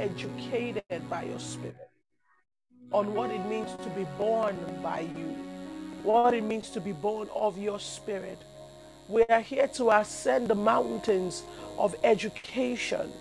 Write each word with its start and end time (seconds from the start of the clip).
educated 0.00 1.10
by 1.10 1.24
your 1.24 1.38
spirit 1.38 1.90
on 2.90 3.14
what 3.14 3.30
it 3.30 3.44
means 3.46 3.70
to 3.84 3.90
be 3.90 4.06
born 4.16 4.56
by 4.82 5.00
you, 5.00 5.36
what 6.02 6.32
it 6.32 6.42
means 6.42 6.70
to 6.70 6.80
be 6.80 6.92
born 6.92 7.28
of 7.34 7.58
your 7.58 7.78
spirit. 7.78 8.38
We 9.08 9.24
are 9.24 9.42
here 9.42 9.68
to 9.68 9.90
ascend 9.90 10.48
the 10.48 10.54
mountains 10.54 11.42
of 11.76 11.94
education. 12.02 13.12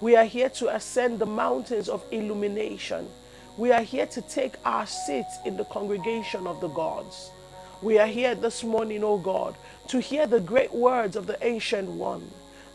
We 0.00 0.16
are 0.16 0.24
here 0.24 0.48
to 0.48 0.74
ascend 0.74 1.18
the 1.18 1.26
mountains 1.26 1.90
of 1.90 2.02
illumination. 2.10 3.06
We 3.58 3.70
are 3.70 3.82
here 3.82 4.06
to 4.06 4.22
take 4.22 4.54
our 4.64 4.86
seats 4.86 5.36
in 5.44 5.58
the 5.58 5.66
congregation 5.66 6.46
of 6.46 6.62
the 6.62 6.68
gods. 6.68 7.30
We 7.82 7.98
are 7.98 8.06
here 8.06 8.34
this 8.34 8.64
morning, 8.64 9.04
O 9.04 9.18
God, 9.18 9.54
to 9.88 10.00
hear 10.00 10.26
the 10.26 10.40
great 10.40 10.72
words 10.72 11.14
of 11.14 11.26
the 11.26 11.36
ancient 11.44 11.90
one, 11.90 12.26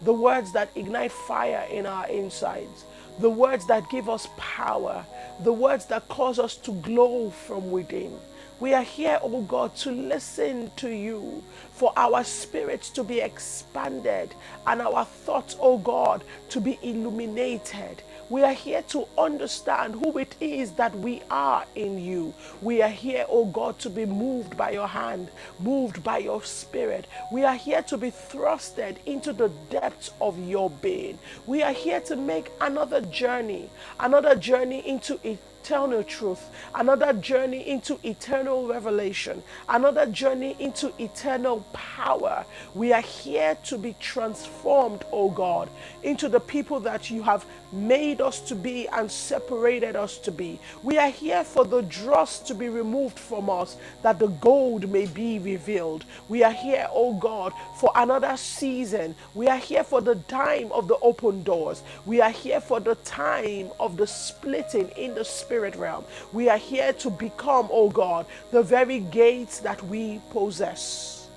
the 0.04 0.14
words 0.14 0.54
that 0.54 0.70
ignite 0.76 1.12
fire 1.12 1.66
in 1.72 1.88
our 1.88 2.08
insides, 2.08 2.86
the 3.20 3.30
words 3.30 3.66
that 3.68 3.90
give 3.90 4.10
us 4.10 4.28
power, 4.38 5.06
the 5.44 5.54
words 5.54 5.86
that 5.88 6.08
cause 6.08 6.40
us 6.40 6.56
to 6.58 6.72
glow 6.74 7.30
from 7.30 7.72
within. 7.72 8.18
We 8.60 8.74
are 8.74 8.84
here, 8.84 9.20
oh 9.22 9.42
God, 9.44 9.76
to 9.78 9.92
listen 9.92 10.72
to 10.78 10.90
you, 10.90 11.44
for 11.72 11.94
our 11.96 12.24
spirits 12.24 12.90
to 12.92 13.04
be 13.04 13.20
expanded 13.22 14.34
and 14.66 14.82
our 14.82 15.06
thoughts, 15.06 15.56
oh 15.60 15.78
God, 15.78 16.24
to 16.50 16.60
be 16.60 16.80
illuminated. 16.82 18.02
We 18.30 18.44
are 18.44 18.54
here 18.54 18.82
to 18.90 19.08
understand 19.18 19.96
who 19.96 20.18
it 20.18 20.36
is 20.42 20.72
that 20.74 20.94
we 20.98 21.22
are 21.32 21.66
in 21.76 21.98
you. 21.98 22.34
We 22.62 22.82
are 22.82 22.90
here, 22.90 23.26
oh 23.30 23.46
God, 23.46 23.80
to 23.80 23.90
be 23.90 24.06
moved 24.06 24.58
by 24.58 24.72
your 24.72 24.88
hand, 24.88 25.30
moved 25.60 26.04
by 26.04 26.18
your 26.18 26.44
spirit. 26.44 27.08
We 27.32 27.46
are 27.46 27.56
here 27.56 27.82
to 27.84 27.98
be 27.98 28.12
thrusted 28.12 28.98
into 29.06 29.32
the 29.32 29.50
depths 29.70 30.12
of 30.20 30.38
your 30.46 30.70
being. 30.70 31.20
We 31.46 31.64
are 31.64 31.72
here 31.72 32.02
to 32.02 32.18
make 32.18 32.52
another 32.60 33.00
journey, 33.00 33.70
another 34.00 34.36
journey 34.36 34.86
into 34.86 35.16
eternity 35.16 35.40
eternal 35.68 36.02
truth, 36.02 36.50
another 36.76 37.12
journey 37.12 37.68
into 37.68 38.00
eternal 38.04 38.68
revelation, 38.68 39.44
another 39.68 40.06
journey 40.06 40.56
into 40.60 40.94
eternal 40.98 41.60
power. 41.74 42.46
We 42.74 42.94
are 42.94 43.02
here 43.02 43.58
to 43.66 43.78
be 43.78 43.94
transformed, 44.00 45.04
oh 45.12 45.30
God, 45.30 45.70
into 46.04 46.30
the 46.30 46.40
people 46.40 46.80
that 46.82 47.12
you 47.12 47.22
have 47.24 47.46
made 47.72 48.22
us 48.22 48.40
to 48.42 48.56
be 48.56 48.88
and 48.90 49.12
separated 49.12 49.96
us 49.96 50.18
to 50.20 50.32
be. 50.32 50.60
We 50.84 50.98
are 50.98 51.10
here 51.10 51.44
for 51.44 51.66
the 51.66 51.82
dross 51.84 52.40
to 52.40 52.54
be 52.54 52.70
removed 52.70 53.20
from 53.20 53.50
us 53.50 53.78
that 54.04 54.20
the 54.20 54.28
gold 54.28 54.90
may 54.90 55.06
be 55.06 55.40
revealed. 55.40 56.06
We 56.30 56.44
are 56.44 56.52
here, 56.52 56.88
oh 56.92 57.14
God, 57.16 57.54
for 57.80 57.92
another 57.96 58.38
season. 58.38 59.16
We 59.34 59.48
are 59.48 59.58
here 59.58 59.84
for 59.84 60.02
the 60.02 60.16
time 60.16 60.72
of 60.72 60.88
the 60.88 60.98
open 61.02 61.44
doors. 61.44 61.84
We 62.06 62.22
are 62.22 62.32
here 62.32 62.62
for 62.62 62.80
the 62.80 62.96
time 62.96 63.70
of 63.80 63.98
the 63.98 64.08
splitting 64.08 64.90
in 64.90 65.16
the 65.16 65.26
spirit 65.26 65.76
realm. 65.76 66.06
We 66.34 66.50
are 66.50 66.58
here 66.58 66.94
to 66.94 67.10
become, 67.10 67.68
oh 67.72 67.90
God, 67.90 68.26
the 68.52 68.64
very 68.64 69.00
gates 69.00 69.60
that 69.60 69.82
we 69.84 70.22
possess. 70.32 71.28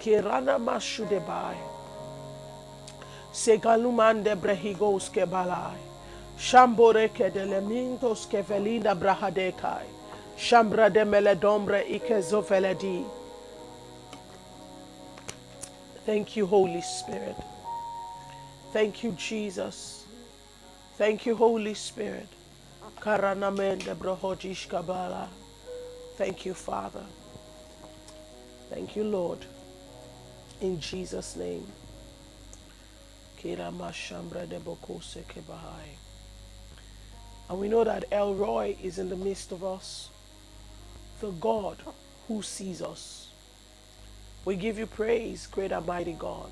Kirana 0.00 0.58
mashudebai. 0.58 1.77
Segalumande 3.38 4.34
brehigos 4.34 5.08
kebalai. 5.14 5.78
Shambore 6.36 7.08
kedelemintos 7.08 8.26
kevelinda 8.26 8.94
brahadekai. 8.98 9.86
Shambra 10.36 10.92
de 10.92 11.04
meledombre 11.04 11.84
ikezoveledi. 11.88 13.04
Thank 16.04 16.36
you, 16.36 16.46
Holy 16.46 16.82
Spirit. 16.82 17.36
Thank 18.72 19.04
you, 19.04 19.12
Jesus. 19.12 20.04
Thank 20.96 21.24
you, 21.24 21.36
Holy 21.36 21.74
Spirit. 21.74 22.28
Karanamende 23.00 23.94
brohojish 23.94 24.66
kabala. 24.66 25.28
Thank 26.16 26.44
you, 26.44 26.54
Father. 26.54 27.06
Thank 28.68 28.96
you, 28.96 29.04
Lord. 29.04 29.46
In 30.60 30.80
Jesus' 30.80 31.36
name. 31.36 31.66
And 37.48 37.58
we 37.58 37.68
know 37.68 37.84
that 37.84 38.04
El 38.12 38.34
Roi 38.34 38.76
is 38.82 38.98
in 38.98 39.08
the 39.08 39.16
midst 39.16 39.52
of 39.52 39.64
us, 39.64 40.10
the 41.20 41.30
God 41.30 41.78
who 42.26 42.42
sees 42.42 42.82
us. 42.82 43.28
We 44.44 44.56
give 44.56 44.78
you 44.78 44.86
praise, 44.86 45.46
great 45.46 45.72
and 45.72 45.86
mighty 45.86 46.12
God. 46.12 46.50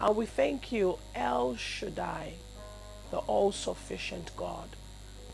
And 0.00 0.16
we 0.16 0.26
thank 0.26 0.72
you, 0.72 0.98
El 1.14 1.56
Shaddai, 1.56 2.34
the 3.10 3.18
all 3.18 3.52
sufficient 3.52 4.30
God 4.36 4.68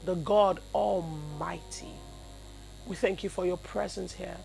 the 0.05 0.15
God 0.17 0.61
Almighty. 0.75 1.93
We 2.87 2.97
thank 2.97 3.25
you 3.25 3.31
for 3.31 3.47
your 3.47 3.57
presence 3.57 4.13
here. 4.13 4.37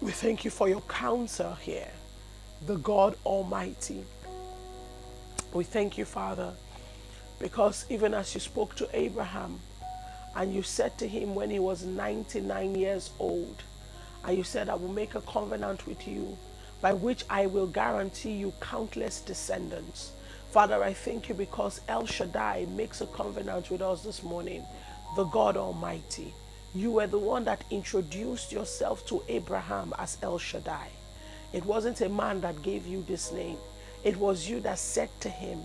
We 0.00 0.12
thank 0.12 0.44
you 0.44 0.50
for 0.50 0.68
your 0.68 0.82
counsel 0.82 1.54
here, 1.54 1.90
the 2.66 2.76
God 2.76 3.16
Almighty. 3.24 4.04
We 5.52 5.64
thank 5.64 5.96
you, 5.96 6.04
Father, 6.04 6.52
because 7.40 7.86
even 7.88 8.12
as 8.12 8.34
you 8.34 8.40
spoke 8.40 8.74
to 8.76 8.88
Abraham 8.92 9.60
and 10.36 10.54
you 10.54 10.62
said 10.62 10.98
to 10.98 11.08
him 11.08 11.34
when 11.34 11.50
he 11.50 11.58
was 11.58 11.84
99 11.84 12.74
years 12.74 13.10
old, 13.18 13.62
and 14.24 14.36
you 14.36 14.44
said, 14.44 14.68
I 14.68 14.74
will 14.74 14.92
make 14.92 15.14
a 15.14 15.22
covenant 15.22 15.86
with 15.86 16.06
you 16.06 16.36
by 16.80 16.92
which 16.92 17.24
I 17.30 17.46
will 17.46 17.66
guarantee 17.66 18.32
you 18.32 18.52
countless 18.60 19.20
descendants. 19.20 20.12
Father, 20.50 20.82
I 20.82 20.92
thank 20.92 21.28
you 21.28 21.34
because 21.34 21.80
El 21.88 22.06
Shaddai 22.06 22.66
makes 22.76 23.00
a 23.00 23.06
covenant 23.06 23.70
with 23.70 23.80
us 23.80 24.02
this 24.02 24.22
morning, 24.22 24.64
the 25.16 25.24
God 25.24 25.56
Almighty. 25.56 26.34
You 26.74 26.92
were 26.92 27.06
the 27.06 27.18
one 27.18 27.44
that 27.44 27.64
introduced 27.70 28.52
yourself 28.52 29.06
to 29.06 29.22
Abraham 29.28 29.94
as 29.98 30.18
El 30.22 30.38
Shaddai. 30.38 30.88
It 31.52 31.64
wasn't 31.64 32.02
a 32.02 32.08
man 32.08 32.42
that 32.42 32.62
gave 32.62 32.86
you 32.86 33.02
this 33.08 33.32
name, 33.32 33.56
it 34.04 34.16
was 34.16 34.48
you 34.48 34.60
that 34.60 34.78
said 34.78 35.10
to 35.20 35.28
him, 35.28 35.60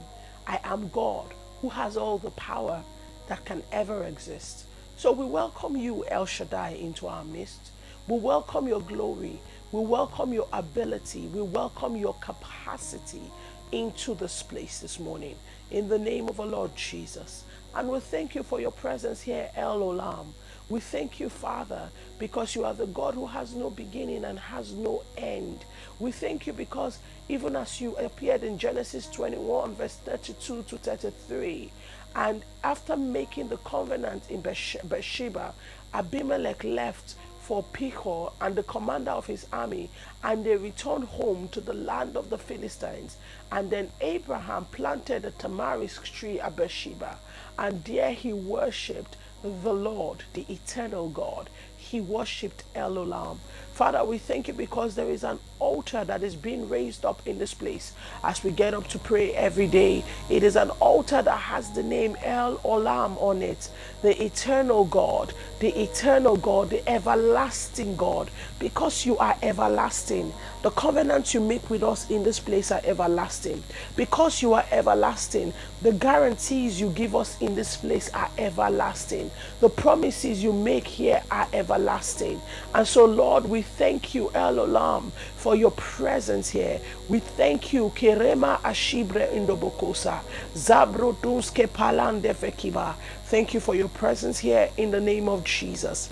I 0.48 0.60
am 0.64 0.90
God 0.90 1.28
who 1.62 1.70
has 1.70 1.98
all 1.98 2.18
the 2.18 2.32
power 2.32 2.84
that 3.28 3.46
can 3.46 3.64
ever 3.72 4.04
exist. 4.04 4.66
So 4.98 5.12
we 5.12 5.26
welcome 5.26 5.78
you, 5.78 6.06
El 6.08 6.26
Shaddai, 6.26 6.72
into 6.72 7.08
our 7.08 7.24
midst. 7.24 7.72
We 8.08 8.20
welcome 8.20 8.68
your 8.68 8.82
glory. 8.82 9.40
We 9.72 9.82
welcome 9.82 10.34
your 10.34 10.48
ability. 10.54 11.28
We 11.28 11.42
welcome 11.42 11.96
your 11.96 12.16
capacity 12.16 13.24
into 13.72 14.14
this 14.16 14.44
place 14.44 14.80
this 14.80 15.00
morning 15.00 15.36
in 15.72 15.90
the 15.90 16.00
name 16.00 16.30
of 16.30 16.40
our 16.40 16.46
Lord 16.46 16.76
Jesus. 16.76 17.44
And 17.76 17.90
we 17.90 18.00
thank 18.00 18.36
you 18.36 18.44
for 18.44 18.62
your 18.62 18.72
presence 18.72 19.22
here, 19.22 19.50
El 19.56 19.80
Olam. 19.80 20.28
We 20.70 20.80
thank 20.80 21.20
you, 21.20 21.30
Father, 21.30 21.90
because 22.20 22.56
you 22.56 22.66
are 22.66 22.74
the 22.74 22.88
God 22.88 23.16
who 23.16 23.28
has 23.28 23.56
no 23.56 23.70
beginning 23.70 24.26
and 24.26 24.40
has 24.40 24.74
no 24.74 25.04
end. 25.18 25.66
We 26.04 26.12
thank 26.12 26.46
you 26.48 26.52
because 26.52 27.00
even 27.30 27.56
as 27.56 27.80
you 27.80 27.96
appeared 27.96 28.44
in 28.44 28.58
Genesis 28.58 29.08
21, 29.08 29.76
verse 29.76 29.96
32 30.04 30.64
to 30.64 30.78
33, 30.78 31.72
and 32.18 32.44
after 32.62 32.98
making 32.98 33.48
the 33.48 33.56
covenant 33.56 34.30
in 34.30 34.42
Beersheba, 34.42 35.54
Abimelech 35.94 36.62
left 36.66 37.16
for 37.40 37.64
Phicol 37.74 38.34
and 38.42 38.54
the 38.54 38.64
commander 38.64 39.12
of 39.12 39.28
his 39.28 39.48
army, 39.54 39.90
and 40.26 40.44
they 40.44 40.58
returned 40.58 41.06
home 41.06 41.48
to 41.54 41.62
the 41.62 41.74
land 41.74 42.18
of 42.18 42.30
the 42.30 42.38
Philistines. 42.38 43.16
And 43.50 43.70
then 43.70 43.90
Abraham 44.02 44.66
planted 44.66 45.24
a 45.24 45.32
tamarisk 45.32 46.04
tree 46.04 46.38
at 46.38 46.58
Beersheba, 46.58 47.18
and 47.58 47.82
there 47.86 48.12
he 48.12 48.34
worshipped 48.34 49.16
the 49.42 49.74
Lord, 49.74 50.24
the 50.34 50.46
eternal 50.50 51.08
God. 51.08 51.50
He 51.78 52.02
worshipped 52.02 52.64
El 52.76 52.96
Olam. 52.96 53.38
Father, 53.74 54.04
we 54.06 54.20
thank 54.20 54.48
you 54.48 54.54
because 54.54 54.94
there 54.94 55.10
is 55.10 55.24
an 55.24 55.40
altar 55.58 56.06
that 56.06 56.22
is 56.22 56.36
being 56.36 56.70
raised 56.70 57.06
up 57.06 57.26
in 57.26 57.40
this 57.40 57.56
place 57.56 57.94
as 58.24 58.44
we 58.44 58.52
get 58.52 58.76
up 58.76 58.88
to 58.90 59.00
pray 59.00 59.34
every 59.34 59.66
day. 59.66 60.04
It 60.30 60.44
is 60.44 60.56
an 60.56 60.70
altar 60.80 61.24
that 61.24 61.38
has 61.40 61.72
the 61.72 61.82
name 61.82 62.16
El 62.22 62.60
Olam 62.60 63.20
on 63.20 63.42
it, 63.42 63.72
the 64.04 64.24
eternal 64.24 64.86
God, 64.86 65.34
the 65.60 65.70
eternal 65.82 66.38
God, 66.38 66.70
the 66.70 66.88
everlasting 66.88 67.96
God, 67.96 68.30
because 68.60 69.08
you 69.08 69.18
are 69.18 69.36
everlasting. 69.42 70.32
The 70.62 70.72
covenants 70.72 71.34
you 71.34 71.42
make 71.42 71.70
with 71.70 71.84
us 71.84 72.10
in 72.12 72.24
this 72.24 72.40
place 72.40 72.72
are 72.72 72.82
everlasting. 72.86 73.64
Because 73.96 74.42
you 74.42 74.54
are 74.54 74.66
everlasting, 74.72 75.52
the 75.82 75.92
guarantees 75.94 76.80
you 76.80 76.90
give 76.92 77.16
us 77.16 77.42
in 77.42 77.56
this 77.56 77.76
place 77.76 78.10
are 78.14 78.30
everlasting. 78.38 79.32
The 79.60 79.70
promises 79.70 80.44
you 80.44 80.54
make 80.54 80.88
here 80.88 81.24
are 81.32 81.48
everlasting. 81.52 82.42
And 82.74 82.88
so, 82.88 83.04
Lord, 83.06 83.46
we 83.46 83.63
thank 83.64 84.14
you, 84.14 84.30
El 84.36 84.58
Olam, 84.58 85.12
for 85.36 85.56
your 85.56 85.72
presence 85.72 86.50
here. 86.50 86.80
We 87.10 87.20
thank 87.20 87.74
you, 87.74 87.92
Kerema 87.96 88.60
Ashibre 88.62 89.28
Indobokosa, 89.34 90.20
Zabroduske 90.54 91.68
Palande 91.68 92.34
Fekiba. 92.36 92.96
Thank 93.26 93.54
you 93.56 93.60
for 93.60 93.74
your 93.76 93.90
presence 93.90 94.38
here 94.38 94.70
in 94.78 94.92
the 94.92 95.02
name 95.02 95.28
of 95.28 95.44
Jesus. 95.44 96.10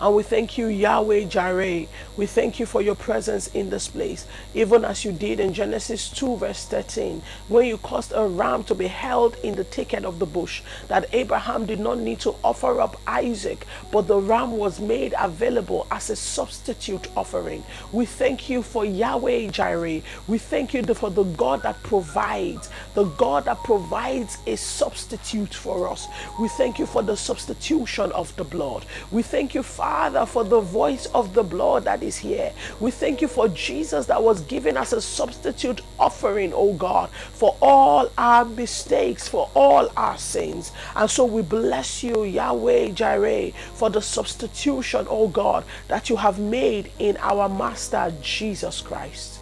And 0.00 0.14
we 0.14 0.22
thank 0.22 0.56
you, 0.56 0.68
Yahweh 0.68 1.24
Jireh. 1.24 1.86
We 2.16 2.26
thank 2.26 2.60
you 2.60 2.66
for 2.66 2.80
your 2.80 2.94
presence 2.94 3.48
in 3.48 3.68
this 3.68 3.88
place, 3.88 4.28
even 4.54 4.84
as 4.84 5.04
you 5.04 5.10
did 5.10 5.40
in 5.40 5.52
Genesis 5.52 6.08
2, 6.10 6.36
verse 6.36 6.64
13, 6.66 7.20
when 7.48 7.66
you 7.66 7.78
caused 7.78 8.12
a 8.14 8.24
ram 8.24 8.62
to 8.64 8.76
be 8.76 8.86
held 8.86 9.34
in 9.42 9.56
the 9.56 9.64
thicket 9.64 10.04
of 10.04 10.20
the 10.20 10.26
bush, 10.26 10.62
that 10.86 11.12
Abraham 11.12 11.66
did 11.66 11.80
not 11.80 11.98
need 11.98 12.20
to 12.20 12.36
offer 12.44 12.80
up 12.80 13.00
Isaac, 13.08 13.66
but 13.90 14.06
the 14.06 14.20
ram 14.20 14.56
was 14.56 14.78
made 14.78 15.14
available 15.18 15.88
as 15.90 16.10
a 16.10 16.16
substitute 16.16 17.08
offering. 17.16 17.64
We 17.90 18.06
thank 18.06 18.48
you 18.48 18.62
for 18.62 18.84
Yahweh 18.84 19.48
Jireh. 19.48 20.02
We 20.28 20.38
thank 20.38 20.74
you 20.74 20.84
for 20.94 21.10
the 21.10 21.24
God 21.24 21.64
that 21.64 21.82
provides, 21.82 22.70
the 22.94 23.04
God 23.04 23.46
that 23.46 23.64
provides 23.64 24.38
a 24.46 24.54
substitute 24.56 25.54
for 25.54 25.88
us. 25.88 26.06
We 26.38 26.46
thank 26.50 26.78
you 26.78 26.86
for 26.86 27.02
the 27.02 27.16
substitution 27.16 28.12
of 28.12 28.34
the 28.36 28.44
blood. 28.44 28.86
We 29.10 29.22
thank 29.22 29.56
you, 29.56 29.64
Father, 29.64 29.87
for 30.26 30.44
the 30.44 30.60
voice 30.60 31.06
of 31.06 31.34
the 31.34 31.42
blood 31.42 31.84
that 31.84 32.02
is 32.02 32.16
here. 32.16 32.52
We 32.80 32.90
thank 32.90 33.22
you 33.22 33.28
for 33.28 33.48
Jesus 33.48 34.06
that 34.06 34.22
was 34.22 34.42
given 34.42 34.76
as 34.76 34.92
a 34.92 35.00
substitute 35.00 35.80
offering, 35.98 36.52
oh 36.54 36.74
God, 36.74 37.10
for 37.10 37.56
all 37.62 38.10
our 38.18 38.44
mistakes, 38.44 39.26
for 39.26 39.50
all 39.54 39.90
our 39.96 40.18
sins. 40.18 40.72
And 40.94 41.10
so 41.10 41.24
we 41.24 41.42
bless 41.42 42.02
you, 42.02 42.24
Yahweh 42.24 42.90
Jireh, 42.90 43.52
for 43.74 43.90
the 43.90 44.02
substitution, 44.02 45.06
oh 45.08 45.28
God, 45.28 45.64
that 45.88 46.10
you 46.10 46.16
have 46.16 46.38
made 46.38 46.92
in 46.98 47.16
our 47.18 47.48
Master 47.48 48.12
Jesus 48.22 48.80
Christ. 48.80 49.40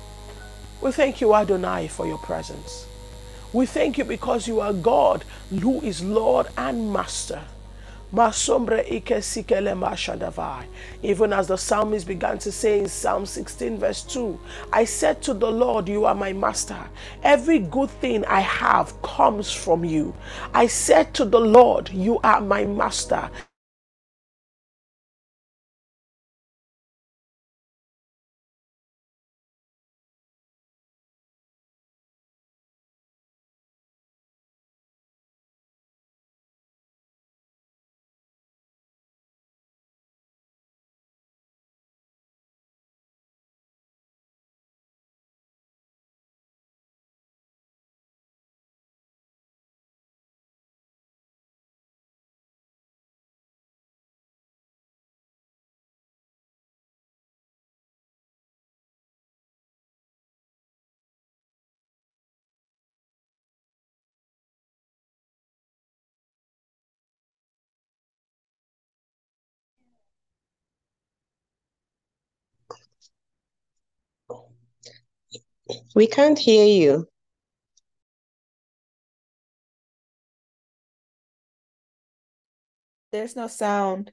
We 0.81 0.93
thank 0.93 1.20
you, 1.20 1.34
Adonai, 1.34 1.88
for 1.88 2.06
your 2.06 2.19
presence. 2.19 2.87
We 3.52 3.66
thank 3.66 3.98
you 3.98 4.04
because 4.04 4.46
you 4.46 4.60
are 4.60 4.72
God 4.72 5.25
who 5.50 5.81
is 5.81 6.04
Lord 6.04 6.46
and 6.56 6.93
Master. 6.93 7.43
Even 11.03 11.33
as 11.33 11.49
the 11.49 11.57
psalmist 11.57 12.07
began 12.07 12.39
to 12.39 12.51
say 12.51 12.81
in 12.81 12.89
Psalm 12.89 13.27
16, 13.27 13.79
verse 13.79 14.03
2, 14.05 14.41
I 14.73 14.85
said 14.87 15.21
to 15.23 15.35
the 15.35 15.51
Lord, 15.51 15.89
You 15.89 16.07
are 16.07 16.15
my 16.15 16.33
master. 16.33 16.79
Every 17.23 17.59
good 17.59 17.91
thing 17.91 18.25
I 18.25 18.41
have 18.41 19.01
comes 19.03 19.53
from 19.53 19.85
you. 19.85 20.15
I 20.55 20.67
said 20.67 21.13
to 21.15 21.27
the 21.27 21.41
Lord, 21.41 21.91
You 21.91 22.19
are 22.25 22.41
my 22.41 22.65
master. 22.65 23.31
We 75.97 76.07
can't 76.07 76.39
hear 76.39 76.65
you. 76.65 77.09
There's 83.11 83.35
no 83.35 83.49
sound. 83.49 84.13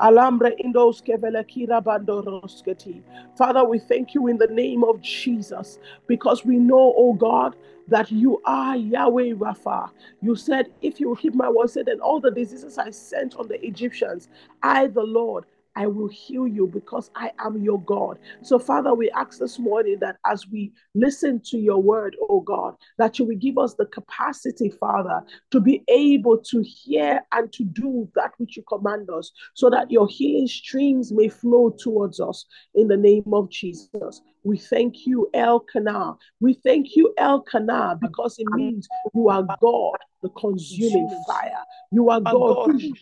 Alambre 0.00 0.56
indos 0.64 1.02
kevele 1.02 1.44
kira 1.46 1.82
bando 1.82 2.22
rosketi. 2.22 3.02
Father, 3.36 3.64
we 3.64 3.78
thank 3.78 4.14
you 4.14 4.28
in 4.28 4.38
the 4.38 4.48
name 4.48 4.84
of 4.84 5.00
Jesus 5.02 5.78
because 6.06 6.44
we 6.44 6.56
know, 6.56 6.94
oh 6.96 7.14
God, 7.14 7.56
that 7.88 8.12
you 8.12 8.40
are 8.44 8.76
Yahweh 8.76 9.34
Rapha. 9.34 9.90
You 10.22 10.36
said, 10.36 10.66
if 10.82 11.00
you 11.00 11.16
keep 11.20 11.34
my 11.34 11.48
word, 11.48 11.70
said, 11.70 11.86
then 11.86 12.00
all 12.00 12.20
the 12.20 12.30
diseases 12.30 12.78
I 12.78 12.90
sent 12.90 13.36
on 13.36 13.48
the 13.48 13.64
Egyptians, 13.66 14.28
I, 14.62 14.88
the 14.88 15.02
Lord, 15.02 15.46
I 15.78 15.86
will 15.86 16.08
heal 16.08 16.48
you 16.48 16.66
because 16.66 17.08
I 17.14 17.30
am 17.38 17.62
your 17.62 17.80
God. 17.82 18.18
So, 18.42 18.58
Father, 18.58 18.94
we 18.94 19.10
ask 19.12 19.38
this 19.38 19.60
morning 19.60 19.98
that 20.00 20.16
as 20.26 20.44
we 20.48 20.72
listen 20.96 21.40
to 21.46 21.56
your 21.56 21.80
word, 21.80 22.16
oh 22.28 22.40
God, 22.40 22.74
that 22.98 23.20
you 23.20 23.24
will 23.24 23.36
give 23.36 23.58
us 23.58 23.74
the 23.74 23.86
capacity, 23.86 24.70
Father, 24.70 25.20
to 25.52 25.60
be 25.60 25.84
able 25.86 26.36
to 26.36 26.62
hear 26.62 27.20
and 27.30 27.52
to 27.52 27.62
do 27.62 28.10
that 28.16 28.32
which 28.38 28.56
you 28.56 28.64
command 28.64 29.08
us, 29.08 29.30
so 29.54 29.70
that 29.70 29.88
your 29.88 30.08
healing 30.08 30.48
streams 30.48 31.12
may 31.12 31.28
flow 31.28 31.70
towards 31.70 32.18
us 32.18 32.44
in 32.74 32.88
the 32.88 32.96
name 32.96 33.32
of 33.32 33.48
Jesus. 33.48 34.20
We 34.42 34.58
thank 34.58 35.06
you, 35.06 35.30
El 35.32 35.60
Kana. 35.60 36.16
We 36.40 36.54
thank 36.54 36.96
you, 36.96 37.14
El 37.18 37.42
Kana, 37.42 37.96
because 38.00 38.36
it 38.40 38.48
means 38.48 38.88
you 39.14 39.28
are 39.28 39.46
God, 39.60 39.98
the 40.22 40.30
consuming 40.30 41.08
fire. 41.24 41.62
You 41.92 42.10
are 42.10 42.20
God 42.20 42.72
who 42.72 42.94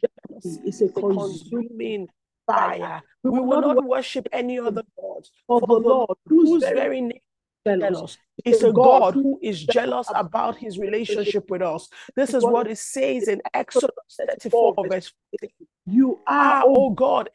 is 0.66 0.82
a 0.82 0.88
consuming 0.88 2.08
fire. 2.46 3.02
We, 3.22 3.30
we 3.30 3.40
will 3.40 3.60
not 3.60 3.84
worship 3.84 4.28
any 4.32 4.58
other 4.58 4.82
gods, 4.98 5.30
for 5.46 5.60
the 5.60 5.74
Lord, 5.74 6.16
whose 6.26 6.62
very 6.62 7.00
name 7.00 7.20
is 7.64 7.80
jealous. 7.80 8.18
Is 8.44 8.62
a 8.62 8.72
God 8.72 9.14
who 9.14 9.38
is 9.42 9.64
jealous 9.64 10.08
about 10.14 10.56
his 10.56 10.78
relationship 10.78 11.50
with 11.50 11.62
us. 11.62 11.88
This 12.14 12.34
is 12.34 12.44
what 12.44 12.68
it 12.68 12.78
says 12.78 13.28
in 13.28 13.40
Exodus 13.52 13.90
34, 14.18 14.74
verse 14.88 15.12
15. 15.40 15.50
You 15.86 16.20
ah, 16.26 16.60
are, 16.60 16.64
oh 16.66 16.90
God, 16.90 17.30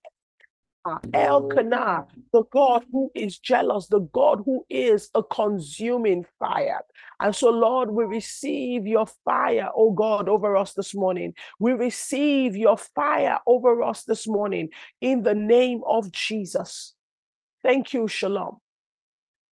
Elkanah, 1.14 2.06
the 2.34 2.44
God 2.52 2.86
who 2.92 3.12
is 3.16 3.40
jealous, 3.40 3.88
the 3.88 4.02
God 4.02 4.42
who 4.46 4.66
is 4.70 5.10
a 5.16 5.24
consuming 5.24 6.26
fire. 6.40 6.82
And 7.20 7.36
so, 7.36 7.50
Lord, 7.50 7.92
we 7.92 8.06
receive 8.06 8.88
your 8.88 9.06
fire, 9.26 9.70
oh 9.76 9.92
God, 9.92 10.30
over 10.30 10.56
us 10.58 10.74
this 10.74 10.96
morning. 10.96 11.34
We 11.60 11.74
receive 11.74 12.56
your 12.56 12.78
fire 12.78 13.40
over 13.48 13.84
us 13.84 14.04
this 14.04 14.28
morning 14.28 14.70
in 15.02 15.24
the 15.24 15.36
name 15.36 15.82
of 15.88 16.12
Jesus. 16.12 16.94
Thank 17.64 17.94
you, 17.94 18.08
Shalom. 18.08 18.58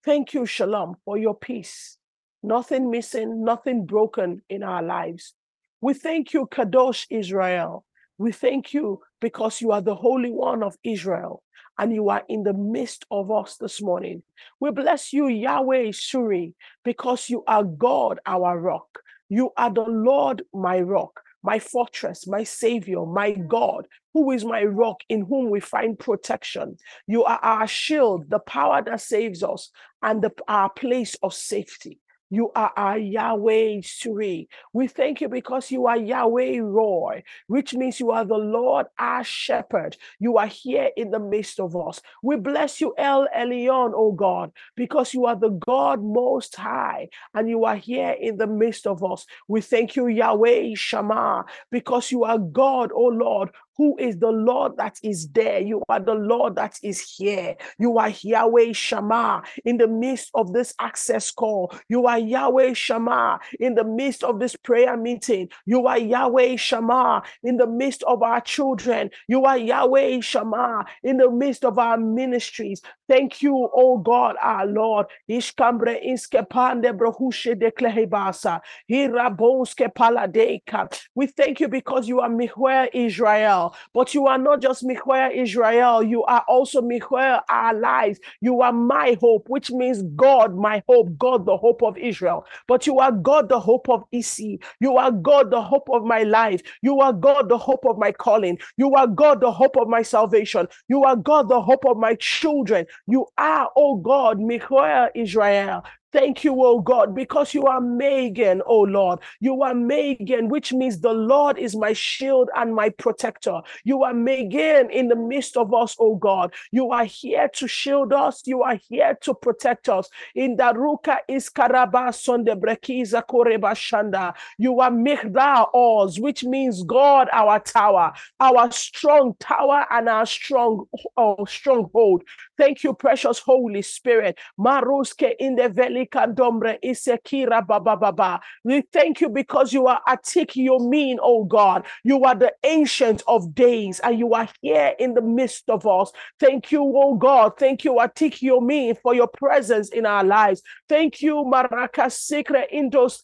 Thank 0.05 0.33
you, 0.33 0.45
Shalom, 0.45 0.95
for 1.05 1.17
your 1.17 1.35
peace. 1.35 1.97
Nothing 2.41 2.89
missing, 2.89 3.43
nothing 3.43 3.85
broken 3.85 4.41
in 4.49 4.63
our 4.63 4.81
lives. 4.81 5.33
We 5.81 5.93
thank 5.93 6.33
you, 6.33 6.47
Kadosh 6.47 7.05
Israel. 7.09 7.85
We 8.19 8.33
thank 8.33 8.73
you 8.73 9.01
because 9.21 9.61
you 9.61 9.71
are 9.71 9.81
the 9.81 9.95
Holy 9.95 10.31
One 10.31 10.63
of 10.63 10.77
Israel 10.83 11.43
and 11.79 11.93
you 11.93 12.09
are 12.09 12.23
in 12.29 12.43
the 12.43 12.53
midst 12.53 13.05
of 13.11 13.31
us 13.31 13.57
this 13.57 13.81
morning. 13.81 14.23
We 14.59 14.71
bless 14.71 15.13
you, 15.13 15.27
Yahweh 15.29 15.91
Shuri, 15.93 16.53
because 16.85 17.29
you 17.29 17.45
are 17.47 17.63
God, 17.63 18.19
our 18.25 18.59
rock. 18.59 18.99
You 19.29 19.51
are 19.57 19.71
the 19.73 19.83
Lord, 19.83 20.43
my 20.53 20.81
rock, 20.81 21.21
my 21.43 21.59
fortress, 21.59 22.27
my 22.27 22.43
Savior, 22.43 23.05
my 23.05 23.33
God, 23.33 23.87
who 24.13 24.31
is 24.31 24.45
my 24.45 24.65
rock 24.65 24.99
in 25.09 25.23
whom 25.23 25.49
we 25.49 25.61
find 25.61 25.97
protection. 25.99 26.77
You 27.07 27.25
are 27.25 27.39
our 27.41 27.67
shield, 27.67 28.29
the 28.29 28.39
power 28.39 28.83
that 28.83 29.01
saves 29.01 29.43
us, 29.43 29.71
and 30.03 30.21
the, 30.21 30.31
our 30.49 30.69
place 30.71 31.15
of 31.23 31.33
safety. 31.33 31.99
You 32.29 32.51
are 32.55 32.71
our 32.77 32.97
Yahweh 32.97 33.81
Suri. 33.81 34.47
We 34.71 34.87
thank 34.87 35.21
you 35.21 35.29
because 35.29 35.71
you 35.71 35.87
are 35.87 35.97
Yahweh 35.97 36.59
Roy, 36.61 37.23
which 37.47 37.73
means 37.73 37.99
you 37.99 38.11
are 38.11 38.23
the 38.25 38.37
Lord 38.37 38.85
our 38.99 39.23
shepherd. 39.23 39.97
You 40.19 40.37
are 40.37 40.47
here 40.47 40.91
in 40.95 41.09
the 41.09 41.19
midst 41.19 41.59
of 41.59 41.75
us. 41.75 42.01
We 42.21 42.35
bless 42.35 42.79
you, 42.81 42.93
El 42.97 43.27
Elyon, 43.35 43.93
O 43.95 44.11
God, 44.11 44.51
because 44.75 45.13
you 45.13 45.25
are 45.25 45.35
the 45.35 45.49
God 45.49 46.03
most 46.03 46.55
high 46.55 47.09
and 47.33 47.49
you 47.49 47.65
are 47.65 47.75
here 47.75 48.15
in 48.19 48.37
the 48.37 48.47
midst 48.47 48.85
of 48.85 49.03
us. 49.03 49.25
We 49.47 49.61
thank 49.61 49.95
you, 49.95 50.07
Yahweh 50.07 50.75
Shammah, 50.75 51.45
because 51.71 52.11
you 52.11 52.25
are 52.25 52.37
God, 52.37 52.91
O 52.93 53.05
Lord, 53.05 53.49
who 53.79 53.95
is 53.97 54.17
the 54.19 54.29
Lord 54.29 54.75
that 54.75 54.99
is 55.01 55.29
there. 55.29 55.61
You 55.61 55.81
are 55.87 56.01
the 56.01 56.13
Lord 56.13 56.57
that 56.57 56.77
is 56.83 56.99
here. 56.99 57.55
You 57.79 57.97
are 57.97 58.09
Yahweh 58.09 58.73
Shammah 58.73 59.43
in 59.63 59.77
the 59.77 59.87
midst 59.87 60.31
of 60.35 60.51
this 60.51 60.73
access 60.81 61.31
call. 61.31 61.73
You 61.87 62.05
are 62.05 62.19
Yahweh 62.19 62.73
Shammah 62.73 63.39
in 63.57 63.75
the 63.75 63.85
midst 63.85 64.25
of 64.25 64.41
this 64.41 64.57
prayer 64.57 64.97
meeting. 64.97 65.47
You 65.65 65.87
are 65.87 65.97
Yahweh 65.97 66.57
Shammah 66.57 67.23
in 67.41 67.55
the 67.55 67.67
midst 67.67 68.03
of 68.03 68.21
our 68.21 68.41
children. 68.41 69.11
You 69.29 69.45
are 69.45 69.57
Yahweh 69.57 70.19
Shammah 70.19 70.83
in 71.01 71.15
the 71.15 71.31
midst 71.31 71.63
of 71.63 71.79
our 71.79 71.97
ministries. 71.97 72.81
Thank 73.07 73.41
you, 73.41 73.69
oh 73.73 73.99
God, 73.99 74.35
our 74.41 74.65
Lord. 74.65 75.05
Ishkambre 75.29 76.05
iskepande 76.05 76.91
brohushe 76.91 77.57
de 77.57 77.71
klehebasa. 77.71 78.59
Hirabonske 78.91 79.87
paladeka. 79.93 80.93
We 81.15 81.27
thank 81.27 81.61
you 81.61 81.69
because 81.69 82.09
you 82.09 82.19
are 82.19 82.29
Mikveh 82.29 82.89
Israel 82.93 83.68
but 83.93 84.13
you 84.13 84.27
are 84.27 84.37
not 84.37 84.61
just 84.61 84.83
Mikveh 84.85 85.35
Israel, 85.35 86.03
you 86.03 86.23
are 86.23 86.43
also 86.47 86.81
Mikveh 86.81 87.41
our 87.49 87.73
lives. 87.73 88.19
You 88.41 88.61
are 88.61 88.73
my 88.73 89.17
hope, 89.19 89.49
which 89.49 89.71
means 89.71 90.03
God, 90.15 90.55
my 90.55 90.83
hope, 90.87 91.17
God, 91.17 91.45
the 91.45 91.57
hope 91.57 91.83
of 91.83 91.97
Israel. 91.97 92.45
But 92.67 92.87
you 92.87 92.99
are 92.99 93.11
God, 93.11 93.49
the 93.49 93.59
hope 93.59 93.89
of 93.89 94.03
EC. 94.11 94.59
You 94.79 94.97
are 94.97 95.11
God, 95.11 95.51
the 95.51 95.61
hope 95.61 95.89
of 95.91 96.03
my 96.03 96.23
life. 96.23 96.61
You 96.81 96.99
are 97.01 97.13
God, 97.13 97.49
the 97.49 97.57
hope 97.57 97.85
of 97.85 97.97
my 97.97 98.11
calling. 98.11 98.57
You 98.77 98.95
are 98.95 99.07
God, 99.07 99.41
the 99.41 99.51
hope 99.51 99.77
of 99.77 99.87
my 99.87 100.01
salvation. 100.01 100.67
You 100.87 101.03
are 101.03 101.15
God, 101.15 101.49
the 101.49 101.61
hope 101.61 101.85
of 101.85 101.97
my 101.97 102.15
children. 102.15 102.85
You 103.07 103.27
are, 103.37 103.69
oh 103.75 103.97
God, 103.97 104.39
Mikveh 104.39 105.09
Israel. 105.15 105.83
Thank 106.11 106.43
you, 106.43 106.55
oh 106.65 106.79
God, 106.81 107.13
because 107.13 107.53
you 107.53 107.65
are 107.67 107.79
Magen, 107.79 108.63
oh 108.65 108.81
Lord. 108.81 109.19
You 109.39 109.61
are 109.61 109.75
Magen, 109.75 110.49
which 110.49 110.73
means 110.73 110.99
the 110.99 111.13
Lord 111.13 111.59
is 111.59 111.75
my 111.75 111.93
shield 111.93 112.49
and 112.55 112.73
my 112.73 112.89
protector. 112.89 113.61
You 113.83 114.01
are 114.03 114.13
Magen 114.13 114.89
in 114.89 115.07
the 115.07 115.15
midst 115.15 115.55
of 115.55 115.71
us, 115.71 115.95
oh 115.99 116.15
God. 116.15 116.51
You 116.71 116.91
are 116.91 117.05
here 117.05 117.47
to 117.53 117.67
shield 117.67 118.11
us. 118.11 118.41
You 118.47 118.63
are 118.63 118.79
here 118.89 119.19
to 119.21 119.35
protect 119.35 119.87
us. 119.87 120.09
In 120.33 120.57
Daruka 120.57 121.17
Iskaraba 121.29 122.09
Sonde 122.11 122.59
Brekiza 122.59 123.23
Koreba 123.23 123.73
Shanda. 123.75 124.33
You 124.57 124.79
are 124.79 124.89
Migdal 124.91 125.69
Oz, 125.75 126.19
which 126.19 126.43
means 126.43 126.81
God, 126.81 127.27
our 127.31 127.59
tower, 127.59 128.13
our 128.39 128.71
strong 128.71 129.35
tower 129.39 129.85
and 129.91 130.09
our 130.09 130.25
strong 130.25 130.85
oh, 131.17 131.45
stronghold. 131.45 132.23
Thank 132.59 132.83
you, 132.83 132.93
precious 132.93 133.39
Holy 133.39 133.81
Spirit. 133.81 134.37
Maruske 134.59 135.33
in 135.39 135.55
the 135.55 135.69
velika 135.69 136.27
dombre 136.27 136.77
isekira 136.83 137.65
baba 137.65 137.95
baba. 137.95 138.41
We 138.65 138.81
thank 138.91 139.21
you 139.21 139.29
because 139.29 139.71
you 139.71 139.87
are 139.87 140.01
atik 140.05 140.51
yomin, 140.57 141.19
oh 141.21 141.45
God. 141.45 141.85
You 142.03 142.21
are 142.25 142.35
the 142.35 142.51
ancient 142.65 143.23
of 143.27 143.55
days 143.55 144.01
and 144.01 144.19
you 144.19 144.33
are 144.33 144.49
here 144.61 144.93
in 144.99 145.13
the 145.13 145.21
midst 145.21 145.69
of 145.69 145.87
us. 145.87 146.11
Thank 146.37 146.73
you, 146.73 146.81
oh 146.83 147.15
God. 147.15 147.53
Thank 147.57 147.85
you, 147.85 147.93
atik 147.93 148.41
yomin, 148.41 148.97
for 149.01 149.15
your 149.15 149.29
presence 149.29 149.87
in 149.87 150.05
our 150.05 150.25
lives. 150.25 150.61
Thank 150.89 151.21
you, 151.21 151.45
Maraka 151.45 152.07
Sikre 152.09 152.65
Indos 152.73 153.23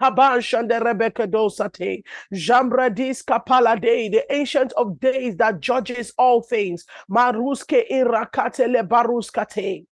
Kabash 0.00 0.58
and 0.58 0.70
Rebecca 0.70 1.26
Dosate, 1.26 2.02
Jambradis 2.32 3.24
Kapalade, 3.24 4.10
the 4.10 4.24
ancient 4.30 4.72
of 4.72 5.00
days 5.00 5.36
that 5.36 5.60
judges 5.60 6.12
all 6.18 6.42
things. 6.42 6.84
Maruske 7.10 7.90
Irakatele 7.90 8.86
Baruskate. 8.86 9.86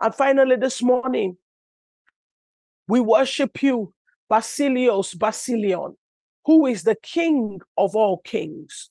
And 0.00 0.14
finally, 0.14 0.56
this 0.56 0.82
morning, 0.82 1.36
we 2.88 3.00
worship 3.00 3.62
you, 3.62 3.94
Basilios 4.30 5.18
Basilion, 5.18 5.96
who 6.44 6.66
is 6.66 6.82
the 6.82 6.96
King 6.96 7.60
of 7.78 7.94
all 7.94 8.18
kings. 8.18 8.90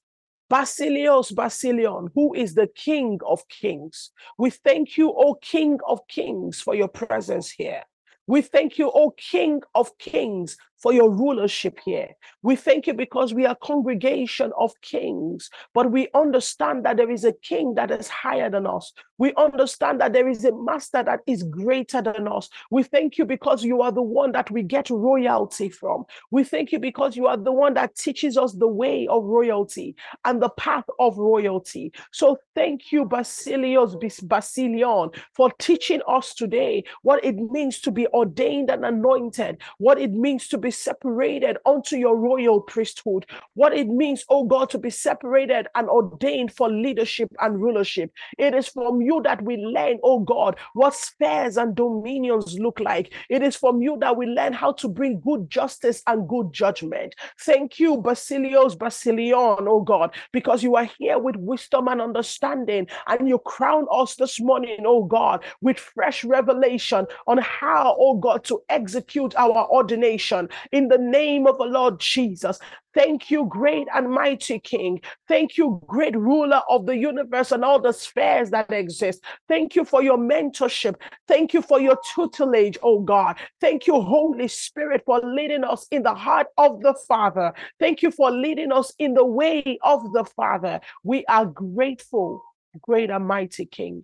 Basilios 0.51 1.33
Basilion, 1.33 2.09
who 2.13 2.33
is 2.33 2.55
the 2.55 2.67
King 2.67 3.19
of 3.25 3.47
kings. 3.47 4.11
We 4.37 4.49
thank 4.49 4.97
you, 4.97 5.09
O 5.11 5.35
King 5.35 5.79
of 5.87 6.07
kings, 6.07 6.61
for 6.61 6.75
your 6.75 6.87
presence 6.87 7.49
here. 7.49 7.83
We 8.27 8.41
thank 8.41 8.77
you, 8.77 8.91
O 8.91 9.11
King 9.11 9.61
of 9.75 9.97
Kings, 9.97 10.57
for 10.81 10.93
your 10.93 11.11
rulership 11.11 11.79
here. 11.85 12.09
We 12.41 12.55
thank 12.55 12.87
you 12.87 12.93
because 12.93 13.33
we 13.33 13.45
are 13.45 13.55
congregation 13.55 14.51
of 14.57 14.73
kings, 14.81 15.49
but 15.73 15.91
we 15.91 16.07
understand 16.13 16.85
that 16.85 16.97
there 16.97 17.11
is 17.11 17.23
a 17.23 17.33
king 17.33 17.75
that 17.75 17.91
is 17.91 18.07
higher 18.07 18.49
than 18.49 18.65
us. 18.65 18.91
We 19.19 19.33
understand 19.35 20.01
that 20.01 20.13
there 20.13 20.27
is 20.27 20.43
a 20.43 20.51
master 20.51 21.03
that 21.03 21.19
is 21.27 21.43
greater 21.43 22.01
than 22.01 22.27
us. 22.27 22.49
We 22.71 22.81
thank 22.81 23.19
you 23.19 23.25
because 23.25 23.63
you 23.63 23.83
are 23.83 23.91
the 23.91 24.01
one 24.01 24.31
that 24.31 24.49
we 24.49 24.63
get 24.63 24.89
royalty 24.89 25.69
from. 25.69 26.05
We 26.31 26.43
thank 26.43 26.71
you 26.71 26.79
because 26.79 27.15
you 27.15 27.27
are 27.27 27.37
the 27.37 27.51
one 27.51 27.75
that 27.75 27.95
teaches 27.95 28.35
us 28.35 28.53
the 28.53 28.67
way 28.67 29.05
of 29.07 29.23
royalty 29.23 29.95
and 30.25 30.41
the 30.41 30.49
path 30.49 30.85
of 30.99 31.19
royalty. 31.19 31.93
So 32.11 32.39
thank 32.55 32.91
you, 32.91 33.05
Basilios 33.05 33.95
Basilion, 34.27 35.11
for 35.35 35.51
teaching 35.59 36.01
us 36.07 36.33
today 36.33 36.83
what 37.03 37.23
it 37.23 37.35
means 37.35 37.79
to 37.81 37.91
be 37.91 38.07
ordained 38.07 38.71
and 38.71 38.83
anointed, 38.83 39.61
what 39.77 39.99
it 39.99 40.11
means 40.11 40.47
to 40.47 40.57
be 40.57 40.70
separated 40.71 41.57
unto 41.65 41.95
your 41.95 42.15
royal 42.15 42.61
priesthood, 42.61 43.25
what 43.53 43.73
it 43.73 43.87
means, 43.87 44.25
oh 44.29 44.45
God, 44.45 44.69
to 44.71 44.77
be 44.77 44.89
separated 44.89 45.67
and 45.75 45.89
ordained 45.89 46.53
for 46.53 46.69
leadership 46.69 47.29
and 47.39 47.61
rulership. 47.61 48.11
It 48.37 48.53
is 48.53 48.67
from 48.67 49.01
you 49.01 49.21
that 49.23 49.41
we 49.43 49.57
learn, 49.57 49.99
oh 50.03 50.19
God, 50.19 50.57
what 50.73 50.93
spheres 50.93 51.57
and 51.57 51.75
dominions 51.75 52.57
look 52.59 52.79
like. 52.79 53.13
It 53.29 53.43
is 53.43 53.55
from 53.55 53.81
you 53.81 53.97
that 54.01 54.17
we 54.17 54.25
learn 54.25 54.53
how 54.53 54.71
to 54.73 54.87
bring 54.87 55.19
good 55.19 55.49
justice 55.49 56.01
and 56.07 56.27
good 56.27 56.53
judgment. 56.53 57.15
Thank 57.39 57.79
you, 57.79 57.97
Basilios 57.97 58.77
Basilion, 58.77 59.67
oh 59.67 59.81
God, 59.81 60.13
because 60.31 60.63
you 60.63 60.75
are 60.75 60.89
here 60.97 61.19
with 61.19 61.35
wisdom 61.35 61.87
and 61.87 62.01
understanding, 62.01 62.87
and 63.07 63.27
you 63.27 63.39
crown 63.39 63.85
us 63.91 64.15
this 64.15 64.39
morning, 64.39 64.79
oh 64.85 65.03
God, 65.03 65.43
with 65.61 65.77
fresh 65.77 66.23
revelation 66.23 67.05
on 67.27 67.37
how, 67.39 67.95
oh 67.99 68.15
God, 68.15 68.43
to 68.45 68.61
execute 68.69 69.35
our 69.35 69.67
ordination 69.69 70.49
in 70.71 70.87
the 70.87 70.97
name 70.97 71.47
of 71.47 71.57
the 71.57 71.65
Lord 71.65 71.99
Jesus. 71.99 72.59
Thank 72.93 73.31
you, 73.31 73.45
great 73.45 73.87
and 73.93 74.11
mighty 74.11 74.59
King. 74.59 74.99
Thank 75.27 75.57
you, 75.57 75.81
great 75.87 76.15
ruler 76.15 76.61
of 76.69 76.85
the 76.85 76.97
universe 76.97 77.51
and 77.51 77.63
all 77.63 77.79
the 77.79 77.93
spheres 77.93 78.49
that 78.51 78.71
exist. 78.71 79.23
Thank 79.47 79.75
you 79.75 79.85
for 79.85 80.03
your 80.03 80.17
mentorship. 80.17 80.95
Thank 81.27 81.53
you 81.53 81.61
for 81.61 81.79
your 81.79 81.97
tutelage, 82.13 82.77
oh 82.83 82.99
God. 82.99 83.37
Thank 83.61 83.87
you, 83.87 84.01
Holy 84.01 84.47
Spirit, 84.49 85.03
for 85.05 85.21
leading 85.23 85.63
us 85.63 85.87
in 85.91 86.03
the 86.03 86.13
heart 86.13 86.47
of 86.57 86.81
the 86.81 86.95
Father. 87.07 87.53
Thank 87.79 88.01
you 88.01 88.11
for 88.11 88.29
leading 88.29 88.71
us 88.71 88.93
in 88.99 89.13
the 89.13 89.25
way 89.25 89.79
of 89.83 90.11
the 90.11 90.25
Father. 90.25 90.81
We 91.03 91.25
are 91.25 91.45
grateful, 91.45 92.43
great 92.81 93.09
and 93.09 93.25
mighty 93.25 93.65
King. 93.65 94.03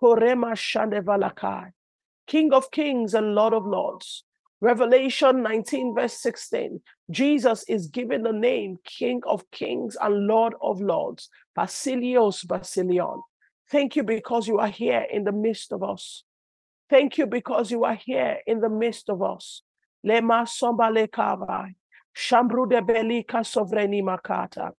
Korema 0.00 0.54
Shandevalakai, 0.56 1.72
King 2.26 2.52
of 2.52 2.70
kings 2.70 3.14
and 3.14 3.34
Lord 3.34 3.52
of 3.52 3.66
lords. 3.66 4.24
Revelation 4.62 5.42
19, 5.42 5.94
verse 5.94 6.12
16. 6.20 6.80
Jesus 7.10 7.64
is 7.66 7.86
given 7.86 8.22
the 8.22 8.32
name 8.32 8.76
King 8.84 9.22
of 9.26 9.50
Kings 9.50 9.96
and 10.00 10.26
Lord 10.26 10.54
of 10.60 10.82
Lords, 10.82 11.30
Basilios 11.56 12.46
Basilion. 12.46 13.22
Thank 13.70 13.96
you 13.96 14.02
because 14.02 14.46
you 14.46 14.58
are 14.58 14.68
here 14.68 15.06
in 15.10 15.24
the 15.24 15.32
midst 15.32 15.72
of 15.72 15.82
us. 15.82 16.24
Thank 16.90 17.16
you 17.16 17.26
because 17.26 17.70
you 17.70 17.84
are 17.84 17.94
here 17.94 18.38
in 18.46 18.60
the 18.60 18.68
midst 18.68 19.08
of 19.08 19.22
us. 19.22 19.62
Lema 20.04 20.44
sombale 20.46 21.08
kavai. 21.08 21.74
Shambru 22.14 22.68
de 22.68 22.82
belika 22.82 23.42
sovreni 23.44 24.02
makata. 24.02 24.72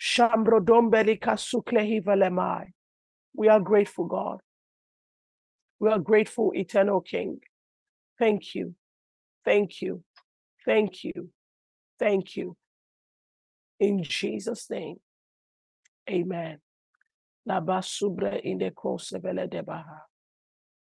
Shambro 0.00 0.60
suklehi 0.60 2.02
velemai. 2.02 2.72
We 3.34 3.48
are 3.48 3.60
grateful, 3.60 4.06
God. 4.06 4.40
We 5.78 5.90
are 5.90 5.98
grateful, 5.98 6.52
eternal 6.56 7.00
King. 7.02 7.40
Thank 8.18 8.56
you. 8.56 8.74
Thank 9.48 9.80
you. 9.80 10.04
Thank 10.66 11.04
you. 11.04 11.30
Thank 11.98 12.36
you. 12.36 12.54
In 13.80 14.02
Jesus' 14.02 14.68
name, 14.68 14.96
amen. 16.10 16.58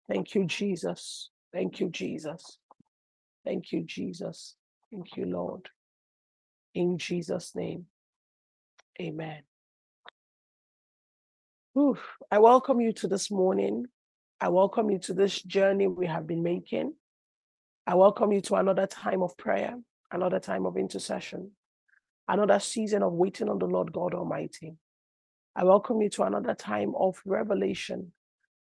Thank 0.08 0.34
you, 0.34 0.46
Jesus. 0.46 1.28
Thank 1.52 1.80
you, 1.80 1.90
Jesus. 1.90 2.58
Thank 3.44 3.70
you, 3.70 3.82
Jesus. 3.82 4.56
Thank 4.90 5.14
you, 5.18 5.26
Lord. 5.26 5.68
In 6.74 6.96
Jesus' 6.96 7.54
name, 7.54 7.84
amen. 8.98 9.42
Whew. 11.74 11.98
I 12.30 12.38
welcome 12.38 12.80
you 12.80 12.94
to 12.94 13.08
this 13.08 13.30
morning. 13.30 13.84
I 14.40 14.48
welcome 14.48 14.90
you 14.90 14.98
to 15.00 15.12
this 15.12 15.42
journey 15.42 15.86
we 15.86 16.06
have 16.06 16.26
been 16.26 16.42
making. 16.42 16.94
I 17.86 17.96
welcome 17.96 18.32
you 18.32 18.40
to 18.42 18.54
another 18.54 18.86
time 18.86 19.22
of 19.22 19.36
prayer, 19.36 19.74
another 20.10 20.40
time 20.40 20.64
of 20.64 20.78
intercession, 20.78 21.50
another 22.26 22.58
season 22.58 23.02
of 23.02 23.12
waiting 23.12 23.50
on 23.50 23.58
the 23.58 23.66
Lord 23.66 23.92
God 23.92 24.14
Almighty. 24.14 24.72
I 25.54 25.64
welcome 25.64 26.00
you 26.00 26.08
to 26.10 26.22
another 26.22 26.54
time 26.54 26.94
of 26.98 27.20
revelation 27.26 28.12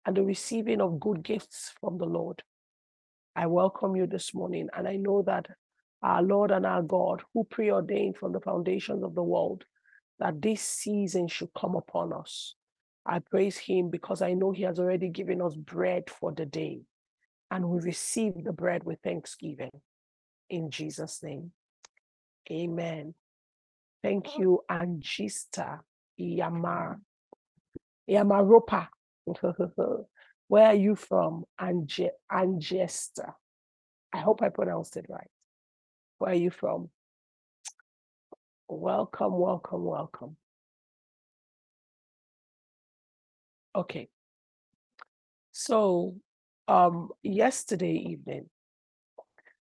and 0.07 0.17
the 0.17 0.23
receiving 0.23 0.81
of 0.81 0.99
good 0.99 1.21
gifts 1.21 1.71
from 1.79 1.99
the 1.99 2.05
Lord. 2.05 2.41
I 3.35 3.45
welcome 3.45 3.95
you 3.95 4.07
this 4.07 4.33
morning, 4.33 4.69
and 4.75 4.87
I 4.87 4.95
know 4.95 5.21
that 5.27 5.45
our 6.01 6.23
Lord 6.23 6.49
and 6.49 6.65
our 6.65 6.81
God, 6.81 7.21
who 7.35 7.43
preordained 7.43 8.17
from 8.17 8.31
the 8.31 8.41
foundations 8.41 9.03
of 9.03 9.13
the 9.13 9.21
world 9.21 9.65
that 10.19 10.41
this 10.41 10.63
season 10.63 11.27
should 11.27 11.53
come 11.55 11.75
upon 11.75 12.11
us. 12.11 12.55
I 13.05 13.19
praise 13.19 13.57
Him 13.57 13.91
because 13.91 14.23
I 14.23 14.33
know 14.33 14.51
He 14.51 14.63
has 14.63 14.79
already 14.79 15.09
given 15.09 15.43
us 15.43 15.53
bread 15.53 16.09
for 16.09 16.31
the 16.31 16.47
day, 16.47 16.81
and 17.51 17.69
we 17.69 17.81
receive 17.81 18.43
the 18.45 18.53
bread 18.53 18.85
with 18.85 18.99
thanksgiving. 19.03 19.71
In 20.49 20.71
Jesus' 20.71 21.21
name, 21.23 21.53
Amen. 22.51 23.15
Thank 24.03 24.37
you, 24.39 24.61
Angista 24.71 25.79
Yamar 26.19 26.97
Yamaropa. 28.09 28.87
Where 30.47 30.67
are 30.67 30.75
you 30.75 30.95
from, 30.95 31.45
Ange- 31.61 32.11
Angesta? 32.31 33.33
I 34.13 34.19
hope 34.19 34.41
I 34.43 34.49
pronounced 34.49 34.97
it 34.97 35.05
right. 35.09 35.29
Where 36.19 36.31
are 36.31 36.35
you 36.35 36.51
from? 36.51 36.89
Welcome, 38.69 39.37
welcome, 39.37 39.83
welcome. 39.85 40.37
Okay. 43.75 44.09
So, 45.51 46.15
um, 46.67 47.09
yesterday 47.23 47.93
evening, 47.93 48.49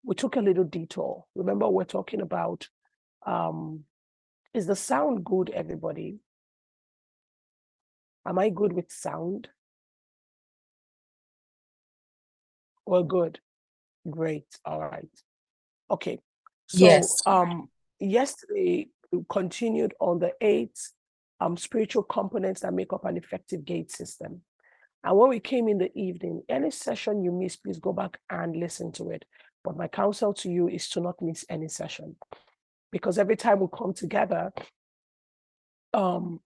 we 0.04 0.14
took 0.14 0.36
a 0.36 0.40
little 0.40 0.64
detour. 0.64 1.24
Remember, 1.34 1.68
we're 1.68 1.84
talking 1.84 2.20
about 2.20 2.68
um, 3.26 3.84
is 4.54 4.66
the 4.66 4.76
sound 4.76 5.24
good, 5.24 5.50
everybody? 5.50 6.18
Am 8.26 8.38
I 8.38 8.50
good 8.50 8.72
with 8.72 8.90
sound? 8.90 9.48
Well, 12.84 13.04
good. 13.04 13.38
Great. 14.08 14.46
All 14.64 14.80
right. 14.80 15.08
Okay. 15.90 16.18
So, 16.66 16.86
Yes. 16.86 17.22
um, 17.26 17.70
yesterday 18.00 18.88
we 19.10 19.24
continued 19.28 19.94
on 20.00 20.18
the 20.18 20.32
eight 20.40 20.78
um 21.40 21.56
spiritual 21.56 22.02
components 22.04 22.60
that 22.60 22.72
make 22.72 22.92
up 22.92 23.04
an 23.04 23.16
effective 23.16 23.64
gate 23.64 23.90
system. 23.90 24.42
And 25.04 25.16
when 25.16 25.30
we 25.30 25.40
came 25.40 25.68
in 25.68 25.78
the 25.78 25.96
evening, 25.98 26.42
any 26.48 26.70
session 26.70 27.22
you 27.22 27.32
miss, 27.32 27.56
please 27.56 27.78
go 27.78 27.92
back 27.92 28.18
and 28.30 28.56
listen 28.56 28.92
to 28.92 29.10
it. 29.10 29.24
But 29.64 29.76
my 29.76 29.88
counsel 29.88 30.34
to 30.34 30.50
you 30.50 30.68
is 30.68 30.88
to 30.90 31.00
not 31.00 31.20
miss 31.22 31.44
any 31.48 31.68
session. 31.68 32.16
Because 32.92 33.18
every 33.18 33.36
time 33.36 33.60
we 33.60 33.68
come 33.76 33.94
together, 33.94 34.52
um, 35.94 36.40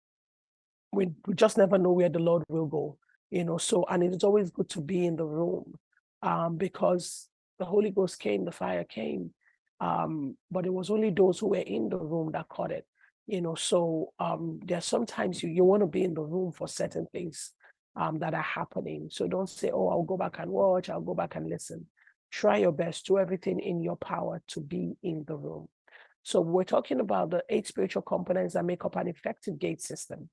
we, 0.93 1.11
we 1.27 1.35
just 1.35 1.59
never 1.59 1.79
know 1.79 1.93
where 1.93 2.09
the 2.09 2.19
Lord 2.19 2.45
will 2.49 2.67
go, 2.67 2.99
you 3.31 3.45
know. 3.45 3.59
So, 3.59 3.87
and 3.91 4.03
it's 4.03 4.25
always 4.25 4.51
good 4.51 4.69
to 4.71 4.81
be 4.81 5.07
in 5.07 5.17
the 5.17 5.27
room 5.27 5.75
um, 6.23 6.57
because 6.57 7.29
the 7.59 7.65
Holy 7.65 7.91
Ghost 7.91 8.21
came, 8.21 8.45
the 8.45 8.53
fire 8.53 8.85
came, 8.85 9.33
um, 9.81 10.37
but 10.51 10.67
it 10.67 10.73
was 10.75 10.91
only 10.91 11.11
those 11.11 11.39
who 11.39 11.49
were 11.49 11.57
in 11.59 11.89
the 11.89 11.99
room 11.99 12.33
that 12.33 12.49
caught 12.49 12.73
it, 12.73 12.87
you 13.27 13.41
know. 13.43 13.55
So, 13.55 14.13
um, 14.19 14.61
there's 14.65 14.85
sometimes 14.87 15.43
you, 15.43 15.51
you 15.51 15.65
want 15.65 15.83
to 15.83 15.87
be 15.87 16.05
in 16.05 16.15
the 16.15 16.23
room 16.23 16.53
for 16.53 16.69
certain 16.69 17.07
things 17.13 17.53
um, 17.97 18.19
that 18.21 18.35
are 18.35 18.43
happening. 18.43 19.09
So, 19.11 19.27
don't 19.27 19.49
say, 19.49 19.71
Oh, 19.73 19.89
I'll 19.89 20.03
go 20.03 20.17
back 20.17 20.39
and 20.39 20.51
watch, 20.51 20.91
I'll 20.91 21.01
go 21.01 21.15
back 21.15 21.37
and 21.37 21.49
listen. 21.49 21.87
Try 22.31 22.59
your 22.59 22.73
best, 22.73 23.07
do 23.07 23.19
everything 23.19 23.61
in 23.61 23.83
your 23.83 23.97
power 23.97 24.41
to 24.49 24.61
be 24.61 24.97
in 25.03 25.25
the 25.27 25.37
room. 25.37 25.69
So, 26.23 26.41
we're 26.41 26.65
talking 26.65 27.01
about 27.01 27.31
the 27.31 27.45
eight 27.49 27.67
spiritual 27.67 28.03
components 28.03 28.55
that 28.55 28.65
make 28.65 28.85
up 28.85 28.97
an 28.97 29.09
effective 29.09 29.59
gate 29.59 29.83
system. 29.83 30.29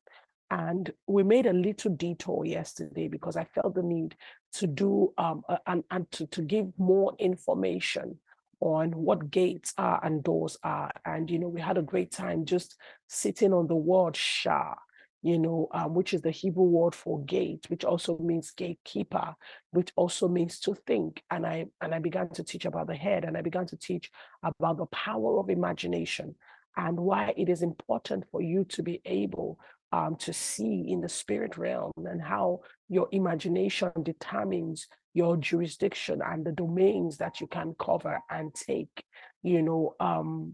And 0.51 0.91
we 1.05 1.23
made 1.23 1.45
a 1.45 1.53
little 1.53 1.91
detour 1.91 2.43
yesterday 2.45 3.07
because 3.07 3.37
I 3.37 3.43
felt 3.43 3.75
the 3.75 3.83
need 3.83 4.15
to 4.53 4.65
do 4.65 5.13
um, 5.17 5.43
and, 5.67 5.83
and 5.91 6.09
to, 6.13 6.25
to 6.27 6.41
give 6.41 6.67
more 6.77 7.13
information 7.19 8.17
on 8.59 8.91
what 8.91 9.31
gates 9.31 9.73
are 9.77 10.03
and 10.03 10.23
doors 10.23 10.57
are. 10.63 10.91
And, 11.05 11.29
you 11.29 11.39
know, 11.39 11.47
we 11.47 11.61
had 11.61 11.77
a 11.77 11.83
great 11.83 12.11
time 12.11 12.45
just 12.45 12.75
sitting 13.07 13.53
on 13.53 13.67
the 13.67 13.75
word 13.75 14.15
Sha'ar, 14.15 14.75
you 15.21 15.37
know, 15.37 15.67
um, 15.73 15.93
which 15.93 16.13
is 16.13 16.21
the 16.21 16.31
Hebrew 16.31 16.63
word 16.63 16.95
for 16.95 17.21
gate, 17.23 17.65
which 17.69 17.83
also 17.83 18.17
means 18.19 18.51
gatekeeper, 18.51 19.35
which 19.71 19.91
also 19.95 20.27
means 20.27 20.59
to 20.61 20.75
think. 20.87 21.21
And 21.29 21.45
I 21.45 21.65
and 21.81 21.93
I 21.93 21.99
began 21.99 22.29
to 22.29 22.43
teach 22.43 22.65
about 22.65 22.87
the 22.87 22.95
head 22.95 23.25
and 23.25 23.37
I 23.37 23.41
began 23.41 23.65
to 23.67 23.77
teach 23.77 24.09
about 24.43 24.77
the 24.77 24.85
power 24.87 25.39
of 25.39 25.49
imagination 25.49 26.35
and 26.77 26.97
why 26.97 27.33
it 27.35 27.49
is 27.49 27.61
important 27.61 28.25
for 28.31 28.41
you 28.41 28.63
to 28.69 28.83
be 28.83 29.01
able 29.05 29.59
um, 29.91 30.15
to 30.17 30.31
see 30.31 30.85
in 30.87 31.01
the 31.01 31.09
spirit 31.09 31.57
realm 31.57 31.91
and 31.97 32.21
how 32.21 32.61
your 32.87 33.07
imagination 33.11 33.91
determines 34.03 34.87
your 35.13 35.35
jurisdiction 35.35 36.21
and 36.23 36.45
the 36.45 36.51
domains 36.51 37.17
that 37.17 37.41
you 37.41 37.47
can 37.47 37.75
cover 37.79 38.19
and 38.29 38.53
take. 38.53 39.03
You 39.41 39.63
know, 39.63 39.95
um, 39.99 40.53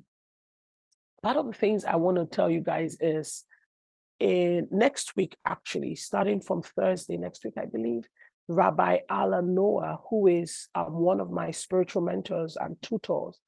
part 1.21 1.37
of 1.37 1.45
the 1.45 1.53
things 1.53 1.85
I 1.85 1.97
want 1.97 2.17
to 2.17 2.25
tell 2.25 2.49
you 2.49 2.61
guys 2.61 2.97
is 2.99 3.43
in 4.19 4.67
next 4.71 5.15
week, 5.15 5.35
actually, 5.45 5.95
starting 5.95 6.41
from 6.41 6.61
Thursday 6.61 7.17
next 7.17 7.43
week, 7.43 7.55
I 7.57 7.65
believe, 7.65 8.07
Rabbi 8.47 8.99
Alan 9.09 9.55
Noah, 9.55 9.99
who 10.09 10.27
is 10.27 10.67
um, 10.75 10.93
one 10.93 11.19
of 11.19 11.31
my 11.31 11.49
spiritual 11.51 12.03
mentors 12.03 12.57
and 12.57 12.79
tutors, 12.81 13.39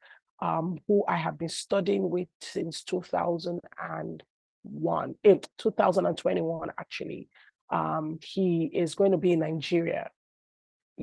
um, 0.42 0.80
who 0.88 1.04
I 1.08 1.18
have 1.18 1.38
been 1.38 1.50
studying 1.50 2.10
with 2.10 2.30
since 2.42 2.84
2001, 2.84 5.16
in 5.24 5.42
2021, 5.58 6.72
actually. 6.80 7.30
Um, 7.70 8.20
he 8.24 8.72
is 8.74 8.96
going 8.96 9.12
to 9.12 9.18
be 9.18 9.34
in 9.34 9.40
Nigeria. 9.40 10.10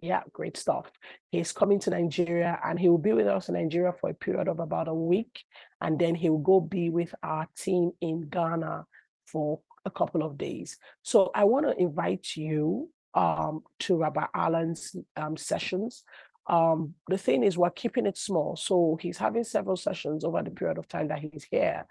Yeah, 0.02 0.22
great 0.32 0.56
stuff. 0.56 0.90
He's 1.30 1.52
coming 1.52 1.78
to 1.80 1.90
Nigeria 1.90 2.58
and 2.64 2.80
he 2.80 2.88
will 2.88 2.98
be 2.98 3.12
with 3.12 3.28
us 3.28 3.48
in 3.48 3.54
Nigeria 3.54 3.92
for 3.92 4.10
a 4.10 4.14
period 4.14 4.48
of 4.48 4.58
about 4.58 4.88
a 4.88 4.94
week. 4.94 5.44
And 5.80 5.96
then 5.98 6.16
he 6.16 6.30
will 6.30 6.38
go 6.38 6.60
be 6.60 6.90
with 6.90 7.14
our 7.22 7.46
team 7.56 7.92
in 8.00 8.22
Ghana 8.22 8.86
for 9.26 9.60
a 9.84 9.90
couple 9.90 10.22
of 10.22 10.38
days. 10.38 10.78
So 11.02 11.30
I 11.34 11.44
want 11.44 11.66
to 11.66 11.80
invite 11.80 12.36
you 12.36 12.90
um, 13.14 13.62
to 13.80 13.96
Rabbi 13.96 14.26
Allen's 14.34 14.96
um, 15.16 15.36
sessions. 15.36 16.04
Um, 16.46 16.94
the 17.08 17.18
thing 17.18 17.42
is, 17.42 17.56
we're 17.56 17.70
keeping 17.70 18.06
it 18.06 18.18
small. 18.18 18.56
So 18.56 18.98
he's 19.00 19.18
having 19.18 19.44
several 19.44 19.76
sessions 19.76 20.24
over 20.24 20.42
the 20.42 20.50
period 20.50 20.78
of 20.78 20.88
time 20.88 21.08
that 21.08 21.20
he's 21.20 21.46
here. 21.50 21.86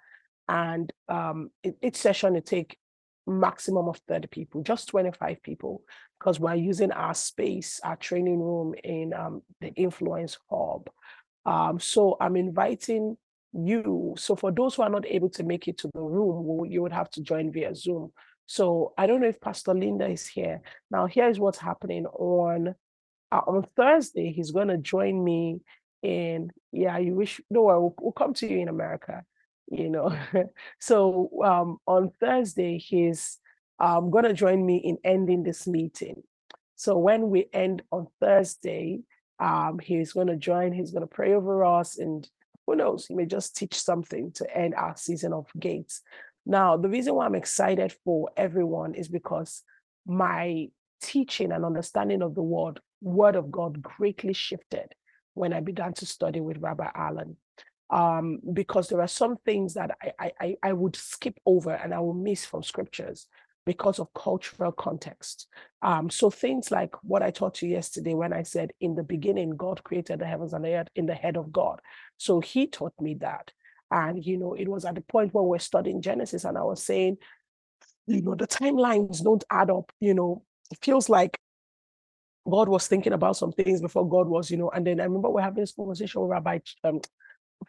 And 0.48 0.92
um, 1.08 1.52
each 1.82 1.96
session, 1.96 2.36
it 2.36 2.46
take 2.46 2.78
maximum 3.26 3.88
of 3.88 4.00
30 4.08 4.28
people, 4.28 4.62
just 4.64 4.90
25 4.90 5.42
people, 5.42 5.82
because 6.20 6.40
we're 6.40 6.56
using 6.56 6.92
our 6.92 7.14
space, 7.14 7.80
our 7.84 7.96
training 7.96 8.40
room 8.40 8.76
in 8.84 9.14
um, 9.14 9.42
the 9.62 9.70
Influence 9.70 10.38
Hub. 10.50 10.90
Um, 11.46 11.80
so 11.80 12.18
I'm 12.20 12.36
inviting 12.36 13.18
you. 13.54 14.16
So 14.18 14.36
for 14.36 14.52
those 14.52 14.76
who 14.76 14.84
are 14.84 14.90
not 14.90 15.06
able 15.06 15.30
to 15.32 15.44
make 15.44 15.68
it 15.68 15.78
to 15.80 15.90
the 15.94 16.02
room, 16.02 16.66
you 16.70 16.82
would 16.82 16.92
have 16.92 17.10
to 17.12 17.22
join 17.22 17.52
via 17.52 17.76
Zoom. 17.76 18.12
So 18.46 18.94
I 18.98 19.08
don't 19.08 19.22
know 19.22 19.28
if 19.28 19.40
Pastor 19.40 19.74
Linda 19.74 20.08
is 20.08 20.28
here. 20.28 20.62
Now, 20.92 21.06
here 21.06 21.30
is 21.30 21.40
what's 21.40 21.58
happening 21.58 22.06
on 22.06 22.76
uh, 23.32 23.42
on 23.48 23.66
Thursday. 23.76 24.32
He's 24.32 24.52
going 24.52 24.68
to 24.68 24.78
join 24.78 25.24
me 25.24 25.62
in. 26.02 26.52
Yeah, 26.72 26.98
you 26.98 27.16
wish. 27.16 27.40
No, 27.50 27.64
we'll, 27.64 27.96
we'll 28.00 28.12
come 28.12 28.34
to 28.36 28.48
you 28.48 28.60
in 28.60 28.68
America. 28.68 29.24
You 29.72 29.90
know. 29.90 30.18
so 30.80 31.30
um, 31.44 31.78
on 31.88 32.12
Thursday, 32.20 32.78
he's 32.78 33.40
um, 33.80 34.12
going 34.12 34.26
to 34.26 34.34
join 34.34 34.66
me 34.66 34.78
in 34.78 34.98
ending 35.04 35.44
this 35.44 35.68
meeting. 35.68 36.24
So 36.76 36.98
when 36.98 37.30
we 37.30 37.48
end 37.54 37.82
on 37.92 38.08
Thursday, 38.20 39.02
um, 39.40 39.80
he's 39.80 40.14
going 40.14 40.28
to 40.28 40.36
join. 40.36 40.74
He's 40.74 40.92
going 40.92 41.02
to 41.02 41.08
pray 41.08 41.34
over 41.34 41.64
us, 41.66 41.98
and 41.98 42.28
who 42.66 42.76
knows, 42.76 43.06
he 43.06 43.16
may 43.16 43.26
just 43.26 43.56
teach 43.56 43.74
something 43.76 44.32
to 44.34 44.58
end 44.58 44.76
our 44.76 44.96
season 44.96 45.34
of 45.34 45.48
gates. 45.60 46.02
Now, 46.46 46.78
the 46.78 46.90
reason 46.90 47.16
why 47.16 47.26
I'm 47.26 47.36
excited 47.36 47.94
for 48.04 48.30
everyone 48.36 48.96
is 48.96 49.08
because 49.08 49.64
my 50.06 50.68
teaching 51.02 51.52
and 51.52 51.66
understanding 51.66 52.22
of 52.22 52.36
the 52.36 52.44
word, 52.44 52.80
word 53.02 53.36
of 53.36 53.52
God 53.52 53.82
greatly 53.82 54.34
shifted 54.34 54.94
when 55.34 55.54
I 55.54 55.60
began 55.62 55.94
to 55.96 56.06
study 56.06 56.42
with 56.42 56.58
Rabbi 56.58 56.90
Allen. 56.94 57.38
Um, 57.90 58.40
because 58.54 58.88
there 58.90 59.02
are 59.02 59.08
some 59.08 59.38
things 59.46 59.76
that 59.76 59.92
I, 60.02 60.12
I, 60.20 60.32
I- 60.42 60.58
I 60.64 60.74
would 60.74 60.96
skip 60.96 61.40
over 61.46 61.72
and 61.72 61.94
I 61.94 62.00
will 62.00 62.14
miss 62.14 62.46
from 62.46 62.64
scriptures 62.64 63.28
because 63.66 64.00
of 64.00 64.14
cultural 64.14 64.72
context. 64.72 65.48
Um, 65.82 66.10
so 66.10 66.30
things 66.30 66.72
like 66.72 66.96
what 67.04 67.24
I 67.24 67.32
taught 67.32 67.62
you 67.62 67.70
yesterday 67.70 68.14
when 68.14 68.34
I 68.34 68.44
said, 68.44 68.72
in 68.80 68.96
the 68.96 69.04
beginning, 69.04 69.56
God 69.56 69.84
created 69.84 70.20
the 70.20 70.26
heavens 70.26 70.54
and 70.54 70.66
the 70.66 70.76
earth 70.76 70.90
in 70.96 71.06
the 71.06 71.16
head 71.16 71.38
of 71.38 71.52
God. 71.52 71.80
So 72.18 72.40
he 72.40 72.68
taught 72.68 72.94
me 73.00 73.16
that. 73.16 73.52
And, 73.92 74.26
you 74.26 74.38
know, 74.38 74.54
it 74.54 74.68
was 74.68 74.86
at 74.86 74.96
the 74.96 75.02
point 75.02 75.34
when 75.34 75.46
we're 75.46 75.60
studying 75.60 76.02
Genesis 76.02 76.46
and 76.46 76.58
I 76.58 76.64
was 76.64 76.84
saying, 76.84 77.18
you 78.08 78.22
know, 78.22 78.36
the 78.36 78.48
timelines 78.48 79.24
don't 79.24 79.44
add 79.50 79.70
up, 79.70 79.92
you 80.00 80.14
know, 80.14 80.44
it 80.72 80.80
feels 80.82 81.10
like 81.10 81.38
God 82.50 82.68
was 82.68 82.88
thinking 82.88 83.14
about 83.14 83.38
some 83.38 83.52
things 83.52 83.82
before 83.82 84.08
God 84.08 84.28
was, 84.28 84.52
you 84.52 84.58
know. 84.58 84.70
And 84.70 84.86
then 84.86 85.00
I 85.00 85.06
remember 85.06 85.30
we're 85.30 85.42
having 85.42 85.62
this 85.62 85.74
conversation 85.74 86.22
with 86.22 86.32
Rabbi, 86.32 86.60
um, 86.84 87.00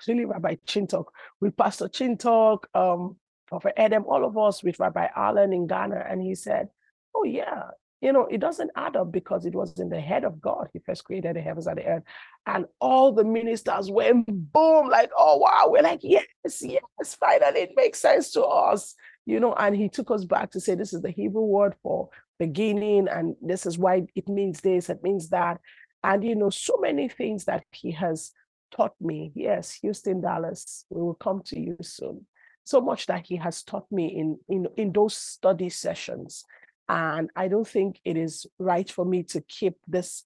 really 0.08 0.24
Rabbi 0.24 0.56
Chintok, 0.66 1.06
with 1.40 1.56
Pastor 1.56 1.88
Chintok, 1.88 2.64
um, 2.74 3.16
Prophet 3.46 3.74
Adam, 3.76 4.04
all 4.06 4.24
of 4.24 4.36
us 4.38 4.62
with 4.62 4.78
Rabbi 4.78 5.08
Allen 5.14 5.52
in 5.52 5.66
Ghana. 5.66 6.06
And 6.08 6.22
he 6.22 6.34
said, 6.34 6.68
Oh, 7.14 7.24
yeah, 7.24 7.62
you 8.04 8.12
know, 8.12 8.26
it 8.26 8.38
doesn't 8.38 8.70
add 8.76 8.96
up 8.96 9.10
because 9.10 9.46
it 9.46 9.54
was 9.54 9.72
in 9.78 9.88
the 9.88 9.98
head 10.00 10.24
of 10.24 10.38
God. 10.38 10.68
He 10.74 10.78
first 10.80 11.04
created 11.04 11.36
the 11.36 11.40
heavens 11.40 11.66
and 11.66 11.78
the 11.78 11.86
earth. 11.86 12.02
And 12.46 12.66
all 12.78 13.12
the 13.12 13.24
ministers 13.24 13.90
went 13.90 14.26
boom, 14.26 14.90
like, 14.90 15.10
oh, 15.16 15.38
wow. 15.38 15.68
We're 15.68 15.82
like, 15.82 16.00
yes, 16.02 16.26
yes, 16.44 17.14
finally, 17.18 17.60
it 17.60 17.72
makes 17.76 18.00
sense 18.00 18.30
to 18.32 18.44
us. 18.44 18.94
You 19.24 19.40
know, 19.40 19.54
and 19.54 19.74
he 19.74 19.88
took 19.88 20.10
us 20.10 20.26
back 20.26 20.50
to 20.50 20.60
say, 20.60 20.74
this 20.74 20.92
is 20.92 21.00
the 21.00 21.12
Hebrew 21.12 21.44
word 21.44 21.76
for 21.82 22.10
beginning, 22.38 23.08
and 23.08 23.36
this 23.40 23.64
is 23.64 23.78
why 23.78 24.02
it 24.14 24.28
means 24.28 24.60
this, 24.60 24.90
it 24.90 25.02
means 25.02 25.30
that. 25.30 25.58
And, 26.02 26.22
you 26.22 26.34
know, 26.34 26.50
so 26.50 26.76
many 26.78 27.08
things 27.08 27.46
that 27.46 27.64
he 27.70 27.92
has 27.92 28.32
taught 28.70 28.92
me. 29.00 29.32
Yes, 29.34 29.72
Houston, 29.80 30.20
Dallas, 30.20 30.84
we 30.90 31.00
will 31.00 31.14
come 31.14 31.40
to 31.46 31.58
you 31.58 31.78
soon. 31.80 32.26
So 32.64 32.80
much 32.80 33.06
that 33.06 33.26
he 33.26 33.36
has 33.36 33.62
taught 33.62 33.90
me 33.92 34.06
in, 34.06 34.38
in, 34.48 34.66
in 34.76 34.92
those 34.92 35.16
study 35.16 35.68
sessions 35.68 36.44
and 36.88 37.30
I 37.34 37.48
don't 37.48 37.66
think 37.66 38.00
it 38.04 38.16
is 38.16 38.46
right 38.58 38.90
for 38.90 39.04
me 39.04 39.22
to 39.24 39.40
keep 39.42 39.76
this 39.86 40.24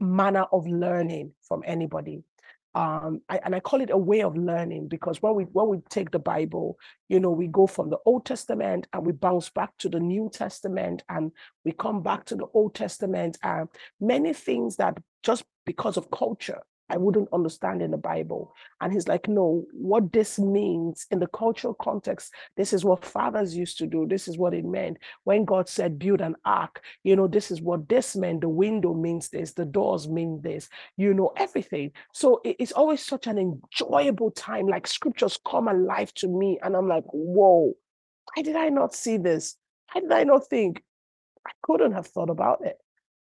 manner 0.00 0.46
of 0.52 0.66
learning 0.66 1.32
from 1.42 1.62
anybody. 1.66 2.22
Um, 2.74 3.22
I, 3.28 3.40
and 3.44 3.54
I 3.54 3.60
call 3.60 3.80
it 3.80 3.90
a 3.90 3.98
way 3.98 4.22
of 4.22 4.36
learning 4.36 4.88
because 4.88 5.20
when 5.20 5.34
we 5.34 5.44
when 5.44 5.68
we 5.68 5.78
take 5.88 6.10
the 6.10 6.18
Bible, 6.18 6.78
you 7.08 7.18
know, 7.18 7.30
we 7.30 7.48
go 7.48 7.66
from 7.66 7.90
the 7.90 7.98
Old 8.04 8.24
Testament 8.24 8.86
and 8.92 9.04
we 9.04 9.12
bounce 9.12 9.48
back 9.48 9.76
to 9.78 9.88
the 9.88 9.98
New 9.98 10.30
Testament 10.32 11.02
and 11.08 11.32
we 11.64 11.72
come 11.72 12.02
back 12.02 12.24
to 12.26 12.36
the 12.36 12.46
Old 12.54 12.74
Testament 12.74 13.38
and 13.42 13.68
many 14.00 14.32
things 14.32 14.76
that 14.76 14.98
just 15.22 15.44
because 15.66 15.96
of 15.96 16.10
culture 16.10 16.60
I 16.90 16.96
wouldn't 16.96 17.28
understand 17.32 17.82
in 17.82 17.90
the 17.90 17.98
Bible. 17.98 18.54
And 18.80 18.92
he's 18.92 19.08
like, 19.08 19.28
no, 19.28 19.64
what 19.72 20.12
this 20.12 20.38
means 20.38 21.06
in 21.10 21.18
the 21.18 21.26
cultural 21.26 21.74
context, 21.74 22.32
this 22.56 22.72
is 22.72 22.84
what 22.84 23.04
fathers 23.04 23.56
used 23.56 23.78
to 23.78 23.86
do. 23.86 24.06
This 24.06 24.26
is 24.26 24.38
what 24.38 24.54
it 24.54 24.64
meant. 24.64 24.98
When 25.24 25.44
God 25.44 25.68
said, 25.68 25.98
build 25.98 26.20
an 26.20 26.36
ark, 26.44 26.82
you 27.04 27.14
know, 27.14 27.26
this 27.26 27.50
is 27.50 27.60
what 27.60 27.88
this 27.88 28.16
meant. 28.16 28.40
The 28.40 28.48
window 28.48 28.94
means 28.94 29.28
this, 29.28 29.52
the 29.52 29.66
doors 29.66 30.08
mean 30.08 30.40
this, 30.42 30.68
you 30.96 31.12
know, 31.12 31.32
everything. 31.36 31.92
So 32.14 32.40
it's 32.44 32.72
always 32.72 33.04
such 33.04 33.26
an 33.26 33.38
enjoyable 33.38 34.30
time. 34.30 34.66
Like 34.66 34.86
scriptures 34.86 35.38
come 35.46 35.68
alive 35.68 36.14
to 36.14 36.28
me. 36.28 36.58
And 36.62 36.74
I'm 36.74 36.88
like, 36.88 37.04
whoa, 37.06 37.74
why 38.34 38.42
did 38.42 38.56
I 38.56 38.70
not 38.70 38.94
see 38.94 39.18
this? 39.18 39.56
Why 39.92 40.00
did 40.00 40.12
I 40.12 40.24
not 40.24 40.46
think? 40.48 40.82
I 41.46 41.50
couldn't 41.62 41.92
have 41.92 42.06
thought 42.06 42.30
about 42.30 42.64
it 42.64 42.76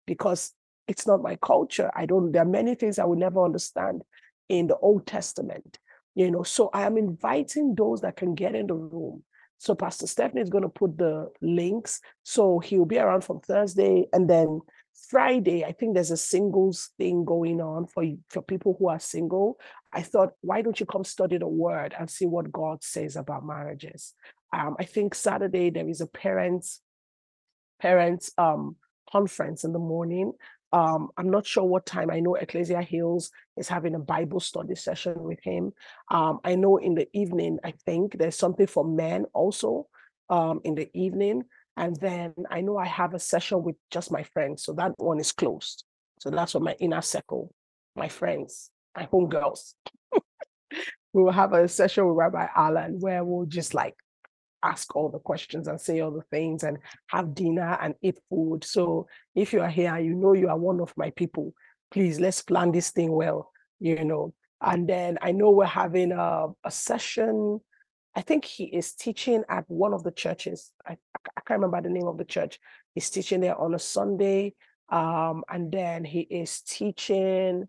because 0.06 0.52
it's 0.88 1.06
not 1.06 1.22
my 1.22 1.36
culture. 1.36 1.90
I 1.94 2.06
don't, 2.06 2.32
there 2.32 2.42
are 2.42 2.46
many 2.46 2.74
things 2.74 2.98
I 2.98 3.04
will 3.04 3.16
never 3.16 3.44
understand 3.44 4.02
in 4.48 4.66
the 4.66 4.76
Old 4.76 5.06
Testament, 5.06 5.78
you 6.14 6.30
know. 6.30 6.42
So 6.42 6.70
I 6.72 6.82
am 6.82 6.98
inviting 6.98 7.74
those 7.74 8.02
that 8.02 8.16
can 8.16 8.34
get 8.34 8.54
in 8.54 8.66
the 8.66 8.74
room. 8.74 9.22
So 9.58 9.74
Pastor 9.74 10.06
Stephanie 10.06 10.42
is 10.42 10.50
going 10.50 10.62
to 10.62 10.68
put 10.68 10.98
the 10.98 11.30
links. 11.40 12.00
So 12.22 12.58
he'll 12.58 12.84
be 12.84 12.98
around 12.98 13.24
from 13.24 13.40
Thursday 13.40 14.06
and 14.12 14.28
then 14.28 14.60
Friday, 15.08 15.64
I 15.64 15.72
think 15.72 15.94
there's 15.94 16.12
a 16.12 16.16
singles 16.16 16.90
thing 16.98 17.24
going 17.24 17.60
on 17.60 17.86
for, 17.86 18.04
for 18.28 18.42
people 18.42 18.76
who 18.78 18.88
are 18.88 19.00
single. 19.00 19.58
I 19.92 20.02
thought, 20.02 20.34
why 20.40 20.62
don't 20.62 20.78
you 20.78 20.86
come 20.86 21.04
study 21.04 21.36
the 21.36 21.48
word 21.48 21.94
and 21.98 22.08
see 22.08 22.26
what 22.26 22.52
God 22.52 22.82
says 22.84 23.16
about 23.16 23.44
marriages? 23.44 24.14
Um, 24.52 24.76
I 24.78 24.84
think 24.84 25.14
Saturday 25.14 25.70
there 25.70 25.88
is 25.88 26.00
a 26.00 26.06
parents 26.06 26.80
parents 27.80 28.32
um, 28.38 28.76
conference 29.10 29.64
in 29.64 29.72
the 29.72 29.78
morning. 29.78 30.32
Um, 30.74 31.10
I'm 31.16 31.30
not 31.30 31.46
sure 31.46 31.62
what 31.62 31.86
time. 31.86 32.10
I 32.10 32.18
know 32.18 32.34
Ecclesia 32.34 32.82
Hills 32.82 33.30
is 33.56 33.68
having 33.68 33.94
a 33.94 34.00
Bible 34.00 34.40
study 34.40 34.74
session 34.74 35.22
with 35.22 35.38
him. 35.40 35.72
Um, 36.10 36.40
I 36.42 36.56
know 36.56 36.78
in 36.78 36.96
the 36.96 37.06
evening, 37.12 37.60
I 37.62 37.74
think 37.86 38.18
there's 38.18 38.34
something 38.34 38.66
for 38.66 38.84
men 38.84 39.26
also 39.32 39.86
um, 40.28 40.60
in 40.64 40.74
the 40.74 40.90
evening. 40.92 41.44
And 41.76 41.94
then 42.00 42.34
I 42.50 42.60
know 42.60 42.76
I 42.76 42.86
have 42.86 43.14
a 43.14 43.20
session 43.20 43.62
with 43.62 43.76
just 43.92 44.10
my 44.10 44.24
friends. 44.24 44.64
So 44.64 44.72
that 44.72 44.94
one 44.96 45.20
is 45.20 45.30
closed. 45.30 45.84
So 46.18 46.30
that's 46.30 46.52
for 46.52 46.60
my 46.60 46.74
inner 46.80 47.02
circle, 47.02 47.54
my 47.94 48.08
friends, 48.08 48.68
my 48.96 49.06
homegirls. 49.06 49.74
we 51.12 51.22
will 51.22 51.30
have 51.30 51.52
a 51.52 51.68
session 51.68 52.04
with 52.08 52.16
Rabbi 52.16 52.48
Alan 52.56 52.98
where 52.98 53.22
we'll 53.22 53.46
just 53.46 53.74
like 53.74 53.94
ask 54.64 54.96
all 54.96 55.10
the 55.10 55.18
questions 55.18 55.68
and 55.68 55.80
say 55.80 56.00
all 56.00 56.10
the 56.10 56.22
things 56.30 56.64
and 56.64 56.78
have 57.08 57.34
dinner 57.34 57.78
and 57.80 57.94
eat 58.02 58.18
food. 58.30 58.64
So 58.64 59.06
if 59.34 59.52
you 59.52 59.60
are 59.60 59.68
here, 59.68 59.98
you 59.98 60.14
know 60.14 60.32
you 60.32 60.48
are 60.48 60.58
one 60.58 60.80
of 60.80 60.92
my 60.96 61.10
people. 61.10 61.52
Please 61.90 62.18
let's 62.18 62.42
plan 62.42 62.72
this 62.72 62.90
thing 62.90 63.12
well, 63.12 63.50
you 63.78 64.04
know. 64.04 64.32
And 64.60 64.88
then 64.88 65.18
I 65.20 65.32
know 65.32 65.50
we're 65.50 65.66
having 65.66 66.12
a, 66.12 66.46
a 66.64 66.70
session. 66.70 67.60
I 68.16 68.22
think 68.22 68.44
he 68.44 68.64
is 68.64 68.94
teaching 68.94 69.44
at 69.48 69.64
one 69.68 69.92
of 69.92 70.02
the 70.02 70.12
churches. 70.12 70.72
I, 70.86 70.96
I 71.36 71.40
can't 71.46 71.60
remember 71.60 71.82
the 71.82 71.94
name 71.94 72.06
of 72.06 72.16
the 72.16 72.24
church. 72.24 72.58
He's 72.94 73.10
teaching 73.10 73.40
there 73.40 73.56
on 73.56 73.74
a 73.74 73.78
Sunday. 73.78 74.54
Um, 74.88 75.44
and 75.48 75.70
then 75.70 76.04
he 76.04 76.20
is 76.20 76.60
teaching 76.60 77.68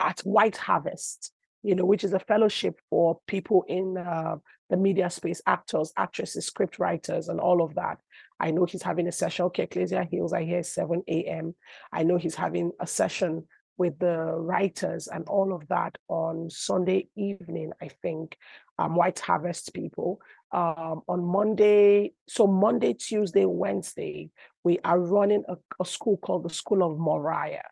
at 0.00 0.20
White 0.20 0.56
Harvest, 0.56 1.32
you 1.62 1.74
know, 1.74 1.84
which 1.84 2.04
is 2.04 2.12
a 2.12 2.18
fellowship 2.18 2.80
for 2.90 3.20
people 3.26 3.64
in 3.68 3.96
uh, 3.96 4.36
the 4.70 4.76
media 4.76 5.10
space, 5.10 5.40
actors, 5.46 5.92
actresses, 5.96 6.46
script 6.46 6.78
writers, 6.78 7.28
and 7.28 7.40
all 7.40 7.62
of 7.62 7.74
that. 7.74 7.98
I 8.40 8.50
know 8.50 8.64
he's 8.64 8.82
having 8.82 9.08
a 9.08 9.12
session. 9.12 9.46
Okay, 9.46 9.64
Ecclesia 9.64 10.04
Hills, 10.04 10.32
I 10.32 10.44
hear 10.44 10.62
7 10.62 11.02
a.m. 11.08 11.54
I 11.92 12.02
know 12.02 12.16
he's 12.16 12.34
having 12.34 12.72
a 12.80 12.86
session 12.86 13.46
with 13.78 13.98
the 13.98 14.34
writers 14.36 15.06
and 15.06 15.24
all 15.28 15.54
of 15.54 15.66
that 15.68 15.96
on 16.08 16.50
Sunday 16.50 17.08
evening, 17.16 17.72
I 17.80 17.88
think, 18.02 18.36
um, 18.78 18.96
White 18.96 19.20
Harvest 19.20 19.72
people. 19.72 20.20
Um, 20.50 21.02
on 21.08 21.22
Monday, 21.24 22.12
so 22.26 22.46
Monday, 22.46 22.94
Tuesday, 22.94 23.44
Wednesday, 23.44 24.30
we 24.64 24.78
are 24.84 24.98
running 24.98 25.44
a, 25.48 25.56
a 25.80 25.84
school 25.84 26.16
called 26.16 26.44
the 26.44 26.50
School 26.50 26.82
of 26.82 26.98
Moriah. 26.98 27.64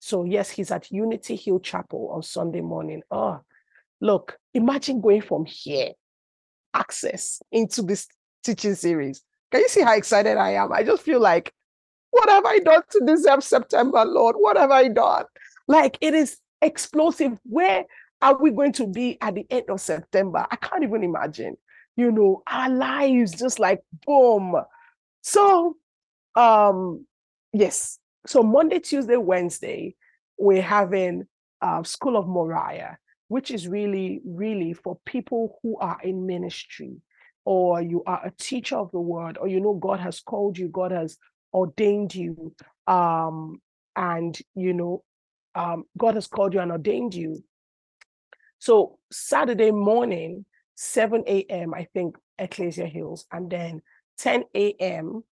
So 0.00 0.24
yes, 0.24 0.50
he's 0.50 0.70
at 0.70 0.90
Unity 0.90 1.36
Hill 1.36 1.60
Chapel 1.60 2.10
on 2.12 2.22
Sunday 2.22 2.60
morning. 2.60 3.02
Oh, 3.10 3.40
look, 4.00 4.36
imagine 4.52 5.00
going 5.00 5.22
from 5.22 5.46
here 5.46 5.92
access 6.74 7.40
into 7.52 7.82
this 7.82 8.06
teaching 8.42 8.74
series. 8.74 9.22
Can 9.50 9.60
you 9.60 9.68
see 9.68 9.82
how 9.82 9.94
excited 9.94 10.36
I 10.36 10.50
am? 10.52 10.72
I 10.72 10.82
just 10.82 11.02
feel 11.02 11.20
like, 11.20 11.52
what 12.10 12.28
have 12.28 12.44
I 12.44 12.58
done 12.58 12.82
to 12.90 13.02
deserve 13.06 13.42
September, 13.42 14.04
Lord? 14.04 14.36
What 14.38 14.56
have 14.56 14.70
I 14.70 14.88
done? 14.88 15.24
Like 15.66 15.98
it 16.00 16.14
is 16.14 16.38
explosive. 16.62 17.38
Where 17.44 17.84
are 18.22 18.36
we 18.40 18.50
going 18.50 18.72
to 18.74 18.86
be 18.86 19.18
at 19.20 19.34
the 19.34 19.46
end 19.50 19.64
of 19.68 19.80
September? 19.80 20.46
I 20.50 20.56
can't 20.56 20.84
even 20.84 21.02
imagine. 21.02 21.56
You 21.96 22.10
know, 22.10 22.42
our 22.48 22.68
lives 22.68 23.32
just 23.32 23.58
like 23.58 23.80
boom. 24.06 24.56
So, 25.22 25.76
um, 26.34 27.06
yes. 27.52 27.98
So 28.26 28.42
Monday, 28.42 28.80
Tuesday, 28.80 29.16
Wednesday, 29.16 29.94
we're 30.38 30.62
having 30.62 31.26
uh, 31.60 31.82
School 31.82 32.16
of 32.16 32.26
Moriah 32.26 32.98
which 33.28 33.50
is 33.50 33.68
really, 33.68 34.20
really 34.24 34.72
for 34.72 34.98
people 35.04 35.58
who 35.62 35.76
are 35.78 35.98
in 36.02 36.26
ministry 36.26 36.96
or 37.44 37.80
you 37.80 38.02
are 38.06 38.24
a 38.24 38.30
teacher 38.30 38.76
of 38.76 38.90
the 38.92 39.00
word 39.00 39.36
or 39.38 39.48
you 39.48 39.60
know 39.60 39.74
God 39.74 40.00
has 40.00 40.20
called 40.20 40.56
you, 40.58 40.68
God 40.68 40.92
has 40.92 41.16
ordained 41.52 42.14
you, 42.14 42.54
um, 42.86 43.60
and 43.96 44.36
you 44.54 44.72
know, 44.72 45.04
um, 45.54 45.84
God 45.96 46.14
has 46.14 46.26
called 46.26 46.54
you 46.54 46.60
and 46.60 46.72
ordained 46.72 47.14
you. 47.14 47.44
So 48.58 48.98
Saturday 49.12 49.70
morning, 49.70 50.44
7 50.74 51.22
a.m., 51.26 51.74
I 51.74 51.86
think 51.94 52.16
Ecclesia 52.38 52.86
Hills, 52.86 53.26
and 53.30 53.50
then 53.50 53.82
10 54.18 54.44
a.m. 54.54 55.22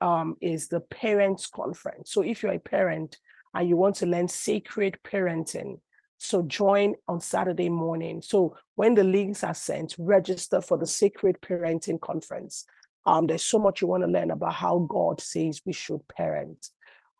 Um, 0.00 0.36
is 0.40 0.68
the 0.68 0.80
parents 0.80 1.46
conference. 1.46 2.12
So 2.12 2.22
if 2.22 2.42
you're 2.42 2.52
a 2.52 2.58
parent 2.58 3.18
and 3.54 3.68
you 3.68 3.76
want 3.76 3.96
to 3.96 4.06
learn 4.06 4.28
sacred 4.28 4.98
parenting, 5.04 5.78
so 6.22 6.42
join 6.42 6.94
on 7.08 7.20
Saturday 7.20 7.68
morning. 7.68 8.22
So 8.22 8.56
when 8.76 8.94
the 8.94 9.04
links 9.04 9.42
are 9.42 9.54
sent, 9.54 9.96
register 9.98 10.60
for 10.60 10.78
the 10.78 10.86
Sacred 10.86 11.36
Parenting 11.40 12.00
Conference. 12.00 12.64
Um, 13.04 13.26
there's 13.26 13.44
so 13.44 13.58
much 13.58 13.80
you 13.80 13.88
want 13.88 14.04
to 14.04 14.08
learn 14.08 14.30
about 14.30 14.54
how 14.54 14.86
God 14.88 15.20
says 15.20 15.60
we 15.66 15.72
should 15.72 16.06
parent. 16.08 16.68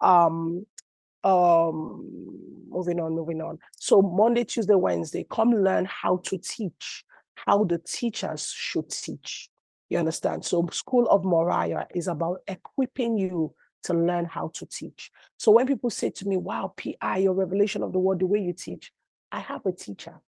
Um, 0.01 0.67
um, 1.25 2.09
moving 2.69 3.01
on, 3.01 3.15
moving 3.15 3.41
on. 3.41 3.59
So 3.77 4.03
Monday, 4.03 4.45
Tuesday, 4.45 4.75
Wednesday, 4.75 5.27
come 5.29 5.51
learn 5.51 5.85
how 5.85 6.19
to 6.25 6.39
teach, 6.39 7.05
how 7.35 7.65
the 7.65 7.79
teachers 7.79 8.53
should 8.57 8.89
teach. 8.89 9.49
You 9.89 9.99
understand? 9.99 10.45
So 10.45 10.69
School 10.71 11.07
of 11.09 11.25
Moriah 11.25 11.89
is 11.95 12.07
about 12.07 12.39
equipping 12.47 13.19
you 13.19 13.53
to 13.85 13.95
learn 13.95 14.25
how 14.25 14.51
to 14.55 14.67
teach. 14.67 15.11
So 15.39 15.53
when 15.53 15.67
people 15.67 15.91
say 15.91 16.11
to 16.11 16.29
me, 16.29 16.37
wow, 16.37 16.75
PI, 16.77 17.19
your 17.19 17.35
revelation 17.35 17.83
of 17.83 17.93
the 17.93 17.99
word, 17.99 18.21
the 18.21 18.27
way 18.27 18.41
you 18.41 18.53
teach, 18.53 18.93
I 19.31 19.41
have 19.41 19.65
a 19.67 19.73
teacher. 19.73 20.21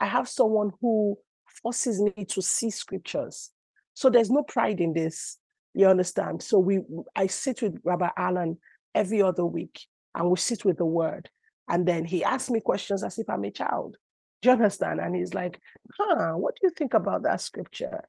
I 0.00 0.06
have 0.06 0.28
someone 0.28 0.72
who 0.80 1.18
forces 1.62 2.00
me 2.00 2.24
to 2.26 2.42
see 2.42 2.70
scriptures. 2.70 3.50
So 3.94 4.10
there's 4.10 4.30
no 4.30 4.42
pride 4.42 4.80
in 4.80 4.92
this. 4.92 5.38
You 5.74 5.88
understand? 5.88 6.42
So 6.42 6.58
we 6.58 6.80
I 7.14 7.26
sit 7.26 7.62
with 7.62 7.80
Rabbi 7.84 8.08
Alan 8.16 8.58
every 8.94 9.22
other 9.22 9.44
week 9.44 9.86
and 10.14 10.30
we 10.30 10.36
sit 10.36 10.64
with 10.64 10.78
the 10.78 10.86
word. 10.86 11.28
And 11.68 11.86
then 11.86 12.04
he 12.04 12.24
asks 12.24 12.50
me 12.50 12.60
questions 12.60 13.02
as 13.02 13.18
if 13.18 13.28
I'm 13.28 13.44
a 13.44 13.50
child. 13.50 13.96
Do 14.42 14.48
you 14.48 14.52
understand? 14.52 15.00
And 15.00 15.16
he's 15.16 15.34
like, 15.34 15.60
huh, 15.98 16.32
what 16.32 16.54
do 16.54 16.66
you 16.66 16.70
think 16.70 16.94
about 16.94 17.22
that 17.24 17.40
scripture? 17.40 18.04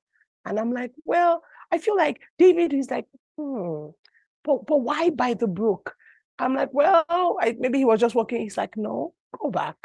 And 0.45 0.59
I'm 0.59 0.71
like, 0.71 0.91
well, 1.03 1.41
I 1.71 1.77
feel 1.77 1.97
like 1.97 2.21
David 2.37 2.73
is 2.73 2.89
like, 2.89 3.07
hmm, 3.37 3.87
but, 4.47 4.65
but 4.65 4.77
why 4.77 5.11
by 5.11 5.35
the 5.35 5.47
brook? 5.47 5.93
I'm 6.39 6.55
like, 6.55 6.69
well, 6.73 7.05
I, 7.09 7.55
maybe 7.59 7.79
he 7.79 7.85
was 7.85 7.99
just 7.99 8.15
walking. 8.15 8.41
He's 8.41 8.57
like, 8.57 8.77
no, 8.77 9.13
go 9.37 9.51
back. 9.51 9.75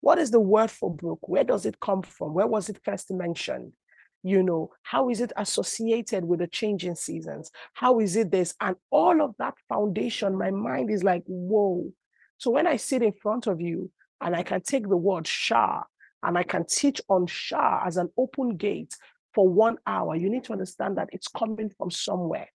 What 0.00 0.18
is 0.18 0.30
the 0.30 0.40
word 0.40 0.70
for 0.70 0.92
brook? 0.94 1.20
Where 1.22 1.44
does 1.44 1.66
it 1.66 1.80
come 1.80 2.02
from? 2.02 2.34
Where 2.34 2.46
was 2.46 2.68
it 2.68 2.80
first 2.84 3.10
mentioned? 3.10 3.72
You 4.22 4.42
know, 4.42 4.70
how 4.82 5.08
is 5.08 5.20
it 5.20 5.32
associated 5.36 6.24
with 6.24 6.40
the 6.40 6.46
changing 6.46 6.94
seasons? 6.94 7.50
How 7.72 8.00
is 8.00 8.16
it 8.16 8.30
this? 8.30 8.54
And 8.60 8.76
all 8.90 9.22
of 9.22 9.34
that 9.38 9.54
foundation, 9.68 10.36
my 10.36 10.50
mind 10.50 10.90
is 10.90 11.02
like, 11.02 11.22
whoa. 11.26 11.90
So 12.38 12.50
when 12.50 12.66
I 12.66 12.76
sit 12.76 13.02
in 13.02 13.12
front 13.12 13.46
of 13.46 13.60
you 13.60 13.90
and 14.20 14.36
I 14.36 14.42
can 14.42 14.60
take 14.60 14.88
the 14.88 14.96
word 14.96 15.24
Sha'ar 15.24 15.84
and 16.22 16.36
I 16.36 16.42
can 16.42 16.66
teach 16.66 17.00
on 17.08 17.26
Sha'ar 17.26 17.86
as 17.86 17.96
an 17.96 18.10
open 18.18 18.56
gate 18.56 18.94
for 19.32 19.48
one 19.48 19.78
hour, 19.86 20.16
you 20.16 20.28
need 20.28 20.44
to 20.44 20.52
understand 20.52 20.98
that 20.98 21.10
it's 21.12 21.28
coming 21.28 21.70
from 21.70 21.90
somewhere. 21.90 22.48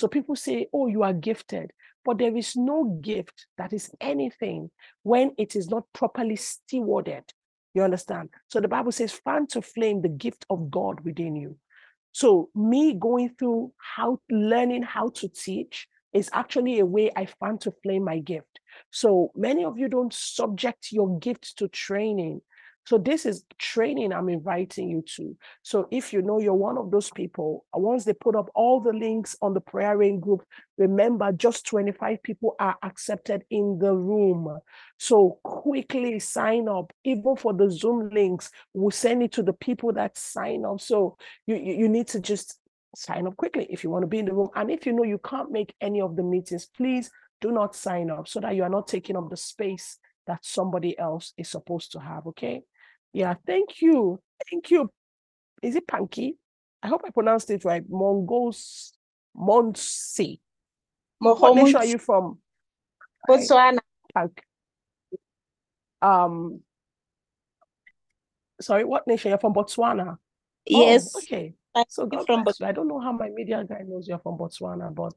So 0.00 0.08
people 0.08 0.34
say, 0.34 0.66
oh, 0.72 0.86
you 0.86 1.02
are 1.02 1.12
gifted. 1.12 1.72
But 2.06 2.16
there 2.16 2.34
is 2.34 2.56
no 2.56 2.98
gift 3.02 3.46
that 3.58 3.74
is 3.74 3.90
anything 4.00 4.70
when 5.02 5.32
it 5.36 5.54
is 5.54 5.68
not 5.68 5.84
properly 5.92 6.36
stewarded. 6.36 7.24
You 7.74 7.82
understand? 7.82 8.30
So 8.48 8.60
the 8.60 8.68
Bible 8.68 8.92
says, 8.92 9.12
fan 9.12 9.46
to 9.48 9.60
flame 9.60 10.00
the 10.00 10.08
gift 10.08 10.46
of 10.48 10.70
God 10.70 11.00
within 11.00 11.36
you. 11.36 11.58
So 12.12 12.48
me 12.54 12.94
going 12.94 13.34
through 13.38 13.74
how 13.76 14.20
learning 14.30 14.84
how 14.84 15.10
to 15.16 15.28
teach 15.28 15.86
is 16.14 16.30
actually 16.32 16.78
a 16.78 16.86
way 16.86 17.10
I 17.14 17.26
fan 17.26 17.58
to 17.58 17.74
flame 17.82 18.04
my 18.04 18.20
gift. 18.20 18.58
So 18.90 19.32
many 19.36 19.64
of 19.64 19.78
you 19.78 19.88
don't 19.88 20.14
subject 20.14 20.92
your 20.92 21.18
gift 21.18 21.58
to 21.58 21.68
training. 21.68 22.40
So 22.86 22.98
this 22.98 23.26
is 23.26 23.44
training 23.58 24.12
I'm 24.12 24.28
inviting 24.28 24.88
you 24.88 25.04
to. 25.16 25.36
So 25.62 25.86
if 25.90 26.12
you 26.12 26.22
know 26.22 26.40
you're 26.40 26.54
one 26.54 26.78
of 26.78 26.90
those 26.90 27.10
people, 27.10 27.64
uh, 27.74 27.78
once 27.78 28.04
they 28.04 28.14
put 28.14 28.34
up 28.34 28.50
all 28.54 28.80
the 28.80 28.92
links 28.92 29.36
on 29.42 29.54
the 29.54 29.60
prayer 29.60 29.96
rain 29.96 30.18
group, 30.18 30.42
remember 30.78 31.30
just 31.32 31.66
25 31.66 32.22
people 32.22 32.56
are 32.58 32.76
accepted 32.82 33.44
in 33.50 33.78
the 33.78 33.94
room. 33.94 34.58
So 34.98 35.38
quickly 35.44 36.18
sign 36.18 36.68
up, 36.68 36.92
even 37.04 37.36
for 37.36 37.52
the 37.52 37.70
Zoom 37.70 38.10
links, 38.10 38.50
we'll 38.74 38.90
send 38.90 39.22
it 39.22 39.32
to 39.32 39.42
the 39.42 39.52
people 39.52 39.92
that 39.92 40.16
sign 40.16 40.64
up. 40.64 40.80
So 40.80 41.16
you, 41.46 41.56
you, 41.56 41.74
you 41.74 41.88
need 41.88 42.08
to 42.08 42.20
just 42.20 42.58
sign 42.96 43.26
up 43.26 43.36
quickly 43.36 43.66
if 43.70 43.84
you 43.84 43.90
want 43.90 44.02
to 44.02 44.08
be 44.08 44.18
in 44.18 44.26
the 44.26 44.34
room. 44.34 44.48
And 44.56 44.70
if 44.70 44.86
you 44.86 44.92
know 44.92 45.04
you 45.04 45.18
can't 45.18 45.52
make 45.52 45.74
any 45.80 46.00
of 46.00 46.16
the 46.16 46.22
meetings, 46.22 46.66
please 46.76 47.10
do 47.40 47.52
not 47.52 47.74
sign 47.74 48.10
up 48.10 48.28
so 48.28 48.40
that 48.40 48.54
you 48.54 48.62
are 48.62 48.68
not 48.68 48.88
taking 48.88 49.16
up 49.16 49.30
the 49.30 49.36
space 49.36 49.98
that 50.30 50.44
somebody 50.44 50.96
else 50.96 51.34
is 51.36 51.48
supposed 51.48 51.90
to 51.92 51.98
have. 51.98 52.24
Okay. 52.28 52.62
Yeah. 53.12 53.34
Thank 53.44 53.82
you. 53.82 54.20
Thank 54.48 54.70
you. 54.70 54.88
Is 55.60 55.74
it 55.74 55.88
Panky? 55.88 56.36
I 56.84 56.86
hope 56.86 57.02
I 57.04 57.10
pronounced 57.10 57.50
it 57.50 57.64
right. 57.64 57.82
Mongos 57.90 58.92
Monsi. 59.36 60.38
What 61.18 61.56
nation 61.56 61.76
are 61.76 61.84
you 61.84 61.98
from? 61.98 62.38
Botswana. 63.28 63.80
Um 66.00 66.60
sorry, 68.60 68.84
what 68.84 69.06
nation? 69.08 69.30
You're 69.30 69.38
from 69.38 69.52
Botswana. 69.52 70.16
Yes. 70.64 71.12
Oh, 71.14 71.18
okay. 71.18 71.54
I'm 71.74 71.84
So 71.88 72.06
God 72.06 72.24
from 72.24 72.44
you. 72.46 72.66
I 72.66 72.72
don't 72.72 72.86
know 72.86 73.00
how 73.00 73.12
my 73.12 73.30
media 73.30 73.64
guy 73.68 73.82
knows 73.84 74.06
you're 74.06 74.20
from 74.20 74.38
Botswana, 74.38 74.94
but 74.94 75.12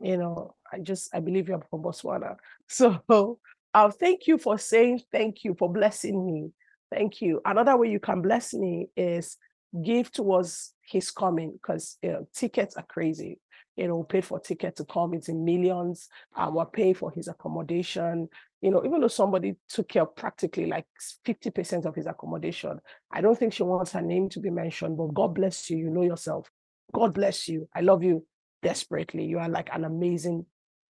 you 0.00 0.16
know, 0.16 0.54
I 0.72 0.78
just 0.78 1.10
I 1.12 1.18
believe 1.18 1.48
you're 1.48 1.60
from 1.70 1.82
Botswana. 1.82 2.36
So 2.68 3.40
uh, 3.74 3.90
thank 3.90 4.26
you 4.26 4.38
for 4.38 4.58
saying 4.58 5.02
thank 5.12 5.44
you 5.44 5.54
for 5.58 5.72
blessing 5.72 6.24
me. 6.24 6.50
Thank 6.90 7.20
you. 7.20 7.40
Another 7.44 7.76
way 7.76 7.90
you 7.90 8.00
can 8.00 8.22
bless 8.22 8.54
me 8.54 8.88
is 8.96 9.36
give 9.84 10.10
towards 10.10 10.72
his 10.82 11.10
coming 11.10 11.52
because 11.52 11.98
you 12.02 12.12
know, 12.12 12.28
tickets 12.34 12.76
are 12.76 12.86
crazy. 12.88 13.40
You 13.76 13.86
know, 13.86 13.98
we 13.98 14.04
paid 14.06 14.24
for 14.24 14.40
ticket 14.40 14.74
to 14.76 14.84
come, 14.84 15.14
it's 15.14 15.28
in 15.28 15.44
millions. 15.44 16.08
Uh, 16.34 16.50
we're 16.52 16.66
paying 16.66 16.94
for 16.94 17.12
his 17.12 17.28
accommodation. 17.28 18.28
You 18.60 18.72
know, 18.72 18.82
even 18.84 19.00
though 19.00 19.08
somebody 19.08 19.54
took 19.68 19.88
care 19.90 20.02
of 20.02 20.16
practically 20.16 20.66
like 20.66 20.86
50% 21.24 21.84
of 21.84 21.94
his 21.94 22.06
accommodation, 22.06 22.80
I 23.12 23.20
don't 23.20 23.38
think 23.38 23.52
she 23.52 23.62
wants 23.62 23.92
her 23.92 24.02
name 24.02 24.30
to 24.30 24.40
be 24.40 24.50
mentioned, 24.50 24.96
but 24.96 25.14
God 25.14 25.34
bless 25.34 25.70
you. 25.70 25.76
You 25.76 25.90
know 25.90 26.02
yourself. 26.02 26.50
God 26.92 27.14
bless 27.14 27.46
you. 27.46 27.68
I 27.72 27.82
love 27.82 28.02
you 28.02 28.26
desperately. 28.62 29.26
You 29.26 29.38
are 29.38 29.48
like 29.48 29.68
an 29.72 29.84
amazing 29.84 30.46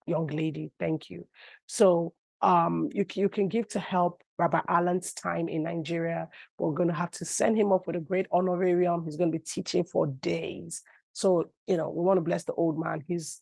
young 0.06 0.28
lady. 0.28 0.72
Thank 0.80 1.10
you. 1.10 1.28
So 1.66 2.14
um, 2.42 2.90
you, 2.94 3.06
can, 3.06 3.22
you 3.22 3.30
can 3.30 3.48
give 3.48 3.68
to 3.70 3.80
help 3.80 4.24
Rabbi 4.38 4.62
Allen's 4.68 5.14
time 5.14 5.50
in 5.50 5.64
Nigeria. 5.64 6.30
We're 6.58 6.74
going 6.74 6.90
to 6.90 6.96
have 6.96 7.12
to 7.12 7.26
send 7.26 7.58
him 7.58 7.72
up 7.72 7.88
with 7.88 7.96
a 7.96 8.02
great 8.02 8.28
honorarium. 8.32 9.04
He's 9.04 9.18
going 9.18 9.32
to 9.32 9.38
be 9.38 9.44
teaching 9.44 9.84
for 9.84 10.08
days. 10.08 10.82
So, 11.14 11.50
you 11.68 11.76
know, 11.78 11.90
we 11.90 12.04
want 12.04 12.18
to 12.18 12.22
bless 12.22 12.46
the 12.46 12.54
old 12.54 12.80
man. 12.80 13.04
He's, 13.08 13.42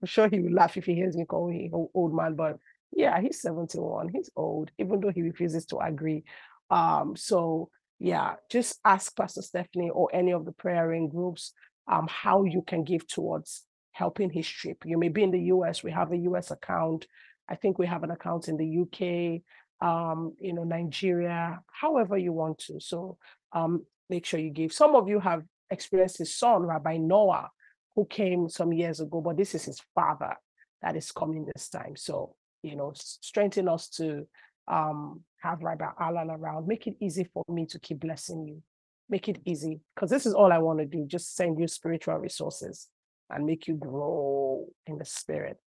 I'm 0.00 0.06
sure 0.06 0.28
he 0.28 0.40
will 0.40 0.52
laugh 0.52 0.76
if 0.76 0.86
he 0.86 0.94
hears 0.94 1.16
me 1.16 1.24
call 1.24 1.48
him 1.48 1.70
old 1.94 2.14
man, 2.14 2.34
but 2.34 2.58
yeah, 2.92 3.20
he's 3.20 3.42
71. 3.42 4.08
He's 4.08 4.30
old, 4.36 4.70
even 4.78 5.00
though 5.00 5.10
he 5.10 5.22
refuses 5.22 5.66
to 5.66 5.78
agree. 5.78 6.24
Um, 6.70 7.16
so 7.16 7.68
yeah, 7.98 8.34
just 8.50 8.78
ask 8.84 9.16
Pastor 9.16 9.42
Stephanie 9.42 9.90
or 9.90 10.08
any 10.12 10.32
of 10.32 10.44
the 10.44 10.52
prayer 10.52 10.88
ring 10.88 11.08
groups 11.08 11.52
um, 11.90 12.08
how 12.08 12.44
you 12.44 12.62
can 12.62 12.84
give 12.84 13.06
towards 13.06 13.64
helping 13.92 14.30
his 14.30 14.48
trip. 14.48 14.78
You 14.84 14.98
may 14.98 15.08
be 15.08 15.22
in 15.22 15.30
the 15.30 15.40
US, 15.40 15.82
we 15.82 15.90
have 15.92 16.12
a 16.12 16.16
US 16.18 16.50
account. 16.50 17.06
I 17.48 17.56
think 17.56 17.78
we 17.78 17.86
have 17.86 18.02
an 18.02 18.10
account 18.10 18.48
in 18.48 18.56
the 18.56 18.80
UK, 18.82 19.86
um, 19.86 20.34
you 20.40 20.52
know, 20.52 20.64
Nigeria, 20.64 21.60
however 21.70 22.16
you 22.16 22.32
want 22.32 22.58
to. 22.58 22.80
So 22.80 23.18
um, 23.52 23.84
make 24.08 24.24
sure 24.24 24.40
you 24.40 24.50
give. 24.50 24.72
Some 24.72 24.94
of 24.94 25.08
you 25.08 25.20
have 25.20 25.42
experienced 25.70 26.18
his 26.18 26.34
son, 26.34 26.62
Rabbi 26.62 26.96
Noah, 26.96 27.50
who 27.94 28.06
came 28.06 28.48
some 28.48 28.72
years 28.72 29.00
ago, 29.00 29.20
but 29.20 29.36
this 29.36 29.54
is 29.54 29.64
his 29.64 29.80
father 29.94 30.34
that 30.82 30.96
is 30.96 31.12
coming 31.12 31.46
this 31.54 31.68
time. 31.68 31.96
So, 31.96 32.34
you 32.62 32.76
know, 32.76 32.92
strengthen 32.94 33.68
us 33.68 33.88
to 33.90 34.26
um, 34.68 35.20
have 35.42 35.62
Rabbi 35.62 35.86
Alan 36.00 36.30
around. 36.30 36.66
Make 36.66 36.86
it 36.86 36.96
easy 37.00 37.24
for 37.24 37.44
me 37.48 37.66
to 37.66 37.78
keep 37.78 38.00
blessing 38.00 38.46
you. 38.46 38.62
Make 39.10 39.28
it 39.28 39.38
easy 39.44 39.80
because 39.94 40.10
this 40.10 40.24
is 40.24 40.32
all 40.32 40.50
I 40.52 40.58
want 40.58 40.78
to 40.78 40.86
do. 40.86 41.04
Just 41.06 41.36
send 41.36 41.58
you 41.60 41.68
spiritual 41.68 42.16
resources 42.16 42.88
and 43.30 43.44
make 43.44 43.68
you 43.68 43.74
grow 43.74 44.64
in 44.86 44.98
the 44.98 45.04
spirit. 45.04 45.58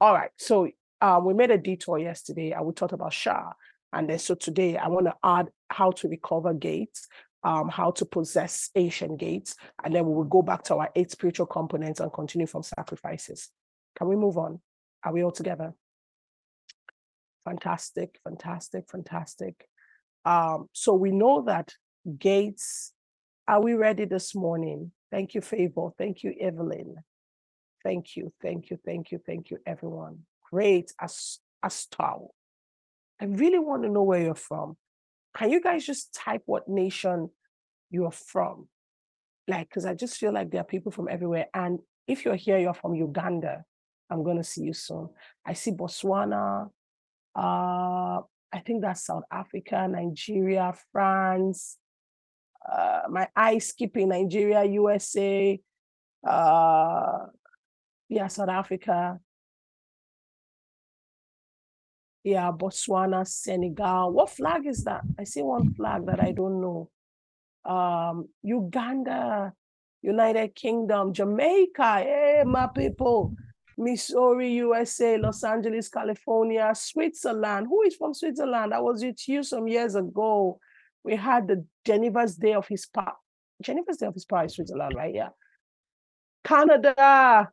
All 0.00 0.14
right. 0.14 0.30
So 0.38 0.68
um, 1.04 1.26
we 1.26 1.34
made 1.34 1.50
a 1.50 1.58
detour 1.58 1.98
yesterday 1.98 2.52
and 2.52 2.64
we 2.64 2.72
talked 2.72 2.94
about 2.94 3.12
Sha'ar. 3.12 3.52
And 3.92 4.08
then 4.08 4.18
so 4.18 4.34
today 4.34 4.78
I 4.78 4.88
want 4.88 5.04
to 5.04 5.14
add 5.22 5.50
how 5.68 5.90
to 5.90 6.08
recover 6.08 6.54
gates, 6.54 7.06
um, 7.42 7.68
how 7.68 7.90
to 7.90 8.06
possess 8.06 8.70
ancient 8.74 9.20
gates, 9.20 9.54
and 9.84 9.94
then 9.94 10.06
we 10.06 10.14
will 10.14 10.24
go 10.24 10.40
back 10.40 10.64
to 10.64 10.76
our 10.76 10.90
eight 10.96 11.10
spiritual 11.10 11.44
components 11.44 12.00
and 12.00 12.10
continue 12.10 12.46
from 12.46 12.62
sacrifices. 12.62 13.50
Can 13.98 14.08
we 14.08 14.16
move 14.16 14.38
on? 14.38 14.60
Are 15.04 15.12
we 15.12 15.22
all 15.22 15.30
together? 15.30 15.74
Fantastic, 17.44 18.18
fantastic, 18.24 18.88
fantastic. 18.90 19.68
Um, 20.24 20.70
so 20.72 20.94
we 20.94 21.10
know 21.10 21.42
that 21.42 21.74
gates, 22.18 22.94
are 23.46 23.60
we 23.60 23.74
ready 23.74 24.06
this 24.06 24.34
morning? 24.34 24.90
Thank 25.12 25.34
you, 25.34 25.42
Favor. 25.42 25.90
Thank 25.98 26.22
you, 26.22 26.32
Evelyn. 26.40 26.94
Thank 27.82 28.16
you, 28.16 28.32
thank 28.40 28.70
you, 28.70 28.78
thank 28.86 29.12
you, 29.12 29.20
thank 29.26 29.50
you, 29.50 29.58
everyone. 29.66 30.20
Great 30.54 30.92
as 31.00 31.40
as 31.64 31.86
tall. 31.86 32.32
I 33.20 33.24
really 33.24 33.58
want 33.58 33.82
to 33.82 33.88
know 33.88 34.04
where 34.04 34.22
you're 34.22 34.36
from. 34.36 34.76
Can 35.36 35.50
you 35.50 35.60
guys 35.60 35.84
just 35.84 36.14
type 36.14 36.42
what 36.46 36.68
nation 36.68 37.30
you're 37.90 38.12
from? 38.12 38.68
Like, 39.48 39.68
because 39.68 39.84
I 39.84 39.94
just 39.94 40.16
feel 40.16 40.32
like 40.32 40.52
there 40.52 40.60
are 40.60 40.72
people 40.74 40.92
from 40.92 41.08
everywhere. 41.10 41.46
And 41.52 41.80
if 42.06 42.24
you're 42.24 42.36
here, 42.36 42.58
you're 42.58 42.72
from 42.72 42.94
Uganda, 42.94 43.64
I'm 44.08 44.22
going 44.22 44.36
to 44.36 44.44
see 44.44 44.62
you 44.62 44.74
soon. 44.74 45.08
I 45.44 45.54
see 45.54 45.72
Botswana. 45.72 46.70
Uh, 47.34 48.20
I 48.52 48.60
think 48.64 48.82
that's 48.82 49.06
South 49.06 49.24
Africa, 49.32 49.88
Nigeria, 49.90 50.72
France. 50.92 51.78
Uh, 52.64 53.02
my 53.10 53.26
eyes 53.34 53.66
skipping 53.66 54.10
Nigeria, 54.10 54.62
USA. 54.62 55.60
Uh, 56.24 57.26
yeah, 58.08 58.28
South 58.28 58.50
Africa. 58.50 59.18
Yeah, 62.24 62.50
Botswana, 62.52 63.26
Senegal. 63.26 64.10
What 64.10 64.30
flag 64.30 64.66
is 64.66 64.84
that? 64.84 65.02
I 65.18 65.24
see 65.24 65.42
one 65.42 65.74
flag 65.74 66.06
that 66.06 66.22
I 66.22 66.32
don't 66.32 66.60
know. 66.60 66.90
Um, 67.70 68.28
Uganda, 68.42 69.52
United 70.00 70.54
Kingdom, 70.54 71.12
Jamaica. 71.12 71.98
Hey, 71.98 72.42
my 72.46 72.66
people. 72.66 73.34
Missouri, 73.76 74.52
USA, 74.54 75.18
Los 75.18 75.44
Angeles, 75.44 75.88
California, 75.88 76.72
Switzerland. 76.74 77.66
Who 77.68 77.82
is 77.82 77.96
from 77.96 78.14
Switzerland? 78.14 78.72
I 78.72 78.80
was 78.80 79.04
with 79.04 79.28
you 79.28 79.42
some 79.42 79.66
years 79.68 79.94
ago. 79.94 80.58
We 81.02 81.16
had 81.16 81.48
the 81.48 81.64
Geneva's 81.84 82.36
Day 82.36 82.54
of 82.54 82.66
His 82.68 82.86
Power. 82.86 83.16
Geneva's 83.62 83.98
Day 83.98 84.06
of 84.06 84.14
His 84.14 84.24
Power 84.24 84.44
is 84.44 84.54
Switzerland, 84.54 84.94
right? 84.96 85.14
Yeah. 85.14 85.30
Canada. 86.42 87.50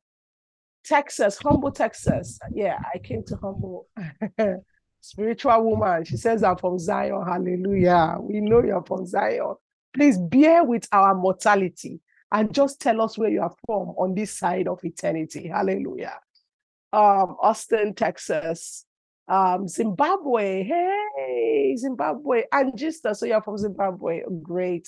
Texas, 0.84 1.38
Humble, 1.44 1.72
Texas. 1.72 2.40
Yeah, 2.54 2.80
I 2.94 2.98
came 2.98 3.24
to 3.26 3.36
Humble. 3.38 3.88
Spiritual 5.02 5.64
woman. 5.64 6.06
She 6.06 6.18
says, 6.18 6.44
I'm 6.44 6.58
from 6.58 6.78
Zion. 6.78 7.24
Hallelujah. 7.26 8.18
We 8.20 8.40
know 8.40 8.64
you're 8.64 8.84
from 8.84 9.06
Zion. 9.06 9.56
Please 9.96 10.18
bear 10.18 10.64
with 10.64 10.88
our 10.92 11.16
mortality 11.16 12.00
and 12.32 12.54
just 12.54 12.80
tell 12.80 13.02
us 13.02 13.18
where 13.18 13.30
you 13.30 13.42
are 13.42 13.54
from 13.66 13.90
on 13.98 14.14
this 14.16 14.38
side 14.38 14.68
of 14.68 14.80
eternity. 14.84 15.48
Hallelujah. 15.48 16.20
Um, 16.94 17.36
Austin, 17.42 17.94
Texas. 17.94 18.86
Um, 19.28 19.68
Zimbabwe. 19.68 20.64
Hey, 20.64 21.76
Zimbabwe. 21.78 22.44
Angista. 22.54 23.16
So 23.16 23.26
you're 23.26 23.42
from 23.42 23.58
Zimbabwe. 23.58 24.22
Great. 24.42 24.88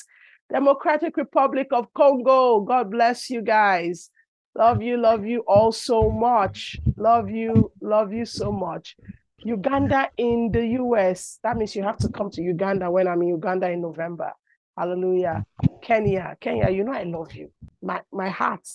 Democratic 0.52 1.18
Republic 1.18 1.68
of 1.72 1.92
Congo. 1.94 2.62
God 2.62 2.92
bless 2.92 3.30
you 3.30 3.42
guys. 3.42 4.10
Love 4.56 4.82
you, 4.82 4.98
love 4.98 5.26
you 5.26 5.40
all 5.48 5.72
so 5.72 6.12
much. 6.12 6.78
Love 6.98 7.30
you, 7.30 7.72
love 7.82 8.14
you 8.14 8.26
so 8.26 8.52
much. 8.52 8.96
Uganda 9.44 10.10
in 10.18 10.52
the 10.52 10.66
US. 10.80 11.40
That 11.44 11.58
means 11.58 11.76
you 11.76 11.84
have 11.84 11.98
to 12.00 12.10
come 12.10 12.30
to 12.32 12.42
Uganda 12.42 12.90
when 12.90 13.08
I'm 13.08 13.22
in 13.24 13.30
Uganda 13.30 13.70
in 13.70 13.82
November. 13.82 14.32
Hallelujah. 14.78 15.44
Kenya, 15.82 16.38
Kenya, 16.40 16.70
you 16.70 16.84
know 16.84 16.94
I 16.94 17.04
love 17.04 17.34
you. 17.34 17.52
My 17.82 18.02
my 18.12 18.30
heart, 18.30 18.68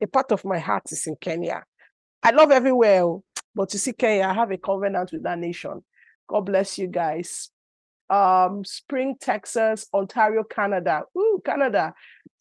a 0.00 0.06
part 0.06 0.32
of 0.32 0.44
my 0.44 0.58
heart 0.58 0.90
is 0.92 1.06
in 1.06 1.16
Kenya. 1.16 1.64
I 2.22 2.30
love 2.30 2.50
everywhere, 2.50 3.02
oh, 3.04 3.24
but 3.54 3.68
to 3.70 3.78
see 3.78 3.92
Kenya, 3.92 4.24
I 4.24 4.34
have 4.34 4.50
a 4.50 4.56
covenant 4.56 5.12
with 5.12 5.24
that 5.24 5.38
nation. 5.38 5.84
God 6.28 6.42
bless 6.42 6.78
you 6.78 6.86
guys. 6.86 7.50
Um, 8.08 8.64
Spring, 8.64 9.16
Texas, 9.20 9.86
Ontario, 9.92 10.44
Canada. 10.44 11.02
Ooh, 11.16 11.42
Canada. 11.44 11.92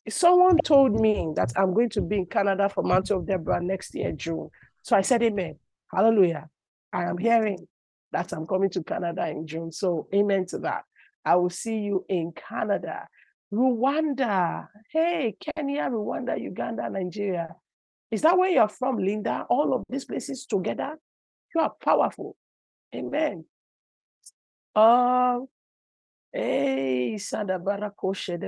Someone 0.09 0.57
told 0.63 0.99
me 0.99 1.33
that 1.35 1.51
I'm 1.55 1.73
going 1.73 1.89
to 1.89 2.01
be 2.01 2.17
in 2.17 2.25
Canada 2.25 2.69
for 2.69 2.83
Mantle 2.83 3.19
of 3.19 3.27
Deborah 3.27 3.61
next 3.61 3.93
year, 3.93 4.11
June. 4.11 4.49
So 4.81 4.95
I 4.95 5.01
said, 5.01 5.21
Amen. 5.23 5.57
Hallelujah. 5.93 6.49
I 6.93 7.03
am 7.03 7.17
hearing 7.17 7.67
that 8.11 8.33
I'm 8.33 8.47
coming 8.47 8.69
to 8.71 8.83
Canada 8.83 9.27
in 9.27 9.47
June. 9.47 9.71
So, 9.71 10.07
amen 10.13 10.45
to 10.47 10.59
that. 10.59 10.83
I 11.25 11.35
will 11.35 11.49
see 11.49 11.79
you 11.79 12.05
in 12.09 12.31
Canada. 12.31 13.07
Rwanda. 13.53 14.67
Hey, 14.91 15.35
Kenya, 15.39 15.89
Rwanda, 15.89 16.39
Uganda, 16.41 16.89
Nigeria. 16.89 17.55
Is 18.11 18.21
that 18.21 18.37
where 18.37 18.49
you're 18.49 18.67
from, 18.69 18.97
Linda? 18.97 19.45
All 19.49 19.73
of 19.73 19.83
these 19.89 20.05
places 20.05 20.45
together? 20.45 20.95
You 21.53 21.61
are 21.61 21.73
powerful. 21.83 22.35
Amen. 22.95 23.45
Um, 24.75 25.47
hey, 26.31 27.15
Sadabarakoshe 27.17 28.39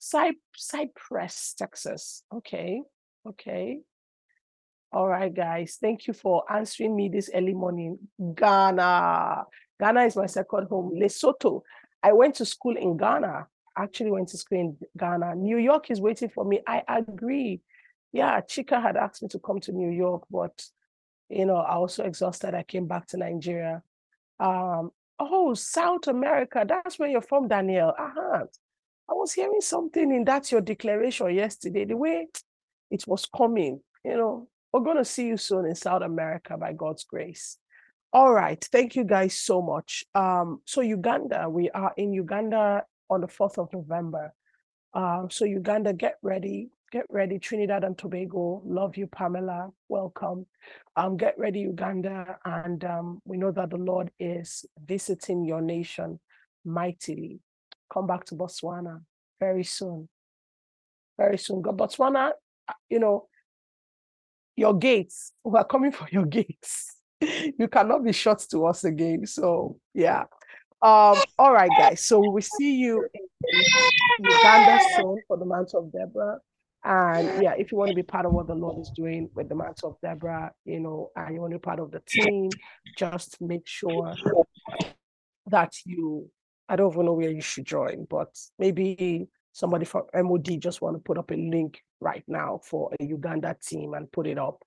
Develekebaha. 0.00 0.34
Cypress, 0.56 1.54
Texas. 1.56 2.24
Okay. 2.32 2.82
Okay. 3.26 3.80
All 4.92 5.06
right, 5.06 5.32
guys. 5.32 5.78
Thank 5.80 6.06
you 6.06 6.14
for 6.14 6.42
answering 6.52 6.96
me 6.96 7.08
this 7.08 7.30
early 7.32 7.54
morning. 7.54 7.98
Ghana. 8.34 9.44
Ghana 9.78 10.02
is 10.04 10.16
my 10.16 10.26
second 10.26 10.66
home. 10.68 10.92
Lesotho. 11.00 11.62
I 12.02 12.12
went 12.12 12.34
to 12.36 12.44
school 12.44 12.76
in 12.76 12.96
Ghana. 12.96 13.46
Actually 13.78 14.10
went 14.10 14.28
to 14.28 14.36
school 14.36 14.58
in 14.58 14.76
Ghana. 14.98 15.36
New 15.36 15.58
York 15.58 15.90
is 15.90 16.00
waiting 16.00 16.28
for 16.28 16.44
me. 16.44 16.60
I 16.66 16.82
agree. 16.88 17.60
Yeah, 18.12 18.40
Chika 18.40 18.82
had 18.82 18.96
asked 18.96 19.22
me 19.22 19.28
to 19.28 19.38
come 19.38 19.60
to 19.60 19.72
New 19.72 19.90
York, 19.90 20.24
but 20.30 20.64
you 21.28 21.46
know, 21.46 21.56
I 21.56 21.78
was 21.78 21.94
so 21.94 22.04
exhausted. 22.04 22.54
I 22.54 22.64
came 22.64 22.88
back 22.88 23.06
to 23.08 23.16
Nigeria. 23.16 23.82
Um, 24.40 24.90
oh, 25.20 25.54
South 25.54 26.08
America. 26.08 26.64
That's 26.66 26.98
where 26.98 27.08
you're 27.08 27.22
from, 27.22 27.46
Danielle. 27.46 27.94
Uh-huh. 27.96 28.46
I 29.10 29.14
was 29.14 29.32
hearing 29.32 29.60
something 29.60 30.12
in 30.14 30.24
that 30.24 30.52
your 30.52 30.60
declaration 30.60 31.34
yesterday, 31.34 31.84
the 31.84 31.96
way 31.96 32.28
it 32.90 33.04
was 33.08 33.26
coming, 33.36 33.80
you 34.04 34.16
know, 34.16 34.48
we're 34.72 34.80
going 34.80 34.98
to 34.98 35.04
see 35.04 35.26
you 35.26 35.36
soon 35.36 35.66
in 35.66 35.74
South 35.74 36.02
America 36.02 36.56
by 36.56 36.72
God's 36.72 37.04
grace. 37.04 37.58
All 38.12 38.32
right. 38.32 38.62
Thank 38.70 38.94
you 38.94 39.04
guys 39.04 39.34
so 39.34 39.62
much. 39.62 40.04
Um, 40.14 40.60
so 40.64 40.80
Uganda, 40.80 41.48
we 41.48 41.70
are 41.70 41.92
in 41.96 42.12
Uganda 42.12 42.84
on 43.08 43.20
the 43.20 43.26
4th 43.26 43.58
of 43.58 43.72
November. 43.72 44.32
Um, 44.94 45.28
so 45.30 45.44
Uganda, 45.44 45.92
get 45.92 46.18
ready. 46.22 46.70
Get 46.92 47.06
ready, 47.08 47.38
Trinidad 47.38 47.84
and 47.84 47.96
Tobago. 47.96 48.62
Love 48.64 48.96
you, 48.96 49.06
Pamela. 49.06 49.70
Welcome. 49.88 50.46
Um, 50.96 51.16
get 51.16 51.38
ready, 51.38 51.60
Uganda. 51.60 52.38
And 52.44 52.84
um, 52.84 53.20
we 53.24 53.36
know 53.36 53.52
that 53.52 53.70
the 53.70 53.76
Lord 53.76 54.10
is 54.18 54.64
visiting 54.84 55.44
your 55.44 55.60
nation 55.60 56.18
mightily. 56.64 57.38
Come 57.92 58.06
back 58.06 58.24
to 58.26 58.34
Botswana 58.34 59.00
very 59.38 59.64
soon. 59.64 60.08
Very 61.18 61.38
soon. 61.38 61.62
Botswana, 61.62 62.32
uh, 62.68 62.72
you 62.88 62.98
know, 62.98 63.28
your 64.56 64.74
gates. 64.74 65.32
We're 65.44 65.64
coming 65.64 65.92
for 65.92 66.08
your 66.10 66.26
gates. 66.26 66.96
you 67.20 67.68
cannot 67.68 68.04
be 68.04 68.12
shut 68.12 68.46
to 68.50 68.66
us 68.66 68.84
again. 68.84 69.26
So 69.26 69.78
yeah. 69.94 70.24
Um, 70.82 71.18
all 71.38 71.52
right, 71.52 71.70
guys. 71.76 72.02
So 72.02 72.20
we 72.20 72.28
will 72.28 72.40
see 72.40 72.76
you 72.76 73.06
in 73.12 74.24
Uganda 74.24 74.80
soon 74.96 75.18
for 75.28 75.36
the 75.36 75.44
mantle 75.44 75.80
of 75.80 75.92
Deborah. 75.92 76.38
And 76.82 77.42
yeah, 77.42 77.52
if 77.58 77.70
you 77.70 77.76
want 77.76 77.90
to 77.90 77.94
be 77.94 78.02
part 78.02 78.24
of 78.24 78.32
what 78.32 78.46
the 78.46 78.54
Lord 78.54 78.80
is 78.80 78.90
doing 78.96 79.28
with 79.34 79.50
the 79.50 79.54
mantle 79.54 79.90
of 79.90 79.96
Deborah, 80.00 80.52
you 80.64 80.80
know, 80.80 81.10
and 81.14 81.34
you 81.34 81.40
want 81.42 81.52
to 81.52 81.58
be 81.58 81.62
part 81.62 81.80
of 81.80 81.90
the 81.90 82.00
team, 82.08 82.48
just 82.96 83.38
make 83.42 83.66
sure 83.66 84.14
that 85.48 85.74
you, 85.84 86.30
I 86.70 86.76
don't 86.76 86.92
even 86.92 87.06
know 87.06 87.14
where 87.14 87.30
you 87.30 87.40
should 87.42 87.66
join, 87.66 88.06
but 88.08 88.38
maybe 88.58 89.26
somebody 89.52 89.84
from 89.84 90.04
MOD 90.14 90.60
just 90.60 90.80
want 90.80 90.96
to 90.96 91.02
put 91.02 91.18
up 91.18 91.32
a 91.32 91.34
link 91.34 91.82
right 92.00 92.22
now 92.28 92.60
for 92.64 92.90
a 92.98 93.04
Uganda 93.04 93.56
team 93.60 93.94
and 93.94 94.10
put 94.12 94.26
it 94.28 94.38
up. 94.38 94.62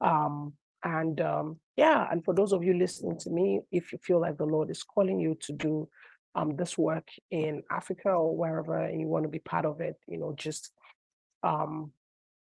Um, 0.00 0.54
and 0.82 1.20
um, 1.20 1.60
yeah, 1.76 2.08
and 2.10 2.24
for 2.24 2.34
those 2.34 2.52
of 2.52 2.64
you 2.64 2.74
listening 2.74 3.18
to 3.20 3.30
me, 3.30 3.60
if 3.70 3.92
you 3.92 3.98
feel 4.02 4.20
like 4.20 4.36
the 4.36 4.44
Lord 4.44 4.68
is 4.70 4.82
calling 4.82 5.20
you 5.20 5.36
to 5.42 5.52
do 5.52 5.88
um, 6.34 6.56
this 6.56 6.76
work 6.76 7.08
in 7.30 7.62
Africa 7.70 8.10
or 8.10 8.36
wherever, 8.36 8.76
and 8.76 9.00
you 9.00 9.06
want 9.06 9.22
to 9.22 9.30
be 9.30 9.38
part 9.38 9.64
of 9.64 9.80
it, 9.80 9.94
you 10.08 10.18
know, 10.18 10.34
just 10.36 10.72
um, 11.44 11.92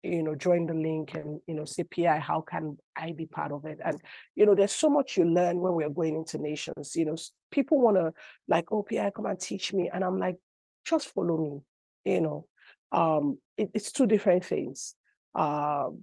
you 0.03 0.21
know, 0.21 0.35
join 0.35 0.67
the 0.67 0.73
link 0.73 1.13
and 1.13 1.39
you 1.47 1.55
know, 1.55 1.65
say, 1.65 1.83
PI, 1.83 2.19
how 2.19 2.41
can 2.41 2.77
I 2.95 3.13
be 3.13 3.25
part 3.25 3.51
of 3.51 3.65
it? 3.65 3.79
And 3.83 3.99
you 4.35 4.45
know, 4.45 4.55
there's 4.55 4.73
so 4.73 4.89
much 4.89 5.17
you 5.17 5.25
learn 5.25 5.59
when 5.59 5.73
we're 5.73 5.89
going 5.89 6.15
into 6.15 6.37
nations. 6.37 6.95
You 6.95 7.05
know, 7.05 7.15
people 7.51 7.79
want 7.79 7.97
to 7.97 8.13
like, 8.47 8.71
oh, 8.71 8.83
PI, 8.83 9.11
come 9.15 9.25
and 9.25 9.39
teach 9.39 9.73
me, 9.73 9.89
and 9.93 10.03
I'm 10.03 10.19
like, 10.19 10.37
just 10.85 11.13
follow 11.13 11.37
me 11.37 11.61
you 12.05 12.21
know 12.21 12.45
um 12.91 13.37
it, 13.57 13.71
it's 13.73 13.91
two 13.91 14.05
different 14.05 14.43
things 14.43 14.95
um 15.35 15.99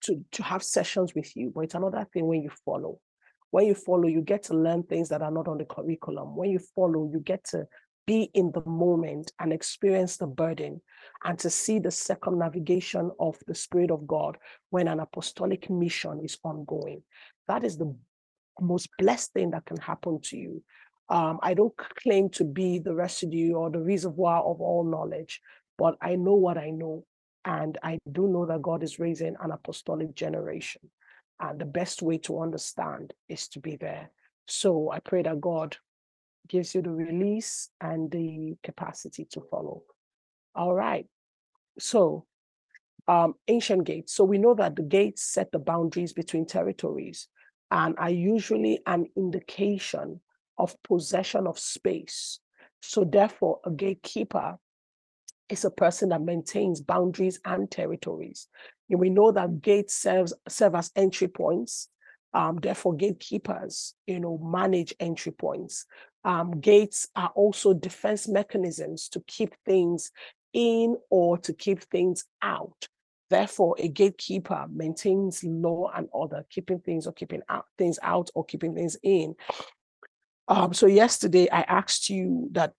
to 0.00 0.24
to 0.32 0.42
have 0.42 0.62
sessions 0.62 1.14
with 1.14 1.34
you 1.36 1.50
but 1.54 1.62
it's 1.62 1.74
another 1.74 2.06
thing 2.12 2.26
when 2.26 2.42
you 2.42 2.50
follow 2.64 2.98
when 3.50 3.66
you 3.66 3.74
follow 3.74 4.06
you 4.06 4.20
get 4.20 4.42
to 4.44 4.54
learn 4.54 4.82
things 4.82 5.08
that 5.08 5.22
are 5.22 5.30
not 5.30 5.48
on 5.48 5.58
the 5.58 5.64
curriculum 5.64 6.36
when 6.36 6.50
you 6.50 6.58
follow 6.74 7.10
you 7.12 7.20
get 7.20 7.42
to 7.44 7.66
be 8.08 8.30
in 8.32 8.50
the 8.52 8.64
moment 8.64 9.32
and 9.38 9.52
experience 9.52 10.16
the 10.16 10.26
burden 10.26 10.80
and 11.24 11.38
to 11.38 11.50
see 11.50 11.78
the 11.78 11.90
circumnavigation 11.90 13.10
of 13.20 13.36
the 13.46 13.54
spirit 13.54 13.90
of 13.90 14.06
god 14.06 14.38
when 14.70 14.88
an 14.88 15.00
apostolic 15.00 15.68
mission 15.68 16.18
is 16.24 16.38
ongoing 16.42 17.02
that 17.48 17.64
is 17.64 17.76
the 17.76 17.94
most 18.60 18.88
blessed 18.98 19.32
thing 19.34 19.50
that 19.50 19.66
can 19.66 19.76
happen 19.76 20.18
to 20.22 20.36
you 20.36 20.62
um, 21.08 21.38
I 21.42 21.54
don't 21.54 21.74
claim 22.02 22.28
to 22.30 22.44
be 22.44 22.78
the 22.78 22.94
residue 22.94 23.54
or 23.54 23.70
the 23.70 23.80
reservoir 23.80 24.42
of 24.42 24.60
all 24.60 24.84
knowledge, 24.84 25.40
but 25.78 25.96
I 26.02 26.16
know 26.16 26.34
what 26.34 26.58
I 26.58 26.70
know. 26.70 27.04
And 27.44 27.78
I 27.82 27.98
do 28.12 28.28
know 28.28 28.44
that 28.46 28.60
God 28.60 28.82
is 28.82 28.98
raising 28.98 29.34
an 29.40 29.50
apostolic 29.50 30.14
generation. 30.14 30.82
And 31.40 31.58
the 31.58 31.64
best 31.64 32.02
way 32.02 32.18
to 32.18 32.40
understand 32.40 33.14
is 33.28 33.48
to 33.48 33.60
be 33.60 33.76
there. 33.76 34.10
So 34.46 34.90
I 34.90 34.98
pray 35.00 35.22
that 35.22 35.40
God 35.40 35.76
gives 36.48 36.74
you 36.74 36.82
the 36.82 36.90
release 36.90 37.70
and 37.80 38.10
the 38.10 38.56
capacity 38.62 39.26
to 39.32 39.40
follow. 39.50 39.82
All 40.54 40.74
right. 40.74 41.06
So, 41.78 42.26
um, 43.06 43.34
ancient 43.48 43.84
gates. 43.84 44.12
So 44.12 44.24
we 44.24 44.38
know 44.38 44.54
that 44.54 44.76
the 44.76 44.82
gates 44.82 45.22
set 45.22 45.50
the 45.52 45.58
boundaries 45.58 46.12
between 46.12 46.46
territories 46.46 47.28
and 47.70 47.94
are 47.98 48.10
usually 48.10 48.80
an 48.86 49.06
indication 49.16 50.20
of 50.58 50.76
possession 50.82 51.46
of 51.46 51.58
space. 51.58 52.40
So, 52.80 53.04
therefore, 53.04 53.60
a 53.64 53.70
gatekeeper 53.70 54.58
is 55.48 55.64
a 55.64 55.70
person 55.70 56.10
that 56.10 56.22
maintains 56.22 56.80
boundaries 56.80 57.40
and 57.44 57.70
territories. 57.70 58.48
And 58.90 59.00
we 59.00 59.10
know 59.10 59.32
that 59.32 59.62
gates 59.62 59.94
serves 59.94 60.34
serve 60.48 60.74
as 60.74 60.90
entry 60.96 61.28
points. 61.28 61.88
Um, 62.34 62.58
therefore, 62.60 62.94
gatekeepers, 62.94 63.94
you 64.06 64.20
know, 64.20 64.38
manage 64.38 64.94
entry 65.00 65.32
points. 65.32 65.86
Um, 66.24 66.60
gates 66.60 67.08
are 67.16 67.32
also 67.34 67.72
defense 67.72 68.28
mechanisms 68.28 69.08
to 69.10 69.22
keep 69.26 69.54
things 69.64 70.10
in 70.52 70.96
or 71.10 71.38
to 71.38 71.52
keep 71.52 71.82
things 71.84 72.24
out. 72.42 72.88
Therefore, 73.30 73.76
a 73.78 73.88
gatekeeper 73.88 74.66
maintains 74.72 75.44
law 75.44 75.90
and 75.94 76.08
order, 76.12 76.44
keeping 76.50 76.80
things 76.80 77.06
or 77.06 77.12
keeping 77.12 77.42
out, 77.48 77.66
things 77.76 77.98
out 78.02 78.30
or 78.34 78.44
keeping 78.44 78.74
things 78.74 78.96
in. 79.02 79.34
Um, 80.48 80.72
so 80.72 80.86
yesterday 80.86 81.48
I 81.50 81.60
asked 81.62 82.08
you 82.08 82.48
that, 82.52 82.72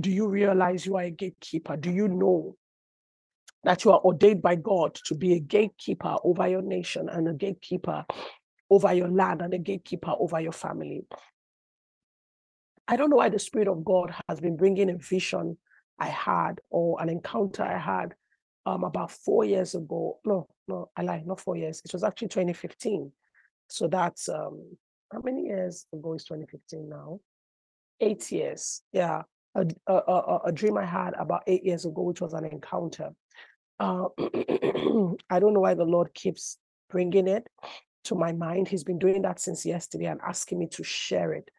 do 0.00 0.10
you 0.10 0.28
realize 0.28 0.86
you 0.86 0.96
are 0.96 1.04
a 1.04 1.10
gatekeeper? 1.10 1.76
Do 1.76 1.90
you 1.90 2.06
know 2.06 2.56
that 3.64 3.84
you 3.84 3.90
are 3.90 4.00
ordained 4.00 4.40
by 4.40 4.54
God 4.54 4.94
to 5.06 5.16
be 5.16 5.34
a 5.34 5.40
gatekeeper 5.40 6.16
over 6.22 6.46
your 6.46 6.62
nation 6.62 7.08
and 7.08 7.28
a 7.28 7.32
gatekeeper 7.32 8.06
over 8.70 8.92
your 8.92 9.08
land 9.08 9.42
and 9.42 9.54
a 9.54 9.58
gatekeeper 9.58 10.14
over 10.18 10.40
your 10.40 10.52
family. 10.52 11.04
I 12.86 12.96
don't 12.96 13.10
know 13.10 13.16
why 13.16 13.28
the 13.28 13.38
Spirit 13.38 13.68
of 13.68 13.84
God 13.84 14.14
has 14.28 14.40
been 14.40 14.56
bringing 14.56 14.90
a 14.90 14.96
vision 14.96 15.58
I 15.98 16.08
had 16.08 16.60
or 16.70 17.00
an 17.02 17.08
encounter 17.08 17.62
I 17.62 17.76
had 17.76 18.14
um, 18.66 18.84
about 18.84 19.10
four 19.10 19.44
years 19.44 19.74
ago. 19.74 20.18
No, 20.24 20.48
no, 20.68 20.90
I 20.96 21.02
lied, 21.02 21.26
not 21.26 21.40
four 21.40 21.56
years. 21.56 21.82
It 21.84 21.92
was 21.92 22.04
actually 22.04 22.28
2015. 22.28 23.12
So 23.68 23.88
that's 23.88 24.28
um, 24.28 24.76
how 25.12 25.20
many 25.20 25.46
years 25.46 25.86
ago 25.92 26.14
is 26.14 26.24
2015 26.24 26.88
now? 26.88 27.20
Eight 28.00 28.30
years. 28.30 28.82
Yeah. 28.92 29.22
A, 29.54 29.66
a, 29.86 29.92
a, 29.94 30.40
a 30.46 30.52
dream 30.52 30.76
I 30.76 30.84
had 30.84 31.14
about 31.18 31.42
eight 31.46 31.64
years 31.64 31.84
ago, 31.84 32.02
which 32.02 32.20
was 32.20 32.32
an 32.32 32.44
encounter. 32.44 33.10
Uh, 33.80 34.04
I 34.18 35.40
don't 35.40 35.54
know 35.54 35.60
why 35.60 35.74
the 35.74 35.84
Lord 35.84 36.14
keeps 36.14 36.58
bringing 36.90 37.28
it 37.28 37.46
to 38.04 38.14
my 38.14 38.32
mind. 38.32 38.68
He's 38.68 38.84
been 38.84 38.98
doing 38.98 39.22
that 39.22 39.40
since 39.40 39.64
yesterday 39.66 40.06
and 40.06 40.20
asking 40.26 40.58
me 40.58 40.68
to 40.68 40.84
share 40.84 41.32
it. 41.32 41.50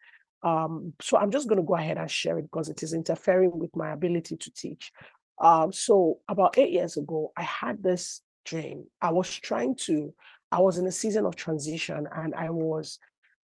Um, 0.42 0.94
so 1.00 1.18
I'm 1.18 1.30
just 1.30 1.48
going 1.48 1.60
to 1.60 1.66
go 1.66 1.76
ahead 1.76 1.98
and 1.98 2.10
share 2.10 2.38
it 2.38 2.42
because 2.42 2.68
it 2.68 2.82
is 2.82 2.94
interfering 2.94 3.58
with 3.58 3.74
my 3.76 3.92
ability 3.92 4.36
to 4.36 4.50
teach. 4.52 4.92
Um, 5.40 5.72
so 5.72 6.18
about 6.28 6.58
eight 6.58 6.70
years 6.70 6.96
ago, 6.96 7.32
I 7.36 7.42
had 7.42 7.82
this 7.82 8.22
dream. 8.44 8.84
I 9.00 9.10
was 9.10 9.32
trying 9.34 9.76
to, 9.86 10.14
I 10.50 10.60
was 10.60 10.78
in 10.78 10.86
a 10.86 10.92
season 10.92 11.26
of 11.26 11.36
transition 11.36 12.08
and 12.14 12.34
I 12.34 12.50
was, 12.50 12.98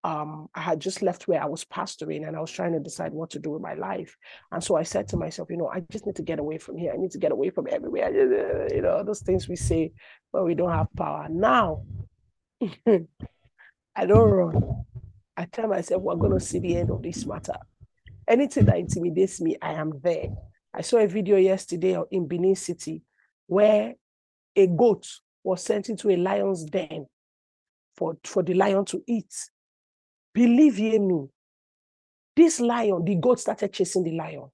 um, 0.03 0.49
I 0.55 0.61
had 0.61 0.81
just 0.81 1.03
left 1.03 1.29
where 1.29 1.43
I 1.43 1.47
was 1.47 1.65
pastoring 1.65 2.27
and 2.27 2.37
I 2.37 2.41
was 2.41 2.51
trying 2.51 2.73
to 2.73 2.81
decide 2.81 3.13
what 3.13 3.31
to 3.31 3.39
do 3.39 3.51
with 3.51 3.63
my 3.63 3.75
life. 3.75 4.17
And 4.51 4.63
so 4.63 4.77
I 4.77 4.83
said 4.83 5.09
to 5.09 5.17
myself, 5.17 5.51
you 5.51 5.59
know, 5.59 5.69
I 5.69 5.81
just 5.91 6.07
need 6.07 6.17
to 6.17 6.23
get 6.23 6.39
away 6.39 6.59
from 6.59 6.77
here. 6.77 6.93
I 6.93 6.97
need 6.97 7.11
to 7.13 7.19
get 7.19 7.33
away 7.33 7.51
from 7.51 7.67
everywhere. 7.71 8.11
You 8.73 8.83
know, 8.83 9.05
those 9.05 9.21
things 9.21 9.49
we 9.49 9.57
say 9.57 9.93
but 10.33 10.45
we 10.45 10.55
don't 10.55 10.73
have 10.73 10.89
power. 10.97 11.27
Now, 11.29 11.83
I 13.97 14.07
don't 14.07 14.31
run. 14.31 14.85
I 15.37 15.47
tell 15.47 15.69
myself, 15.69 16.03
we're 16.03 16.17
going 16.17 16.39
to 16.39 16.45
see 16.45 16.59
the 16.59 16.77
end 16.77 16.91
of 16.91 17.03
this 17.03 17.27
matter. 17.27 17.55
Anything 18.29 18.67
that 18.67 18.79
intimidates 18.79 19.41
me, 19.41 19.57
I 19.61 19.73
am 19.73 19.93
there. 20.03 20.27
I 20.73 20.83
saw 20.83 20.99
a 20.99 21.07
video 21.07 21.37
yesterday 21.37 22.01
in 22.11 22.29
Benin 22.29 22.55
City 22.55 23.03
where 23.47 23.95
a 24.55 24.67
goat 24.67 25.07
was 25.43 25.63
sent 25.63 25.89
into 25.89 26.11
a 26.11 26.17
lion's 26.17 26.65
den 26.65 27.07
for, 27.97 28.17
for 28.25 28.43
the 28.43 28.55
lion 28.55 28.85
to 28.87 29.03
eat. 29.07 29.35
Believe 30.33 30.79
ye 30.79 30.99
me, 30.99 31.27
this 32.37 32.61
lion, 32.61 33.05
the 33.05 33.17
goat 33.17 33.41
started 33.41 33.73
chasing 33.73 34.05
the 34.05 34.13
lion. 34.13 34.45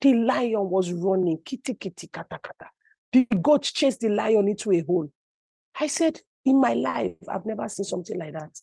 The 0.00 0.14
lion 0.14 0.70
was 0.70 0.92
running, 0.92 1.38
kitty, 1.44 1.74
kitty, 1.74 2.08
kata, 2.08 2.38
kata. 2.38 2.70
The 3.12 3.24
goat 3.42 3.62
chased 3.62 4.00
the 4.00 4.10
lion 4.10 4.48
into 4.48 4.70
a 4.72 4.80
hole. 4.82 5.10
I 5.78 5.86
said, 5.88 6.20
in 6.46 6.60
my 6.60 6.72
life, 6.72 7.16
I've 7.28 7.44
never 7.44 7.68
seen 7.68 7.84
something 7.84 8.18
like 8.18 8.32
that 8.32 8.58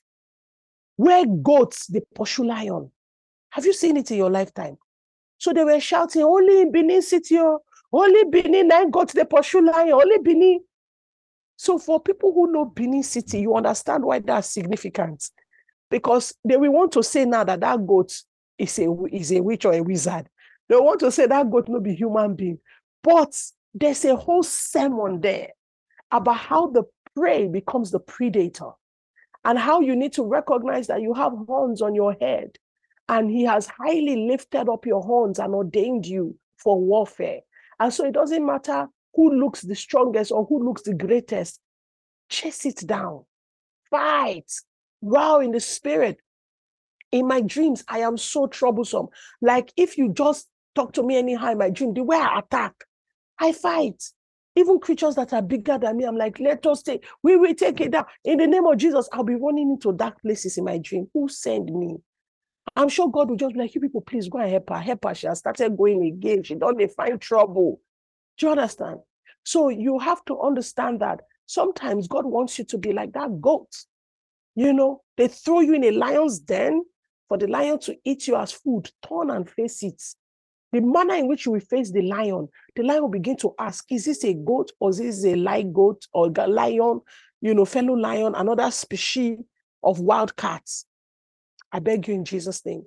where 0.95 1.25
goats 1.25 1.87
they 1.87 2.01
pursue 2.15 2.45
lion. 2.45 2.91
Have 3.51 3.65
you 3.65 3.73
seen 3.73 3.97
it 3.97 4.11
in 4.11 4.17
your 4.17 4.29
lifetime? 4.29 4.77
So 5.37 5.53
they 5.53 5.63
were 5.63 5.79
shouting, 5.79 6.23
only 6.23 6.61
in 6.61 6.71
Benin 6.71 7.01
City, 7.01 7.37
oh, 7.39 7.59
only 7.91 8.23
Benin, 8.25 8.67
nine 8.67 8.89
goats 8.89 9.13
they 9.13 9.25
pursue 9.25 9.65
lion, 9.65 9.93
only 9.93 10.17
Benin. 10.19 10.61
So 11.55 11.77
for 11.77 11.99
people 11.99 12.33
who 12.33 12.51
know 12.51 12.65
Benin 12.65 13.03
City, 13.03 13.41
you 13.41 13.55
understand 13.55 14.03
why 14.03 14.19
that's 14.19 14.49
significant. 14.49 15.29
Because 15.89 16.33
they 16.43 16.57
will 16.57 16.71
want 16.71 16.91
to 16.93 17.03
say 17.03 17.25
now 17.25 17.43
that 17.43 17.59
that 17.59 17.85
goat 17.85 18.13
is 18.57 18.79
a, 18.79 18.87
is 19.11 19.31
a 19.31 19.41
witch 19.41 19.65
or 19.65 19.73
a 19.73 19.81
wizard. 19.81 20.27
They 20.69 20.75
want 20.75 20.99
to 21.01 21.11
say 21.11 21.27
that 21.27 21.51
goat 21.51 21.67
no 21.67 21.79
be 21.79 21.93
human 21.93 22.35
being. 22.35 22.59
But 23.03 23.39
there's 23.73 24.05
a 24.05 24.15
whole 24.15 24.43
sermon 24.43 25.21
there 25.21 25.49
about 26.09 26.37
how 26.37 26.67
the 26.67 26.83
prey 27.15 27.47
becomes 27.47 27.91
the 27.91 27.99
predator 27.99 28.71
and 29.45 29.59
how 29.59 29.81
you 29.81 29.95
need 29.95 30.13
to 30.13 30.23
recognize 30.23 30.87
that 30.87 31.01
you 31.01 31.13
have 31.13 31.33
horns 31.47 31.81
on 31.81 31.95
your 31.95 32.15
head 32.19 32.57
and 33.09 33.29
he 33.29 33.43
has 33.43 33.67
highly 33.67 34.27
lifted 34.27 34.69
up 34.69 34.85
your 34.85 35.01
horns 35.01 35.39
and 35.39 35.53
ordained 35.53 36.05
you 36.05 36.37
for 36.57 36.79
warfare. 36.79 37.41
And 37.79 37.93
so 37.93 38.05
it 38.05 38.13
doesn't 38.13 38.45
matter 38.45 38.87
who 39.13 39.33
looks 39.33 39.61
the 39.61 39.75
strongest 39.75 40.31
or 40.31 40.45
who 40.45 40.63
looks 40.63 40.83
the 40.83 40.93
greatest, 40.93 41.59
chase 42.29 42.65
it 42.65 42.85
down, 42.85 43.25
fight, 43.89 44.51
wow 45.01 45.39
in 45.39 45.51
the 45.51 45.59
spirit. 45.59 46.17
In 47.11 47.27
my 47.27 47.41
dreams, 47.41 47.83
I 47.87 47.99
am 47.99 48.17
so 48.17 48.47
troublesome. 48.47 49.07
Like 49.41 49.71
if 49.77 49.97
you 49.97 50.11
just 50.13 50.47
talk 50.73 50.93
to 50.93 51.03
me 51.03 51.17
anyhow 51.17 51.51
in 51.51 51.57
my 51.57 51.69
dream, 51.69 51.93
the 51.93 52.03
way 52.03 52.17
I 52.17 52.39
attack, 52.39 52.73
I 53.39 53.51
fight. 53.51 54.01
Even 54.55 54.79
creatures 54.79 55.15
that 55.15 55.33
are 55.33 55.41
bigger 55.41 55.77
than 55.79 55.97
me, 55.97 56.03
I'm 56.03 56.15
like, 56.15 56.39
let 56.39 56.65
us 56.67 56.83
take, 56.83 57.05
we 57.23 57.37
will 57.37 57.55
take 57.55 57.81
it 57.81 57.91
down. 57.91 58.05
In 58.23 58.37
the 58.37 58.47
name 58.47 58.65
of 58.65 58.77
Jesus, 58.77 59.09
I'll 59.11 59.23
be 59.23 59.35
running 59.35 59.71
into 59.71 59.91
dark 59.93 60.21
places 60.21 60.57
in 60.57 60.65
my 60.65 60.77
dream. 60.77 61.07
Who 61.13 61.27
sent 61.27 61.73
me? 61.73 61.97
I'm 62.75 62.89
sure 62.89 63.09
God 63.09 63.29
will 63.29 63.35
just 63.35 63.53
be 63.53 63.59
like, 63.59 63.75
you 63.75 63.81
people, 63.81 64.01
please 64.01 64.29
go 64.29 64.39
and 64.39 64.49
help 64.49 64.69
her. 64.69 64.79
Help 64.79 65.05
her. 65.05 65.15
She 65.15 65.27
has 65.27 65.39
started 65.39 65.75
going 65.75 66.05
again. 66.05 66.43
She 66.43 66.55
don't 66.55 66.91
find 66.91 67.19
trouble. 67.19 67.81
Do 68.37 68.45
you 68.45 68.51
understand? 68.51 68.99
So 69.43 69.69
you 69.69 69.99
have 69.99 70.23
to 70.25 70.39
understand 70.39 71.01
that 71.01 71.21
sometimes 71.45 72.07
God 72.07 72.25
wants 72.25 72.57
you 72.57 72.65
to 72.65 72.77
be 72.77 72.93
like 72.93 73.13
that 73.13 73.41
goat. 73.41 73.69
You 74.55 74.73
know, 74.73 75.01
they 75.17 75.27
throw 75.27 75.59
you 75.61 75.73
in 75.73 75.83
a 75.83 75.91
lion's 75.91 76.39
den 76.39 76.83
for 77.27 77.37
the 77.37 77.47
lion 77.47 77.79
to 77.79 77.95
eat 78.05 78.27
you 78.27 78.35
as 78.35 78.51
food. 78.51 78.89
Turn 79.07 79.29
and 79.29 79.49
face 79.49 79.83
it 79.83 80.01
the 80.73 80.81
manner 80.81 81.13
in 81.13 81.27
which 81.27 81.45
you 81.45 81.51
will 81.51 81.59
face 81.59 81.91
the 81.91 82.01
lion, 82.01 82.49
the 82.75 82.81
lion 82.81 83.03
will 83.03 83.09
begin 83.09 83.37
to 83.37 83.53
ask, 83.59 83.85
is 83.91 84.05
this 84.05 84.23
a 84.25 84.33
goat 84.33 84.71
or 84.79 84.89
is 84.89 84.97
this 84.97 85.23
a 85.23 85.35
light 85.35 85.71
goat 85.71 86.07
or 86.13 86.29
lion, 86.31 86.99
you 87.41 87.53
know, 87.53 87.63
fellow 87.63 87.93
lion, 87.93 88.33
another 88.35 88.71
species 88.71 89.37
of 89.83 89.99
wild 89.99 90.35
cats? 90.35 90.85
I 91.71 91.77
beg 91.77 92.07
you 92.07 92.15
in 92.15 92.25
Jesus' 92.25 92.65
name. 92.65 92.83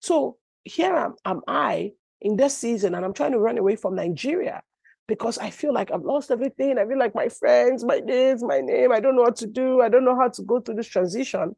So 0.00 0.36
here 0.64 0.92
am, 0.96 1.14
am 1.24 1.42
I 1.46 1.92
in 2.20 2.36
this 2.36 2.58
season 2.58 2.96
and 2.96 3.04
I'm 3.04 3.14
trying 3.14 3.32
to 3.32 3.38
run 3.38 3.56
away 3.56 3.76
from 3.76 3.94
Nigeria 3.94 4.60
because 5.06 5.38
I 5.38 5.50
feel 5.50 5.72
like 5.72 5.92
I've 5.92 6.02
lost 6.02 6.32
everything. 6.32 6.76
I 6.76 6.86
feel 6.86 6.98
like 6.98 7.14
my 7.14 7.28
friends, 7.28 7.84
my 7.84 8.00
days, 8.00 8.42
my 8.42 8.60
name, 8.60 8.90
I 8.90 8.98
don't 8.98 9.14
know 9.14 9.22
what 9.22 9.36
to 9.36 9.46
do. 9.46 9.80
I 9.80 9.88
don't 9.88 10.04
know 10.04 10.18
how 10.18 10.28
to 10.28 10.42
go 10.42 10.60
through 10.60 10.74
this 10.74 10.88
transition. 10.88 11.54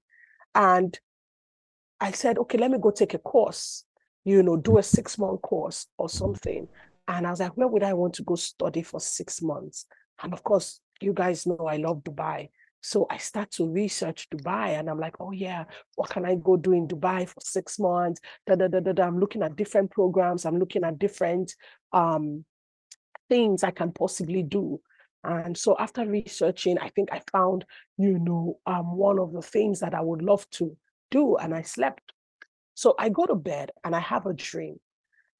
And 0.54 0.98
I 2.00 2.12
said, 2.12 2.36
okay, 2.36 2.58
let 2.58 2.70
me 2.70 2.76
go 2.78 2.90
take 2.90 3.14
a 3.14 3.18
course 3.18 3.84
you 4.24 4.42
know, 4.42 4.56
do 4.56 4.78
a 4.78 4.82
six 4.82 5.18
month 5.18 5.42
course 5.42 5.86
or 5.98 6.08
something. 6.08 6.68
And 7.08 7.26
I 7.26 7.30
was 7.30 7.40
like, 7.40 7.56
where 7.56 7.68
would 7.68 7.82
I 7.82 7.94
want 7.94 8.14
to 8.14 8.22
go 8.22 8.36
study 8.36 8.82
for 8.82 9.00
six 9.00 9.42
months? 9.42 9.86
And 10.22 10.32
of 10.32 10.42
course, 10.44 10.80
you 11.00 11.12
guys 11.12 11.46
know 11.46 11.66
I 11.68 11.76
love 11.76 12.04
Dubai. 12.04 12.50
So 12.82 13.06
I 13.10 13.18
start 13.18 13.50
to 13.52 13.68
research 13.68 14.28
Dubai 14.30 14.78
and 14.78 14.88
I'm 14.88 14.98
like, 14.98 15.16
oh 15.20 15.32
yeah, 15.32 15.64
what 15.96 16.10
can 16.10 16.24
I 16.24 16.36
go 16.36 16.56
do 16.56 16.72
in 16.72 16.88
Dubai 16.88 17.28
for 17.28 17.40
six 17.40 17.78
months? 17.78 18.20
Da, 18.46 18.54
da, 18.54 18.68
da, 18.68 18.80
da, 18.80 18.92
da. 18.92 19.06
I'm 19.06 19.18
looking 19.18 19.42
at 19.42 19.56
different 19.56 19.90
programs. 19.90 20.44
I'm 20.44 20.58
looking 20.58 20.84
at 20.84 20.98
different 20.98 21.54
um, 21.92 22.44
things 23.28 23.64
I 23.64 23.70
can 23.70 23.92
possibly 23.92 24.42
do. 24.42 24.80
And 25.24 25.56
so 25.56 25.76
after 25.78 26.06
researching, 26.06 26.78
I 26.78 26.88
think 26.88 27.10
I 27.12 27.20
found, 27.30 27.66
you 27.98 28.18
know, 28.18 28.58
um, 28.66 28.96
one 28.96 29.18
of 29.18 29.32
the 29.32 29.42
things 29.42 29.80
that 29.80 29.94
I 29.94 30.00
would 30.00 30.22
love 30.22 30.48
to 30.50 30.74
do. 31.10 31.36
And 31.36 31.54
I 31.54 31.62
slept 31.62 32.12
so 32.80 32.94
I 32.98 33.10
go 33.10 33.26
to 33.26 33.34
bed 33.34 33.72
and 33.84 33.94
I 33.94 34.00
have 34.00 34.24
a 34.24 34.32
dream. 34.32 34.80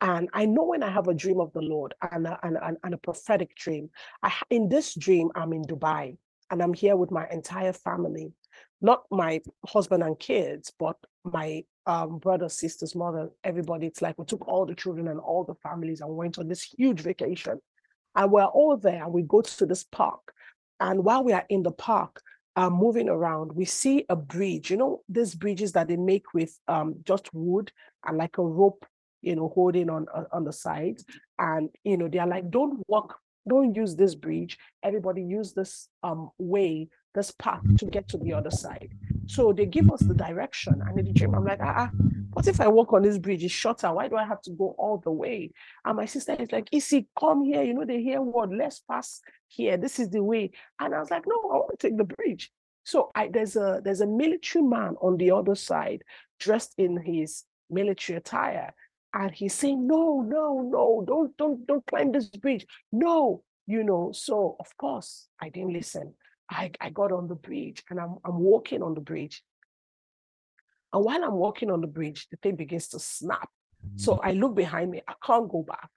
And 0.03 0.29
I 0.35 0.45
know 0.45 0.65
when 0.65 0.83
I 0.83 0.91
have 0.91 1.09
a 1.09 1.15
dream 1.15 1.41
of 1.41 1.51
the 1.55 1.63
Lord 1.63 1.95
and 2.13 2.27
a, 2.27 2.39
and, 2.43 2.59
and, 2.63 2.77
and 2.85 2.93
a 2.93 2.99
prophetic 2.99 3.57
dream, 3.57 3.89
I, 4.23 4.31
in 4.51 4.69
this 4.69 4.95
dream, 4.95 5.31
I'm 5.35 5.55
in 5.55 5.65
Dubai 5.65 6.19
and 6.51 6.63
I'm 6.63 6.75
here 6.75 6.97
with 6.97 7.11
my 7.11 7.27
entire 7.31 7.73
family, 7.73 8.35
not 8.83 9.05
my 9.11 9.41
husband 9.67 10.03
and 10.03 10.19
kids, 10.19 10.71
but 10.79 10.97
my 11.25 11.65
um, 11.87 12.19
brothers, 12.19 12.59
sisters, 12.59 12.95
mother, 12.95 13.31
everybody. 13.43 13.87
It's 13.87 14.03
like 14.03 14.19
we 14.19 14.27
took 14.27 14.47
all 14.47 14.67
the 14.67 14.75
children 14.75 15.09
and 15.09 15.19
all 15.19 15.45
the 15.45 15.55
families 15.55 16.03
and 16.03 16.15
went 16.15 16.39
on 16.39 16.47
this 16.47 16.63
huge 16.63 17.01
vacation. 17.01 17.59
And 18.17 18.31
we're 18.31 18.45
all 18.45 18.77
there 18.77 19.03
and 19.05 19.15
we 19.15 19.23
go 19.23 19.41
to 19.41 19.65
this 19.65 19.85
park. 19.85 20.35
And 20.79 21.05
while 21.05 21.25
we 21.25 21.33
are 21.33 21.47
in 21.49 21.63
the 21.63 21.73
park, 21.73 22.21
uh, 22.61 22.69
moving 22.69 23.09
around, 23.09 23.55
we 23.55 23.65
see 23.65 24.05
a 24.11 24.17
bridge. 24.17 24.71
You 24.71 24.77
know, 24.77 25.01
these 25.09 25.35
bridges 25.35 25.73
that 25.73 25.89
they 25.89 25.97
make 25.97 26.35
with 26.35 26.59
um, 26.69 26.97
just 27.05 27.33
wood 27.33 27.73
and 28.05 28.19
like 28.19 28.37
a 28.37 28.43
rope, 28.43 28.85
you 29.23 29.35
know, 29.35 29.49
holding 29.55 29.89
on 29.89 30.07
on 30.31 30.45
the 30.45 30.53
sides. 30.53 31.07
And 31.39 31.71
you 31.85 31.97
know, 31.97 32.07
they 32.07 32.19
are 32.19 32.27
like, 32.27 32.51
don't 32.51 32.83
walk, 32.87 33.17
don't 33.49 33.75
use 33.75 33.97
this 33.97 34.15
bridge. 34.15 34.59
Everybody 34.83 35.23
use 35.23 35.55
this 35.55 35.89
um, 36.03 36.33
way, 36.37 36.89
this 37.15 37.31
path 37.33 37.63
to 37.79 37.87
get 37.87 38.09
to 38.09 38.19
the 38.19 38.33
other 38.33 38.51
side. 38.51 38.93
So 39.27 39.53
they 39.53 39.67
give 39.67 39.91
us 39.91 40.01
the 40.01 40.15
direction. 40.15 40.83
And 40.87 40.99
in 40.99 41.05
the 41.05 41.13
dream, 41.13 41.35
I'm 41.35 41.45
like, 41.45 41.61
ah, 41.63 41.75
ah, 41.77 41.91
what 42.33 42.47
if 42.47 42.61
I 42.61 42.69
walk 42.69 42.93
on 42.93 43.03
this 43.03 43.19
bridge? 43.19 43.45
It's 43.45 43.53
shorter. 43.53 43.93
Why 43.93 44.09
do 44.09 44.17
I 44.17 44.25
have 44.25 44.43
to 44.43 44.51
go 44.51 44.75
all 44.79 44.99
the 44.99 45.11
way? 45.11 45.53
And 45.85 45.97
my 45.97 46.07
sister 46.07 46.37
is 46.39 46.53
like, 46.53 46.69
Isi, 46.73 47.09
come 47.19 47.45
here. 47.45 47.63
You 47.63 47.75
know, 47.75 47.85
they 47.85 48.03
hear 48.03 48.23
word, 48.23 48.51
let's 48.53 48.81
pass 48.81 49.21
here. 49.49 49.77
This 49.77 49.99
is 49.99 50.11
the 50.11 50.23
way. 50.23 50.53
And 50.79 50.95
I 50.95 51.01
was 51.01 51.11
like, 51.11 51.25
no, 51.27 51.37
I 51.51 51.55
want 51.57 51.79
to 51.79 51.89
take 51.89 51.97
the 51.97 52.05
bridge. 52.05 52.51
So 52.85 53.11
I, 53.15 53.29
there's 53.29 53.57
a 53.57 53.81
there's 53.85 54.01
a 54.01 54.07
military 54.07 54.65
man 54.65 54.97
on 55.01 55.17
the 55.17 55.31
other 55.31 55.55
side 55.55 56.03
dressed 56.39 56.75
in 56.79 56.97
his 56.97 57.45
military 57.69 58.17
attire. 58.17 58.75
And 59.13 59.33
he's 59.33 59.55
saying, 59.55 59.87
No, 59.87 60.23
no, 60.23 60.63
no, 60.63 61.05
don't, 61.07 61.37
don't, 61.37 61.67
don't 61.67 61.87
climb 61.87 62.13
this 62.13 62.29
bridge. 62.29 62.67
No, 62.93 63.43
you 63.67 63.85
know. 63.85 64.13
So 64.13 64.57
of 64.59 64.77
course 64.77 65.29
I 65.41 65.49
didn't 65.49 65.73
listen. 65.73 66.15
I, 66.51 66.73
I 66.81 66.91
got 66.91 67.13
on 67.13 67.29
the 67.29 67.35
bridge 67.35 67.83
and 67.91 68.01
I'm 68.01 68.17
I'm 68.25 68.39
walking 68.39 68.83
on 68.83 68.95
the 68.95 69.01
bridge. 69.01 69.43
And 70.93 71.05
while 71.05 71.23
I'm 71.25 71.35
walking 71.35 71.71
on 71.71 71.81
the 71.81 71.87
bridge, 71.87 72.27
the 72.31 72.37
thing 72.39 72.57
begins 72.57 72.89
to 72.89 72.99
snap. 72.99 73.49
So 73.97 74.15
mm. 74.15 74.21
I 74.25 74.33
look 74.33 74.57
behind 74.57 74.91
me, 74.91 75.03
I 75.07 75.15
can't 75.25 75.49
go 75.49 75.63
back. 75.63 75.89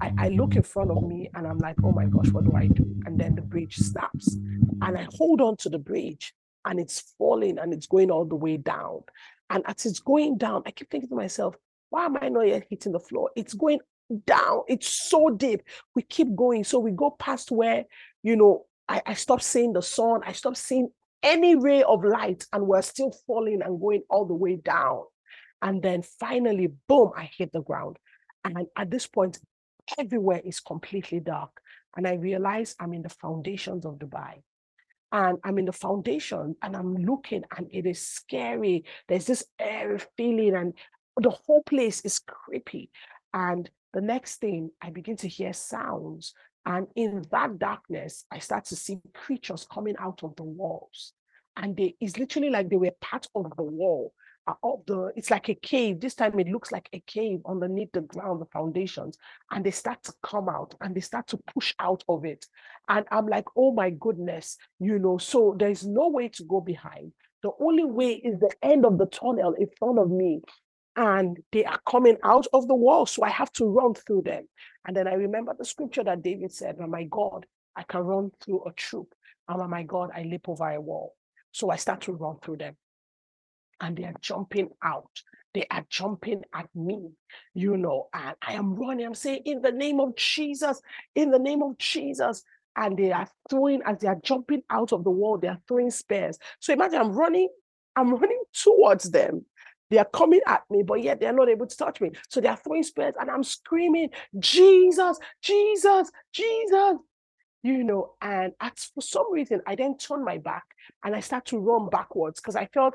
I, 0.00 0.12
I 0.18 0.28
look 0.28 0.54
in 0.54 0.62
mm. 0.62 0.66
front 0.66 0.90
of 0.90 1.02
me 1.02 1.30
and 1.34 1.46
I'm 1.46 1.58
like, 1.58 1.76
oh 1.82 1.92
my 1.92 2.04
gosh, 2.04 2.28
what 2.28 2.44
do 2.44 2.52
I 2.54 2.66
do? 2.66 2.84
And 3.06 3.18
then 3.18 3.34
the 3.34 3.42
bridge 3.42 3.76
snaps. 3.76 4.34
And 4.82 4.98
I 4.98 5.06
hold 5.14 5.40
on 5.40 5.56
to 5.58 5.70
the 5.70 5.78
bridge 5.78 6.34
and 6.66 6.78
it's 6.78 7.14
falling 7.18 7.58
and 7.58 7.72
it's 7.72 7.86
going 7.86 8.10
all 8.10 8.26
the 8.26 8.36
way 8.36 8.58
down. 8.58 9.00
And 9.50 9.64
as 9.66 9.86
it's 9.86 10.00
going 10.00 10.38
down, 10.38 10.62
I 10.66 10.70
keep 10.70 10.90
thinking 10.90 11.10
to 11.10 11.16
myself, 11.16 11.56
why 11.90 12.04
am 12.04 12.16
I 12.20 12.28
not 12.28 12.46
yet 12.46 12.66
hitting 12.68 12.92
the 12.92 13.00
floor? 13.00 13.30
It's 13.36 13.54
going 13.54 13.80
down. 14.26 14.62
It's 14.68 14.88
so 14.88 15.30
deep. 15.30 15.62
We 15.94 16.02
keep 16.02 16.34
going. 16.34 16.64
So 16.64 16.78
we 16.78 16.90
go 16.90 17.10
past 17.10 17.50
where, 17.50 17.84
you 18.22 18.36
know, 18.36 18.66
I, 18.92 19.00
I 19.06 19.14
stop 19.14 19.40
seeing 19.40 19.72
the 19.72 19.80
sun. 19.80 20.20
I 20.26 20.32
stopped 20.32 20.58
seeing 20.58 20.90
any 21.22 21.56
ray 21.56 21.82
of 21.82 22.04
light 22.04 22.44
and 22.52 22.66
we're 22.66 22.82
still 22.82 23.10
falling 23.26 23.62
and 23.62 23.80
going 23.80 24.02
all 24.10 24.26
the 24.26 24.34
way 24.34 24.56
down. 24.56 25.04
And 25.62 25.82
then 25.82 26.02
finally, 26.02 26.68
boom, 26.88 27.12
I 27.16 27.30
hit 27.38 27.52
the 27.52 27.62
ground. 27.62 27.96
And 28.44 28.66
at 28.76 28.90
this 28.90 29.06
point, 29.06 29.38
everywhere 29.98 30.42
is 30.44 30.60
completely 30.60 31.20
dark. 31.20 31.58
And 31.96 32.06
I 32.06 32.14
realize 32.14 32.76
I'm 32.78 32.92
in 32.92 33.00
the 33.00 33.08
foundations 33.08 33.86
of 33.86 33.94
Dubai. 33.94 34.42
And 35.10 35.38
I'm 35.42 35.58
in 35.58 35.64
the 35.64 35.72
foundation 35.72 36.56
and 36.62 36.76
I'm 36.76 36.94
looking 36.94 37.44
and 37.56 37.68
it 37.70 37.86
is 37.86 38.06
scary. 38.06 38.84
There's 39.08 39.26
this 39.26 39.44
airy 39.58 40.00
feeling 40.18 40.54
and 40.54 40.74
the 41.16 41.30
whole 41.30 41.62
place 41.62 42.02
is 42.02 42.18
creepy. 42.18 42.90
And 43.32 43.70
the 43.94 44.00
next 44.02 44.36
thing, 44.36 44.70
I 44.82 44.90
begin 44.90 45.16
to 45.18 45.28
hear 45.28 45.52
sounds. 45.54 46.34
And 46.64 46.86
in 46.94 47.24
that 47.30 47.58
darkness, 47.58 48.24
I 48.30 48.38
start 48.38 48.66
to 48.66 48.76
see 48.76 49.00
creatures 49.14 49.66
coming 49.70 49.96
out 49.98 50.22
of 50.22 50.36
the 50.36 50.44
walls. 50.44 51.12
And 51.56 51.76
they, 51.76 51.96
it's 52.00 52.18
literally 52.18 52.50
like 52.50 52.70
they 52.70 52.76
were 52.76 52.92
part 53.00 53.26
of 53.34 53.52
the 53.56 53.62
wall 53.62 54.14
uh, 54.46 54.54
of 54.62 54.80
the 54.86 55.12
it's 55.16 55.30
like 55.30 55.48
a 55.48 55.54
cave. 55.54 56.00
This 56.00 56.14
time 56.14 56.38
it 56.38 56.48
looks 56.48 56.72
like 56.72 56.88
a 56.92 57.00
cave 57.00 57.40
underneath 57.46 57.92
the 57.92 58.00
ground 58.00 58.40
the 58.40 58.46
foundations. 58.46 59.18
And 59.50 59.64
they 59.64 59.70
start 59.70 60.02
to 60.04 60.12
come 60.22 60.48
out 60.48 60.74
and 60.80 60.94
they 60.94 61.00
start 61.00 61.28
to 61.28 61.38
push 61.54 61.74
out 61.78 62.04
of 62.08 62.24
it. 62.24 62.46
And 62.88 63.06
i'm 63.12 63.26
like 63.26 63.44
oh 63.56 63.72
my 63.72 63.90
goodness 63.90 64.56
you 64.80 64.98
know 64.98 65.16
so 65.18 65.54
there's 65.56 65.86
no 65.86 66.08
way 66.08 66.28
to 66.30 66.44
go 66.44 66.60
behind. 66.60 67.12
The 67.42 67.50
only 67.60 67.84
way 67.84 68.14
is 68.14 68.38
the 68.38 68.52
end 68.62 68.84
of 68.86 68.98
the 68.98 69.06
tunnel 69.06 69.54
in 69.54 69.68
front 69.78 69.98
of 69.98 70.10
me 70.10 70.42
and 70.96 71.38
they 71.52 71.64
are 71.64 71.80
coming 71.88 72.16
out 72.22 72.46
of 72.52 72.68
the 72.68 72.74
wall 72.74 73.06
so 73.06 73.22
i 73.22 73.30
have 73.30 73.50
to 73.52 73.64
run 73.64 73.94
through 73.94 74.22
them 74.22 74.46
and 74.86 74.96
then 74.96 75.08
i 75.08 75.14
remember 75.14 75.54
the 75.58 75.64
scripture 75.64 76.04
that 76.04 76.22
david 76.22 76.52
said 76.52 76.76
oh 76.80 76.86
my 76.86 77.04
god 77.04 77.46
i 77.76 77.82
can 77.82 78.00
run 78.00 78.30
through 78.44 78.62
a 78.64 78.72
troop 78.72 79.14
and 79.48 79.60
oh 79.60 79.68
my 79.68 79.82
god 79.82 80.10
i 80.14 80.22
leap 80.22 80.48
over 80.48 80.68
a 80.68 80.80
wall 80.80 81.14
so 81.50 81.70
i 81.70 81.76
start 81.76 82.00
to 82.00 82.12
run 82.12 82.36
through 82.42 82.56
them 82.56 82.76
and 83.82 83.96
they 83.96 84.04
are 84.04 84.14
jumping 84.20 84.70
out. 84.82 85.10
They 85.52 85.66
are 85.70 85.84
jumping 85.90 86.42
at 86.54 86.68
me, 86.74 87.10
you 87.52 87.76
know, 87.76 88.08
and 88.14 88.34
I 88.40 88.54
am 88.54 88.74
running. 88.74 89.04
I'm 89.04 89.14
saying, 89.14 89.42
in 89.44 89.60
the 89.60 89.72
name 89.72 90.00
of 90.00 90.16
Jesus, 90.16 90.80
in 91.14 91.30
the 91.30 91.38
name 91.38 91.62
of 91.62 91.76
Jesus. 91.76 92.42
And 92.74 92.96
they 92.96 93.12
are 93.12 93.28
throwing, 93.50 93.82
as 93.84 93.98
they 93.98 94.08
are 94.08 94.18
jumping 94.22 94.62
out 94.70 94.94
of 94.94 95.04
the 95.04 95.10
wall, 95.10 95.36
they 95.36 95.48
are 95.48 95.60
throwing 95.68 95.90
spears. 95.90 96.38
So 96.58 96.72
imagine 96.72 97.00
I'm 97.00 97.12
running, 97.12 97.50
I'm 97.96 98.14
running 98.14 98.42
towards 98.54 99.10
them. 99.10 99.44
They 99.92 99.98
are 99.98 100.06
coming 100.06 100.40
at 100.46 100.62
me, 100.70 100.82
but 100.82 101.02
yet 101.02 101.20
they're 101.20 101.34
not 101.34 101.50
able 101.50 101.66
to 101.66 101.76
touch 101.76 102.00
me. 102.00 102.12
So 102.30 102.40
they 102.40 102.48
are 102.48 102.56
throwing 102.56 102.82
spears, 102.82 103.12
and 103.20 103.30
I'm 103.30 103.44
screaming, 103.44 104.08
Jesus, 104.38 105.18
Jesus, 105.42 106.10
Jesus, 106.32 106.96
you 107.62 107.84
know. 107.84 108.14
And 108.22 108.54
for 108.94 109.02
some 109.02 109.30
reason, 109.30 109.60
I 109.66 109.74
then 109.74 109.98
turn 109.98 110.24
my 110.24 110.38
back 110.38 110.64
and 111.04 111.14
I 111.14 111.20
start 111.20 111.44
to 111.46 111.58
run 111.58 111.90
backwards 111.90 112.40
because 112.40 112.56
I 112.56 112.70
felt 112.72 112.94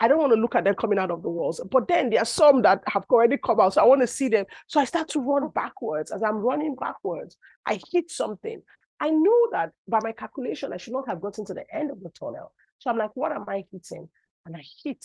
I 0.00 0.06
don't 0.06 0.18
want 0.18 0.34
to 0.34 0.38
look 0.38 0.54
at 0.54 0.64
them 0.64 0.74
coming 0.74 0.98
out 0.98 1.10
of 1.10 1.22
the 1.22 1.30
walls. 1.30 1.62
But 1.70 1.88
then 1.88 2.10
there 2.10 2.20
are 2.20 2.26
some 2.26 2.60
that 2.60 2.82
have 2.88 3.06
already 3.08 3.38
come 3.38 3.58
out. 3.58 3.72
So 3.72 3.80
I 3.80 3.86
want 3.86 4.02
to 4.02 4.06
see 4.06 4.28
them. 4.28 4.44
So 4.66 4.80
I 4.80 4.84
start 4.84 5.08
to 5.10 5.20
run 5.20 5.48
backwards. 5.48 6.10
As 6.10 6.22
I'm 6.22 6.36
running 6.36 6.74
backwards, 6.74 7.38
I 7.64 7.80
hit 7.90 8.10
something. 8.10 8.60
I 9.00 9.08
know 9.08 9.48
that 9.52 9.70
by 9.88 10.00
my 10.02 10.12
calculation, 10.12 10.74
I 10.74 10.76
should 10.76 10.92
not 10.92 11.08
have 11.08 11.22
gotten 11.22 11.46
to 11.46 11.54
the 11.54 11.64
end 11.74 11.90
of 11.90 12.02
the 12.02 12.10
tunnel. 12.10 12.52
So 12.80 12.90
I'm 12.90 12.98
like, 12.98 13.12
what 13.14 13.32
am 13.32 13.46
I 13.48 13.64
hitting? 13.72 14.10
And 14.44 14.54
I 14.54 14.62
hit. 14.84 15.02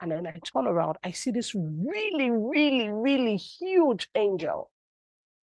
And 0.00 0.10
then 0.10 0.26
I 0.26 0.38
turn 0.44 0.66
around. 0.66 0.96
I 1.04 1.12
see 1.12 1.30
this 1.30 1.54
really, 1.54 2.30
really, 2.30 2.88
really 2.88 3.36
huge 3.36 4.08
angel. 4.14 4.70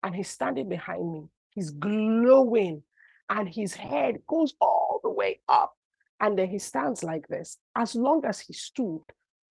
And 0.03 0.15
he's 0.15 0.29
standing 0.29 0.69
behind 0.69 1.11
me. 1.11 1.27
He's 1.51 1.71
glowing. 1.71 2.83
And 3.29 3.47
his 3.49 3.73
head 3.73 4.19
goes 4.27 4.53
all 4.61 4.99
the 5.03 5.09
way 5.09 5.41
up. 5.49 5.73
And 6.19 6.37
then 6.37 6.47
he 6.47 6.59
stands 6.59 7.03
like 7.03 7.27
this. 7.27 7.57
As 7.75 7.93
long 7.93 8.25
as 8.25 8.39
he 8.39 8.53
stood, 8.53 9.01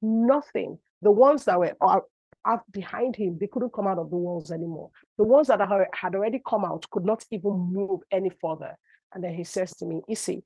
nothing, 0.02 0.80
the 1.02 1.12
ones 1.12 1.46
that 1.46 1.60
were 1.60 1.76
behind 2.72 3.16
him, 3.16 3.38
they 3.40 3.48
couldn't 3.48 3.74
come 3.74 3.88
out 3.88 4.00
of 4.00 4.10
the 4.10 4.16
walls 4.16 4.52
anymore. 4.52 4.92
The 5.18 5.24
ones 5.24 5.48
that 5.48 5.60
had 5.94 6.16
already 6.16 6.42
come 6.48 6.66
out 6.66 6.90
could 6.90 7.06
not 7.06 7.24
even 7.32 7.52
move 7.72 8.02
any 8.12 8.32
further. 8.42 8.78
And 9.14 9.24
then 9.24 9.34
he 9.34 9.44
says 9.44 9.76
to 9.78 9.86
me, 9.86 10.02
Isi, 10.10 10.44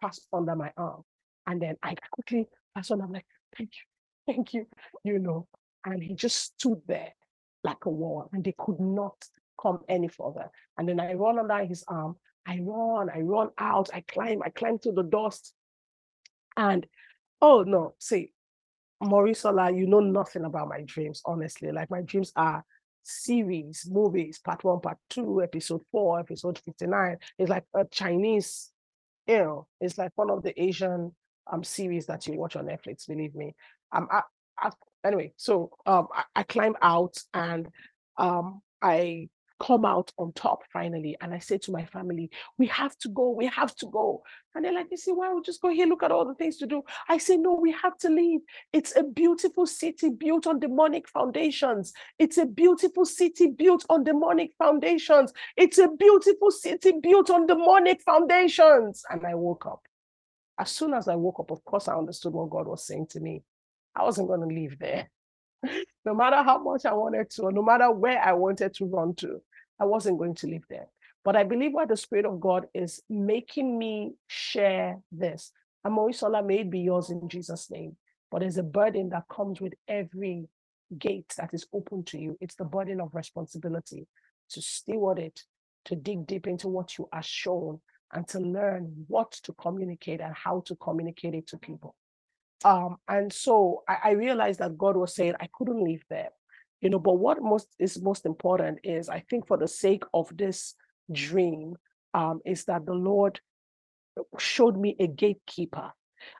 pass 0.00 0.20
under 0.32 0.54
my 0.54 0.72
arm. 0.76 1.02
And 1.46 1.60
then 1.60 1.76
I 1.82 1.94
quickly 2.12 2.48
pass 2.74 2.90
on. 2.90 3.00
I'm 3.00 3.12
like, 3.12 3.26
thank 3.56 3.70
you, 3.70 4.32
thank 4.34 4.54
you, 4.54 4.66
you 5.04 5.18
know. 5.18 5.46
And 5.84 6.02
he 6.02 6.14
just 6.14 6.36
stood 6.36 6.80
there 6.86 7.12
like 7.62 7.84
a 7.84 7.90
wall 7.90 8.28
and 8.32 8.44
they 8.44 8.54
could 8.56 8.80
not 8.80 9.16
come 9.60 9.80
any 9.88 10.08
further. 10.08 10.50
And 10.76 10.88
then 10.88 11.00
I 11.00 11.14
run 11.14 11.38
under 11.38 11.64
his 11.64 11.84
arm 11.88 12.16
I 12.46 12.60
run, 12.62 13.10
I 13.10 13.20
run 13.20 13.50
out, 13.58 13.90
I 13.92 14.02
climb, 14.02 14.42
I 14.42 14.50
climb 14.50 14.78
to 14.80 14.92
the 14.92 15.02
dust. 15.02 15.52
And 16.56 16.86
oh 17.42 17.64
no, 17.64 17.94
see, 17.98 18.32
Morisola, 19.02 19.76
you 19.76 19.86
know 19.86 20.00
nothing 20.00 20.44
about 20.44 20.68
my 20.68 20.82
dreams, 20.82 21.22
honestly. 21.24 21.72
Like 21.72 21.90
my 21.90 22.02
dreams 22.02 22.32
are 22.36 22.64
series, 23.02 23.86
movies, 23.90 24.38
part 24.38 24.62
one, 24.62 24.80
part 24.80 24.98
two, 25.10 25.42
episode 25.42 25.82
four, 25.90 26.20
episode 26.20 26.60
59. 26.64 27.16
It's 27.38 27.50
like 27.50 27.64
a 27.74 27.84
Chinese, 27.84 28.70
you 29.26 29.38
know, 29.38 29.66
it's 29.80 29.98
like 29.98 30.12
one 30.14 30.30
of 30.30 30.42
the 30.42 30.60
Asian 30.62 31.14
um 31.50 31.64
series 31.64 32.06
that 32.06 32.26
you 32.26 32.34
watch 32.38 32.56
on 32.56 32.66
Netflix, 32.66 33.06
believe 33.06 33.34
me. 33.34 33.54
Um 33.92 34.08
I, 34.10 34.22
I, 34.58 34.70
anyway, 35.04 35.32
so 35.36 35.70
um 35.86 36.08
I, 36.12 36.24
I 36.36 36.42
climb 36.42 36.76
out 36.82 37.16
and 37.34 37.68
um 38.18 38.62
I 38.82 39.28
come 39.58 39.84
out 39.84 40.12
on 40.18 40.32
top 40.32 40.62
finally. 40.72 41.16
And 41.20 41.32
I 41.32 41.38
say 41.38 41.58
to 41.58 41.72
my 41.72 41.84
family, 41.86 42.30
we 42.58 42.66
have 42.66 42.96
to 42.98 43.08
go, 43.08 43.30
we 43.30 43.46
have 43.46 43.74
to 43.76 43.86
go. 43.86 44.22
And 44.54 44.64
they're 44.64 44.72
like, 44.72 44.88
you 44.90 44.96
see, 44.96 45.12
why 45.12 45.32
we 45.32 45.40
just 45.42 45.62
go 45.62 45.70
here, 45.70 45.86
look 45.86 46.02
at 46.02 46.12
all 46.12 46.26
the 46.26 46.34
things 46.34 46.56
to 46.58 46.66
do? 46.66 46.82
I 47.08 47.18
say, 47.18 47.36
no, 47.36 47.54
we 47.54 47.72
have 47.72 47.96
to 47.98 48.08
leave. 48.08 48.40
It's 48.72 48.94
a 48.96 49.02
beautiful 49.02 49.66
city 49.66 50.10
built 50.10 50.46
on 50.46 50.60
demonic 50.60 51.08
foundations. 51.08 51.92
It's 52.18 52.38
a 52.38 52.46
beautiful 52.46 53.04
city 53.04 53.48
built 53.48 53.84
on 53.88 54.04
demonic 54.04 54.52
foundations. 54.58 55.32
It's 55.56 55.78
a 55.78 55.88
beautiful 55.88 56.50
city 56.50 56.92
built 57.02 57.30
on 57.30 57.46
demonic 57.46 58.02
foundations. 58.02 59.04
And 59.10 59.24
I 59.26 59.34
woke 59.34 59.66
up. 59.66 59.82
As 60.58 60.70
soon 60.70 60.94
as 60.94 61.08
I 61.08 61.16
woke 61.16 61.40
up, 61.40 61.50
of 61.50 61.64
course, 61.64 61.88
I 61.88 61.94
understood 61.96 62.32
what 62.32 62.50
God 62.50 62.66
was 62.66 62.86
saying 62.86 63.08
to 63.08 63.20
me. 63.20 63.42
I 63.94 64.02
wasn't 64.02 64.28
going 64.28 64.40
to 64.40 64.46
leave 64.46 64.78
there 64.78 65.10
no 66.04 66.14
matter 66.14 66.42
how 66.42 66.58
much 66.62 66.84
I 66.84 66.92
wanted 66.92 67.30
to, 67.30 67.42
or 67.42 67.52
no 67.52 67.62
matter 67.62 67.90
where 67.90 68.20
I 68.20 68.32
wanted 68.32 68.74
to 68.74 68.86
run 68.86 69.14
to, 69.16 69.40
I 69.80 69.84
wasn't 69.84 70.18
going 70.18 70.34
to 70.36 70.46
live 70.46 70.64
there. 70.68 70.86
But 71.24 71.36
I 71.36 71.44
believe 71.44 71.72
why 71.72 71.86
the 71.86 71.96
Spirit 71.96 72.24
of 72.24 72.40
God 72.40 72.66
is 72.72 73.02
making 73.10 73.78
me 73.78 74.14
share 74.28 75.00
this. 75.10 75.52
Amorisola 75.86 76.44
may 76.44 76.62
be 76.62 76.80
yours 76.80 77.10
in 77.10 77.28
Jesus' 77.28 77.70
name, 77.70 77.96
but 78.30 78.40
there's 78.40 78.58
a 78.58 78.62
burden 78.62 79.10
that 79.10 79.24
comes 79.28 79.60
with 79.60 79.74
every 79.88 80.48
gate 80.98 81.32
that 81.36 81.50
is 81.52 81.66
open 81.72 82.04
to 82.04 82.18
you. 82.18 82.36
It's 82.40 82.54
the 82.54 82.64
burden 82.64 83.00
of 83.00 83.14
responsibility 83.14 84.06
to 84.50 84.62
steward 84.62 85.18
it, 85.18 85.42
to 85.86 85.96
dig 85.96 86.26
deep 86.26 86.46
into 86.46 86.68
what 86.68 86.96
you 86.96 87.08
are 87.12 87.22
shown, 87.22 87.80
and 88.12 88.26
to 88.28 88.40
learn 88.40 89.04
what 89.08 89.32
to 89.32 89.52
communicate 89.52 90.20
and 90.20 90.34
how 90.34 90.62
to 90.66 90.76
communicate 90.76 91.34
it 91.34 91.46
to 91.48 91.58
people. 91.58 91.94
Um, 92.64 92.96
and 93.08 93.32
so 93.32 93.82
I, 93.88 93.96
I 94.04 94.10
realized 94.12 94.60
that 94.60 94.78
God 94.78 94.96
was 94.96 95.14
saying 95.14 95.34
I 95.40 95.48
couldn't 95.52 95.82
leave 95.82 96.04
there, 96.08 96.30
you 96.80 96.88
know. 96.90 96.98
But 96.98 97.14
what 97.14 97.42
most 97.42 97.68
is 97.78 98.00
most 98.00 98.24
important 98.24 98.80
is 98.84 99.08
I 99.08 99.20
think 99.28 99.46
for 99.46 99.58
the 99.58 99.68
sake 99.68 100.04
of 100.14 100.34
this 100.36 100.74
dream, 101.12 101.76
um, 102.14 102.40
is 102.46 102.64
that 102.64 102.86
the 102.86 102.94
Lord 102.94 103.40
showed 104.38 104.78
me 104.78 104.96
a 104.98 105.06
gatekeeper, 105.06 105.92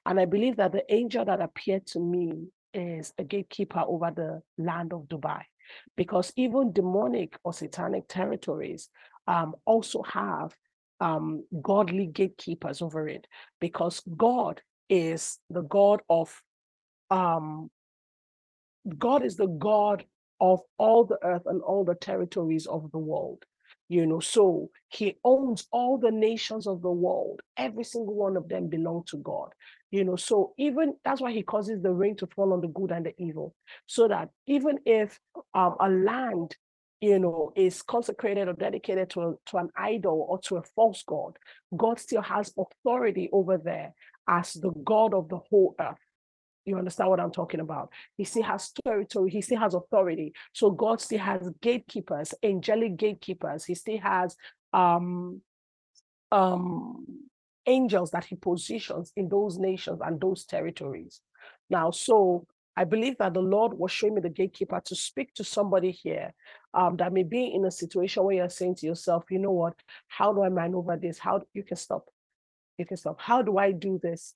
and 0.06 0.18
I 0.18 0.24
believe 0.24 0.56
that 0.56 0.72
the 0.72 0.90
angel 0.92 1.24
that 1.26 1.42
appeared 1.42 1.86
to 1.88 2.00
me 2.00 2.48
is 2.72 3.12
a 3.18 3.24
gatekeeper 3.24 3.84
over 3.86 4.10
the 4.14 4.42
land 4.56 4.92
of 4.92 5.02
Dubai, 5.02 5.42
because 5.96 6.32
even 6.36 6.72
demonic 6.72 7.36
or 7.44 7.52
satanic 7.52 8.08
territories 8.08 8.88
um, 9.26 9.54
also 9.66 10.02
have 10.02 10.54
um, 11.00 11.44
godly 11.62 12.06
gatekeepers 12.06 12.82
over 12.82 13.08
it, 13.08 13.26
because 13.60 14.02
God 14.16 14.62
is 14.88 15.38
the 15.50 15.62
God 15.62 16.00
of 16.08 16.42
um 17.10 17.70
God 18.98 19.24
is 19.24 19.36
the 19.36 19.48
God 19.48 20.04
of 20.40 20.60
all 20.78 21.04
the 21.04 21.18
earth 21.24 21.42
and 21.46 21.60
all 21.62 21.84
the 21.84 21.94
territories 21.94 22.66
of 22.66 22.90
the 22.92 22.98
world. 22.98 23.44
You 23.88 24.06
know, 24.06 24.20
so 24.20 24.70
he 24.88 25.16
owns 25.24 25.66
all 25.72 25.98
the 25.98 26.10
nations 26.10 26.66
of 26.66 26.82
the 26.82 26.90
world. 26.90 27.40
Every 27.56 27.84
single 27.84 28.14
one 28.14 28.36
of 28.36 28.48
them 28.48 28.68
belong 28.68 29.04
to 29.08 29.16
God. 29.18 29.50
You 29.90 30.04
know, 30.04 30.16
so 30.16 30.52
even 30.58 30.94
that's 31.04 31.20
why 31.20 31.32
he 31.32 31.42
causes 31.42 31.80
the 31.82 31.92
rain 31.92 32.16
to 32.16 32.26
fall 32.26 32.52
on 32.52 32.60
the 32.60 32.68
good 32.68 32.90
and 32.90 33.06
the 33.06 33.14
evil, 33.18 33.54
so 33.86 34.08
that 34.08 34.30
even 34.46 34.78
if 34.84 35.18
um, 35.54 35.76
a 35.80 35.88
land 35.88 36.56
you 37.00 37.18
know, 37.18 37.52
is 37.54 37.82
consecrated 37.82 38.48
or 38.48 38.54
dedicated 38.54 39.10
to, 39.10 39.38
to 39.46 39.56
an 39.58 39.68
idol 39.76 40.26
or 40.28 40.38
to 40.40 40.56
a 40.56 40.62
false 40.74 41.02
God, 41.06 41.38
God 41.76 42.00
still 42.00 42.22
has 42.22 42.52
authority 42.58 43.28
over 43.32 43.58
there 43.58 43.92
as 44.28 44.54
the 44.54 44.70
God 44.84 45.14
of 45.14 45.28
the 45.28 45.38
whole 45.38 45.74
earth. 45.78 45.98
You 46.64 46.76
understand 46.78 47.10
what 47.10 47.20
I'm 47.20 47.30
talking 47.30 47.60
about? 47.60 47.90
He 48.16 48.24
still 48.24 48.42
has 48.42 48.72
territory, 48.84 49.30
he 49.30 49.40
still 49.40 49.60
has 49.60 49.74
authority. 49.74 50.32
So 50.52 50.70
God 50.70 51.00
still 51.00 51.20
has 51.20 51.48
gatekeepers, 51.60 52.34
angelic 52.42 52.96
gatekeepers. 52.96 53.64
He 53.64 53.74
still 53.74 53.98
has 53.98 54.36
um 54.72 55.40
um 56.32 57.06
angels 57.66 58.10
that 58.10 58.24
he 58.24 58.36
positions 58.36 59.12
in 59.16 59.28
those 59.28 59.58
nations 59.58 60.00
and 60.04 60.20
those 60.20 60.44
territories. 60.44 61.20
Now, 61.70 61.90
so 61.90 62.46
I 62.76 62.84
believe 62.84 63.16
that 63.18 63.34
the 63.34 63.40
Lord 63.40 63.74
was 63.74 63.90
showing 63.90 64.14
me 64.14 64.20
the 64.20 64.28
gatekeeper 64.28 64.80
to 64.84 64.94
speak 64.94 65.34
to 65.34 65.44
somebody 65.44 65.90
here 65.90 66.32
um, 66.76 66.96
that 66.98 67.12
may 67.12 67.22
be 67.22 67.46
in 67.54 67.64
a 67.64 67.70
situation 67.70 68.22
where 68.22 68.36
you're 68.36 68.50
saying 68.50 68.74
to 68.76 68.86
yourself, 68.86 69.24
you 69.30 69.38
know 69.38 69.50
what, 69.50 69.74
how 70.08 70.32
do 70.32 70.42
I 70.42 70.50
maneuver 70.50 70.96
this? 70.96 71.18
How 71.18 71.40
you 71.54 71.62
can 71.62 71.78
stop. 71.78 72.06
You 72.76 72.84
can 72.84 72.98
stop. 72.98 73.18
How 73.18 73.40
do 73.40 73.56
I 73.56 73.72
do 73.72 73.98
this? 74.00 74.34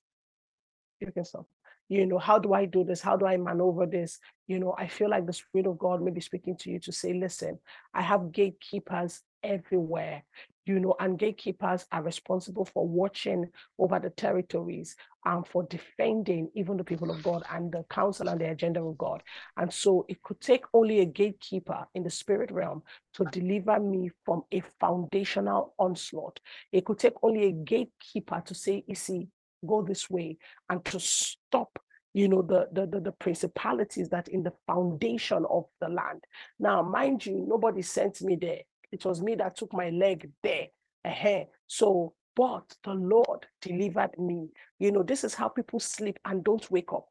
You 0.99 1.11
can 1.11 1.23
stop. 1.23 1.45
You 1.87 2.07
know, 2.07 2.17
how 2.17 2.39
do 2.39 2.53
I 2.53 2.65
do 2.65 2.83
this? 2.83 2.99
How 2.99 3.15
do 3.15 3.27
I 3.27 3.37
maneuver 3.37 3.85
this? 3.85 4.17
You 4.47 4.57
know, 4.57 4.73
I 4.75 4.87
feel 4.87 5.09
like 5.09 5.27
the 5.27 5.33
Spirit 5.33 5.67
of 5.67 5.77
God 5.77 6.01
may 6.01 6.09
be 6.09 6.21
speaking 6.21 6.55
to 6.57 6.71
you 6.71 6.79
to 6.79 6.91
say, 6.91 7.13
listen, 7.13 7.59
I 7.93 8.01
have 8.01 8.31
gatekeepers 8.31 9.21
everywhere 9.43 10.23
you 10.65 10.79
know, 10.79 10.95
and 10.99 11.17
gatekeepers 11.17 11.85
are 11.91 12.03
responsible 12.03 12.65
for 12.65 12.87
watching 12.87 13.49
over 13.79 13.99
the 13.99 14.09
territories 14.11 14.95
and 15.25 15.45
for 15.47 15.63
defending 15.63 16.49
even 16.55 16.77
the 16.77 16.83
people 16.83 17.11
of 17.11 17.21
God 17.23 17.43
and 17.51 17.71
the 17.71 17.83
counsel 17.89 18.29
and 18.29 18.39
the 18.39 18.49
agenda 18.49 18.81
of 18.81 18.97
God. 18.97 19.23
And 19.57 19.71
so 19.71 20.05
it 20.07 20.21
could 20.21 20.39
take 20.39 20.63
only 20.73 20.99
a 20.99 21.05
gatekeeper 21.05 21.85
in 21.95 22.03
the 22.03 22.09
spirit 22.09 22.51
realm 22.51 22.83
to 23.15 23.25
deliver 23.25 23.79
me 23.79 24.11
from 24.23 24.43
a 24.51 24.61
foundational 24.79 25.73
onslaught. 25.79 26.39
It 26.71 26.85
could 26.85 26.99
take 26.99 27.15
only 27.23 27.47
a 27.47 27.51
gatekeeper 27.51 28.41
to 28.45 28.53
say, 28.53 28.83
you 28.87 28.95
see, 28.95 29.27
go 29.65 29.83
this 29.83 30.09
way 30.09 30.37
and 30.69 30.83
to 30.85 30.99
stop 30.99 31.77
you 32.13 32.27
know 32.27 32.41
the, 32.41 32.67
the 32.73 32.87
the 32.87 32.99
the 32.99 33.11
principalities 33.11 34.09
that 34.09 34.27
in 34.27 34.43
the 34.43 34.51
foundation 34.67 35.45
of 35.49 35.65
the 35.79 35.87
land 35.87 36.21
now 36.59 36.81
mind 36.81 37.25
you 37.25 37.45
nobody 37.47 37.81
sent 37.81 38.21
me 38.21 38.35
there 38.35 38.61
it 38.91 39.05
was 39.05 39.21
me 39.21 39.35
that 39.35 39.55
took 39.55 39.73
my 39.73 39.89
leg 39.89 40.29
there. 40.43 40.67
Uh-huh. 41.05 41.45
So, 41.67 42.13
but 42.35 42.75
the 42.83 42.93
Lord 42.93 43.45
delivered 43.61 44.17
me. 44.17 44.49
You 44.79 44.91
know, 44.91 45.03
this 45.03 45.23
is 45.23 45.33
how 45.33 45.49
people 45.49 45.79
sleep 45.79 46.19
and 46.25 46.43
don't 46.43 46.69
wake 46.71 46.93
up. 46.93 47.07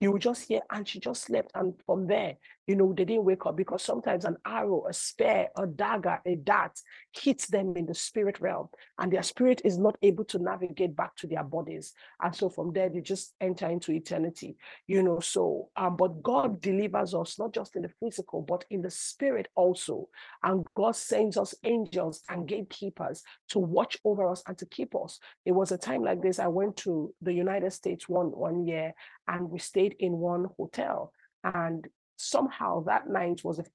You 0.00 0.18
just 0.18 0.48
hear, 0.48 0.60
and 0.70 0.86
she 0.86 1.00
just 1.00 1.22
slept. 1.22 1.50
And 1.54 1.74
from 1.84 2.06
there, 2.06 2.36
you 2.68 2.76
know, 2.76 2.92
they 2.94 3.06
didn't 3.06 3.24
wake 3.24 3.46
up 3.46 3.56
because 3.56 3.82
sometimes 3.82 4.26
an 4.26 4.36
arrow, 4.46 4.84
a 4.86 4.92
spear, 4.92 5.48
a 5.56 5.66
dagger, 5.66 6.20
a 6.26 6.36
dart 6.36 6.78
hits 7.18 7.46
them 7.46 7.74
in 7.76 7.86
the 7.86 7.94
spirit 7.94 8.38
realm, 8.40 8.68
and 8.98 9.10
their 9.10 9.22
spirit 9.22 9.62
is 9.64 9.78
not 9.78 9.96
able 10.02 10.24
to 10.26 10.38
navigate 10.38 10.94
back 10.94 11.16
to 11.16 11.26
their 11.26 11.42
bodies. 11.42 11.94
And 12.22 12.36
so 12.36 12.50
from 12.50 12.74
there, 12.74 12.90
they 12.90 13.00
just 13.00 13.34
enter 13.40 13.66
into 13.68 13.92
eternity, 13.92 14.58
you 14.86 15.02
know. 15.02 15.18
So, 15.18 15.70
um, 15.76 15.96
but 15.96 16.22
God 16.22 16.60
delivers 16.60 17.14
us 17.14 17.38
not 17.38 17.54
just 17.54 17.74
in 17.74 17.82
the 17.82 17.90
physical, 18.00 18.42
but 18.42 18.66
in 18.68 18.82
the 18.82 18.90
spirit 18.90 19.48
also. 19.54 20.10
And 20.42 20.66
God 20.76 20.94
sends 20.94 21.38
us 21.38 21.54
angels 21.64 22.22
and 22.28 22.46
gatekeepers 22.46 23.22
to 23.48 23.60
watch 23.60 23.96
over 24.04 24.28
us 24.28 24.42
and 24.46 24.58
to 24.58 24.66
keep 24.66 24.94
us. 24.94 25.20
It 25.46 25.52
was 25.52 25.72
a 25.72 25.78
time 25.78 26.02
like 26.02 26.20
this. 26.20 26.38
I 26.38 26.48
went 26.48 26.76
to 26.78 27.14
the 27.22 27.32
United 27.32 27.72
States 27.72 28.10
one 28.10 28.26
one 28.26 28.66
year, 28.66 28.92
and 29.26 29.50
we 29.50 29.58
stayed 29.58 29.96
in 29.98 30.18
one 30.18 30.48
hotel. 30.58 31.12
And 31.44 31.86
somehow 32.18 32.84
that 32.84 33.08
night 33.08 33.42
was 33.44 33.56
the 33.56 33.66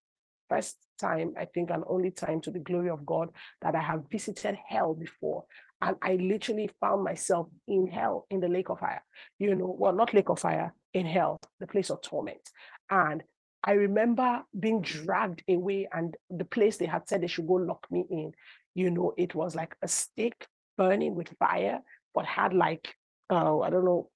first 0.49 0.77
time, 0.99 1.33
I 1.37 1.45
think, 1.45 1.71
and 1.71 1.83
only 1.87 2.11
time 2.11 2.41
to 2.41 2.51
the 2.51 2.59
glory 2.59 2.89
of 2.89 3.05
God 3.05 3.29
that 3.61 3.75
I 3.75 3.81
have 3.81 4.03
visited 4.11 4.57
hell 4.67 4.93
before. 4.93 5.45
And 5.81 5.95
I 6.01 6.15
literally 6.15 6.69
found 6.79 7.03
myself 7.03 7.47
in 7.67 7.87
hell, 7.87 8.25
in 8.29 8.39
the 8.39 8.47
lake 8.47 8.69
of 8.69 8.79
fire. 8.79 9.03
You 9.39 9.55
know, 9.55 9.75
well, 9.77 9.93
not 9.93 10.13
lake 10.13 10.29
of 10.29 10.39
fire, 10.39 10.73
in 10.93 11.05
hell, 11.05 11.39
the 11.59 11.67
place 11.67 11.89
of 11.89 12.01
torment. 12.01 12.49
And 12.89 13.23
I 13.63 13.73
remember 13.73 14.43
being 14.57 14.81
dragged 14.81 15.43
away, 15.49 15.87
and 15.91 16.15
the 16.29 16.45
place 16.45 16.77
they 16.77 16.85
had 16.85 17.07
said 17.07 17.21
they 17.21 17.27
should 17.27 17.47
go 17.47 17.53
lock 17.53 17.87
me 17.89 18.05
in, 18.09 18.33
you 18.75 18.91
know, 18.91 19.13
it 19.17 19.35
was 19.35 19.55
like 19.55 19.75
a 19.81 19.87
stick 19.87 20.47
burning 20.77 21.15
with 21.15 21.35
fire, 21.39 21.79
but 22.13 22.25
had 22.25 22.53
like, 22.53 22.93
uh, 23.29 23.59
I 23.59 23.69
don't 23.69 23.85
know, 23.85 24.09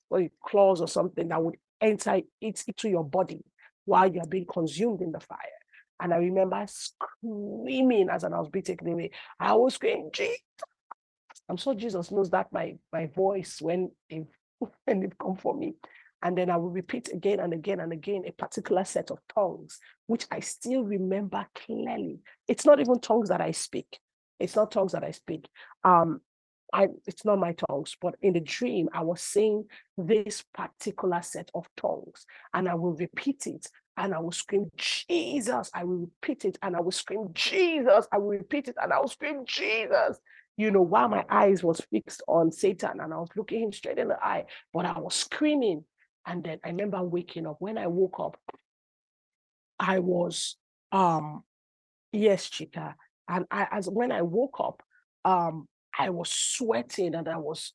claws 0.45 0.81
or 0.81 0.87
something 0.87 1.29
that 1.29 1.43
would 1.43 1.57
enter 1.81 2.15
it 2.15 2.27
into 2.41 2.89
your 2.89 3.03
body 3.03 3.43
while 3.87 4.11
you're 4.13 4.27
being 4.27 4.45
consumed 4.45 5.01
in 5.01 5.11
the 5.11 5.19
fire. 5.19 5.37
And 5.99 6.13
I 6.13 6.17
remember 6.17 6.63
screaming 6.67 8.09
as 8.09 8.23
I 8.23 8.29
was 8.29 8.49
being 8.49 8.63
taken 8.63 8.87
away. 8.89 9.11
I 9.39 9.53
was 9.53 9.75
screaming, 9.75 10.11
Jesus. 10.13 10.37
I'm 11.49 11.57
sure 11.57 11.73
Jesus 11.73 12.11
knows 12.11 12.29
that 12.31 12.51
my, 12.51 12.75
my 12.91 13.07
voice 13.07 13.59
when 13.61 13.91
it, 14.09 14.27
when 14.85 15.03
it 15.03 15.17
come 15.17 15.37
for 15.37 15.55
me. 15.55 15.75
And 16.21 16.37
then 16.37 16.49
I 16.49 16.57
will 16.57 16.69
repeat 16.69 17.09
again 17.13 17.39
and 17.39 17.53
again 17.53 17.79
and 17.79 17.93
again 17.93 18.23
a 18.27 18.31
particular 18.31 18.83
set 18.83 19.11
of 19.11 19.19
tongues, 19.33 19.79
which 20.07 20.25
I 20.31 20.41
still 20.41 20.83
remember 20.83 21.45
clearly. 21.55 22.19
It's 22.47 22.65
not 22.65 22.79
even 22.79 22.99
tongues 22.99 23.29
that 23.29 23.39
I 23.39 23.51
speak. 23.51 23.99
It's 24.39 24.55
not 24.55 24.71
tongues 24.71 24.91
that 24.91 25.03
I 25.03 25.11
speak. 25.11 25.47
Um, 25.83 26.21
I 26.73 26.87
it's 27.05 27.25
not 27.25 27.39
my 27.39 27.53
tongues, 27.53 27.95
but 28.01 28.15
in 28.21 28.33
the 28.33 28.39
dream, 28.39 28.89
I 28.93 29.01
was 29.01 29.21
saying 29.21 29.65
this 29.97 30.43
particular 30.53 31.21
set 31.21 31.49
of 31.55 31.67
tongues, 31.77 32.25
and 32.53 32.67
I 32.67 32.75
will 32.75 32.93
repeat 32.93 33.47
it, 33.47 33.67
and 33.97 34.13
I 34.13 34.19
will 34.19 34.31
scream, 34.31 34.71
Jesus. 34.77 35.71
I 35.73 35.83
will 35.83 35.97
repeat 35.99 36.45
it, 36.45 36.57
and 36.61 36.75
I 36.75 36.81
will 36.81 36.91
scream, 36.91 37.29
Jesus. 37.33 38.07
I 38.11 38.17
will 38.17 38.29
repeat 38.29 38.67
it, 38.67 38.75
and 38.81 38.93
I 38.93 38.99
will 38.99 39.07
scream, 39.07 39.45
Jesus. 39.45 40.19
You 40.57 40.71
know, 40.71 40.81
while 40.81 41.07
my 41.07 41.25
eyes 41.29 41.63
was 41.63 41.79
fixed 41.91 42.23
on 42.27 42.51
Satan, 42.51 42.99
and 42.99 43.13
I 43.13 43.17
was 43.17 43.29
looking 43.35 43.61
him 43.63 43.71
straight 43.71 43.99
in 43.99 44.07
the 44.09 44.21
eye, 44.21 44.45
but 44.73 44.85
I 44.85 44.99
was 44.99 45.15
screaming. 45.15 45.85
And 46.25 46.43
then 46.43 46.59
I 46.65 46.69
remember 46.69 47.01
waking 47.03 47.47
up. 47.47 47.57
When 47.59 47.77
I 47.77 47.87
woke 47.87 48.19
up, 48.19 48.37
I 49.79 49.99
was 49.99 50.57
um 50.91 51.43
yes, 52.11 52.49
Chika. 52.49 52.95
And 53.29 53.45
I 53.49 53.67
as 53.71 53.87
when 53.89 54.11
I 54.11 54.21
woke 54.23 54.59
up, 54.59 54.83
um, 55.25 55.67
I 55.97 56.09
was 56.09 56.29
sweating 56.29 57.15
and 57.15 57.27
I 57.27 57.37
was 57.37 57.73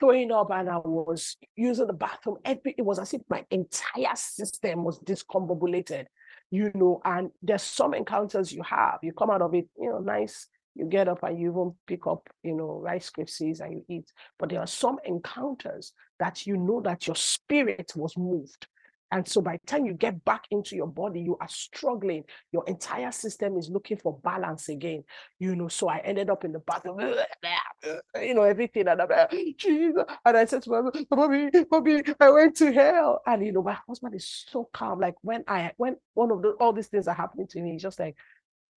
throwing 0.00 0.32
up 0.32 0.50
and 0.50 0.68
I 0.68 0.78
was 0.78 1.36
using 1.56 1.86
the 1.86 1.92
bathroom. 1.92 2.38
It 2.44 2.84
was 2.84 2.98
as 2.98 3.14
if 3.14 3.22
my 3.28 3.44
entire 3.50 4.16
system 4.16 4.84
was 4.84 4.98
discombobulated, 5.00 6.06
you 6.50 6.72
know. 6.74 7.00
And 7.04 7.30
there's 7.42 7.62
some 7.62 7.94
encounters 7.94 8.52
you 8.52 8.62
have, 8.64 8.98
you 9.02 9.12
come 9.12 9.30
out 9.30 9.42
of 9.42 9.54
it, 9.54 9.68
you 9.78 9.90
know, 9.90 10.00
nice. 10.00 10.48
You 10.74 10.86
get 10.86 11.06
up 11.06 11.22
and 11.22 11.38
you 11.38 11.50
even 11.50 11.74
pick 11.86 12.06
up, 12.06 12.28
you 12.42 12.54
know, 12.54 12.80
rice 12.82 13.10
krispies 13.10 13.60
and 13.60 13.72
you 13.74 13.84
eat. 13.88 14.10
But 14.38 14.48
there 14.48 14.60
are 14.60 14.66
some 14.66 14.98
encounters 15.04 15.92
that 16.18 16.46
you 16.46 16.56
know 16.56 16.80
that 16.80 17.06
your 17.06 17.16
spirit 17.16 17.92
was 17.94 18.16
moved 18.16 18.66
and 19.12 19.28
so 19.28 19.42
by 19.42 19.58
the 19.58 19.66
time 19.66 19.84
you 19.84 19.92
get 19.92 20.24
back 20.24 20.46
into 20.50 20.74
your 20.74 20.86
body, 20.86 21.20
you 21.20 21.36
are 21.38 21.48
struggling. 21.48 22.24
Your 22.50 22.64
entire 22.66 23.12
system 23.12 23.58
is 23.58 23.68
looking 23.68 23.98
for 23.98 24.18
balance 24.24 24.70
again. 24.70 25.04
You 25.38 25.54
know, 25.54 25.68
so 25.68 25.88
I 25.88 25.98
ended 25.98 26.30
up 26.30 26.46
in 26.46 26.52
the 26.52 26.60
bathroom, 26.60 26.98
you 28.22 28.34
know, 28.34 28.42
everything. 28.42 28.88
And 28.88 29.02
I'm 29.02 29.08
like, 29.08 29.30
Jesus. 29.58 30.02
And 30.24 30.36
I 30.36 30.46
said 30.46 30.62
to 30.62 30.70
my 30.70 30.80
husband, 30.80 31.06
Bobby, 31.10 31.50
Bobby, 31.70 32.02
I 32.18 32.30
went 32.30 32.56
to 32.56 32.72
hell. 32.72 33.20
And 33.26 33.44
you 33.44 33.52
know, 33.52 33.62
my 33.62 33.76
husband 33.86 34.14
is 34.14 34.46
so 34.48 34.68
calm. 34.72 34.98
Like 34.98 35.14
when 35.20 35.44
I 35.46 35.72
when 35.76 35.96
one 36.14 36.30
of 36.30 36.40
the 36.40 36.52
all 36.52 36.72
these 36.72 36.88
things 36.88 37.06
are 37.06 37.14
happening 37.14 37.46
to 37.48 37.60
me, 37.60 37.72
he's 37.72 37.82
just 37.82 38.00
like, 38.00 38.16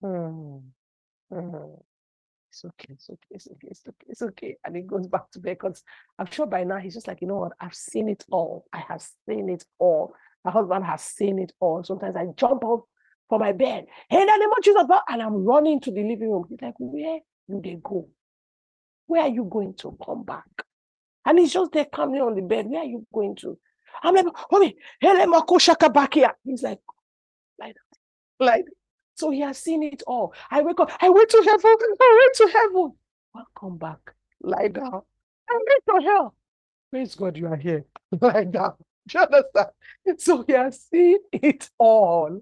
hmm. 0.02 0.58
hmm 1.32 1.76
it's 2.56 2.64
okay, 2.66 2.94
it's 2.94 3.10
okay, 3.10 3.28
it's 3.32 3.48
okay, 3.48 3.68
it's 3.68 3.82
okay, 3.88 4.06
it's 4.08 4.22
okay. 4.22 4.56
And 4.64 4.76
he 4.76 4.82
goes 4.84 5.08
back 5.08 5.30
to 5.32 5.40
bed 5.40 5.58
because 5.60 5.84
I'm 6.18 6.28
sure 6.28 6.46
by 6.46 6.64
now 6.64 6.78
he's 6.78 6.94
just 6.94 7.08
like, 7.08 7.20
you 7.20 7.28
know 7.28 7.38
what, 7.38 7.52
I've 7.60 7.76
seen 7.76 8.08
it 8.08 8.24
all. 8.32 8.66
I 8.72 8.80
have 8.88 9.06
seen 9.28 9.50
it 9.50 9.66
all. 9.78 10.14
My 10.46 10.52
husband 10.52 10.86
has 10.86 11.02
seen 11.02 11.40
it 11.40 11.52
all. 11.60 11.84
Sometimes 11.84 12.16
I 12.16 12.28
jump 12.38 12.64
up 12.64 12.86
from 13.28 13.42
my 13.42 13.52
bed, 13.52 13.88
hey, 14.10 14.26
Jesus, 14.64 14.86
and 15.10 15.22
I'm 15.22 15.44
running 15.44 15.82
to 15.82 15.92
the 15.92 16.02
living 16.04 16.32
room. 16.32 16.46
He's 16.48 16.62
like, 16.62 16.76
where 16.78 17.20
do 17.50 17.62
they 17.62 17.78
go? 17.84 18.08
Where 19.08 19.24
are 19.24 19.30
you 19.30 19.48
going 19.52 19.74
to 19.80 19.98
come 20.06 20.24
back? 20.24 20.46
And 21.26 21.40
he's 21.40 21.54
just 21.54 21.72
there 21.74 21.86
coming 21.86 22.22
on 22.22 22.36
the 22.36 22.42
bed. 22.42 22.68
Where 22.68 22.82
are 22.82 22.86
you 22.86 23.06
going 23.14 23.36
to? 23.38 23.58
I'm 24.04 24.16
like, 24.16 24.28
homie, 24.52 24.76
hey, 25.02 25.90
back 25.90 26.14
here. 26.14 26.32
He's 26.44 26.64
like, 26.64 26.80
like, 27.60 27.76
like, 28.40 28.66
so 29.16 29.32
he 29.32 29.40
has 29.42 29.58
seen 29.58 29.84
it 29.84 30.04
all. 30.06 30.34
I 30.52 30.62
wake 30.62 30.80
up, 30.80 30.92
I 31.02 31.10
went 31.10 31.30
to 31.30 31.42
heaven, 31.46 31.78
I 32.02 32.20
went 32.22 32.36
to 32.36 32.58
heaven. 32.58 32.94
Welcome 33.34 33.78
back. 33.78 34.00
Lie 34.42 34.68
down. 34.68 35.02
I 35.50 35.54
went 35.54 36.04
to 36.04 36.08
hell. 36.08 36.36
Praise 36.92 37.16
God, 37.16 37.38
you 37.38 37.48
are 37.48 37.56
here. 37.56 37.86
Lie 38.22 38.46
down. 38.46 38.74
Do 39.08 39.20
you 39.20 39.26
understand? 39.26 39.70
So 40.18 40.44
he 40.48 40.54
has 40.54 40.82
seen 40.82 41.18
it 41.32 41.70
all, 41.78 42.42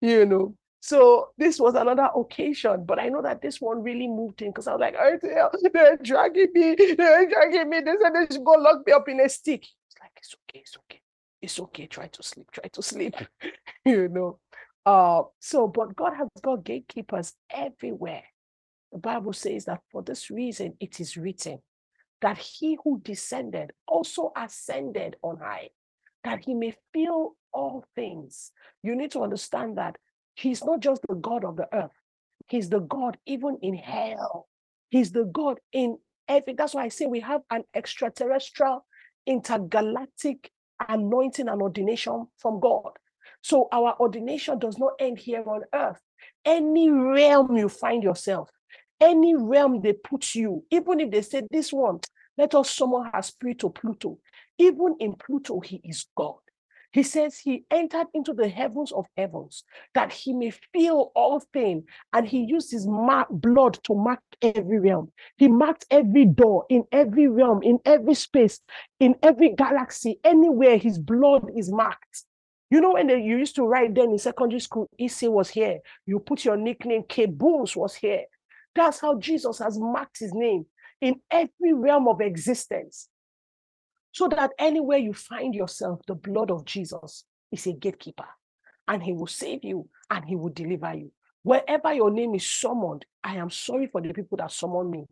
you 0.00 0.26
know. 0.26 0.56
So 0.80 1.30
this 1.38 1.58
was 1.58 1.74
another 1.74 2.10
occasion, 2.14 2.84
but 2.84 2.98
I 2.98 3.08
know 3.08 3.22
that 3.22 3.40
this 3.40 3.58
one 3.58 3.82
really 3.82 4.06
moved 4.06 4.42
him 4.42 4.48
because 4.50 4.66
I 4.66 4.72
was 4.72 4.80
like, 4.80 4.96
oh, 4.98 5.18
they're 5.72 5.96
dragging 5.96 6.48
me, 6.52 6.74
they're 6.74 7.26
dragging 7.26 7.70
me. 7.70 7.80
They 7.80 7.94
said 8.02 8.12
they 8.14 8.34
should 8.34 8.44
go 8.44 8.52
lock 8.52 8.86
me 8.86 8.92
up 8.92 9.08
in 9.08 9.20
a 9.20 9.28
stick. 9.28 9.62
It's 9.62 9.96
like, 9.98 10.12
it's 10.18 10.34
okay, 10.34 10.60
it's 10.60 10.76
okay. 10.76 11.00
It's 11.40 11.60
okay. 11.60 11.86
Try 11.86 12.08
to 12.08 12.22
sleep, 12.22 12.50
try 12.50 12.68
to 12.68 12.82
sleep. 12.82 13.14
you 13.86 14.08
know. 14.08 14.38
Uh, 14.86 15.22
so, 15.40 15.66
but 15.66 15.96
God 15.96 16.14
has 16.14 16.28
got 16.42 16.64
gatekeepers 16.64 17.32
everywhere. 17.50 18.24
The 18.92 18.98
Bible 18.98 19.32
says 19.32 19.64
that 19.64 19.80
for 19.90 20.02
this 20.02 20.30
reason 20.30 20.74
it 20.80 21.00
is 21.00 21.16
written 21.16 21.58
that 22.20 22.38
he 22.38 22.78
who 22.82 23.00
descended 23.00 23.72
also 23.86 24.32
ascended 24.36 25.16
on 25.22 25.38
high, 25.38 25.68
that 26.24 26.44
he 26.44 26.54
may 26.54 26.74
fill 26.92 27.36
all 27.52 27.84
things. 27.94 28.50
You 28.82 28.96
need 28.96 29.10
to 29.12 29.20
understand 29.22 29.76
that 29.78 29.98
he's 30.34 30.64
not 30.64 30.80
just 30.80 31.02
the 31.08 31.16
God 31.16 31.44
of 31.44 31.56
the 31.56 31.68
earth, 31.72 31.92
he's 32.48 32.68
the 32.70 32.80
God 32.80 33.18
even 33.26 33.58
in 33.62 33.74
hell. 33.74 34.48
He's 34.90 35.10
the 35.12 35.24
God 35.24 35.58
in 35.72 35.98
every. 36.28 36.54
That's 36.54 36.72
why 36.72 36.84
I 36.84 36.88
say 36.88 37.06
we 37.06 37.20
have 37.20 37.42
an 37.50 37.64
extraterrestrial, 37.74 38.86
intergalactic 39.26 40.50
anointing 40.88 41.48
and 41.48 41.60
ordination 41.60 42.28
from 42.38 42.60
God. 42.60 42.92
So 43.44 43.68
our 43.72 43.94
ordination 44.00 44.58
does 44.58 44.78
not 44.78 44.92
end 44.98 45.18
here 45.18 45.44
on 45.46 45.64
earth. 45.74 46.00
Any 46.46 46.90
realm 46.90 47.54
you 47.58 47.68
find 47.68 48.02
yourself, 48.02 48.48
any 49.02 49.36
realm 49.36 49.82
they 49.82 49.92
put 49.92 50.34
you, 50.34 50.64
even 50.70 50.98
if 50.98 51.10
they 51.10 51.20
say 51.20 51.42
this 51.50 51.70
one, 51.70 52.00
let 52.38 52.54
us 52.54 52.70
summon 52.70 53.10
her 53.12 53.20
spirit 53.20 53.58
to 53.58 53.68
Pluto. 53.68 54.18
Even 54.56 54.96
in 54.98 55.12
Pluto, 55.12 55.60
he 55.60 55.82
is 55.84 56.06
God. 56.16 56.38
He 56.90 57.02
says 57.02 57.36
he 57.38 57.66
entered 57.70 58.06
into 58.14 58.32
the 58.32 58.48
heavens 58.48 58.92
of 58.92 59.04
heavens 59.14 59.64
that 59.92 60.10
he 60.10 60.32
may 60.32 60.52
feel 60.72 61.12
all 61.14 61.40
things. 61.52 61.84
And 62.14 62.26
he 62.26 62.44
used 62.44 62.70
his 62.70 62.86
mark, 62.86 63.28
blood 63.30 63.78
to 63.84 63.94
mark 63.94 64.20
every 64.40 64.78
realm. 64.78 65.12
He 65.36 65.48
marked 65.48 65.84
every 65.90 66.24
door 66.24 66.64
in 66.70 66.84
every 66.92 67.28
realm, 67.28 67.62
in 67.62 67.78
every 67.84 68.14
space, 68.14 68.60
in 69.00 69.16
every 69.22 69.50
galaxy, 69.50 70.18
anywhere 70.24 70.78
his 70.78 70.98
blood 70.98 71.50
is 71.54 71.70
marked. 71.70 72.24
You 72.70 72.80
know, 72.80 72.94
when 72.94 73.06
they, 73.06 73.20
you 73.20 73.36
used 73.36 73.56
to 73.56 73.64
write 73.64 73.94
then 73.94 74.10
in 74.10 74.18
secondary 74.18 74.60
school, 74.60 74.88
EC 74.98 75.22
was 75.22 75.50
here. 75.50 75.80
You 76.06 76.18
put 76.18 76.44
your 76.44 76.56
nickname, 76.56 77.04
K 77.08 77.26
Booms 77.26 77.76
was 77.76 77.94
here. 77.94 78.24
That's 78.74 79.00
how 79.00 79.18
Jesus 79.18 79.58
has 79.58 79.78
marked 79.78 80.18
his 80.18 80.32
name 80.34 80.66
in 81.00 81.20
every 81.30 81.72
realm 81.72 82.08
of 82.08 82.20
existence. 82.20 83.08
So 84.12 84.28
that 84.28 84.52
anywhere 84.58 84.98
you 84.98 85.12
find 85.12 85.54
yourself, 85.54 86.00
the 86.06 86.14
blood 86.14 86.50
of 86.50 86.64
Jesus 86.64 87.24
is 87.52 87.66
a 87.66 87.72
gatekeeper 87.72 88.26
and 88.88 89.02
he 89.02 89.12
will 89.12 89.26
save 89.26 89.64
you 89.64 89.88
and 90.10 90.24
he 90.24 90.36
will 90.36 90.50
deliver 90.50 90.94
you. 90.94 91.12
Wherever 91.42 91.92
your 91.92 92.10
name 92.10 92.34
is 92.34 92.48
summoned, 92.48 93.04
I 93.22 93.36
am 93.36 93.50
sorry 93.50 93.86
for 93.86 94.00
the 94.00 94.12
people 94.14 94.38
that 94.38 94.52
summoned 94.52 94.90
me. 94.90 95.06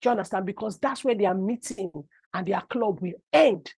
Do 0.00 0.08
you 0.08 0.10
understand? 0.10 0.46
Because 0.46 0.78
that's 0.78 1.02
where 1.02 1.14
their 1.14 1.34
meeting 1.34 1.90
and 2.34 2.46
their 2.46 2.60
club 2.60 3.00
will 3.00 3.14
end. 3.32 3.72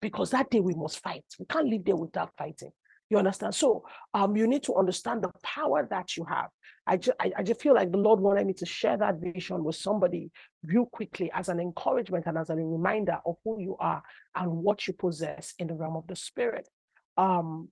Because 0.00 0.30
that 0.30 0.50
day 0.50 0.60
we 0.60 0.74
must 0.74 1.00
fight. 1.00 1.24
We 1.38 1.46
can't 1.46 1.68
live 1.68 1.84
there 1.84 1.96
without 1.96 2.30
fighting. 2.36 2.70
You 3.10 3.18
understand? 3.18 3.54
So 3.54 3.84
um, 4.14 4.36
you 4.36 4.46
need 4.46 4.62
to 4.64 4.74
understand 4.74 5.22
the 5.22 5.30
power 5.42 5.86
that 5.90 6.16
you 6.16 6.24
have. 6.24 6.48
I 6.86 6.96
just, 6.96 7.16
I, 7.20 7.32
I 7.38 7.42
just 7.42 7.60
feel 7.60 7.74
like 7.74 7.90
the 7.90 7.98
Lord 7.98 8.20
wanted 8.20 8.46
me 8.46 8.54
to 8.54 8.66
share 8.66 8.96
that 8.96 9.16
vision 9.16 9.64
with 9.64 9.76
somebody 9.76 10.30
real 10.62 10.86
quickly 10.86 11.30
as 11.34 11.48
an 11.48 11.60
encouragement 11.60 12.26
and 12.26 12.38
as 12.38 12.50
a 12.50 12.56
reminder 12.56 13.18
of 13.26 13.36
who 13.44 13.60
you 13.60 13.76
are 13.78 14.02
and 14.34 14.50
what 14.50 14.86
you 14.86 14.94
possess 14.94 15.54
in 15.58 15.66
the 15.66 15.74
realm 15.74 15.96
of 15.96 16.06
the 16.06 16.16
spirit. 16.16 16.68
Um, 17.16 17.68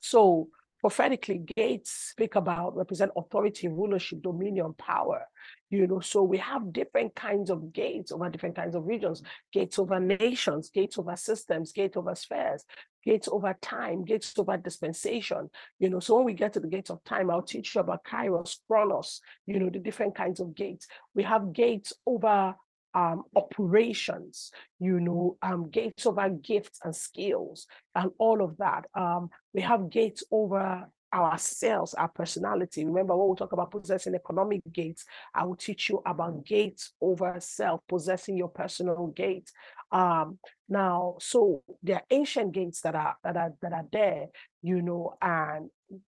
so 0.00 0.48
prophetically, 0.80 1.42
gates 1.56 1.90
speak 2.10 2.34
about 2.34 2.76
represent 2.76 3.12
authority, 3.16 3.68
rulership, 3.68 4.22
dominion, 4.22 4.74
power. 4.78 5.26
You 5.68 5.86
know, 5.86 6.00
so 6.00 6.22
we 6.22 6.38
have 6.38 6.72
different 6.72 7.14
kinds 7.14 7.50
of 7.50 7.72
gates 7.72 8.12
over 8.12 8.28
different 8.28 8.56
kinds 8.56 8.74
of 8.74 8.86
regions, 8.86 9.22
gates 9.52 9.78
over 9.78 10.00
nations, 10.00 10.70
gates 10.70 10.98
over 10.98 11.16
systems, 11.16 11.72
gates 11.72 11.96
over 11.96 12.14
spheres, 12.14 12.64
gates 13.04 13.28
over 13.28 13.56
time, 13.60 14.04
gates 14.04 14.34
over 14.38 14.56
dispensation. 14.56 15.50
You 15.78 15.90
know, 15.90 16.00
so 16.00 16.16
when 16.16 16.24
we 16.24 16.34
get 16.34 16.54
to 16.54 16.60
the 16.60 16.68
gates 16.68 16.90
of 16.90 17.02
time, 17.04 17.30
I'll 17.30 17.42
teach 17.42 17.74
you 17.74 17.82
about 17.82 18.04
Kairos, 18.04 18.58
Chronos, 18.66 19.20
you 19.46 19.58
know, 19.58 19.70
the 19.70 19.78
different 19.78 20.14
kinds 20.14 20.40
of 20.40 20.54
gates. 20.54 20.86
We 21.14 21.22
have 21.24 21.52
gates 21.52 21.92
over 22.06 22.54
um, 22.94 23.24
operations, 23.36 24.50
you 24.78 25.00
know, 25.00 25.36
um, 25.42 25.70
gates 25.70 26.06
over 26.06 26.28
gifts 26.28 26.80
and 26.84 26.94
skills 26.94 27.66
and 27.94 28.10
all 28.18 28.42
of 28.42 28.56
that. 28.58 28.86
Um, 28.94 29.30
we 29.54 29.62
have 29.62 29.90
gates 29.90 30.24
over 30.30 30.86
ourselves, 31.12 31.94
our 31.94 32.08
personality. 32.08 32.84
Remember, 32.84 33.16
when 33.16 33.30
we 33.30 33.36
talk 33.36 33.52
about 33.52 33.70
possessing 33.70 34.14
economic 34.14 34.62
gates, 34.72 35.04
I 35.34 35.44
will 35.44 35.56
teach 35.56 35.88
you 35.88 36.02
about 36.06 36.44
gates 36.44 36.92
over 37.00 37.34
self, 37.38 37.80
possessing 37.88 38.36
your 38.36 38.48
personal 38.48 39.08
gate. 39.08 39.50
Um, 39.92 40.38
now, 40.68 41.16
so 41.20 41.62
there 41.82 41.96
are 41.96 42.04
ancient 42.10 42.52
gates 42.52 42.80
that 42.82 42.94
are 42.94 43.16
that 43.24 43.36
are 43.36 43.52
that 43.60 43.72
are 43.72 43.86
there, 43.92 44.26
you 44.62 44.82
know, 44.82 45.16
and 45.20 45.70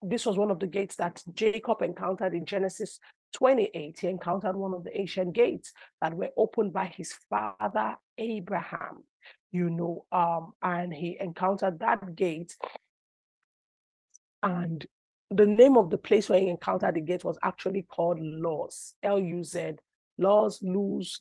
this 0.01 0.26
was 0.26 0.38
one 0.38 0.51
of 0.51 0.59
the 0.59 0.67
gates 0.67 0.95
that 0.97 1.24
Jacob 1.34 1.82
encountered 1.82 2.34
in 2.34 2.45
Genesis 2.45 2.99
28. 3.34 3.99
He 3.99 4.07
encountered 4.07 4.55
one 4.55 4.73
of 4.73 4.84
the 4.84 4.99
ancient 4.99 5.34
gates 5.34 5.73
that 6.01 6.13
were 6.13 6.29
opened 6.38 6.73
by 6.73 6.86
his 6.86 7.13
father 7.29 7.95
Abraham, 8.17 9.03
you 9.51 9.69
know, 9.69 10.05
um, 10.11 10.53
and 10.61 10.93
he 10.93 11.17
encountered 11.19 11.79
that 11.79 12.15
gate. 12.15 12.55
And 14.43 14.86
the 15.29 15.45
name 15.45 15.77
of 15.77 15.89
the 15.89 15.97
place 15.97 16.29
where 16.29 16.39
he 16.39 16.49
encountered 16.49 16.95
the 16.95 17.01
gate 17.01 17.23
was 17.23 17.38
actually 17.43 17.84
called 17.84 18.19
Luz, 18.19 18.95
L-U-Z, 19.03 19.73
Laws, 20.17 20.59
Luz, 20.61 21.19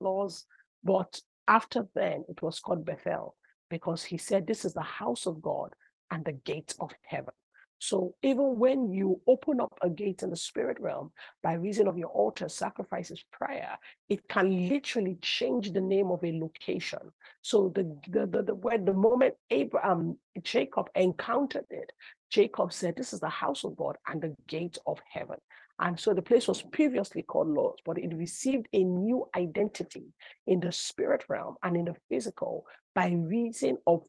Laws. 0.00 0.44
But 0.82 1.20
after 1.46 1.86
then, 1.94 2.24
it 2.28 2.42
was 2.42 2.60
called 2.60 2.84
Bethel 2.84 3.36
because 3.70 4.02
he 4.04 4.18
said, 4.18 4.46
This 4.46 4.64
is 4.64 4.74
the 4.74 4.82
house 4.82 5.26
of 5.26 5.42
God 5.42 5.74
and 6.10 6.24
the 6.24 6.32
gate 6.32 6.74
of 6.80 6.90
heaven. 7.02 7.34
So 7.80 8.14
even 8.22 8.58
when 8.58 8.92
you 8.92 9.20
open 9.28 9.60
up 9.60 9.78
a 9.82 9.90
gate 9.90 10.22
in 10.22 10.30
the 10.30 10.36
spirit 10.36 10.78
realm 10.80 11.12
by 11.42 11.54
reason 11.54 11.88
of 11.88 11.98
your 11.98 12.08
altar, 12.10 12.48
sacrifices, 12.48 13.24
prayer, 13.32 13.78
it 14.08 14.28
can 14.28 14.68
literally 14.68 15.18
change 15.22 15.72
the 15.72 15.80
name 15.80 16.10
of 16.10 16.24
a 16.24 16.38
location. 16.40 17.00
So 17.42 17.72
the 17.74 17.84
the 18.08 18.26
the, 18.26 18.42
the 18.44 18.54
when 18.54 18.84
the 18.84 18.94
moment 18.94 19.34
Abraham 19.50 20.18
Jacob 20.42 20.88
encountered 20.96 21.66
it, 21.70 21.92
Jacob 22.30 22.72
said, 22.72 22.96
This 22.96 23.12
is 23.12 23.20
the 23.20 23.28
house 23.28 23.64
of 23.64 23.76
God 23.76 23.96
and 24.08 24.22
the 24.22 24.34
gate 24.48 24.78
of 24.86 25.00
heaven. 25.10 25.38
And 25.80 25.98
so 26.00 26.14
the 26.14 26.22
place 26.22 26.48
was 26.48 26.62
previously 26.62 27.22
called 27.22 27.48
Luz, 27.48 27.76
but 27.84 27.98
it 27.98 28.14
received 28.14 28.68
a 28.72 28.84
new 28.84 29.28
identity 29.36 30.06
in 30.46 30.60
the 30.60 30.72
spirit 30.72 31.24
realm 31.28 31.56
and 31.62 31.76
in 31.76 31.86
the 31.86 31.96
physical 32.08 32.66
by 32.94 33.10
reason 33.10 33.78
of 33.86 34.02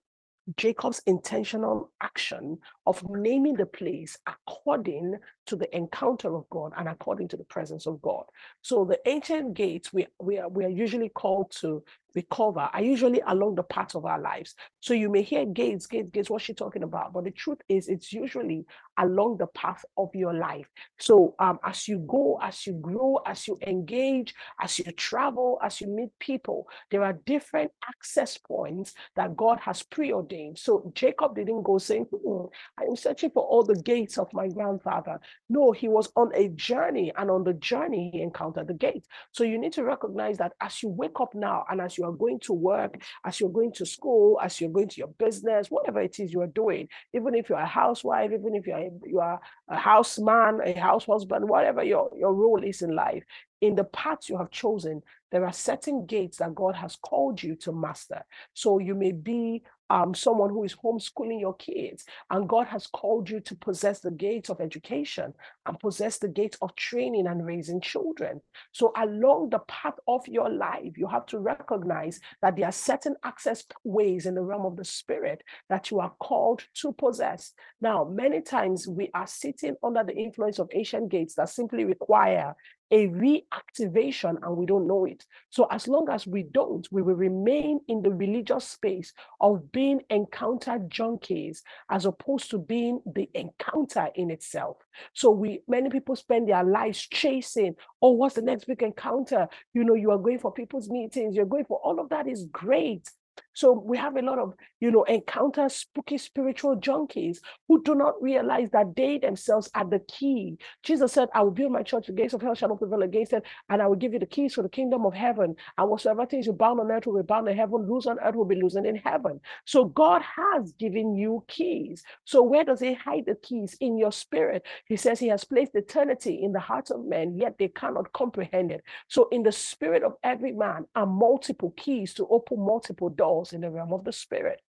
Jacob's 0.58 1.02
intentional 1.08 1.92
action 2.02 2.58
of 2.88 3.04
naming 3.10 3.54
the 3.54 3.66
place 3.66 4.18
according 4.26 5.18
to 5.46 5.56
the 5.58 5.76
encounter 5.76 6.34
of 6.34 6.50
God 6.50 6.72
and 6.78 6.88
according 6.88 7.28
to 7.28 7.38
the 7.38 7.44
presence 7.44 7.86
of 7.86 8.02
God. 8.02 8.24
So 8.62 8.86
the 8.86 9.00
ancient 9.06 9.54
gates 9.56 9.92
we, 9.92 10.08
we, 10.20 10.40
are, 10.40 10.48
we 10.48 10.64
are 10.64 10.70
usually 10.70 11.10
called 11.10 11.52
to 11.60 11.84
recover 12.16 12.62
are 12.62 12.82
usually 12.82 13.22
along 13.28 13.56
the 13.56 13.64
path 13.64 13.94
of 13.94 14.06
our 14.06 14.20
lives. 14.20 14.56
So 14.80 14.94
you 14.94 15.10
may 15.10 15.22
hear 15.22 15.46
gates, 15.46 15.86
gates, 15.86 16.10
gates, 16.12 16.30
what's 16.30 16.46
she 16.46 16.54
talking 16.54 16.84
about? 16.84 17.14
But 17.14 17.26
the 17.26 17.32
truth 17.32 17.60
is 17.70 17.90
it's 17.90 18.12
usually 18.12 18.66
along 18.98 19.38
the 19.38 19.48
path 19.48 19.86
of 19.98 20.10
your 20.16 20.34
life. 20.34 20.68
So 20.98 21.36
um, 21.40 21.60
as 21.64 21.88
you 21.88 22.00
go, 22.00 22.40
as 22.42 22.66
you 22.66 22.74
grow, 22.74 23.20
as 23.26 23.48
you 23.48 23.58
engage, 23.68 24.34
as 24.60 24.80
you 24.80 24.86
travel, 24.94 25.60
as 25.62 25.80
you 25.80 25.88
meet 25.88 26.10
people, 26.20 26.68
there 26.90 27.04
are 27.04 27.14
different 27.26 27.72
access 27.88 28.38
points 28.38 28.94
that 29.16 29.36
God 29.36 29.60
has 29.60 29.84
preordained. 29.84 30.58
So 30.58 30.92
Jacob 30.96 31.36
didn't 31.36 31.64
go 31.64 31.78
saying, 31.78 32.06
hmm, 32.06 32.46
I'm 32.80 32.96
searching 32.96 33.32
for 33.32 33.44
all 33.44 33.64
the 33.64 33.76
gates 33.76 34.18
of 34.18 34.32
my 34.34 34.48
grandfather. 34.48 35.20
No, 35.50 35.72
he 35.72 35.88
was 35.88 36.10
on 36.16 36.32
a 36.36 36.50
journey, 36.50 37.12
and 37.18 37.32
on 37.32 37.44
the 37.44 37.54
journey, 37.54 38.12
he 38.14 38.22
encountered 38.22 38.68
the 38.68 38.74
gate. 38.74 39.06
So 39.32 39.44
you 39.44 39.58
need 39.58 39.74
to 39.74 39.84
recognize 39.84 40.38
that 40.38 40.54
as 40.62 40.84
you 40.84 40.90
wake 40.90 41.20
up 41.20 41.34
now 41.34 41.66
and 41.70 41.82
as 41.82 41.98
you 41.98 42.06
are 42.06 42.12
going 42.12 42.40
to 42.42 42.54
work, 42.54 43.02
as 43.26 43.40
you're 43.40 43.50
going 43.50 43.72
to 43.74 43.86
school, 43.86 44.40
as 44.42 44.62
you're 44.62 44.70
going 44.70 44.90
to 44.90 44.98
your 44.98 45.08
business, 45.08 45.72
whatever 45.72 46.02
it 46.02 46.20
is 46.20 46.32
you 46.32 46.42
are 46.42 46.48
doing, 46.48 46.88
even 47.14 47.34
if 47.34 47.50
you're 47.50 47.58
a 47.58 47.66
housewife, 47.66 48.32
even 48.32 48.56
if 48.56 48.68
you're 48.68 48.90
you 49.06 49.20
are 49.20 49.40
a 49.70 49.78
houseman, 49.78 50.62
a 50.64 50.74
house 50.74 51.06
husband, 51.06 51.50
whatever 51.50 51.84
your, 51.84 52.12
your 52.16 52.34
role 52.34 52.64
is 52.64 52.82
in 52.82 52.96
life, 52.96 53.24
in 53.62 53.76
the 53.76 53.84
paths 53.86 54.30
you 54.30 54.38
have 54.38 54.52
chosen, 54.52 55.02
there 55.32 55.46
are 55.46 55.54
certain 55.54 56.06
gates 56.06 56.38
that 56.38 56.56
God 56.56 56.76
has 56.76 56.96
called 56.96 57.42
you 57.42 57.56
to 57.58 57.72
master. 57.72 58.24
So 58.54 58.80
you 58.80 58.96
may 58.96 59.12
be 59.12 59.64
um, 59.90 60.14
someone 60.14 60.50
who 60.50 60.64
is 60.64 60.76
homeschooling 60.76 61.40
your 61.40 61.56
kids, 61.56 62.06
and 62.30 62.50
God 62.50 62.68
has 62.68 62.88
called 62.88 63.30
you 63.30 63.40
to 63.42 63.56
possess 63.56 64.00
the 64.00 64.12
gates 64.12 64.50
of 64.50 64.62
education 64.62 65.34
and 65.66 65.80
possess 65.80 66.18
the 66.18 66.28
gates 66.28 66.58
of 66.62 66.76
training 66.76 67.28
and 67.28 67.46
raising 67.46 67.82
children. 67.82 68.42
So, 68.72 68.92
along 68.98 69.50
the 69.50 69.60
path 69.60 69.96
of 70.08 70.28
your 70.28 70.50
life, 70.50 70.98
you 70.98 71.08
have 71.08 71.26
to 71.28 71.40
recognize 71.40 72.20
that 72.42 72.56
there 72.56 72.66
are 72.66 72.72
certain 72.72 73.16
access 73.24 73.64
ways 73.84 74.26
in 74.26 74.36
the 74.36 74.42
realm 74.42 74.66
of 74.66 74.76
the 74.76 74.86
spirit 74.86 75.44
that 75.70 75.92
you 75.92 76.00
are 76.00 76.14
called 76.20 76.64
to 76.76 76.92
possess. 76.94 77.54
Now, 77.82 78.04
many 78.04 78.42
times 78.42 78.88
we 78.88 79.10
are 79.14 79.28
sitting 79.28 79.76
under 79.84 80.04
the 80.04 80.16
influence 80.16 80.60
of 80.60 80.70
ancient 80.74 81.10
gates 81.10 81.36
that 81.36 81.50
simply 81.50 81.86
require 81.86 82.56
a 82.92 83.08
reactivation 83.08 84.38
and 84.42 84.56
we 84.56 84.66
don't 84.66 84.88
know 84.88 85.06
it. 85.06 85.26
So, 85.50 85.68
as 85.72 85.88
long 85.88 86.10
as 86.10 86.26
we 86.26 86.44
don't, 86.44 86.88
we 86.92 87.02
will 87.02 87.16
remain 87.16 87.82
in 87.88 88.02
the 88.02 88.12
religious 88.12 88.66
space 88.66 89.14
of 89.42 89.72
being 89.72 90.02
encounter 90.10 90.80
junkies 90.88 91.62
as 91.90 92.06
opposed 92.06 92.50
to 92.52 92.58
being 92.60 93.02
the 93.06 93.30
encounter 93.34 94.10
in 94.16 94.32
itself. 94.32 94.78
So, 95.14 95.32
we 95.32 95.62
many 95.68 95.90
people 95.90 96.16
spend 96.16 96.48
their 96.50 96.64
lives 96.64 97.00
chasing, 97.08 97.76
oh, 98.02 98.12
what's 98.12 98.36
the 98.36 98.42
next 98.42 98.66
big 98.66 98.84
encounter? 98.84 99.48
You 99.74 99.84
know, 99.84 99.96
you 99.96 100.12
are 100.12 100.18
going 100.18 100.40
for 100.40 100.52
people's 100.52 100.90
meetings, 100.90 101.36
you're 101.36 101.46
going 101.46 101.66
for 101.66 101.80
all 101.84 102.00
of 102.00 102.10
that 102.10 102.28
is 102.28 102.46
great. 102.52 103.10
So 103.58 103.72
we 103.74 103.98
have 103.98 104.16
a 104.18 104.22
lot 104.22 104.38
of, 104.38 104.54
you 104.82 104.92
know, 104.92 105.04
encounter 105.06 105.68
spooky 105.68 106.20
spiritual 106.20 106.76
junkies 106.78 107.40
who 107.68 107.82
do 107.82 107.96
not 107.96 108.22
realize 108.22 108.70
that 108.70 108.96
they 108.96 109.18
themselves 109.18 109.68
are 109.74 109.84
the 109.84 109.98
key. 110.02 110.60
Jesus 110.84 111.12
said, 111.12 111.28
I 111.34 111.42
will 111.42 111.50
build 111.50 111.72
my 111.72 111.82
church, 111.82 112.06
the 112.06 112.14
gates 112.14 112.36
of 112.36 112.44
hell 112.44 112.54
shall 112.54 112.70
not 112.70 112.78
prevail 112.78 113.02
against 113.02 113.34
it, 113.34 113.42
and 113.70 113.82
I 113.82 113.88
will 113.88 113.96
give 113.96 114.14
you 114.14 114.20
the 114.20 114.28
keys 114.28 114.54
for 114.54 114.62
the 114.62 114.70
kingdom 114.70 115.08
of 115.08 115.16
heaven. 115.16 115.56
And 115.76 115.90
whatsoever 115.90 116.28
things 116.28 116.46
you 116.46 116.54
bound 116.54 116.80
on 116.80 116.92
earth 116.92 117.08
will 117.08 117.20
be 117.20 117.26
bound 117.26 117.48
in 117.48 117.58
heaven, 117.58 117.90
loose 117.90 118.06
on 118.06 118.20
earth 118.20 118.36
will 118.36 118.46
be 118.46 118.62
loosened 118.62 118.86
in 118.86 118.96
heaven. 118.96 119.42
So 119.66 119.86
God 119.86 120.22
has 120.22 120.72
given 120.74 121.16
you 121.16 121.44
keys. 121.48 122.04
So 122.26 122.44
where 122.44 122.64
does 122.64 122.80
he 122.80 122.94
hide 122.94 123.26
the 123.26 123.34
keys? 123.34 123.76
In 123.80 123.98
your 123.98 124.12
spirit. 124.12 124.68
He 124.86 124.98
says 124.98 125.20
he 125.20 125.30
has 125.30 125.44
placed 125.44 125.74
eternity 125.74 126.44
in 126.44 126.52
the 126.52 126.60
hearts 126.60 126.92
of 126.92 127.04
men, 127.04 127.36
yet 127.36 127.56
they 127.58 127.70
cannot 127.70 128.14
comprehend 128.14 128.72
it. 128.72 128.84
So 129.08 129.30
in 129.32 129.42
the 129.42 129.52
spirit 129.52 130.04
of 130.04 130.14
every 130.24 130.52
man 130.52 130.86
are 130.96 131.08
multiple 131.08 131.74
keys 131.76 132.14
to 132.16 132.28
open 132.28 132.60
multiple 132.60 133.10
doors 133.10 133.47
in 133.54 133.62
the 133.62 133.70
realm 133.70 133.94
of 133.94 134.04
the 134.04 134.14
spirit. 134.14 134.62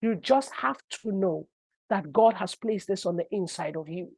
You 0.00 0.14
just 0.16 0.50
have 0.52 0.78
to 1.02 1.12
know 1.12 1.48
that 1.90 2.12
God 2.12 2.34
has 2.34 2.54
placed 2.54 2.88
this 2.88 3.06
on 3.06 3.16
the 3.16 3.26
inside 3.30 3.76
of 3.76 3.88
you. 3.88 4.10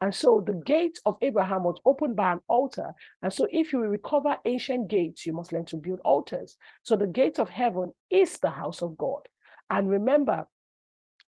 And 0.00 0.14
so 0.14 0.42
the 0.44 0.60
gate 0.66 0.98
of 1.06 1.16
Abraham 1.22 1.64
was 1.64 1.80
opened 1.84 2.16
by 2.16 2.32
an 2.32 2.40
altar. 2.48 2.92
And 3.22 3.32
so 3.32 3.46
if 3.50 3.72
you 3.72 3.80
recover 3.80 4.36
ancient 4.44 4.88
gates, 4.88 5.24
you 5.24 5.32
must 5.32 5.52
learn 5.52 5.64
to 5.66 5.76
build 5.76 6.00
altars. 6.04 6.56
So 6.82 6.96
the 6.96 7.06
gate 7.06 7.38
of 7.38 7.48
heaven 7.48 7.92
is 8.10 8.38
the 8.38 8.50
house 8.50 8.82
of 8.82 8.96
God. 8.98 9.20
And 9.70 9.88
remember, 9.88 10.46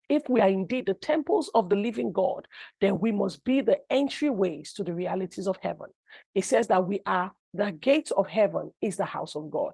if 0.09 0.23
we 0.29 0.41
are 0.41 0.49
indeed 0.49 0.85
the 0.85 0.93
temples 0.93 1.49
of 1.53 1.69
the 1.69 1.75
living 1.75 2.11
God, 2.11 2.47
then 2.79 2.99
we 2.99 3.11
must 3.11 3.43
be 3.43 3.61
the 3.61 3.79
entryways 3.91 4.73
to 4.75 4.83
the 4.83 4.93
realities 4.93 5.47
of 5.47 5.57
heaven. 5.61 5.87
It 6.33 6.45
says 6.45 6.67
that 6.67 6.87
we 6.87 7.01
are 7.05 7.31
the 7.53 7.71
gate 7.71 8.11
of 8.15 8.27
heaven 8.27 8.71
is 8.81 8.97
the 8.97 9.05
house 9.05 9.35
of 9.35 9.49
God. 9.49 9.71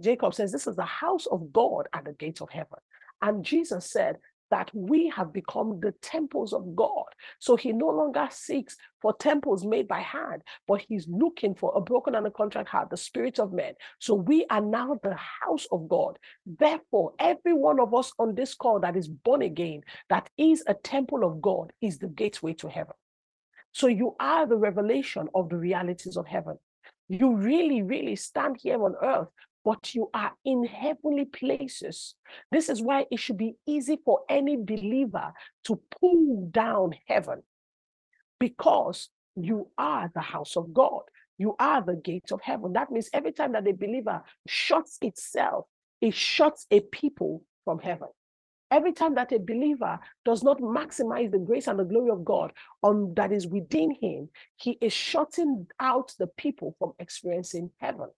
Jacob 0.00 0.34
says, 0.34 0.52
This 0.52 0.66
is 0.66 0.76
the 0.76 0.84
house 0.84 1.26
of 1.26 1.52
God 1.52 1.86
at 1.92 2.04
the 2.04 2.12
gates 2.12 2.40
of 2.40 2.50
heaven. 2.50 2.78
And 3.22 3.44
Jesus 3.44 3.90
said 3.90 4.16
that 4.50 4.70
we 4.72 5.08
have 5.08 5.32
become 5.32 5.80
the 5.80 5.92
temples 6.02 6.52
of 6.52 6.74
God. 6.74 7.04
So 7.38 7.56
he 7.56 7.72
no 7.72 7.88
longer 7.88 8.28
seeks 8.30 8.76
for 9.00 9.14
temples 9.14 9.64
made 9.64 9.86
by 9.86 10.00
hand, 10.00 10.42
but 10.66 10.80
he's 10.80 11.06
looking 11.08 11.54
for 11.54 11.72
a 11.74 11.80
broken 11.80 12.14
and 12.14 12.26
a 12.26 12.30
contrite 12.30 12.68
heart, 12.68 12.90
the 12.90 12.96
spirit 12.96 13.38
of 13.38 13.52
men. 13.52 13.74
So 13.98 14.14
we 14.14 14.46
are 14.50 14.60
now 14.60 14.98
the 15.02 15.16
house 15.16 15.66
of 15.70 15.88
God. 15.88 16.18
Therefore, 16.46 17.12
every 17.18 17.52
one 17.52 17.80
of 17.80 17.94
us 17.94 18.12
on 18.18 18.34
this 18.34 18.54
call 18.54 18.80
that 18.80 18.96
is 18.96 19.08
born 19.08 19.42
again, 19.42 19.82
that 20.08 20.30
is 20.38 20.64
a 20.66 20.74
temple 20.74 21.24
of 21.24 21.42
God, 21.42 21.72
is 21.80 21.98
the 21.98 22.08
gateway 22.08 22.54
to 22.54 22.68
heaven. 22.68 22.94
So 23.72 23.86
you 23.86 24.16
are 24.18 24.46
the 24.46 24.56
revelation 24.56 25.28
of 25.34 25.50
the 25.50 25.56
realities 25.56 26.16
of 26.16 26.26
heaven. 26.26 26.58
You 27.08 27.36
really, 27.36 27.82
really 27.82 28.16
stand 28.16 28.58
here 28.60 28.82
on 28.82 28.94
earth 29.02 29.28
but 29.68 29.94
you 29.94 30.08
are 30.14 30.32
in 30.46 30.64
heavenly 30.64 31.26
places. 31.26 32.14
This 32.50 32.70
is 32.70 32.80
why 32.80 33.04
it 33.10 33.20
should 33.20 33.36
be 33.36 33.56
easy 33.66 33.98
for 34.02 34.20
any 34.26 34.56
believer 34.56 35.30
to 35.64 35.78
pull 36.00 36.48
down 36.50 36.94
heaven 37.06 37.42
because 38.40 39.10
you 39.36 39.68
are 39.76 40.10
the 40.14 40.22
house 40.22 40.56
of 40.56 40.72
God. 40.72 41.02
You 41.36 41.54
are 41.58 41.82
the 41.82 41.96
gates 41.96 42.32
of 42.32 42.40
heaven. 42.40 42.72
That 42.72 42.90
means 42.90 43.10
every 43.12 43.32
time 43.32 43.52
that 43.52 43.68
a 43.68 43.72
believer 43.72 44.22
shuts 44.46 44.96
itself, 45.02 45.66
it 46.00 46.14
shuts 46.14 46.66
a 46.70 46.80
people 46.80 47.42
from 47.66 47.78
heaven. 47.78 48.08
Every 48.70 48.94
time 48.94 49.16
that 49.16 49.32
a 49.32 49.38
believer 49.38 50.00
does 50.24 50.42
not 50.42 50.62
maximize 50.62 51.30
the 51.30 51.40
grace 51.40 51.66
and 51.66 51.78
the 51.78 51.84
glory 51.84 52.10
of 52.10 52.24
God 52.24 52.54
on 52.82 53.12
that 53.16 53.32
is 53.32 53.46
within 53.46 53.94
him, 54.00 54.30
he 54.56 54.78
is 54.80 54.94
shutting 54.94 55.66
out 55.78 56.14
the 56.18 56.26
people 56.38 56.74
from 56.78 56.94
experiencing 56.98 57.70
heaven. 57.76 58.08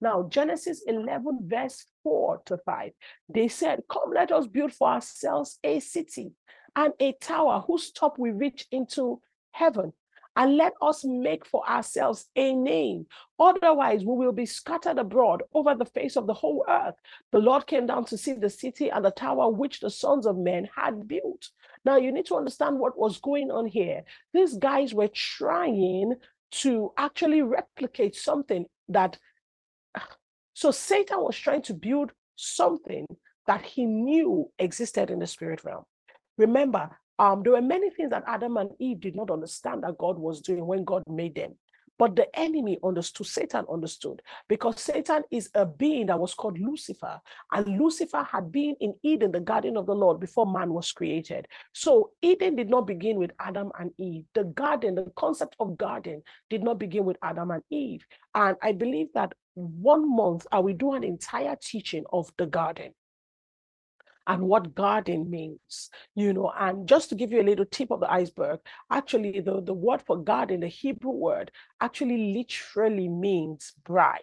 Now, 0.00 0.28
Genesis 0.28 0.82
11, 0.86 1.40
verse 1.42 1.84
4 2.02 2.42
to 2.46 2.58
5, 2.58 2.92
they 3.28 3.48
said, 3.48 3.82
Come, 3.90 4.12
let 4.14 4.30
us 4.30 4.46
build 4.46 4.72
for 4.72 4.88
ourselves 4.88 5.58
a 5.64 5.80
city 5.80 6.32
and 6.76 6.92
a 7.00 7.12
tower 7.20 7.64
whose 7.66 7.90
top 7.90 8.18
we 8.18 8.30
reach 8.30 8.66
into 8.70 9.20
heaven. 9.50 9.92
And 10.36 10.56
let 10.56 10.74
us 10.80 11.04
make 11.04 11.44
for 11.44 11.68
ourselves 11.68 12.26
a 12.36 12.54
name. 12.54 13.06
Otherwise, 13.40 14.04
we 14.04 14.14
will 14.14 14.30
be 14.30 14.46
scattered 14.46 14.96
abroad 14.96 15.42
over 15.52 15.74
the 15.74 15.84
face 15.84 16.16
of 16.16 16.28
the 16.28 16.34
whole 16.34 16.64
earth. 16.68 16.94
The 17.32 17.40
Lord 17.40 17.66
came 17.66 17.86
down 17.86 18.04
to 18.04 18.16
see 18.16 18.34
the 18.34 18.48
city 18.48 18.88
and 18.88 19.04
the 19.04 19.10
tower 19.10 19.50
which 19.50 19.80
the 19.80 19.90
sons 19.90 20.26
of 20.26 20.36
men 20.36 20.68
had 20.76 21.08
built. 21.08 21.48
Now, 21.84 21.96
you 21.96 22.12
need 22.12 22.26
to 22.26 22.36
understand 22.36 22.78
what 22.78 22.96
was 22.96 23.18
going 23.18 23.50
on 23.50 23.66
here. 23.66 24.04
These 24.32 24.58
guys 24.58 24.94
were 24.94 25.08
trying 25.08 26.14
to 26.50 26.92
actually 26.96 27.42
replicate 27.42 28.14
something 28.14 28.66
that 28.90 29.18
so 30.58 30.72
Satan 30.72 31.20
was 31.20 31.36
trying 31.36 31.62
to 31.62 31.72
build 31.72 32.10
something 32.34 33.06
that 33.46 33.64
he 33.64 33.86
knew 33.86 34.50
existed 34.58 35.08
in 35.08 35.20
the 35.20 35.26
spirit 35.28 35.62
realm. 35.62 35.84
Remember, 36.36 36.90
um, 37.20 37.44
there 37.44 37.52
were 37.52 37.62
many 37.62 37.90
things 37.90 38.10
that 38.10 38.24
Adam 38.26 38.56
and 38.56 38.70
Eve 38.80 38.98
did 38.98 39.14
not 39.14 39.30
understand 39.30 39.84
that 39.84 39.98
God 39.98 40.18
was 40.18 40.40
doing 40.40 40.66
when 40.66 40.82
God 40.82 41.04
made 41.06 41.36
them. 41.36 41.54
But 41.96 42.16
the 42.16 42.26
enemy 42.36 42.76
understood, 42.82 43.28
Satan 43.28 43.66
understood, 43.72 44.20
because 44.48 44.80
Satan 44.80 45.22
is 45.30 45.48
a 45.54 45.64
being 45.64 46.06
that 46.06 46.18
was 46.18 46.34
called 46.34 46.58
Lucifer. 46.58 47.20
And 47.52 47.78
Lucifer 47.78 48.26
had 48.28 48.50
been 48.50 48.74
in 48.80 48.94
Eden, 49.04 49.30
the 49.30 49.40
garden 49.40 49.76
of 49.76 49.86
the 49.86 49.94
Lord, 49.94 50.18
before 50.18 50.46
man 50.46 50.72
was 50.72 50.90
created. 50.90 51.46
So 51.72 52.10
Eden 52.20 52.56
did 52.56 52.68
not 52.68 52.88
begin 52.88 53.16
with 53.16 53.30
Adam 53.38 53.70
and 53.78 53.92
Eve. 53.98 54.24
The 54.34 54.44
garden, 54.44 54.96
the 54.96 55.12
concept 55.14 55.54
of 55.60 55.78
garden, 55.78 56.22
did 56.50 56.64
not 56.64 56.80
begin 56.80 57.04
with 57.04 57.16
Adam 57.22 57.52
and 57.52 57.62
Eve. 57.70 58.04
And 58.34 58.56
I 58.60 58.72
believe 58.72 59.08
that 59.14 59.34
one 59.58 60.14
month 60.14 60.46
I 60.52 60.60
will 60.60 60.74
do 60.74 60.92
an 60.92 61.04
entire 61.04 61.56
teaching 61.60 62.04
of 62.12 62.30
the 62.38 62.46
garden 62.46 62.92
and 64.28 64.42
what 64.42 64.74
garden 64.74 65.28
means, 65.30 65.88
you 66.14 66.32
know. 66.34 66.52
And 66.56 66.86
just 66.86 67.08
to 67.08 67.14
give 67.14 67.32
you 67.32 67.40
a 67.40 67.42
little 67.42 67.64
tip 67.64 67.90
of 67.90 68.00
the 68.00 68.12
iceberg, 68.12 68.60
actually, 68.90 69.40
the, 69.40 69.62
the 69.62 69.74
word 69.74 70.02
for 70.02 70.18
garden, 70.18 70.60
the 70.60 70.68
Hebrew 70.68 71.12
word, 71.12 71.50
actually 71.80 72.34
literally 72.34 73.08
means 73.08 73.72
bride. 73.84 74.20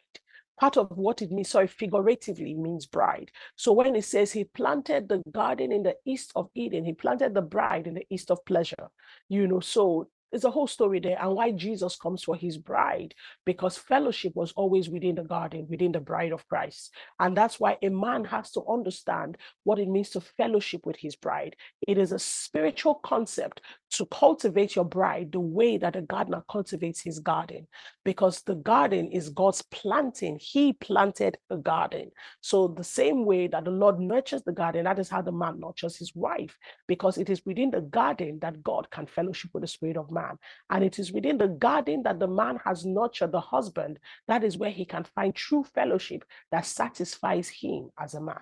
Part 0.60 0.78
of 0.78 0.90
what 0.92 1.22
it 1.22 1.32
means, 1.32 1.50
sorry, 1.50 1.68
figuratively 1.68 2.54
means 2.54 2.86
bride. 2.86 3.32
So 3.58 3.74
when 3.74 3.96
it 3.96 4.06
says 4.06 4.32
he 4.32 4.46
planted 4.46 5.10
the 5.10 5.22
garden 5.32 5.74
in 5.74 5.84
the 5.84 5.96
east 6.06 6.32
of 6.36 6.50
Eden, 6.56 6.86
he 6.86 6.94
planted 6.94 7.34
the 7.34 7.42
bride 7.42 7.88
in 7.88 7.96
the 7.96 8.06
east 8.10 8.32
of 8.32 8.46
pleasure, 8.46 8.90
you 9.28 9.48
know. 9.48 9.60
So 9.60 10.08
there's 10.36 10.44
a 10.44 10.52
whole 10.52 10.68
story 10.68 11.00
there 11.00 11.18
and 11.22 11.34
why 11.34 11.50
Jesus 11.50 11.96
comes 11.96 12.22
for 12.22 12.36
his 12.36 12.58
bride 12.58 13.16
because 13.46 13.78
fellowship 13.78 14.36
was 14.36 14.52
always 14.58 14.90
within 14.90 15.16
the 15.16 15.24
garden, 15.24 15.66
within 15.70 15.94
the 15.94 16.02
bride 16.02 16.34
of 16.34 16.46
Christ. 16.50 16.94
And 17.22 17.38
that's 17.38 17.58
why 17.58 17.78
a 17.82 17.88
man 17.88 18.26
has 18.26 18.52
to 18.52 18.62
understand 18.68 19.38
what 19.64 19.80
it 19.80 19.88
means 19.88 20.10
to 20.10 20.20
fellowship 20.20 20.86
with 20.86 20.98
his 20.98 21.16
bride. 21.16 21.56
It 21.88 21.98
is 21.98 22.12
a 22.12 22.20
spiritual 22.20 22.96
concept 22.96 23.62
to 23.92 24.06
cultivate 24.08 24.76
your 24.76 24.84
bride 24.84 25.32
the 25.32 25.40
way 25.40 25.78
that 25.78 25.96
a 25.96 26.02
gardener 26.02 26.44
cultivates 26.50 27.00
his 27.00 27.20
garden 27.20 27.66
because 28.04 28.42
the 28.42 28.56
garden 28.56 29.10
is 29.12 29.30
God's 29.30 29.62
planting. 29.72 30.38
He 30.42 30.74
planted 30.74 31.38
a 31.50 31.56
garden. 31.56 32.12
So, 32.42 32.68
the 32.68 32.84
same 32.84 33.26
way 33.26 33.48
that 33.48 33.64
the 33.64 33.72
Lord 33.72 34.00
nurtures 34.00 34.44
the 34.44 34.52
garden, 34.52 34.84
that 34.84 35.00
is 35.00 35.08
how 35.08 35.22
the 35.22 35.32
man 35.32 35.62
nurtures 35.62 35.96
his 35.96 36.14
wife 36.14 36.58
because 36.88 37.18
it 37.18 37.30
is 37.30 37.46
within 37.46 37.72
the 37.72 37.82
garden 37.82 38.40
that 38.42 38.62
God 38.64 38.90
can 38.92 39.06
fellowship 39.08 39.52
with 39.54 39.62
the 39.62 39.68
spirit 39.68 39.96
of 39.96 40.12
man. 40.12 40.25
And 40.70 40.84
it 40.84 41.00
is 41.00 41.12
within 41.12 41.38
the 41.38 41.48
garden 41.48 42.04
that 42.04 42.20
the 42.20 42.28
man 42.28 42.60
has 42.66 42.86
nurtured 42.86 43.32
the 43.32 43.42
husband. 43.42 44.00
That 44.28 44.44
is 44.44 44.58
where 44.58 44.72
he 44.72 44.86
can 44.86 45.04
find 45.04 45.34
true 45.34 45.64
fellowship 45.64 46.26
that 46.52 46.66
satisfies 46.66 47.50
him 47.50 47.90
as 48.00 48.14
a 48.14 48.22
man. 48.22 48.42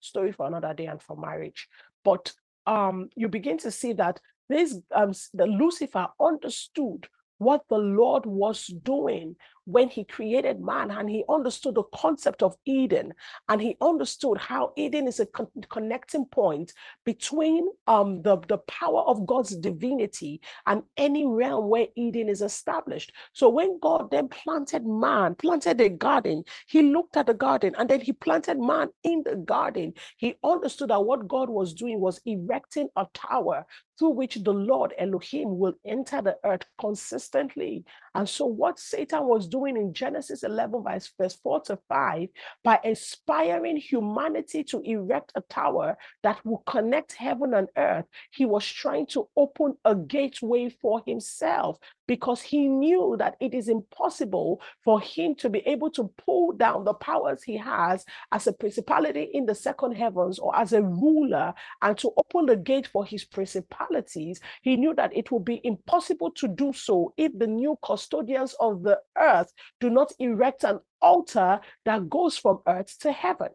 Story 0.00 0.32
for 0.32 0.46
another 0.46 0.74
day 0.74 0.86
and 0.86 1.02
for 1.02 1.16
marriage. 1.16 1.68
But 2.04 2.32
um, 2.66 3.10
you 3.14 3.28
begin 3.28 3.58
to 3.58 3.70
see 3.70 3.92
that 3.94 4.20
this 4.48 4.76
um, 4.94 5.12
the 5.32 5.46
Lucifer 5.46 6.08
understood 6.20 7.08
what 7.38 7.64
the 7.70 7.78
Lord 7.78 8.26
was 8.26 8.66
doing 8.66 9.36
when 9.70 9.88
he 9.88 10.04
created 10.04 10.60
man 10.60 10.90
and 10.90 11.08
he 11.08 11.24
understood 11.28 11.74
the 11.74 11.84
concept 11.94 12.42
of 12.42 12.56
Eden 12.66 13.12
and 13.48 13.60
he 13.60 13.76
understood 13.80 14.38
how 14.38 14.72
Eden 14.76 15.06
is 15.06 15.20
a 15.20 15.26
con- 15.26 15.48
connecting 15.68 16.24
point 16.26 16.72
between 17.04 17.68
um, 17.86 18.22
the, 18.22 18.38
the 18.48 18.58
power 18.58 19.02
of 19.02 19.26
God's 19.26 19.56
divinity 19.56 20.40
and 20.66 20.82
any 20.96 21.26
realm 21.26 21.68
where 21.68 21.86
Eden 21.96 22.28
is 22.28 22.42
established. 22.42 23.12
So 23.32 23.48
when 23.48 23.78
God 23.80 24.10
then 24.10 24.28
planted 24.28 24.86
man, 24.86 25.34
planted 25.34 25.80
a 25.80 25.88
garden, 25.88 26.44
he 26.66 26.82
looked 26.82 27.16
at 27.16 27.26
the 27.26 27.34
garden 27.34 27.74
and 27.78 27.88
then 27.88 28.00
he 28.00 28.12
planted 28.12 28.58
man 28.58 28.88
in 29.04 29.22
the 29.24 29.36
garden. 29.36 29.94
He 30.16 30.34
understood 30.44 30.90
that 30.90 31.04
what 31.04 31.28
God 31.28 31.48
was 31.48 31.74
doing 31.74 32.00
was 32.00 32.20
erecting 32.26 32.88
a 32.96 33.06
tower 33.14 33.66
through 33.98 34.10
which 34.10 34.36
the 34.36 34.52
Lord 34.52 34.94
Elohim 34.98 35.58
will 35.58 35.74
enter 35.84 36.22
the 36.22 36.36
earth 36.44 36.64
consistently. 36.80 37.84
And 38.14 38.28
so, 38.28 38.44
what 38.46 38.78
Satan 38.78 39.24
was 39.26 39.46
doing 39.46 39.76
in 39.76 39.94
Genesis 39.94 40.42
11, 40.42 40.82
verse, 40.82 41.12
verse 41.18 41.38
4 41.42 41.60
to 41.62 41.78
5, 41.88 42.28
by 42.64 42.80
inspiring 42.82 43.76
humanity 43.76 44.64
to 44.64 44.80
erect 44.80 45.32
a 45.36 45.42
tower 45.42 45.96
that 46.22 46.44
will 46.44 46.62
connect 46.66 47.12
heaven 47.12 47.54
and 47.54 47.68
earth, 47.76 48.06
he 48.32 48.44
was 48.44 48.66
trying 48.66 49.06
to 49.08 49.28
open 49.36 49.76
a 49.84 49.94
gateway 49.94 50.68
for 50.68 51.02
himself 51.06 51.78
because 52.10 52.40
he 52.42 52.66
knew 52.66 53.14
that 53.20 53.36
it 53.38 53.54
is 53.54 53.68
impossible 53.68 54.60
for 54.82 55.00
him 55.00 55.32
to 55.36 55.48
be 55.48 55.60
able 55.60 55.88
to 55.88 56.10
pull 56.18 56.50
down 56.50 56.82
the 56.82 56.94
powers 56.94 57.44
he 57.44 57.56
has 57.56 58.04
as 58.32 58.48
a 58.48 58.52
principality 58.52 59.30
in 59.32 59.46
the 59.46 59.54
second 59.54 59.92
heavens 59.92 60.40
or 60.40 60.56
as 60.56 60.72
a 60.72 60.82
ruler 60.82 61.54
and 61.82 61.96
to 61.96 62.10
open 62.16 62.46
the 62.46 62.56
gate 62.56 62.88
for 62.88 63.04
his 63.04 63.24
principalities. 63.24 64.40
He 64.62 64.76
knew 64.76 64.92
that 64.96 65.16
it 65.16 65.30
would 65.30 65.44
be 65.44 65.60
impossible 65.62 66.32
to 66.32 66.48
do 66.48 66.72
so 66.72 67.14
if 67.16 67.38
the 67.38 67.46
new 67.46 67.78
custodians 68.00 68.54
of 68.58 68.82
the 68.82 68.98
earth 69.18 69.52
do 69.78 69.90
not 69.90 70.12
erect 70.18 70.64
an 70.64 70.80
altar 71.02 71.60
that 71.84 72.08
goes 72.08 72.38
from 72.38 72.60
earth 72.66 72.98
to 73.00 73.12
heaven. 73.12 73.48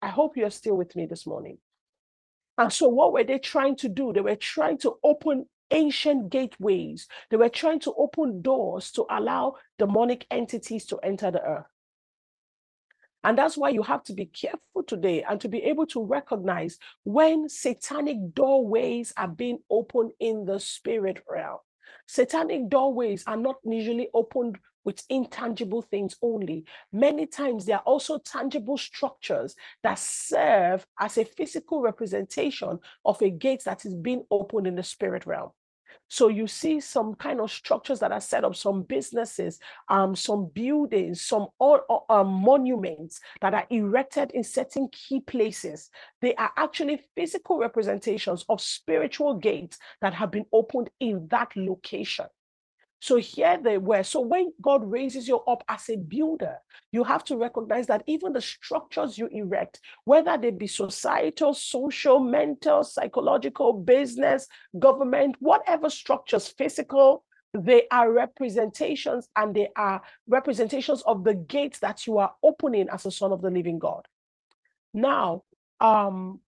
I 0.00 0.08
hope 0.08 0.36
you're 0.36 0.50
still 0.50 0.76
with 0.76 0.94
me 0.94 1.06
this 1.06 1.26
morning. 1.26 1.58
And 2.58 2.72
so, 2.72 2.88
what 2.88 3.12
were 3.12 3.24
they 3.24 3.38
trying 3.38 3.76
to 3.76 3.88
do? 3.88 4.12
They 4.12 4.20
were 4.20 4.36
trying 4.36 4.78
to 4.78 4.96
open 5.02 5.46
ancient 5.72 6.30
gateways. 6.30 7.08
They 7.30 7.36
were 7.36 7.48
trying 7.48 7.80
to 7.80 7.94
open 7.98 8.40
doors 8.40 8.92
to 8.92 9.04
allow 9.10 9.56
demonic 9.78 10.26
entities 10.30 10.86
to 10.86 10.98
enter 10.98 11.32
the 11.32 11.42
earth. 11.42 11.66
And 13.24 13.36
that's 13.36 13.56
why 13.56 13.70
you 13.70 13.82
have 13.82 14.04
to 14.04 14.12
be 14.12 14.26
careful 14.26 14.84
today 14.86 15.24
and 15.28 15.40
to 15.40 15.48
be 15.48 15.64
able 15.64 15.86
to 15.86 16.04
recognize 16.04 16.78
when 17.02 17.48
satanic 17.48 18.18
doorways 18.32 19.12
are 19.16 19.26
being 19.26 19.58
opened 19.68 20.12
in 20.20 20.44
the 20.44 20.60
spirit 20.60 21.24
realm. 21.28 21.58
Satanic 22.06 22.68
doorways 22.68 23.24
are 23.26 23.36
not 23.36 23.56
usually 23.64 24.08
opened 24.14 24.58
with 24.84 25.02
intangible 25.08 25.82
things 25.82 26.16
only. 26.22 26.64
Many 26.92 27.26
times, 27.26 27.66
there 27.66 27.76
are 27.76 27.82
also 27.82 28.18
tangible 28.18 28.78
structures 28.78 29.56
that 29.82 29.98
serve 29.98 30.86
as 31.00 31.18
a 31.18 31.24
physical 31.24 31.82
representation 31.82 32.78
of 33.04 33.20
a 33.20 33.30
gate 33.30 33.64
that 33.64 33.84
is 33.84 33.94
being 33.94 34.24
opened 34.30 34.66
in 34.68 34.76
the 34.76 34.82
spirit 34.82 35.26
realm. 35.26 35.50
So 36.08 36.28
you 36.28 36.46
see 36.46 36.80
some 36.80 37.14
kind 37.14 37.40
of 37.40 37.50
structures 37.50 38.00
that 38.00 38.12
are 38.12 38.20
set 38.20 38.44
up, 38.44 38.54
some 38.54 38.82
businesses, 38.82 39.58
um, 39.88 40.14
some 40.14 40.50
buildings, 40.54 41.22
some 41.22 41.48
all, 41.58 42.06
um, 42.08 42.28
monuments 42.28 43.20
that 43.40 43.54
are 43.54 43.66
erected 43.70 44.30
in 44.32 44.44
certain 44.44 44.88
key 44.92 45.20
places. 45.20 45.90
They 46.20 46.34
are 46.36 46.52
actually 46.56 47.00
physical 47.16 47.58
representations 47.58 48.44
of 48.48 48.60
spiritual 48.60 49.34
gates 49.34 49.78
that 50.00 50.14
have 50.14 50.30
been 50.30 50.46
opened 50.52 50.90
in 51.00 51.26
that 51.28 51.56
location. 51.56 52.26
So 53.06 53.18
here 53.18 53.56
they 53.62 53.78
were. 53.78 54.02
So 54.02 54.20
when 54.20 54.52
God 54.60 54.82
raises 54.84 55.28
you 55.28 55.38
up 55.46 55.62
as 55.68 55.88
a 55.88 55.96
builder, 55.96 56.56
you 56.90 57.04
have 57.04 57.22
to 57.26 57.36
recognize 57.36 57.86
that 57.86 58.02
even 58.08 58.32
the 58.32 58.40
structures 58.40 59.16
you 59.16 59.28
erect, 59.28 59.78
whether 60.06 60.36
they 60.36 60.50
be 60.50 60.66
societal, 60.66 61.54
social, 61.54 62.18
mental, 62.18 62.82
psychological, 62.82 63.72
business, 63.72 64.48
government, 64.80 65.36
whatever 65.38 65.88
structures, 65.88 66.48
physical, 66.48 67.22
they 67.54 67.86
are 67.92 68.10
representations 68.10 69.28
and 69.36 69.54
they 69.54 69.68
are 69.76 70.02
representations 70.26 71.02
of 71.02 71.22
the 71.22 71.34
gates 71.34 71.78
that 71.78 72.08
you 72.08 72.18
are 72.18 72.34
opening 72.42 72.88
as 72.88 73.06
a 73.06 73.12
son 73.12 73.30
of 73.30 73.40
the 73.40 73.52
living 73.52 73.78
God. 73.78 74.04
Now, 74.92 75.44
um, 75.80 76.40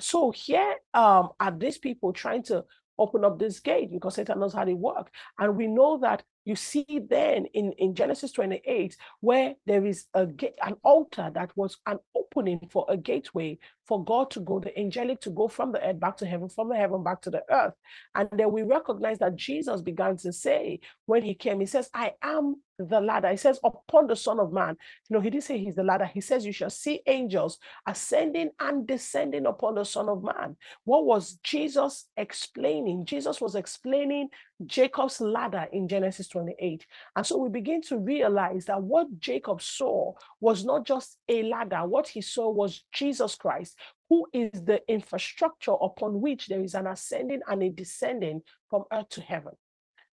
so 0.00 0.32
here 0.32 0.74
um, 0.92 1.28
are 1.38 1.56
these 1.56 1.78
people 1.78 2.12
trying 2.12 2.42
to 2.44 2.64
open 2.98 3.24
up 3.24 3.38
this 3.38 3.60
gate 3.60 3.90
because 3.90 4.14
Satan 4.14 4.40
knows 4.40 4.54
how 4.54 4.64
they 4.64 4.74
work. 4.74 5.10
And 5.38 5.56
we 5.56 5.66
know 5.66 5.98
that 5.98 6.22
you 6.44 6.56
see 6.56 7.00
then 7.08 7.46
in, 7.54 7.72
in 7.72 7.94
Genesis 7.94 8.32
28, 8.32 8.96
where 9.20 9.54
there 9.66 9.84
is 9.84 10.06
a 10.14 10.26
gate, 10.26 10.54
an 10.64 10.76
altar 10.82 11.30
that 11.34 11.56
was 11.56 11.76
an 11.86 11.98
opening 12.14 12.68
for 12.70 12.86
a 12.88 12.96
gateway 12.96 13.58
for 13.86 14.04
God 14.04 14.30
to 14.32 14.40
go, 14.40 14.60
the 14.60 14.76
angelic 14.78 15.20
to 15.22 15.30
go 15.30 15.48
from 15.48 15.72
the 15.72 15.86
earth 15.86 16.00
back 16.00 16.16
to 16.18 16.26
heaven, 16.26 16.48
from 16.48 16.68
the 16.68 16.76
heaven 16.76 17.02
back 17.02 17.22
to 17.22 17.30
the 17.30 17.42
earth. 17.50 17.74
And 18.14 18.28
then 18.32 18.52
we 18.52 18.62
recognize 18.62 19.18
that 19.18 19.36
Jesus 19.36 19.80
began 19.82 20.16
to 20.18 20.32
say, 20.32 20.80
when 21.06 21.22
he 21.22 21.34
came, 21.34 21.60
he 21.60 21.66
says, 21.66 21.90
I 21.94 22.12
am 22.22 22.56
the 22.78 23.00
ladder. 23.00 23.30
He 23.30 23.36
says, 23.36 23.58
upon 23.64 24.06
the 24.06 24.16
Son 24.16 24.38
of 24.40 24.52
Man. 24.52 24.76
You 25.08 25.16
know, 25.16 25.20
he 25.20 25.30
didn't 25.30 25.44
say 25.44 25.58
he's 25.58 25.76
the 25.76 25.82
ladder. 25.82 26.06
He 26.06 26.20
says, 26.20 26.44
You 26.44 26.52
shall 26.52 26.70
see 26.70 27.00
angels 27.06 27.58
ascending 27.86 28.50
and 28.60 28.86
descending 28.86 29.46
upon 29.46 29.76
the 29.76 29.84
Son 29.84 30.08
of 30.08 30.22
Man. 30.22 30.56
What 30.84 31.06
was 31.06 31.38
Jesus 31.42 32.06
explaining? 32.16 33.06
Jesus 33.06 33.40
was 33.40 33.54
explaining 33.54 34.28
Jacob's 34.66 35.20
ladder 35.20 35.66
in 35.72 35.88
Genesis 35.88 36.28
28. 36.28 36.86
And 37.16 37.26
so 37.26 37.38
we 37.38 37.48
begin 37.50 37.82
to 37.82 37.98
realize 37.98 38.66
that 38.66 38.82
what 38.82 39.20
Jacob 39.20 39.62
saw 39.62 40.12
was 40.40 40.64
not 40.64 40.86
just 40.86 41.18
a 41.28 41.42
ladder, 41.44 41.86
what 41.86 42.08
he 42.08 42.20
saw 42.20 42.50
was 42.50 42.84
Jesus 42.92 43.34
Christ, 43.36 43.75
who 44.08 44.26
is 44.32 44.50
the 44.52 44.80
infrastructure 44.88 45.72
upon 45.72 46.20
which 46.20 46.46
there 46.46 46.60
is 46.60 46.74
an 46.74 46.86
ascending 46.86 47.40
and 47.48 47.62
a 47.62 47.70
descending 47.70 48.42
from 48.70 48.84
earth 48.92 49.08
to 49.10 49.20
heaven. 49.20 49.52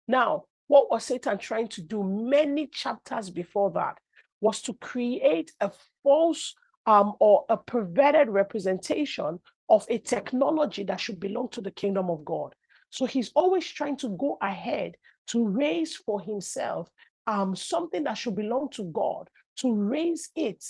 Now, 0.08 0.46
what 0.68 0.90
was 0.90 1.06
Satan 1.06 1.38
trying 1.38 1.68
to 1.70 1.82
do 1.82 2.04
many 2.04 2.68
chapters 2.68 3.30
before 3.30 3.72
that 3.72 3.98
was 4.42 4.62
to 4.64 4.74
create 4.74 5.52
a 5.60 5.72
false 6.04 6.56
um, 6.86 7.14
or 7.20 7.46
a 7.50 7.58
perverted 7.58 8.30
representation 8.30 9.40
of 9.70 9.86
a 9.90 9.98
technology 9.98 10.84
that 10.84 11.00
should 11.00 11.20
belong 11.20 11.50
to 11.50 11.62
the 11.62 11.72
kingdom 11.72 12.10
of 12.10 12.26
God. 12.26 12.54
So 12.90 13.06
he's 13.06 13.32
always 13.36 13.66
trying 13.66 13.98
to 13.98 14.10
go 14.10 14.38
ahead 14.42 14.96
to 15.28 15.48
raise 15.48 15.96
for 15.96 16.20
himself 16.20 16.90
um, 17.26 17.56
something 17.56 18.04
that 18.04 18.18
should 18.18 18.36
belong 18.36 18.70
to 18.72 18.84
God, 18.84 19.30
to 19.58 19.74
raise 19.74 20.30
it 20.36 20.64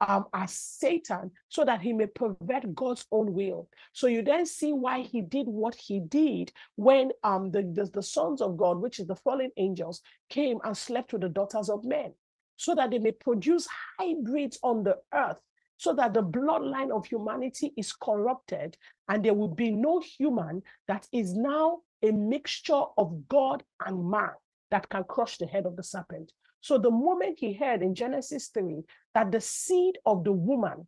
um, 0.00 0.26
as 0.32 0.52
Satan 0.52 1.30
so 1.48 1.64
that 1.64 1.80
he 1.80 1.92
may 1.92 2.06
pervert 2.06 2.74
God's 2.74 3.06
own 3.10 3.32
will. 3.32 3.68
So 3.92 4.06
you 4.06 4.22
then 4.22 4.46
see 4.46 4.72
why 4.72 5.02
he 5.02 5.20
did 5.20 5.46
what 5.46 5.74
he 5.74 6.00
did 6.00 6.52
when 6.76 7.10
um, 7.24 7.50
the, 7.50 7.62
the, 7.62 7.90
the 7.92 8.02
sons 8.02 8.40
of 8.40 8.56
God, 8.56 8.78
which 8.80 9.00
is 9.00 9.06
the 9.06 9.16
fallen 9.16 9.50
angels, 9.56 10.02
came 10.30 10.58
and 10.64 10.76
slept 10.76 11.12
with 11.12 11.22
the 11.22 11.28
daughters 11.28 11.68
of 11.68 11.84
men 11.84 12.12
so 12.56 12.74
that 12.74 12.90
they 12.90 12.98
may 12.98 13.12
produce 13.12 13.68
hybrids 13.98 14.58
on 14.62 14.82
the 14.82 14.96
earth 15.14 15.38
so 15.78 15.94
that 15.94 16.12
the 16.12 16.22
bloodline 16.22 16.90
of 16.90 17.06
humanity 17.06 17.72
is 17.76 17.92
corrupted 17.92 18.76
and 19.08 19.24
there 19.24 19.34
will 19.34 19.54
be 19.54 19.70
no 19.70 20.00
human 20.00 20.62
that 20.88 21.06
is 21.12 21.34
now 21.34 21.78
a 22.02 22.10
mixture 22.10 22.82
of 22.96 23.28
God 23.28 23.62
and 23.86 24.10
man 24.10 24.30
that 24.70 24.88
can 24.88 25.04
crush 25.04 25.38
the 25.38 25.46
head 25.46 25.66
of 25.66 25.76
the 25.76 25.82
serpent. 25.82 26.32
So 26.60 26.78
the 26.78 26.90
moment 26.90 27.38
he 27.38 27.52
heard 27.52 27.82
in 27.82 27.94
Genesis 27.94 28.48
3 28.48 28.82
that 29.14 29.30
the 29.30 29.40
seed 29.40 29.98
of 30.04 30.24
the 30.24 30.32
woman 30.32 30.86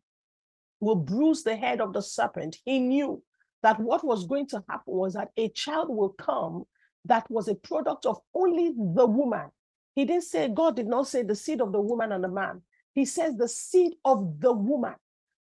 will 0.80 0.96
bruise 0.96 1.42
the 1.42 1.56
head 1.56 1.80
of 1.80 1.92
the 1.92 2.02
serpent, 2.02 2.56
he 2.64 2.80
knew 2.80 3.22
that 3.62 3.78
what 3.78 4.04
was 4.04 4.26
going 4.26 4.46
to 4.48 4.64
happen 4.68 4.94
was 4.94 5.14
that 5.14 5.30
a 5.36 5.48
child 5.50 5.88
will 5.88 6.10
come 6.10 6.64
that 7.06 7.30
was 7.30 7.48
a 7.48 7.54
product 7.54 8.06
of 8.06 8.18
only 8.34 8.72
the 8.76 9.06
woman. 9.06 9.48
He 9.94 10.04
didn't 10.04 10.24
say, 10.24 10.48
God 10.48 10.76
did 10.76 10.86
not 10.86 11.08
say 11.08 11.22
the 11.22 11.34
seed 11.34 11.60
of 11.60 11.72
the 11.72 11.80
woman 11.80 12.12
and 12.12 12.22
the 12.22 12.28
man. 12.28 12.62
He 12.94 13.04
says 13.04 13.36
the 13.36 13.48
seed 13.48 13.94
of 14.04 14.40
the 14.40 14.52
woman. 14.52 14.94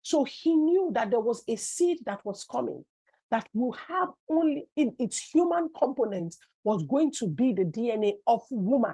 So 0.01 0.23
he 0.23 0.55
knew 0.55 0.91
that 0.93 1.11
there 1.11 1.19
was 1.19 1.43
a 1.47 1.55
seed 1.55 1.99
that 2.05 2.23
was 2.25 2.45
coming 2.49 2.83
that 3.31 3.47
will 3.53 3.75
have 3.87 4.09
only 4.29 4.67
in 4.75 4.95
its 4.99 5.17
human 5.17 5.69
component 5.77 6.35
was 6.63 6.83
going 6.83 7.11
to 7.11 7.27
be 7.27 7.53
the 7.53 7.65
DNA 7.65 8.13
of 8.27 8.41
woman. 8.51 8.93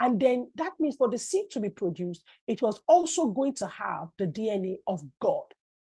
And 0.00 0.18
then 0.18 0.50
that 0.54 0.72
means 0.80 0.96
for 0.96 1.10
the 1.10 1.18
seed 1.18 1.50
to 1.50 1.60
be 1.60 1.68
produced, 1.68 2.24
it 2.46 2.62
was 2.62 2.80
also 2.88 3.26
going 3.26 3.54
to 3.56 3.66
have 3.66 4.08
the 4.18 4.26
DNA 4.26 4.78
of 4.86 5.02
God. 5.20 5.44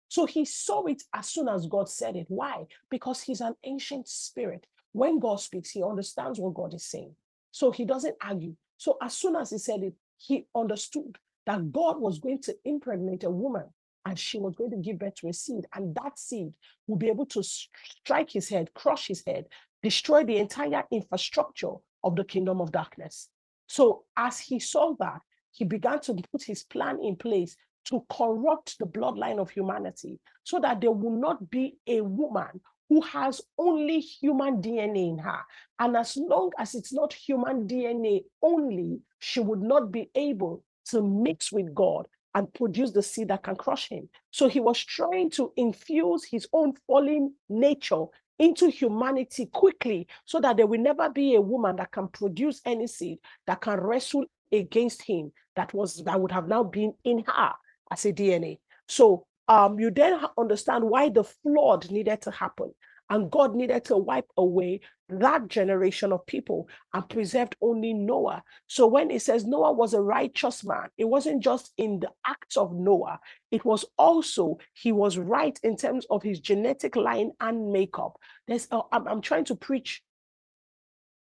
So 0.07 0.26
he 0.26 0.45
saw 0.45 0.86
it 0.86 1.03
as 1.14 1.28
soon 1.28 1.47
as 1.47 1.68
God 1.68 1.88
said 1.88 2.16
it. 2.16 2.26
Why? 2.28 2.66
Because 2.89 3.22
he's 3.22 3.41
an 3.41 3.55
ancient 3.64 4.07
spirit. 4.07 4.66
When 4.93 5.20
God 5.20 5.39
speaks, 5.39 5.70
he 5.70 5.84
understands 5.84 6.39
what 6.39 6.55
God 6.55 6.74
is 6.74 6.86
saying. 6.86 7.16
So 7.51 7.72
he 7.72 7.86
doesn't 7.86 8.16
argue. 8.22 8.55
So 8.78 8.97
as 9.01 9.14
soon 9.14 9.36
as 9.36 9.51
he 9.51 9.60
said 9.60 9.84
it, 9.84 9.93
he 10.18 10.47
understood 10.55 11.18
that 11.45 11.72
God 11.72 11.99
was 11.99 12.20
going 12.20 12.41
to 12.43 12.55
impregnate 12.66 13.24
a 13.24 13.30
woman 13.30 13.66
and 14.05 14.18
she 14.18 14.39
was 14.39 14.55
going 14.55 14.72
to 14.72 14.78
give 14.78 14.97
birth 14.97 15.16
to 15.16 15.28
a 15.28 15.34
seed. 15.34 15.66
And 15.76 15.93
that 15.95 16.18
seed 16.18 16.53
will 16.88 16.97
be 16.97 17.10
able 17.10 17.28
to 17.28 17.43
strike 17.43 18.32
his 18.32 18.49
head, 18.49 18.74
crush 18.74 19.07
his 19.07 19.24
head, 19.26 19.45
destroy 19.84 20.24
the 20.24 20.38
entire 20.38 20.84
infrastructure 20.91 21.74
of 22.03 22.16
the 22.16 22.24
kingdom 22.24 22.62
of 22.62 22.72
darkness. 22.72 23.30
So 23.70 24.03
as 24.17 24.39
he 24.39 24.59
saw 24.59 24.95
that, 24.99 25.22
he 25.51 25.63
began 25.63 25.99
to 26.01 26.15
put 26.32 26.43
his 26.43 26.63
plan 26.63 26.99
in 27.01 27.15
place 27.15 27.55
to 27.86 28.03
corrupt 28.11 28.78
the 28.80 28.86
bloodline 28.86 29.39
of 29.39 29.49
humanity 29.49 30.20
so 30.43 30.59
that 30.59 30.82
there 30.82 30.91
will 30.91 31.15
not 31.15 31.49
be 31.49 31.78
a 31.88 32.01
woman 32.01 32.59
who 32.89 33.01
has 33.01 33.41
only 33.57 33.99
human 33.99 34.61
DNA 34.61 35.09
in 35.09 35.17
her. 35.20 35.39
And 35.80 35.95
as 35.95 36.17
long 36.17 36.51
as 36.57 36.74
it's 36.74 36.91
not 36.91 37.13
human 37.13 37.67
DNA 37.67 38.24
only, 38.41 39.01
she 39.20 39.39
would 39.39 39.61
not 39.61 39.91
be 39.91 40.09
able 40.15 40.63
to 40.88 41.01
mix 41.03 41.51
with 41.51 41.74
God 41.74 42.07
and 42.34 42.51
produce 42.53 42.91
the 42.91 43.03
seed 43.03 43.28
that 43.28 43.43
can 43.43 43.55
crush 43.55 43.89
him. 43.89 44.09
So 44.32 44.47
he 44.47 44.59
was 44.59 44.84
trying 44.84 45.30
to 45.32 45.53
infuse 45.55 46.26
his 46.26 46.47
own 46.53 46.74
fallen 46.88 47.36
nature 47.47 48.05
into 48.40 48.70
humanity 48.70 49.46
quickly 49.48 50.08
so 50.26 50.40
that 50.40 50.58
there 50.58 50.68
will 50.68 50.80
never 50.80 51.10
be 51.10 51.36
a 51.36 51.42
woman 51.42 51.76
that 51.76 51.92
can 51.92 52.08
produce 52.08 52.62
any 52.66 52.88
seed 52.88 53.20
that 53.46 53.62
can 53.62 53.80
wrestle 53.80 54.26
against 54.52 55.04
him 55.04 55.32
that 55.56 55.74
was 55.74 56.04
that 56.06 56.20
would 56.20 56.32
have 56.32 56.48
now 56.48 56.64
been 56.64 56.94
in 57.04 57.24
her 57.28 57.52
as 57.92 58.06
a 58.06 58.14
DNA. 58.14 58.60
So 58.88 59.26
um, 59.48 59.80
you 59.80 59.92
then 59.92 60.20
understand 60.38 60.84
why 60.84 61.10
the 61.10 61.24
flood 61.24 61.92
needed 61.92 62.22
to 62.22 62.32
happen. 62.32 62.74
And 63.10 63.32
God 63.32 63.56
needed 63.56 63.86
to 63.86 63.98
wipe 63.98 64.30
away 64.38 64.82
that 65.10 65.47
generation 65.47 66.12
of 66.12 66.26
people 66.26 66.68
and 66.93 67.07
preserved 67.10 67.55
only 67.62 67.93
Noah. 67.93 68.43
So 68.68 68.88
when 68.88 69.12
it 69.12 69.22
says 69.22 69.45
Noah 69.45 69.74
was 69.74 69.93
a 69.93 70.01
righteous 70.01 70.64
man, 70.64 70.89
it 70.97 71.05
wasn't 71.05 71.43
just 71.43 71.74
in 71.78 71.99
the 71.99 72.12
acts 72.26 72.57
of 72.57 72.74
Noah, 72.74 73.20
it 73.51 73.66
was 73.66 73.86
also 73.97 74.57
he 74.74 74.91
was 74.91 75.18
right 75.18 75.60
in 75.64 75.76
terms 75.76 76.05
of 76.10 76.24
his 76.24 76.39
genetic 76.39 76.95
line 76.95 77.32
and 77.39 77.72
makeup. 77.72 78.18
There's 78.47 78.68
a, 78.72 78.82
I'm, 78.91 79.07
I'm 79.07 79.22
trying 79.22 79.45
to 79.45 79.55
preach 79.55 80.01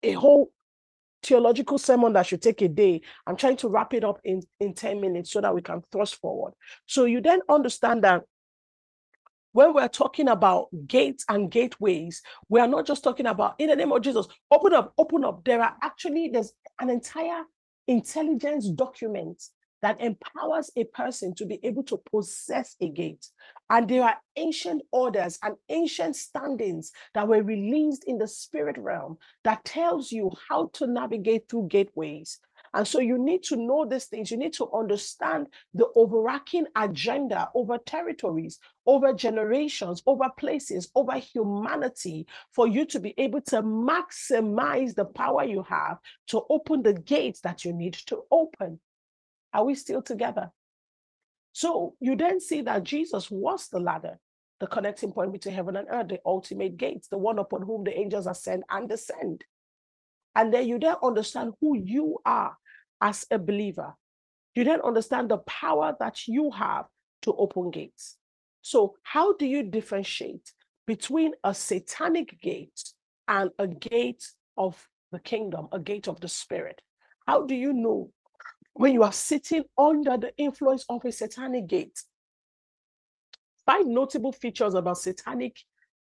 a 0.04 0.14
whole 0.14 0.52
theological 1.24 1.78
sermon 1.78 2.14
that 2.14 2.28
should 2.28 2.42
take 2.42 2.62
a 2.62 2.68
day. 2.68 3.02
I'm 3.26 3.36
trying 3.36 3.58
to 3.58 3.68
wrap 3.68 3.94
it 3.94 4.04
up 4.04 4.20
in, 4.24 4.42
in 4.60 4.74
10 4.74 5.02
minutes 5.02 5.32
so 5.32 5.42
that 5.42 5.54
we 5.54 5.62
can 5.62 5.82
thrust 5.92 6.16
forward. 6.16 6.54
So 6.86 7.06
you 7.06 7.22
then 7.22 7.40
understand 7.50 8.04
that 8.04 8.24
when 9.56 9.74
we're 9.74 9.88
talking 9.88 10.28
about 10.28 10.68
gates 10.86 11.24
and 11.30 11.50
gateways, 11.50 12.22
we 12.50 12.60
are 12.60 12.68
not 12.68 12.86
just 12.86 13.06
talking 13.06 13.26
about 13.26 13.56
in 13.58 13.70
the 13.70 13.76
name 13.78 13.94
of 13.94 14.02
Jesus, 14.02 14.28
open 14.52 14.74
up, 14.74 14.94
open 14.98 15.24
up. 15.24 15.46
There 15.46 15.62
are 15.62 15.74
actually, 15.82 16.28
there's 16.28 16.52
an 16.82 16.90
entire 16.90 17.44
intelligence 17.88 18.68
document 18.68 19.42
that 19.82 20.02
empowers 20.02 20.72
a 20.76 20.84
person 20.84 21.34
to 21.36 21.46
be 21.46 21.62
able 21.64 21.84
to 21.84 22.02
possess 22.12 22.76
a 22.82 22.90
gate. 22.90 23.26
And 23.70 23.88
there 23.88 24.04
are 24.04 24.18
ancient 24.36 24.82
orders 24.92 25.40
and 25.42 25.56
ancient 25.70 26.18
standings 26.18 26.92
that 27.14 27.26
were 27.26 27.42
released 27.42 28.04
in 28.08 28.18
the 28.18 28.28
spirit 28.28 28.78
realm 28.78 29.18
that 29.46 29.64
tells 29.64 30.12
you 30.12 30.32
how 30.50 30.70
to 30.74 30.86
navigate 30.86 31.48
through 31.48 31.70
gateways. 31.70 32.40
And 32.76 32.86
so 32.86 33.00
you 33.00 33.18
need 33.18 33.42
to 33.44 33.56
know 33.56 33.86
these 33.86 34.04
things. 34.04 34.30
You 34.30 34.36
need 34.36 34.52
to 34.56 34.70
understand 34.74 35.48
the 35.74 35.88
overarching 35.96 36.66
agenda 36.76 37.50
over 37.56 37.78
territories, 37.78 38.60
over 38.86 39.14
generations, 39.14 40.04
over 40.06 40.30
places, 40.38 40.92
over 40.94 41.14
humanity 41.14 42.28
for 42.52 42.68
you 42.68 42.86
to 42.88 43.00
be 43.00 43.14
able 43.18 43.40
to 43.44 43.64
maximize 43.64 44.94
the 44.94 45.06
power 45.06 45.46
you 45.46 45.64
have 45.64 46.00
to 46.28 46.42
open 46.50 46.84
the 46.84 46.92
gates 46.92 47.40
that 47.42 47.64
you 47.64 47.72
need 47.72 47.94
to 47.94 48.24
open. 48.30 48.82
Are 49.54 49.64
we 49.64 49.74
still 49.76 50.02
together? 50.02 50.52
So 51.54 51.96
you 52.02 52.18
then 52.18 52.42
see 52.42 52.62
that 52.64 52.84
Jesus 52.84 53.32
was 53.32 53.70
the 53.70 53.80
ladder, 53.80 54.20
the 54.60 54.68
connecting 54.68 55.14
point 55.14 55.32
between 55.32 55.56
heaven 55.56 55.78
and 55.78 55.88
earth, 55.90 56.10
the 56.10 56.20
ultimate 56.26 56.76
gates, 56.76 57.08
the 57.08 57.18
one 57.18 57.40
upon 57.40 57.62
whom 57.62 57.86
the 57.86 57.98
angels 57.98 58.28
ascend 58.28 58.64
and 58.70 58.90
descend. 58.90 59.46
And 60.36 60.54
then 60.54 60.68
you 60.68 60.78
then 60.78 60.96
understand 61.02 61.54
who 61.62 61.78
you 61.78 62.18
are 62.26 62.58
as 63.02 63.26
a 63.32 63.38
believer. 63.38 63.94
You 64.54 64.64
then 64.64 64.82
understand 64.82 65.30
the 65.30 65.40
power 65.40 65.96
that 66.00 66.28
you 66.28 66.52
have 66.52 66.86
to 67.24 67.34
open 67.34 67.72
gates. 67.72 68.18
So, 68.62 68.96
how 69.04 69.34
do 69.34 69.46
you 69.46 69.64
differentiate 69.64 70.52
between 70.88 71.34
a 71.44 71.54
satanic 71.54 72.40
gate 72.42 72.94
and 73.28 73.52
a 73.60 73.68
gate 73.68 74.26
of 74.58 74.88
the 75.12 75.20
kingdom, 75.20 75.68
a 75.72 75.80
gate 75.80 76.08
of 76.08 76.20
the 76.22 76.28
spirit? 76.28 76.82
How 77.28 77.46
do 77.46 77.56
you 77.56 77.74
know 77.74 78.12
when 78.76 78.94
you 78.94 79.04
are 79.04 79.12
sitting 79.12 79.64
under 79.78 80.18
the 80.18 80.36
influence 80.38 80.86
of 80.90 81.04
a 81.06 81.12
satanic 81.12 81.66
gate. 81.66 81.98
Five 83.66 83.88
notable 83.88 84.34
features 84.34 84.74
about 84.74 84.98
satanic 84.98 85.58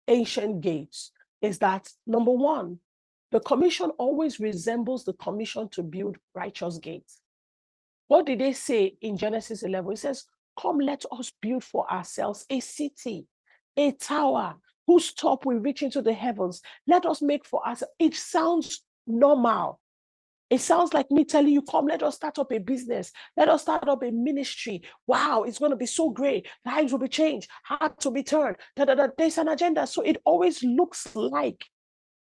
ancient 0.06 0.60
gates 0.60 1.10
is 1.40 1.58
that 1.60 1.88
number 2.06 2.30
one, 2.30 2.78
the 3.30 3.40
commission 3.40 3.90
always 3.98 4.40
resembles 4.40 5.04
the 5.04 5.12
commission 5.14 5.68
to 5.70 5.82
build 5.82 6.16
righteous 6.34 6.78
gates. 6.78 7.20
What 8.08 8.26
did 8.26 8.40
they 8.40 8.52
say 8.52 8.96
in 9.00 9.16
Genesis 9.16 9.62
11? 9.62 9.92
It 9.92 9.98
says, 9.98 10.24
Come, 10.60 10.78
let 10.78 11.04
us 11.12 11.32
build 11.40 11.62
for 11.62 11.90
ourselves 11.90 12.44
a 12.50 12.60
city, 12.60 13.26
a 13.76 13.92
tower 13.92 14.56
whose 14.86 15.12
top 15.12 15.46
will 15.46 15.58
reach 15.58 15.82
into 15.82 16.02
the 16.02 16.12
heavens. 16.12 16.60
Let 16.86 17.06
us 17.06 17.22
make 17.22 17.44
for 17.44 17.66
us. 17.66 17.84
It 17.98 18.14
sounds 18.14 18.82
normal. 19.06 19.78
It 20.50 20.60
sounds 20.60 20.92
like 20.92 21.12
me 21.12 21.24
telling 21.24 21.52
you, 21.52 21.62
come, 21.62 21.86
let 21.86 22.02
us 22.02 22.16
start 22.16 22.40
up 22.40 22.50
a 22.50 22.58
business. 22.58 23.12
Let 23.36 23.48
us 23.48 23.62
start 23.62 23.88
up 23.88 24.02
a 24.02 24.10
ministry. 24.10 24.82
Wow, 25.06 25.44
it's 25.44 25.60
going 25.60 25.70
to 25.70 25.76
be 25.76 25.86
so 25.86 26.10
great. 26.10 26.48
Lives 26.66 26.90
will 26.90 26.98
be 26.98 27.08
changed, 27.08 27.48
hearts 27.62 28.02
to 28.02 28.10
be 28.10 28.24
turned. 28.24 28.56
Da, 28.74 28.84
da, 28.84 28.96
da. 28.96 29.06
There's 29.16 29.38
an 29.38 29.46
agenda. 29.46 29.86
So 29.86 30.02
it 30.02 30.16
always 30.24 30.64
looks 30.64 31.14
like 31.14 31.64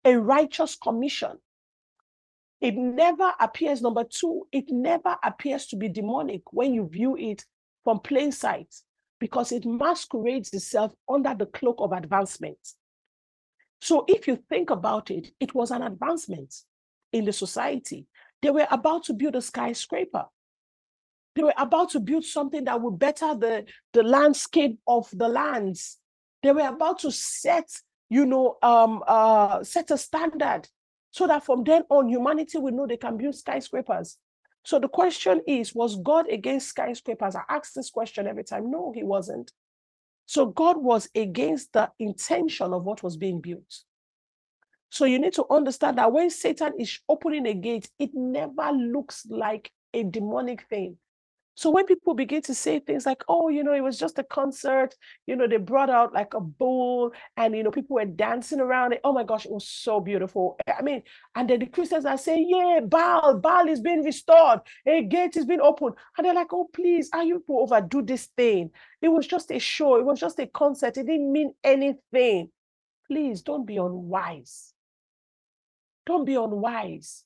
a 0.06 0.16
righteous 0.16 0.76
commission. 0.76 1.38
It 2.60 2.76
never 2.76 3.32
appears, 3.39 3.82
number 3.82 4.04
two, 4.04 4.47
it 4.52 4.66
never 4.70 5.18
appears 5.24 5.66
to 5.68 5.76
be 5.76 5.89
demonic 5.89 6.41
when 6.52 6.74
you 6.74 6.88
view 6.88 7.18
it 7.18 7.43
from 7.84 7.99
plain 7.99 8.32
sight 8.32 8.74
because 9.20 9.52
it 9.52 9.66
masquerades 9.66 10.54
itself 10.54 10.93
under 11.10 11.34
the 11.34 11.45
cloak 11.47 11.78
of 11.80 11.91
advancement. 11.91 12.58
So 13.80 14.06
if 14.08 14.28
you 14.28 14.36
think 14.49 14.70
about 14.70 15.10
it, 15.10 15.32
it 15.39 15.56
was 15.56 15.72
an 15.72 15.82
advancement 15.82 16.54
in 17.12 17.26
the 17.26 17.34
society. 17.34 18.06
They 18.41 18.52
were 18.52 18.68
about 18.70 19.06
to 19.06 19.14
build 19.14 19.36
a 19.36 19.41
skyscraper. 19.41 20.26
They 21.36 21.43
were 21.43 21.54
about 21.58 21.91
to 21.91 21.99
build 21.99 22.26
something 22.26 22.66
that 22.66 22.82
would 22.82 22.99
better 22.99 23.36
the, 23.36 23.66
the 23.93 24.04
landscape 24.04 24.78
of 24.88 25.08
the 25.14 25.28
lands. 25.28 25.97
They 26.43 26.52
were 26.52 26.68
about 26.68 26.99
to 26.99 27.12
set, 27.12 27.70
you 28.12 28.26
know, 28.26 28.57
um, 28.62 29.01
uh, 29.07 29.64
set 29.64 29.89
a 29.89 29.97
standard 29.97 30.68
so 31.12 31.28
that 31.28 31.45
from 31.45 31.64
then 31.64 31.84
on, 31.89 32.09
humanity 32.09 32.57
will 32.57 32.74
know 32.74 32.86
they 32.86 32.97
can 32.97 33.16
build 33.16 33.34
skyscrapers. 33.34 34.18
So 34.66 34.80
the 34.80 34.89
question 34.89 35.41
is, 35.47 35.74
was 35.74 35.95
God 35.95 36.30
against 36.30 36.68
skyscrapers? 36.68 37.38
I 37.38 37.43
ask 37.47 37.72
this 37.74 37.89
question 37.89 38.28
every 38.28 38.43
time. 38.43 38.70
No, 38.70 38.91
he 38.93 39.01
wasn't. 39.01 39.53
So 40.26 40.45
God 40.45 40.76
was 40.78 41.09
against 41.16 41.72
the 41.72 41.89
intention 41.99 42.74
of 42.74 42.84
what 42.84 43.01
was 43.01 43.16
being 43.16 43.39
built. 43.39 43.80
So 44.89 45.05
you 45.05 45.18
need 45.18 45.34
to 45.36 45.45
understand 45.49 45.97
that 45.97 46.12
when 46.12 46.30
Satan 46.30 46.74
is 46.78 46.99
opening 47.07 47.47
a 47.47 47.53
gate, 47.53 47.89
it 47.97 48.12
never 48.14 48.74
looks 48.74 49.26
like 49.30 49.72
a 49.93 50.03
demonic 50.03 50.68
thing. 50.70 50.97
So 51.56 51.70
when 51.70 51.86
people 51.86 52.14
begin 52.14 52.41
to 52.43 52.56
say 52.56 52.80
things 52.80 53.06
like, 53.06 53.24
oh, 53.28 53.49
you 53.49 53.64
know, 53.64 53.74
it 53.74 53.84
was 53.84 53.99
just 53.99 54.18
a 54.18 54.24
concert, 54.24 54.95
you 55.28 55.36
know, 55.36 55.47
they 55.47 55.58
brought 55.58 55.89
out 55.89 56.14
like 56.14 56.34
a 56.34 56.39
bowl 56.39 57.12
and, 57.36 57.56
you 57.56 57.64
know, 57.64 57.72
people 57.72 57.95
were 57.95 58.06
dancing 58.06 58.60
around 58.60 58.93
it. 58.93 59.02
Oh 59.04 59.12
my 59.12 59.24
gosh, 59.24 59.45
it 59.45 59.52
was 59.52 59.68
so 59.68 59.99
beautiful. 59.99 60.58
I 60.68 60.82
mean, 60.82 61.04
and 61.36 61.49
then 61.49 61.60
the 61.60 61.66
Christians 61.66 62.06
are 62.06 62.18
saying, 62.18 62.47
yeah, 62.49 62.80
Baal, 62.86 63.38
Baal 63.38 63.68
is 63.68 63.82
being 63.82 64.04
restored. 64.04 64.62
A 64.86 65.04
gate 65.04 65.36
is 65.36 65.45
being 65.45 65.62
opened. 65.62 65.95
And 66.18 66.26
they're 66.26 66.34
like, 66.34 66.54
oh, 66.54 66.70
please, 66.74 67.10
are 67.14 67.24
you 67.24 67.43
to 67.45 67.60
overdo 67.60 68.02
this 68.02 68.28
thing? 68.38 68.72
It 69.02 69.10
was 69.10 69.28
just 69.28 69.52
a 69.52 69.60
show. 69.60 69.97
It 69.97 70.06
was 70.06 70.20
just 70.20 70.39
a 70.39 70.47
concert. 70.47 70.97
It 70.97 71.06
didn't 71.06 71.32
mean 71.32 71.54
anything. 71.64 72.49
Please 73.08 73.41
don't 73.41 73.66
be 73.66 73.78
unwise. 73.78 74.74
Don't 76.06 76.26
be 76.26 76.36
unwise. 76.36 77.26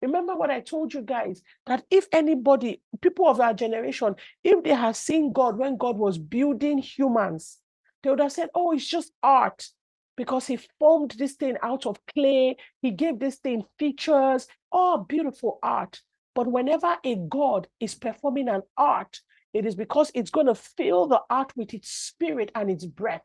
Remember 0.00 0.36
what 0.36 0.50
I 0.50 0.60
told 0.60 0.94
you 0.94 1.02
guys 1.02 1.42
that 1.66 1.84
if 1.90 2.06
anybody, 2.12 2.82
people 3.00 3.28
of 3.28 3.40
our 3.40 3.54
generation, 3.54 4.14
if 4.44 4.62
they 4.62 4.70
have 4.74 4.96
seen 4.96 5.32
God 5.32 5.58
when 5.58 5.76
God 5.76 5.96
was 5.96 6.18
building 6.18 6.78
humans, 6.78 7.58
they 8.02 8.10
would 8.10 8.20
have 8.20 8.32
said, 8.32 8.48
Oh, 8.54 8.72
it's 8.72 8.86
just 8.86 9.12
art 9.22 9.68
because 10.16 10.46
he 10.46 10.58
formed 10.78 11.14
this 11.18 11.34
thing 11.34 11.56
out 11.62 11.86
of 11.86 11.98
clay. 12.06 12.56
He 12.80 12.90
gave 12.90 13.18
this 13.18 13.36
thing 13.36 13.64
features. 13.78 14.46
Oh, 14.70 15.04
beautiful 15.08 15.58
art. 15.62 16.00
But 16.34 16.46
whenever 16.46 16.96
a 17.04 17.16
God 17.16 17.66
is 17.80 17.94
performing 17.94 18.48
an 18.48 18.62
art, 18.76 19.20
it 19.54 19.66
is 19.66 19.74
because 19.74 20.12
it's 20.14 20.30
going 20.30 20.46
to 20.46 20.54
fill 20.54 21.06
the 21.06 21.20
art 21.30 21.52
with 21.56 21.74
its 21.74 21.90
spirit 21.90 22.52
and 22.54 22.70
its 22.70 22.86
breath. 22.86 23.22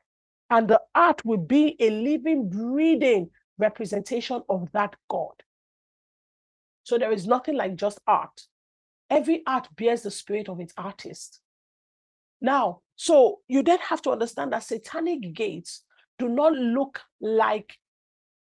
And 0.49 0.67
the 0.67 0.81
art 0.95 1.23
will 1.25 1.37
be 1.37 1.75
a 1.79 1.89
living, 1.89 2.49
breathing 2.49 3.29
representation 3.57 4.41
of 4.49 4.71
that 4.71 4.95
God. 5.09 5.33
So 6.83 6.97
there 6.97 7.11
is 7.11 7.27
nothing 7.27 7.55
like 7.55 7.75
just 7.75 7.99
art. 8.07 8.41
Every 9.09 9.43
art 9.47 9.67
bears 9.75 10.03
the 10.03 10.11
spirit 10.11 10.49
of 10.49 10.59
its 10.59 10.73
artist. 10.77 11.39
Now, 12.41 12.81
so 12.95 13.39
you 13.47 13.63
then 13.63 13.79
have 13.79 14.01
to 14.03 14.11
understand 14.11 14.53
that 14.53 14.63
satanic 14.63 15.33
gates 15.33 15.83
do 16.19 16.27
not 16.27 16.53
look 16.53 17.01
like 17.21 17.73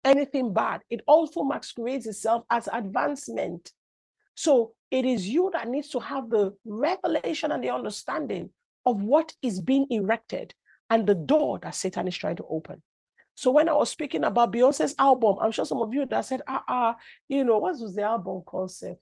anything 0.04 0.52
bad. 0.52 0.80
It 0.90 1.02
also 1.06 1.42
masquerades 1.42 2.06
itself 2.06 2.44
as 2.50 2.68
advancement. 2.72 3.70
So 4.34 4.72
it 4.90 5.04
is 5.04 5.28
you 5.28 5.50
that 5.52 5.68
needs 5.68 5.88
to 5.90 6.00
have 6.00 6.30
the 6.30 6.54
revelation 6.64 7.52
and 7.52 7.62
the 7.62 7.70
understanding 7.70 8.50
of 8.84 9.02
what 9.02 9.32
is 9.42 9.60
being 9.60 9.86
erected 9.90 10.54
and 10.90 11.06
the 11.06 11.14
door 11.14 11.59
that 11.62 11.74
Satan 11.74 12.09
is 12.09 12.16
trying 12.16 12.36
to 12.36 12.44
open. 12.48 12.82
So 13.43 13.51
when 13.51 13.69
I 13.69 13.73
was 13.73 13.90
speaking 13.90 14.23
about 14.23 14.52
Beyonce's 14.52 14.94
album, 15.01 15.39
I'm 15.40 15.51
sure 15.51 15.64
some 15.64 15.82
of 15.82 15.93
you 15.93 16.06
that 16.06 16.24
said, 16.24 16.43
ah, 16.47 16.62
ah, 16.69 16.97
you 17.28 17.43
know, 17.43 17.59
what 17.59 17.77
was 17.77 17.93
the 17.93 18.02
album 18.02 18.44
concept? 18.47 19.01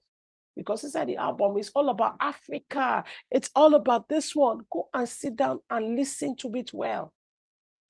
Because 0.55 0.83
inside 0.83 1.09
the 1.09 1.17
album, 1.17 1.57
it's 1.59 1.69
all 1.75 1.89
about 1.89 2.15
Africa. 2.19 3.03
It's 3.29 3.51
all 3.55 3.75
about 3.75 4.09
this 4.09 4.35
one. 4.35 4.61
Go 4.73 4.89
and 4.95 5.07
sit 5.07 5.35
down 5.35 5.59
and 5.69 5.95
listen 5.95 6.35
to 6.37 6.51
it 6.55 6.73
well. 6.73 7.13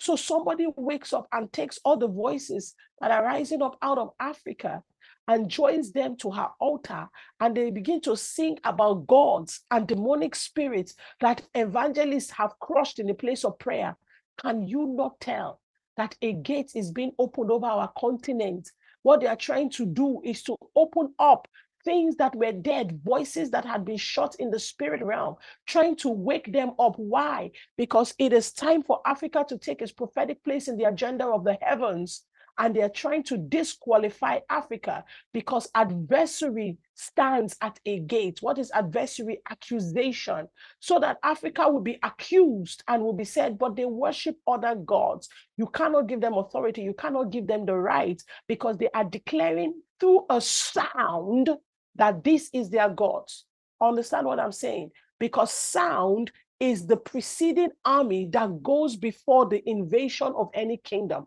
So 0.02 0.18
somebody 0.18 0.68
wakes 0.76 1.14
up 1.14 1.26
and 1.32 1.54
takes 1.54 1.80
all 1.86 1.96
the 1.96 2.10
voices 2.10 2.76
that 3.00 3.12
are 3.12 3.24
rising 3.24 3.62
up 3.62 3.78
out 3.82 3.98
of 3.98 4.10
Africa 4.20 4.84
and 5.30 5.48
joins 5.48 5.94
them 5.94 6.18
to 6.18 6.32
her 6.32 6.50
altar 6.60 7.08
and 7.40 7.56
they 7.56 7.72
begin 7.72 8.02
to 8.02 8.18
sing 8.18 8.58
about 8.66 9.08
gods 9.08 9.62
and 9.72 9.88
demonic 9.88 10.36
spirits 10.36 10.96
that 11.22 11.44
evangelists 11.56 12.32
have 12.32 12.60
crushed 12.60 13.00
in 13.00 13.08
the 13.08 13.14
place 13.14 13.46
of 13.46 13.58
prayer. 13.58 13.96
Can 14.38 14.68
you 14.68 14.86
not 14.86 15.18
tell 15.22 15.62
that 16.02 16.16
a 16.24 16.34
gate 16.34 16.72
is 16.74 16.92
being 16.92 17.12
opened 17.20 17.52
over 17.52 17.68
our 17.68 17.92
continent? 17.96 18.68
What 19.04 19.22
they 19.22 19.28
are 19.28 19.36
trying 19.36 19.70
to 19.72 19.86
do 19.86 20.20
is 20.24 20.42
to 20.44 20.56
open 20.76 21.14
up 21.20 21.48
things 21.86 22.16
that 22.16 22.36
were 22.36 22.52
dead, 22.52 23.00
voices 23.04 23.52
that 23.52 23.66
had 23.66 23.86
been 23.86 23.98
shut 23.98 24.36
in 24.40 24.50
the 24.50 24.60
spirit 24.60 25.04
realm, 25.04 25.36
trying 25.68 25.96
to 25.98 26.10
wake 26.10 26.52
them 26.52 26.72
up. 26.80 26.96
Why? 26.98 27.52
Because 27.78 28.16
it 28.18 28.34
is 28.34 28.52
time 28.52 28.82
for 28.82 29.00
Africa 29.06 29.46
to 29.48 29.60
take 29.60 29.82
its 29.84 29.92
prophetic 29.92 30.44
place 30.44 30.68
in 30.68 30.76
the 30.76 30.86
agenda 30.86 31.26
of 31.26 31.44
the 31.44 31.58
heavens 31.62 32.24
and 32.62 32.76
they're 32.76 32.90
trying 32.90 33.24
to 33.24 33.38
disqualify 33.38 34.38
Africa 34.48 35.04
because 35.34 35.68
adversary 35.74 36.78
stands 36.94 37.58
at 37.60 37.80
a 37.88 38.02
gate. 38.02 38.38
What 38.42 38.60
is 38.60 38.70
adversary? 38.72 39.42
Accusation. 39.50 40.48
So 40.80 41.00
that 41.00 41.18
Africa 41.24 41.68
will 41.68 41.82
be 41.82 41.98
accused 42.04 42.84
and 42.88 43.02
will 43.02 43.14
be 43.14 43.24
said, 43.24 43.58
but 43.58 43.76
they 43.76 43.86
worship 43.86 44.38
other 44.46 44.76
gods. 44.76 45.28
You 45.58 45.66
cannot 45.74 46.06
give 46.06 46.22
them 46.22 46.36
authority, 46.36 46.84
you 46.84 46.94
cannot 46.94 47.32
give 47.32 47.48
them 47.48 47.66
the 47.66 47.74
right 47.74 48.22
because 48.48 48.78
they 48.78 48.90
are 48.94 49.06
declaring 49.06 49.82
through 50.00 50.28
a 50.30 50.40
sound 50.40 51.50
that 51.96 52.24
this 52.24 52.52
is 52.54 52.70
their 52.70 52.90
gods. 52.90 53.46
Understand 53.82 54.28
what 54.28 54.40
I'm 54.40 54.52
saying? 54.52 54.92
Because 55.20 55.52
sound 55.52 56.32
is 56.60 56.86
the 56.86 56.98
preceding 56.98 57.72
army 57.84 58.30
that 58.34 58.62
goes 58.62 58.98
before 58.98 59.50
the 59.50 59.68
invasion 59.68 60.32
of 60.38 60.50
any 60.54 60.78
kingdom. 60.78 61.26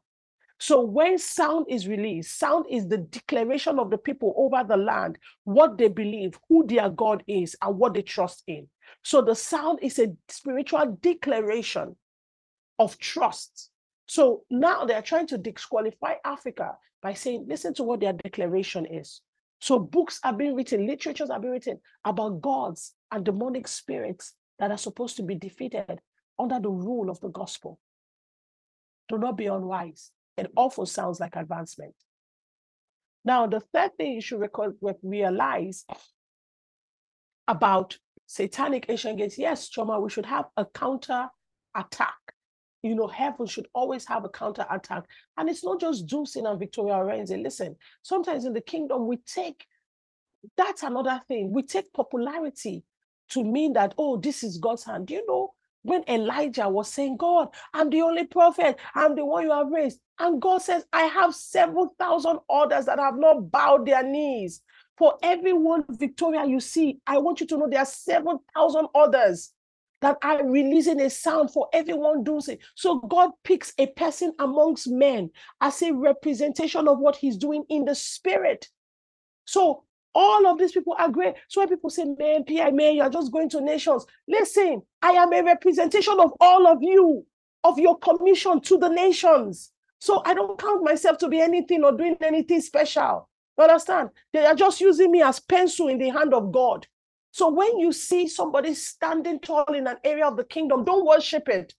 So 0.58 0.82
when 0.82 1.18
sound 1.18 1.66
is 1.68 1.88
released, 1.88 2.38
sound 2.38 2.66
is 2.70 2.86
the 2.86 2.98
declaration 2.98 3.78
of 3.78 3.90
the 3.90 3.98
people 3.98 4.34
over 4.36 4.62
the 4.66 4.76
land, 4.76 5.18
what 5.44 5.76
they 5.76 5.88
believe, 5.88 6.38
who 6.48 6.66
their 6.66 6.88
God 6.88 7.22
is, 7.26 7.56
and 7.60 7.76
what 7.76 7.94
they 7.94 8.02
trust 8.02 8.44
in. 8.46 8.68
So 9.02 9.20
the 9.20 9.34
sound 9.34 9.80
is 9.82 9.98
a 9.98 10.14
spiritual 10.28 10.98
declaration 11.00 11.96
of 12.78 12.98
trust. 12.98 13.70
So 14.06 14.44
now 14.50 14.84
they're 14.84 15.02
trying 15.02 15.26
to 15.28 15.38
disqualify 15.38 16.14
Africa 16.24 16.76
by 17.02 17.14
saying, 17.14 17.46
listen 17.48 17.74
to 17.74 17.82
what 17.82 18.00
their 18.00 18.12
declaration 18.12 18.86
is. 18.86 19.20
So 19.60 19.78
books 19.78 20.20
are 20.24 20.32
being 20.32 20.54
written, 20.54 20.86
literatures 20.86 21.30
are 21.30 21.40
being 21.40 21.52
written 21.52 21.80
about 22.04 22.40
gods 22.40 22.94
and 23.10 23.24
demonic 23.24 23.66
spirits 23.66 24.34
that 24.58 24.70
are 24.70 24.78
supposed 24.78 25.16
to 25.16 25.22
be 25.22 25.34
defeated 25.34 26.00
under 26.38 26.60
the 26.60 26.70
rule 26.70 27.10
of 27.10 27.20
the 27.20 27.28
gospel. 27.28 27.78
Do 29.08 29.18
not 29.18 29.36
be 29.36 29.46
unwise 29.46 30.10
it 30.36 30.50
also 30.56 30.84
sounds 30.84 31.20
like 31.20 31.36
advancement. 31.36 31.94
Now, 33.24 33.46
the 33.46 33.60
third 33.60 33.96
thing 33.96 34.12
you 34.12 34.20
should 34.20 34.40
record, 34.40 34.76
realize 35.02 35.84
about 37.48 37.96
satanic 38.26 38.86
ancient 38.88 39.18
gates, 39.18 39.38
yes, 39.38 39.68
Choma, 39.68 40.00
we 40.00 40.10
should 40.10 40.26
have 40.26 40.46
a 40.56 40.64
counter 40.64 41.28
attack. 41.74 42.14
You 42.82 42.94
know, 42.94 43.06
heaven 43.06 43.46
should 43.46 43.66
always 43.74 44.04
have 44.06 44.24
a 44.24 44.28
counter 44.28 44.66
attack. 44.70 45.04
And 45.38 45.48
it's 45.48 45.64
not 45.64 45.80
just 45.80 46.06
Dunsin 46.06 46.50
and 46.50 46.58
Victoria 46.58 46.94
Orenze. 46.94 47.42
Listen, 47.42 47.76
sometimes 48.02 48.44
in 48.44 48.52
the 48.52 48.60
kingdom, 48.60 49.06
we 49.06 49.16
take 49.18 49.64
that's 50.56 50.82
another 50.82 51.20
thing. 51.26 51.52
We 51.52 51.62
take 51.62 51.92
popularity 51.92 52.84
to 53.30 53.42
mean 53.42 53.72
that, 53.74 53.94
oh, 53.98 54.16
this 54.16 54.42
is 54.42 54.58
God's 54.58 54.84
hand. 54.84 55.06
Do 55.06 55.14
you 55.14 55.26
know 55.26 55.54
when 55.84 56.02
Elijah 56.08 56.68
was 56.68 56.88
saying, 56.88 57.18
God, 57.18 57.48
I'm 57.72 57.90
the 57.90 58.02
only 58.02 58.24
prophet, 58.24 58.78
I'm 58.94 59.14
the 59.14 59.24
one 59.24 59.44
you 59.44 59.52
have 59.52 59.70
raised. 59.70 60.00
And 60.18 60.40
God 60.40 60.62
says, 60.62 60.84
I 60.92 61.02
have 61.02 61.34
7,000 61.34 62.38
others 62.50 62.86
that 62.86 62.98
have 62.98 63.16
not 63.16 63.50
bowed 63.50 63.86
their 63.86 64.02
knees. 64.02 64.62
For 64.96 65.18
every 65.22 65.52
one 65.52 65.84
Victoria 65.90 66.46
you 66.46 66.60
see, 66.60 66.98
I 67.06 67.18
want 67.18 67.40
you 67.40 67.46
to 67.48 67.58
know 67.58 67.68
there 67.68 67.80
are 67.80 67.86
7,000 67.86 68.86
others 68.94 69.52
that 70.00 70.16
are 70.22 70.46
releasing 70.46 71.00
a 71.00 71.10
sound 71.10 71.50
for 71.50 71.68
everyone 71.72 72.24
doing 72.24 72.42
it. 72.48 72.60
So 72.74 73.00
God 73.00 73.30
picks 73.42 73.74
a 73.78 73.86
person 73.88 74.32
amongst 74.38 74.88
men 74.88 75.30
as 75.60 75.82
a 75.82 75.92
representation 75.92 76.88
of 76.88 76.98
what 76.98 77.16
he's 77.16 77.36
doing 77.36 77.64
in 77.68 77.84
the 77.84 77.94
spirit. 77.94 78.68
So 79.44 79.84
all 80.14 80.46
of 80.46 80.58
these 80.58 80.72
people 80.72 80.94
are 80.98 81.08
great. 81.08 81.34
So 81.48 81.60
when 81.60 81.68
people 81.68 81.90
say, 81.90 82.04
man, 82.04 82.44
PI, 82.44 82.70
man, 82.70 82.96
you're 82.96 83.10
just 83.10 83.32
going 83.32 83.48
to 83.50 83.60
nations. 83.60 84.06
Listen, 84.28 84.82
I 85.02 85.10
am 85.12 85.32
a 85.32 85.42
representation 85.42 86.18
of 86.20 86.32
all 86.40 86.66
of 86.66 86.78
you, 86.82 87.26
of 87.64 87.78
your 87.78 87.98
commission 87.98 88.60
to 88.62 88.78
the 88.78 88.88
nations. 88.88 89.72
So 89.98 90.22
I 90.24 90.34
don't 90.34 90.58
count 90.58 90.84
myself 90.84 91.18
to 91.18 91.28
be 91.28 91.40
anything 91.40 91.82
or 91.82 91.92
doing 91.92 92.16
anything 92.20 92.60
special. 92.60 93.28
You 93.58 93.64
understand? 93.64 94.10
They 94.32 94.44
are 94.44 94.54
just 94.54 94.80
using 94.80 95.10
me 95.10 95.22
as 95.22 95.40
pencil 95.40 95.88
in 95.88 95.98
the 95.98 96.10
hand 96.10 96.34
of 96.34 96.52
God. 96.52 96.86
So 97.30 97.50
when 97.50 97.78
you 97.78 97.92
see 97.92 98.28
somebody 98.28 98.74
standing 98.74 99.40
tall 99.40 99.64
in 99.74 99.86
an 99.86 99.96
area 100.04 100.26
of 100.26 100.36
the 100.36 100.44
kingdom, 100.44 100.84
don't 100.84 101.06
worship 101.06 101.48
it 101.48 101.74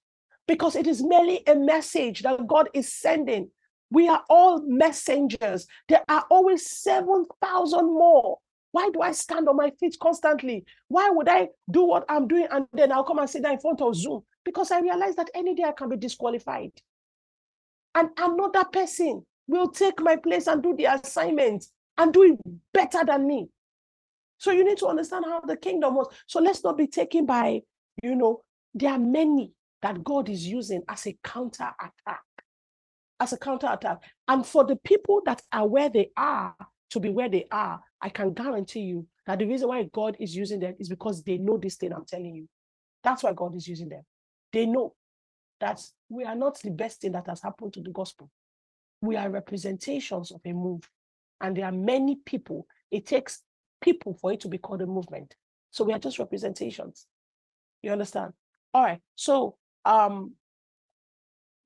because 0.48 0.76
it 0.76 0.88
is 0.88 1.04
merely 1.04 1.44
a 1.48 1.56
message 1.56 2.24
that 2.24 2.46
God 2.48 2.70
is 2.74 2.92
sending 2.92 3.50
we 3.92 4.08
are 4.08 4.24
all 4.30 4.62
messengers. 4.66 5.68
There 5.88 6.04
are 6.10 6.26
always 6.30 6.70
7,000 6.70 7.86
more. 7.86 8.40
Why 8.72 8.90
do 8.90 9.02
I 9.02 9.14
stand 9.14 9.48
on 9.48 9.56
my 9.56 9.72
feet 9.80 9.96
constantly? 10.02 10.66
Why 10.90 11.10
would 11.10 11.30
I 11.30 11.50
do 11.72 11.86
what 11.86 12.06
I'm 12.10 12.28
doing 12.28 12.48
and 12.52 12.66
then 12.74 12.92
I'll 12.92 13.06
come 13.06 13.20
and 13.20 13.30
sit 13.30 13.44
down 13.44 13.54
in 13.54 13.60
front 13.60 13.82
of 13.82 13.96
Zoom? 13.96 14.24
Because 14.44 14.72
I 14.72 14.82
realize 14.82 15.16
that 15.16 15.30
any 15.34 15.56
day 15.56 15.64
I 15.64 15.72
can 15.72 15.88
be 15.88 15.96
disqualified. 15.96 16.72
And 17.94 18.10
another 18.18 18.66
person 18.66 19.26
will 19.48 19.70
take 19.70 20.02
my 20.02 20.18
place 20.18 20.48
and 20.48 20.62
do 20.62 20.76
the 20.76 20.86
assignment 20.86 21.66
and 21.98 22.14
do 22.14 22.24
it 22.24 22.40
better 22.74 23.06
than 23.06 23.26
me. 23.26 23.48
So 24.38 24.52
you 24.52 24.66
need 24.66 24.78
to 24.80 24.88
understand 24.88 25.24
how 25.26 25.40
the 25.40 25.56
kingdom 25.56 25.96
was. 25.96 26.14
So 26.28 26.42
let's 26.42 26.64
not 26.64 26.78
be 26.78 26.88
taken 26.88 27.26
by, 27.26 27.62
you 28.04 28.16
know, 28.16 28.42
there 28.74 28.92
are 28.92 29.00
many 29.00 29.54
that 29.82 30.04
God 30.04 30.28
is 30.28 30.46
using 30.46 30.84
as 30.90 31.08
a 31.08 31.18
counter 31.24 31.70
attack 31.80 32.25
as 33.20 33.34
a 33.34 33.38
counterattack. 33.38 34.00
And 34.28 34.46
for 34.46 34.66
the 34.66 34.76
people 34.76 35.22
that 35.26 35.42
are 35.52 35.68
where 35.68 35.90
they 35.90 36.12
are 36.18 36.56
to 36.92 37.00
be 37.00 37.10
where 37.10 37.30
they 37.30 37.46
are, 37.52 37.82
I 38.02 38.10
can 38.10 38.34
guarantee 38.34 38.82
you 38.82 39.08
that 39.26 39.40
the 39.40 39.48
reason 39.48 39.70
why 39.70 39.84
God 39.92 40.18
is 40.20 40.36
using 40.36 40.60
them 40.60 40.76
is 40.80 40.90
because 40.90 41.24
they 41.24 41.38
know 41.38 41.58
this 41.58 41.76
thing 41.76 41.94
I'm 41.94 42.06
telling 42.06 42.36
you. 42.36 42.48
That's 43.04 43.24
why 43.24 43.34
God 43.34 43.56
is 43.56 43.68
using 43.68 43.90
them. 43.90 44.04
They 44.52 44.66
know 44.66 44.94
that 45.60 45.82
we 46.10 46.24
are 46.24 46.36
not 46.36 46.60
the 46.62 46.72
best 46.72 47.02
thing 47.02 47.14
that 47.14 47.28
has 47.28 47.42
happened 47.42 47.74
to 47.74 47.82
the 47.82 47.90
gospel. 47.92 48.30
We 49.02 49.16
are 49.16 49.30
representations 49.30 50.32
of 50.32 50.42
a 50.46 50.54
move. 50.54 50.88
And 51.42 51.56
there 51.56 51.66
are 51.66 51.72
many 51.72 52.18
people. 52.26 52.68
It 52.92 53.06
takes 53.06 53.42
people 53.82 54.18
for 54.20 54.32
it 54.34 54.40
to 54.42 54.48
be 54.48 54.58
called 54.58 54.82
a 54.82 54.86
movement. 54.86 55.36
So 55.72 55.84
we 55.84 55.94
are 55.94 56.00
just 56.00 56.20
representations. 56.20 57.06
You 57.82 57.92
understand? 57.92 58.34
All 58.74 58.84
right. 58.84 59.02
So 59.16 59.58
um 59.86 60.34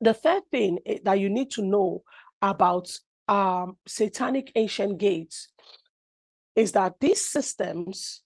the 0.02 0.14
third 0.14 0.44
thing 0.52 0.80
eh, 0.86 1.00
that 1.04 1.20
you 1.20 1.30
need 1.30 1.52
to 1.52 1.62
know 1.62 2.04
about 2.42 2.92
um, 3.28 3.78
satanic 3.88 4.52
ancient 4.56 4.98
gates 4.98 5.50
is 6.56 6.72
that 6.74 6.96
these 7.00 7.24
systems 7.24 8.22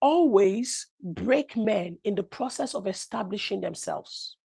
always 0.00 0.86
break 1.02 1.56
men 1.56 1.98
in 2.04 2.14
the 2.14 2.22
process 2.22 2.74
of 2.74 2.86
establishing 2.86 3.60
themselves. 3.60 4.36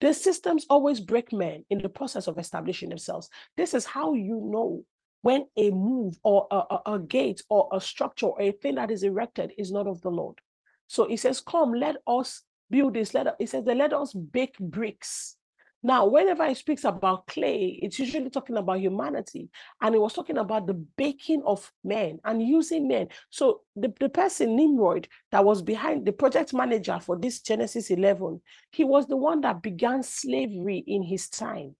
The 0.00 0.14
systems 0.14 0.64
always 0.70 1.00
break 1.00 1.32
men 1.32 1.64
in 1.70 1.78
the 1.82 1.88
process 1.88 2.28
of 2.28 2.38
establishing 2.38 2.88
themselves. 2.88 3.28
This 3.56 3.74
is 3.74 3.84
how 3.84 4.14
you 4.14 4.40
know 4.44 4.84
when 5.22 5.46
a 5.56 5.70
move 5.70 6.16
or 6.22 6.46
a, 6.50 6.56
a, 6.70 6.94
a 6.94 6.98
gate 7.00 7.42
or 7.48 7.68
a 7.72 7.80
structure 7.80 8.26
or 8.26 8.40
a 8.40 8.52
thing 8.52 8.76
that 8.76 8.92
is 8.92 9.02
erected 9.02 9.52
is 9.58 9.72
not 9.72 9.88
of 9.88 10.00
the 10.02 10.10
Lord. 10.10 10.38
So 10.86 11.08
he 11.08 11.16
says, 11.16 11.40
Come, 11.40 11.72
let 11.72 11.96
us 12.06 12.42
build 12.70 12.94
this. 12.94 13.14
Let 13.14 13.36
it 13.38 13.48
says, 13.48 13.64
let 13.66 13.92
us 13.92 14.12
bake 14.12 14.58
bricks. 14.58 15.36
Now, 15.82 16.06
whenever 16.06 16.46
he 16.48 16.54
speaks 16.54 16.82
about 16.82 17.28
clay, 17.28 17.78
it's 17.80 18.00
usually 18.00 18.30
talking 18.30 18.56
about 18.56 18.80
humanity. 18.80 19.48
And 19.80 19.94
he 19.94 20.00
was 20.00 20.12
talking 20.12 20.38
about 20.38 20.66
the 20.66 20.74
baking 20.74 21.42
of 21.46 21.70
men 21.84 22.18
and 22.24 22.42
using 22.42 22.88
men. 22.88 23.08
So 23.30 23.60
the, 23.76 23.92
the 24.00 24.08
person, 24.08 24.56
Nimrod, 24.56 25.06
that 25.30 25.44
was 25.44 25.62
behind 25.62 26.04
the 26.04 26.12
project 26.12 26.52
manager 26.52 26.98
for 26.98 27.16
this 27.16 27.40
Genesis 27.40 27.90
11, 27.90 28.40
he 28.72 28.82
was 28.82 29.06
the 29.06 29.16
one 29.16 29.40
that 29.42 29.62
began 29.62 30.02
slavery 30.02 30.82
in 30.84 31.02
his 31.02 31.28
time. 31.28 31.76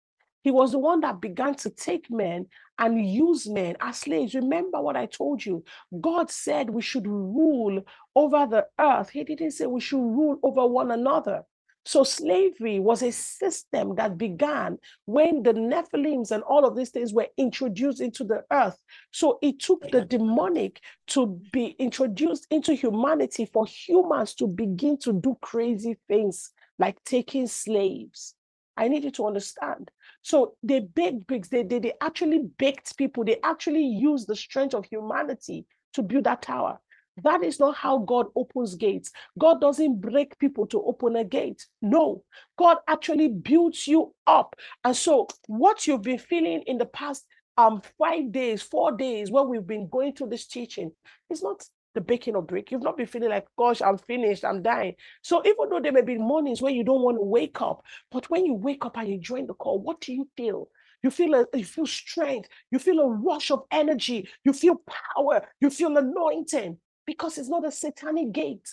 He 0.48 0.52
was 0.52 0.72
the 0.72 0.78
one 0.78 1.00
that 1.00 1.20
began 1.20 1.56
to 1.56 1.68
take 1.68 2.10
men 2.10 2.46
and 2.78 3.06
use 3.06 3.46
men 3.46 3.76
as 3.82 3.98
slaves. 3.98 4.34
Remember 4.34 4.80
what 4.80 4.96
I 4.96 5.04
told 5.04 5.44
you. 5.44 5.62
God 6.00 6.30
said 6.30 6.70
we 6.70 6.80
should 6.80 7.06
rule 7.06 7.82
over 8.16 8.46
the 8.46 8.66
earth. 8.80 9.10
He 9.10 9.24
didn't 9.24 9.50
say 9.50 9.66
we 9.66 9.82
should 9.82 10.00
rule 10.00 10.38
over 10.42 10.66
one 10.66 10.90
another. 10.90 11.42
So 11.84 12.02
slavery 12.02 12.80
was 12.80 13.02
a 13.02 13.12
system 13.12 13.94
that 13.96 14.16
began 14.16 14.78
when 15.04 15.42
the 15.42 15.52
Nephilims 15.52 16.30
and 16.30 16.42
all 16.44 16.64
of 16.64 16.74
these 16.74 16.92
things 16.92 17.12
were 17.12 17.28
introduced 17.36 18.00
into 18.00 18.24
the 18.24 18.42
earth. 18.50 18.82
So 19.10 19.38
it 19.42 19.60
took 19.60 19.90
the 19.90 20.06
demonic 20.06 20.80
to 21.08 21.38
be 21.52 21.76
introduced 21.78 22.46
into 22.50 22.72
humanity 22.72 23.44
for 23.44 23.66
humans 23.66 24.34
to 24.36 24.46
begin 24.46 24.96
to 25.00 25.12
do 25.12 25.36
crazy 25.42 25.98
things 26.08 26.52
like 26.78 27.04
taking 27.04 27.46
slaves. 27.48 28.34
I 28.78 28.88
need 28.88 29.04
you 29.04 29.10
to 29.10 29.26
understand. 29.26 29.90
So 30.28 30.56
they 30.62 30.80
baked 30.80 31.26
bricks, 31.26 31.48
they, 31.48 31.62
they, 31.62 31.78
they 31.78 31.94
actually 32.02 32.50
baked 32.58 32.98
people, 32.98 33.24
they 33.24 33.38
actually 33.42 33.82
used 33.82 34.28
the 34.28 34.36
strength 34.36 34.74
of 34.74 34.84
humanity 34.84 35.64
to 35.94 36.02
build 36.02 36.24
that 36.24 36.42
tower. 36.42 36.80
That 37.24 37.42
is 37.42 37.58
not 37.58 37.76
how 37.76 38.00
God 38.00 38.26
opens 38.36 38.74
gates. 38.74 39.10
God 39.38 39.58
doesn't 39.58 40.02
break 40.02 40.38
people 40.38 40.66
to 40.66 40.82
open 40.82 41.16
a 41.16 41.24
gate. 41.24 41.64
No, 41.80 42.24
God 42.58 42.76
actually 42.86 43.28
builds 43.28 43.86
you 43.86 44.14
up. 44.26 44.54
And 44.84 44.94
so, 44.94 45.28
what 45.46 45.86
you've 45.86 46.02
been 46.02 46.18
feeling 46.18 46.62
in 46.66 46.76
the 46.76 46.84
past 46.84 47.24
um 47.56 47.80
five 47.98 48.30
days, 48.30 48.60
four 48.60 48.92
days, 48.92 49.30
when 49.30 49.48
we've 49.48 49.66
been 49.66 49.88
going 49.88 50.12
through 50.12 50.28
this 50.28 50.46
teaching, 50.46 50.92
is 51.30 51.42
not 51.42 51.64
the 51.94 52.00
baking 52.00 52.36
of 52.36 52.46
brick. 52.46 52.70
You've 52.70 52.82
not 52.82 52.96
been 52.96 53.06
feeling 53.06 53.30
like, 53.30 53.46
gosh, 53.58 53.82
I'm 53.82 53.98
finished, 53.98 54.44
I'm 54.44 54.62
dying. 54.62 54.94
So 55.22 55.42
even 55.44 55.68
though 55.70 55.80
there 55.80 55.92
may 55.92 56.02
be 56.02 56.18
mornings 56.18 56.62
where 56.62 56.72
you 56.72 56.84
don't 56.84 57.02
want 57.02 57.16
to 57.16 57.24
wake 57.24 57.60
up, 57.60 57.82
but 58.10 58.28
when 58.30 58.46
you 58.46 58.54
wake 58.54 58.84
up 58.84 58.96
and 58.96 59.08
you 59.08 59.18
join 59.18 59.46
the 59.46 59.54
call, 59.54 59.80
what 59.80 60.00
do 60.00 60.12
you 60.12 60.28
feel? 60.36 60.68
You 61.02 61.10
feel 61.10 61.34
a, 61.34 61.46
you 61.56 61.64
feel 61.64 61.86
strength, 61.86 62.48
you 62.70 62.78
feel 62.78 63.00
a 63.00 63.08
rush 63.08 63.50
of 63.50 63.62
energy, 63.70 64.28
you 64.44 64.52
feel 64.52 64.82
power, 65.16 65.46
you 65.60 65.70
feel 65.70 65.96
anointing 65.96 66.78
because 67.06 67.38
it's 67.38 67.48
not 67.48 67.66
a 67.66 67.70
satanic 67.70 68.32
gate. 68.32 68.68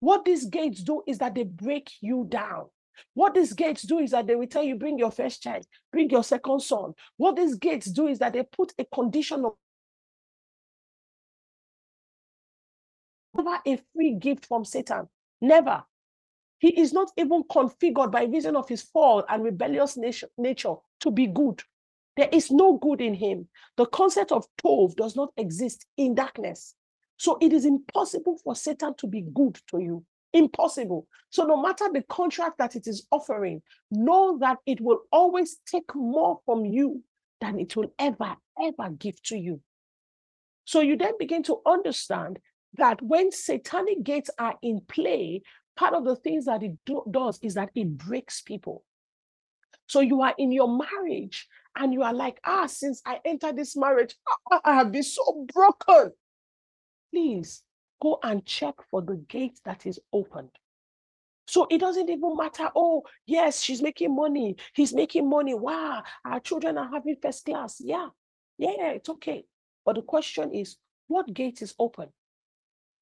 What 0.00 0.24
these 0.24 0.44
gates 0.44 0.82
do 0.82 1.02
is 1.06 1.18
that 1.18 1.34
they 1.34 1.44
break 1.44 1.90
you 2.00 2.26
down. 2.28 2.66
What 3.14 3.34
these 3.34 3.52
gates 3.52 3.82
do 3.82 3.98
is 3.98 4.10
that 4.10 4.26
they 4.26 4.36
will 4.36 4.46
tell 4.46 4.62
you, 4.62 4.76
bring 4.76 4.98
your 4.98 5.10
first 5.10 5.42
child, 5.42 5.66
bring 5.92 6.10
your 6.10 6.24
second 6.24 6.60
son. 6.60 6.92
What 7.16 7.36
these 7.36 7.54
gates 7.54 7.86
do 7.86 8.06
is 8.06 8.18
that 8.18 8.32
they 8.32 8.42
put 8.42 8.72
a 8.78 8.84
condition 8.94 9.44
of 9.44 9.54
never 13.36 13.58
a 13.66 13.80
free 13.94 14.14
gift 14.14 14.46
from 14.46 14.64
Satan. 14.64 15.08
Never. 15.40 15.82
He 16.58 16.80
is 16.80 16.92
not 16.92 17.10
even 17.16 17.42
configured 17.44 18.10
by 18.10 18.24
reason 18.24 18.56
of 18.56 18.68
his 18.68 18.82
fall 18.82 19.24
and 19.28 19.44
rebellious 19.44 19.96
nature, 19.96 20.28
nature 20.38 20.74
to 21.00 21.10
be 21.10 21.26
good. 21.26 21.62
There 22.16 22.28
is 22.32 22.50
no 22.50 22.78
good 22.78 23.02
in 23.02 23.12
him. 23.12 23.48
The 23.76 23.86
concept 23.86 24.32
of 24.32 24.46
Tov 24.64 24.96
does 24.96 25.16
not 25.16 25.32
exist 25.36 25.84
in 25.98 26.14
darkness. 26.14 26.74
So 27.18 27.36
it 27.40 27.52
is 27.52 27.66
impossible 27.66 28.38
for 28.42 28.54
Satan 28.54 28.94
to 28.98 29.06
be 29.06 29.22
good 29.34 29.58
to 29.70 29.80
you. 29.80 30.04
Impossible. 30.32 31.06
So 31.30 31.44
no 31.44 31.60
matter 31.60 31.86
the 31.92 32.02
contract 32.02 32.58
that 32.58 32.74
it 32.74 32.86
is 32.86 33.06
offering, 33.10 33.62
know 33.90 34.38
that 34.38 34.58
it 34.66 34.80
will 34.80 35.00
always 35.12 35.58
take 35.70 35.94
more 35.94 36.40
from 36.46 36.64
you 36.64 37.02
than 37.40 37.58
it 37.60 37.76
will 37.76 37.92
ever, 37.98 38.36
ever 38.62 38.90
give 38.98 39.22
to 39.24 39.36
you. 39.36 39.60
So 40.64 40.80
you 40.80 40.96
then 40.96 41.14
begin 41.18 41.42
to 41.44 41.60
understand 41.66 42.38
that 42.76 43.00
when 43.02 43.32
satanic 43.32 44.02
gates 44.02 44.30
are 44.38 44.54
in 44.62 44.80
play, 44.88 45.42
part 45.76 45.94
of 45.94 46.04
the 46.04 46.16
things 46.16 46.46
that 46.46 46.62
it 46.62 46.72
do, 46.84 47.02
does 47.10 47.38
is 47.42 47.54
that 47.54 47.70
it 47.74 47.96
breaks 47.96 48.40
people. 48.40 48.84
So 49.88 50.00
you 50.00 50.22
are 50.22 50.34
in 50.38 50.50
your 50.52 50.68
marriage 50.68 51.46
and 51.76 51.92
you 51.92 52.02
are 52.02 52.14
like, 52.14 52.40
ah, 52.44 52.66
since 52.66 53.02
I 53.06 53.20
entered 53.24 53.56
this 53.56 53.76
marriage, 53.76 54.16
I 54.64 54.74
have 54.74 54.90
been 54.90 55.02
so 55.02 55.46
broken 55.52 56.12
please 57.16 57.62
go 58.02 58.18
and 58.22 58.44
check 58.44 58.74
for 58.90 59.00
the 59.00 59.16
gate 59.28 59.58
that 59.64 59.86
is 59.86 59.98
opened. 60.12 60.50
So 61.46 61.66
it 61.70 61.78
doesn't 61.78 62.10
even 62.10 62.36
matter. 62.36 62.68
Oh, 62.74 63.04
yes, 63.24 63.62
she's 63.62 63.80
making 63.80 64.14
money. 64.14 64.56
He's 64.74 64.92
making 64.92 65.28
money. 65.28 65.54
Wow, 65.54 66.02
our 66.24 66.40
children 66.40 66.76
are 66.76 66.90
having 66.92 67.16
first 67.22 67.46
class. 67.46 67.80
Yeah, 67.80 68.08
yeah, 68.58 68.90
it's 68.90 69.08
okay. 69.08 69.44
But 69.84 69.96
the 69.96 70.02
question 70.02 70.52
is, 70.52 70.76
what 71.06 71.32
gate 71.32 71.62
is 71.62 71.74
open? 71.78 72.08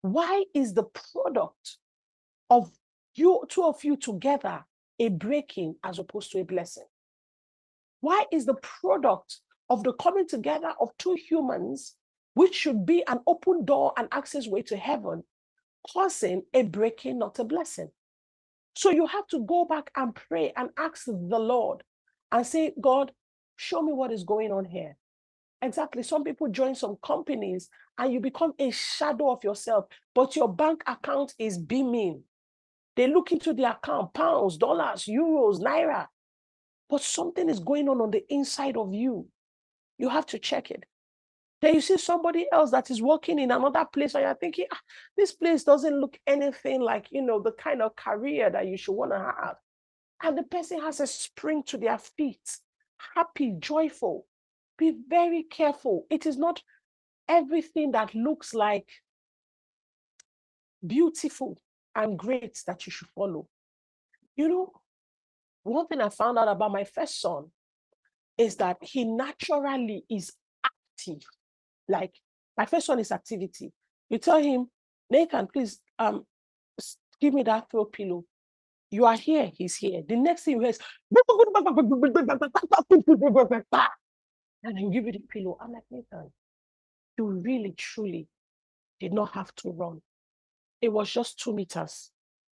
Why 0.05 0.45
is 0.55 0.75
the 0.75 0.85
product 0.85 1.79
of 2.51 2.71
you 3.17 3.45
two 3.49 3.65
of 3.65 3.85
you 3.85 3.97
together 3.97 4.65
a 5.01 5.09
breaking 5.09 5.77
as 5.85 5.99
opposed 5.99 6.33
to 6.33 6.41
a 6.41 6.45
blessing? 6.45 6.87
Why 8.01 8.27
is 8.33 8.47
the 8.47 8.55
product 8.55 9.41
of 9.71 9.85
the 9.85 9.93
coming 9.95 10.29
together 10.29 10.75
of 10.81 10.91
two 10.99 11.15
humans 11.15 11.97
which 12.35 12.55
should 12.55 12.87
be 12.87 13.05
an 13.09 13.21
open 13.27 13.65
door 13.65 13.93
and 13.97 14.09
access 14.13 14.47
way 14.49 14.63
to 14.63 14.77
heaven, 14.77 15.25
causing 15.93 16.45
a 16.55 16.63
breaking, 16.65 17.19
not 17.19 17.39
a 17.41 17.45
blessing. 17.45 17.91
So 18.77 18.91
you 18.91 19.07
have 19.07 19.27
to 19.29 19.41
go 19.47 19.65
back 19.67 19.91
and 19.97 20.15
pray 20.15 20.53
and 20.57 20.71
ask 20.79 21.07
the 21.07 21.39
Lord 21.39 21.83
and 22.33 22.47
say, 22.47 22.75
God, 22.81 23.13
show 23.57 23.83
me 23.83 23.93
what 23.93 24.13
is 24.13 24.25
going 24.25 24.53
on 24.53 24.65
here. 24.67 24.97
Exactly. 25.65 26.03
Some 26.03 26.25
people 26.25 26.49
join 26.49 26.75
some 26.75 26.99
companies 27.03 27.71
and 27.97 28.13
you 28.13 28.21
become 28.21 28.53
a 28.59 28.71
shadow 28.71 29.31
of 29.31 29.43
yourself, 29.43 29.87
but 30.15 30.37
your 30.37 30.47
bank 30.47 30.83
account 30.87 31.33
is 31.39 31.57
beaming. 31.57 32.23
They 32.97 33.07
look 33.07 33.33
into 33.33 33.55
the 33.55 33.71
account, 33.71 34.13
pounds, 34.13 34.59
dollars, 34.59 35.07
euros, 35.07 35.61
naira, 35.61 36.07
but 36.91 37.01
something 37.01 37.49
is 37.49 37.61
going 37.61 37.89
on 37.89 38.03
on 38.03 38.11
the 38.11 38.23
inside 38.29 38.77
of 38.77 38.93
you. 38.93 39.27
You 39.97 40.11
have 40.11 40.27
to 40.27 40.39
check 40.39 40.71
it. 40.71 40.85
Then 41.63 41.77
you 41.77 41.81
see 41.81 41.97
somebody 41.97 42.47
else 42.53 42.71
that 42.73 42.91
is 42.91 43.01
working 43.01 43.39
in 43.39 43.51
another 43.51 43.87
place, 43.91 44.15
and 44.15 44.25
you're 44.25 44.35
thinking, 44.35 44.67
ah, 44.71 44.81
this 45.17 45.33
place 45.33 45.65
doesn't 45.65 45.99
look 45.99 46.19
anything 46.27 46.83
like, 46.83 47.07
you 47.11 47.23
know, 47.23 47.41
the 47.41 47.53
kind 47.53 47.81
of 47.81 47.97
career 47.97 48.51
that 48.51 48.67
you 48.67 48.77
should 48.77 48.93
want 48.93 49.13
to 49.13 49.19
have. 49.19 49.57
And 50.23 50.37
the 50.37 50.43
person 50.43 50.83
has 50.83 51.01
a 51.01 51.07
spring 51.07 51.63
to 51.69 51.79
their 51.79 51.97
feet, 51.97 52.59
happy, 53.15 53.55
joyful. 53.59 54.27
Be 54.79 54.95
very 55.09 55.45
careful. 55.45 56.07
It 56.11 56.27
is 56.27 56.37
not 56.37 56.63
everything 57.29 57.93
that 57.93 58.15
looks 58.15 58.55
like 58.55 58.89
beautiful 60.87 61.59
and 61.95 62.19
great 62.19 62.61
that 62.67 62.87
you 62.87 62.91
should 62.91 63.09
follow. 63.15 63.49
You 64.37 64.49
know, 64.49 64.73
one 65.63 65.87
thing 65.87 66.01
I 66.01 66.09
found 66.09 66.39
out 66.39 66.49
about 66.49 66.73
my 66.73 66.85
first 66.85 67.21
son 67.21 67.51
is 68.37 68.57
that 68.57 68.79
he 68.81 69.05
naturally 69.05 70.05
is 70.11 70.33
active. 70.65 71.23
Like 71.89 72.15
my 72.57 72.67
first 72.67 72.89
one 72.89 72.99
is 72.99 73.13
activity. 73.13 73.73
You 74.11 74.19
tell 74.19 74.43
him, 74.43 74.69
Nathan, 75.09 75.47
please 75.47 75.81
um 75.99 76.25
give 77.21 77.33
me 77.33 77.43
that 77.45 77.71
throw 77.71 77.85
pillow. 77.85 78.25
You 78.91 79.07
are 79.07 79.17
here, 79.17 79.51
he's 79.57 79.77
here. 79.77 80.03
The 80.07 80.17
next 80.17 80.43
thing 80.43 80.55
you 80.55 80.61
hear 80.61 80.71
is 80.71 80.79
and 84.65 84.79
I 84.79 84.83
give 84.93 85.07
you 85.07 85.13
the 85.13 85.21
pillow. 85.21 85.59
I'm 85.61 85.73
like, 85.73 85.85
Nathan, 85.91 86.33
you 87.19 87.27
really 87.27 87.75
truly 87.77 88.27
did 88.99 89.13
not 89.13 89.33
have 89.33 89.55
to 89.57 89.71
run. 89.71 90.01
It 90.81 90.89
was 90.89 91.11
just 91.11 91.39
two 91.39 91.55
meters. 91.55 92.11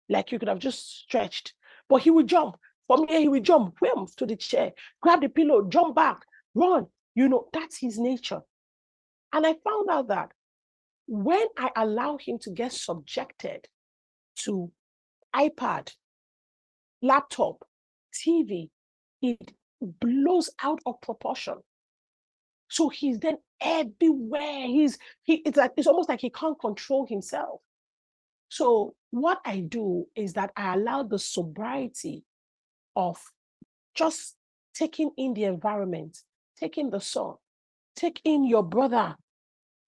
Like 0.09 0.31
you 0.31 0.39
could 0.39 0.49
have 0.49 0.59
just 0.59 1.01
stretched. 1.01 1.55
But 1.89 2.03
he 2.03 2.11
would 2.11 2.29
jump. 2.29 2.57
From 2.87 3.09
here, 3.09 3.21
he 3.21 3.29
would 3.29 3.45
jump, 3.45 3.77
wham, 3.81 4.07
to 4.19 4.27
the 4.27 4.37
chair, 4.37 4.73
grab 5.01 5.23
the 5.23 5.29
pillow, 5.29 5.67
jump 5.69 5.97
back, 5.97 6.19
run. 6.55 6.87
You 7.15 7.29
know, 7.29 7.49
that's 7.53 7.79
his 7.79 7.99
nature. 7.99 8.41
And 9.33 9.47
I 9.47 9.55
found 9.65 9.89
out 9.91 10.09
that 10.09 10.33
when 11.07 11.47
I 11.57 11.71
allow 11.77 12.19
him 12.19 12.39
to 12.41 12.51
get 12.51 12.73
subjected 12.73 13.67
to 14.41 14.71
iPad, 15.35 15.93
laptop, 17.01 17.65
TV, 18.15 18.69
it 19.23 19.53
blows 19.81 20.51
out 20.63 20.81
of 20.85 21.01
proportion. 21.01 21.55
So 22.73 22.89
he's 22.89 23.19
then 23.19 23.39
everywhere. 23.61 24.67
He's 24.67 24.99
he 25.23 25.35
it's 25.47 25.57
like 25.57 25.73
it's 25.77 25.87
almost 25.87 26.09
like 26.09 26.21
he 26.21 26.31
can't 26.31 26.59
control 26.59 27.07
himself. 27.07 27.61
So 28.49 28.95
what 29.11 29.41
I 29.45 29.61
do 29.61 30.07
is 30.17 30.35
that 30.35 30.53
I 30.57 30.75
allow 30.75 31.03
the 31.03 31.19
sobriety 31.19 32.25
of 32.97 33.19
just 33.95 34.37
taking 34.75 35.11
in 35.17 35.35
the 35.35 35.45
environment, 35.45 36.19
taking 36.59 36.91
the 36.91 37.01
sun, 37.01 37.35
take 37.95 38.21
in 38.25 38.45
your 38.45 38.63
brother 38.63 39.17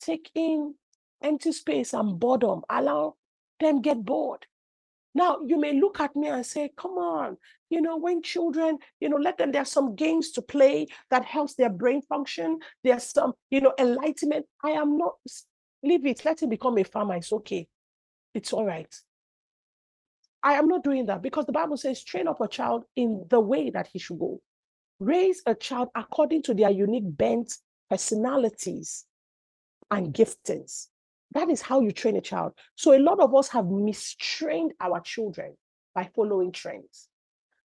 take 0.05 0.31
in 0.35 0.75
empty 1.23 1.53
space 1.53 1.95
and 1.95 2.19
boredom. 2.19 2.63
Allow 2.69 3.17
them 3.61 3.81
get 3.81 4.05
bored. 4.05 4.47
Now 5.15 5.39
you 5.47 5.61
may 5.61 5.79
look 5.81 6.01
at 6.01 6.17
me 6.17 6.29
and 6.29 6.45
say, 6.45 6.71
come 6.77 6.93
on, 6.93 7.37
you 7.71 7.81
know, 7.81 7.97
when 7.97 8.23
children, 8.23 8.79
you 9.01 9.09
know, 9.09 9.17
let 9.17 9.39
them, 9.39 9.53
there's 9.53 9.71
some 9.71 9.95
games 9.95 10.33
to 10.33 10.43
play 10.43 10.89
that 11.11 11.25
helps 11.25 11.55
their 11.55 11.71
brain 11.71 12.03
function. 12.03 12.59
There's 12.83 13.05
some, 13.05 13.33
you 13.51 13.61
know, 13.61 13.73
enlightenment. 13.79 14.47
I 14.65 14.71
am 14.71 14.99
not, 14.99 15.15
leave 15.83 16.05
it, 16.05 16.25
let 16.25 16.43
him 16.43 16.49
become 16.49 16.79
a 16.79 16.85
farmer. 16.85 17.15
It's 17.17 17.33
okay. 17.33 17.69
It's 18.35 18.53
all 18.53 18.65
right. 18.65 18.93
I 20.43 20.55
am 20.55 20.67
not 20.67 20.83
doing 20.83 21.07
that 21.07 21.23
because 21.23 21.47
the 21.47 21.53
Bible 21.53 21.77
says, 21.77 22.03
train 22.03 22.29
up 22.29 22.41
a 22.41 22.49
child 22.49 22.85
in 22.97 23.25
the 23.31 23.41
way 23.41 23.71
that 23.71 23.89
he 23.93 23.99
should 23.99 24.19
go. 24.19 24.41
raise 25.01 25.43
a 25.47 25.55
child 25.55 25.89
according 25.95 26.43
to 26.43 26.55
their 26.55 26.71
unique 26.71 27.05
bent 27.07 27.55
personalities 27.91 29.05
and 29.91 30.13
giftings. 30.15 30.89
That 31.35 31.51
is 31.51 31.61
how 31.61 31.81
you 31.81 31.91
train 31.91 32.17
a 32.17 32.21
child. 32.21 32.53
So 32.77 32.97
a 32.97 32.99
lot 32.99 33.21
of 33.21 33.35
us 33.35 33.49
have 33.49 33.67
mistrained 33.67 34.73
our 34.81 35.01
children 35.01 35.55
by 35.95 36.09
following 36.15 36.53
trends. 36.53 37.09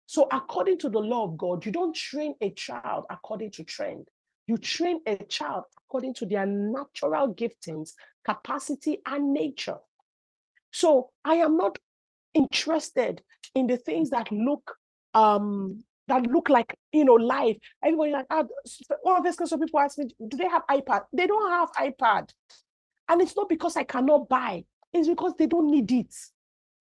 So 0.08 0.28
according 0.32 0.80
to 0.80 0.90
the 0.90 1.00
law 1.00 1.26
of 1.26 1.38
God, 1.38 1.66
you 1.66 1.72
don't 1.72 1.96
train 1.96 2.34
a 2.42 2.50
child 2.52 3.06
according 3.12 3.52
to 3.52 3.64
trend. 3.64 4.08
You 4.48 4.58
train 4.58 5.02
a 5.06 5.18
child 5.26 5.66
according 5.78 6.16
to 6.16 6.26
their 6.26 6.48
natural 6.48 7.34
giftings, 7.36 7.92
capacity, 8.26 9.02
and 9.06 9.34
nature. 9.34 9.78
So 10.72 11.12
I 11.24 11.36
am 11.36 11.56
not 11.58 11.78
interested 12.34 13.22
in 13.54 13.68
the 13.68 13.78
things 13.78 14.10
that 14.12 14.32
look 14.32 14.76
um 15.14 15.84
that 16.08 16.24
look 16.24 16.50
like 16.50 16.76
you 16.92 17.06
know 17.06 17.14
life. 17.14 17.58
Everybody 17.84 18.12
like 18.12 18.26
ah, 18.32 18.44
one 19.04 19.18
of 19.18 19.24
these 19.24 19.38
some 19.48 19.60
people 19.60 19.80
ask 19.80 19.98
me, 20.00 20.10
do 20.28 20.38
they 20.38 20.48
have 20.48 20.64
iPad? 20.70 21.04
They 21.14 21.28
don't 21.28 21.52
have 21.52 21.72
iPad. 21.74 22.30
And 23.10 23.22
it's 23.22 23.36
not 23.36 23.50
because 23.50 23.76
I 23.76 23.84
cannot 23.84 24.30
buy, 24.30 24.64
it's 24.94 25.08
because 25.08 25.34
they 25.38 25.48
don't 25.48 25.70
need 25.70 25.92
it. 25.92 26.16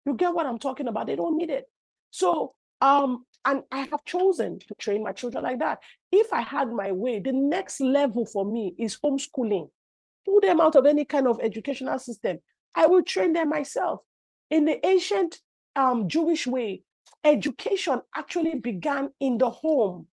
You 0.05 0.15
get 0.15 0.35
what 0.35 0.47
I'm 0.47 0.59
talking 0.59 0.89
about? 0.89 1.07
They 1.07 1.17
don't 1.17 1.37
need 1.37 1.51
it. 1.51 1.65
So 2.11 2.55
um 2.81 3.25
and 3.45 3.63
I 3.71 3.89
have 3.91 4.05
chosen 4.05 4.59
to 4.59 4.75
train 4.79 5.03
my 5.03 5.13
children 5.13 5.45
like 5.45 5.61
that. 5.61 5.79
If 6.13 6.33
I 6.33 6.41
had 6.43 6.71
my 6.71 6.93
way, 6.93 7.21
the 7.21 7.33
next 7.33 7.81
level 7.81 8.27
for 8.27 8.45
me 8.45 8.75
is 8.79 8.99
homeschooling. 9.03 9.71
Pull 10.27 10.41
them 10.41 10.61
out 10.61 10.77
of 10.77 10.87
any 10.87 11.05
kind 11.05 11.27
of 11.27 11.41
educational 11.41 11.99
system. 11.99 12.41
I 12.75 12.87
will 12.87 13.03
train 13.03 13.33
them 13.33 13.49
myself. 13.49 14.01
In 14.51 14.65
the 14.65 14.85
ancient 14.87 15.41
um, 15.77 16.09
Jewish 16.09 16.47
way, 16.47 16.83
education 17.25 18.03
actually 18.15 18.57
began 18.57 19.11
in 19.21 19.39
the 19.39 19.51
home. 19.51 20.07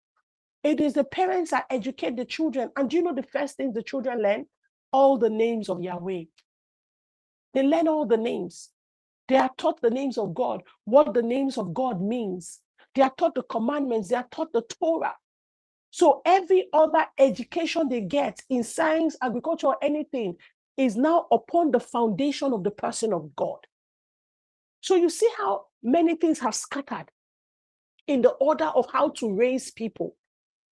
It 0.62 0.80
is 0.80 0.94
the 0.94 1.04
parents 1.04 1.50
that 1.50 1.66
educate 1.70 2.16
the 2.16 2.24
children. 2.24 2.70
And 2.76 2.88
do 2.88 2.96
you 2.96 3.02
know 3.02 3.14
the 3.14 3.22
first 3.22 3.56
things 3.56 3.74
the 3.74 3.82
children 3.82 4.22
learn? 4.22 4.46
All 4.96 5.18
the 5.18 5.28
names 5.28 5.68
of 5.68 5.82
Yahweh. 5.82 6.24
They 7.52 7.62
learn 7.62 7.86
all 7.86 8.06
the 8.06 8.16
names. 8.16 8.70
They 9.28 9.36
are 9.36 9.50
taught 9.58 9.82
the 9.82 9.90
names 9.90 10.16
of 10.16 10.34
God, 10.34 10.62
what 10.84 11.12
the 11.12 11.22
names 11.22 11.58
of 11.58 11.74
God 11.74 12.00
means. 12.00 12.60
They 12.94 13.02
are 13.02 13.12
taught 13.18 13.34
the 13.34 13.42
commandments, 13.42 14.08
they 14.08 14.16
are 14.16 14.28
taught 14.30 14.54
the 14.54 14.62
Torah. 14.62 15.16
So 15.90 16.22
every 16.24 16.68
other 16.72 17.04
education 17.18 17.90
they 17.90 18.00
get 18.00 18.40
in 18.48 18.64
science, 18.64 19.16
agriculture, 19.20 19.68
or 19.68 19.76
anything 19.82 20.36
is 20.78 20.96
now 20.96 21.26
upon 21.30 21.72
the 21.72 21.80
foundation 21.80 22.54
of 22.54 22.64
the 22.64 22.70
person 22.70 23.12
of 23.12 23.36
God. 23.36 23.58
So 24.80 24.94
you 24.94 25.10
see 25.10 25.30
how 25.36 25.66
many 25.82 26.14
things 26.16 26.38
have 26.38 26.54
scattered 26.54 27.10
in 28.06 28.22
the 28.22 28.30
order 28.30 28.70
of 28.74 28.86
how 28.90 29.10
to 29.20 29.30
raise 29.32 29.70
people. 29.70 30.16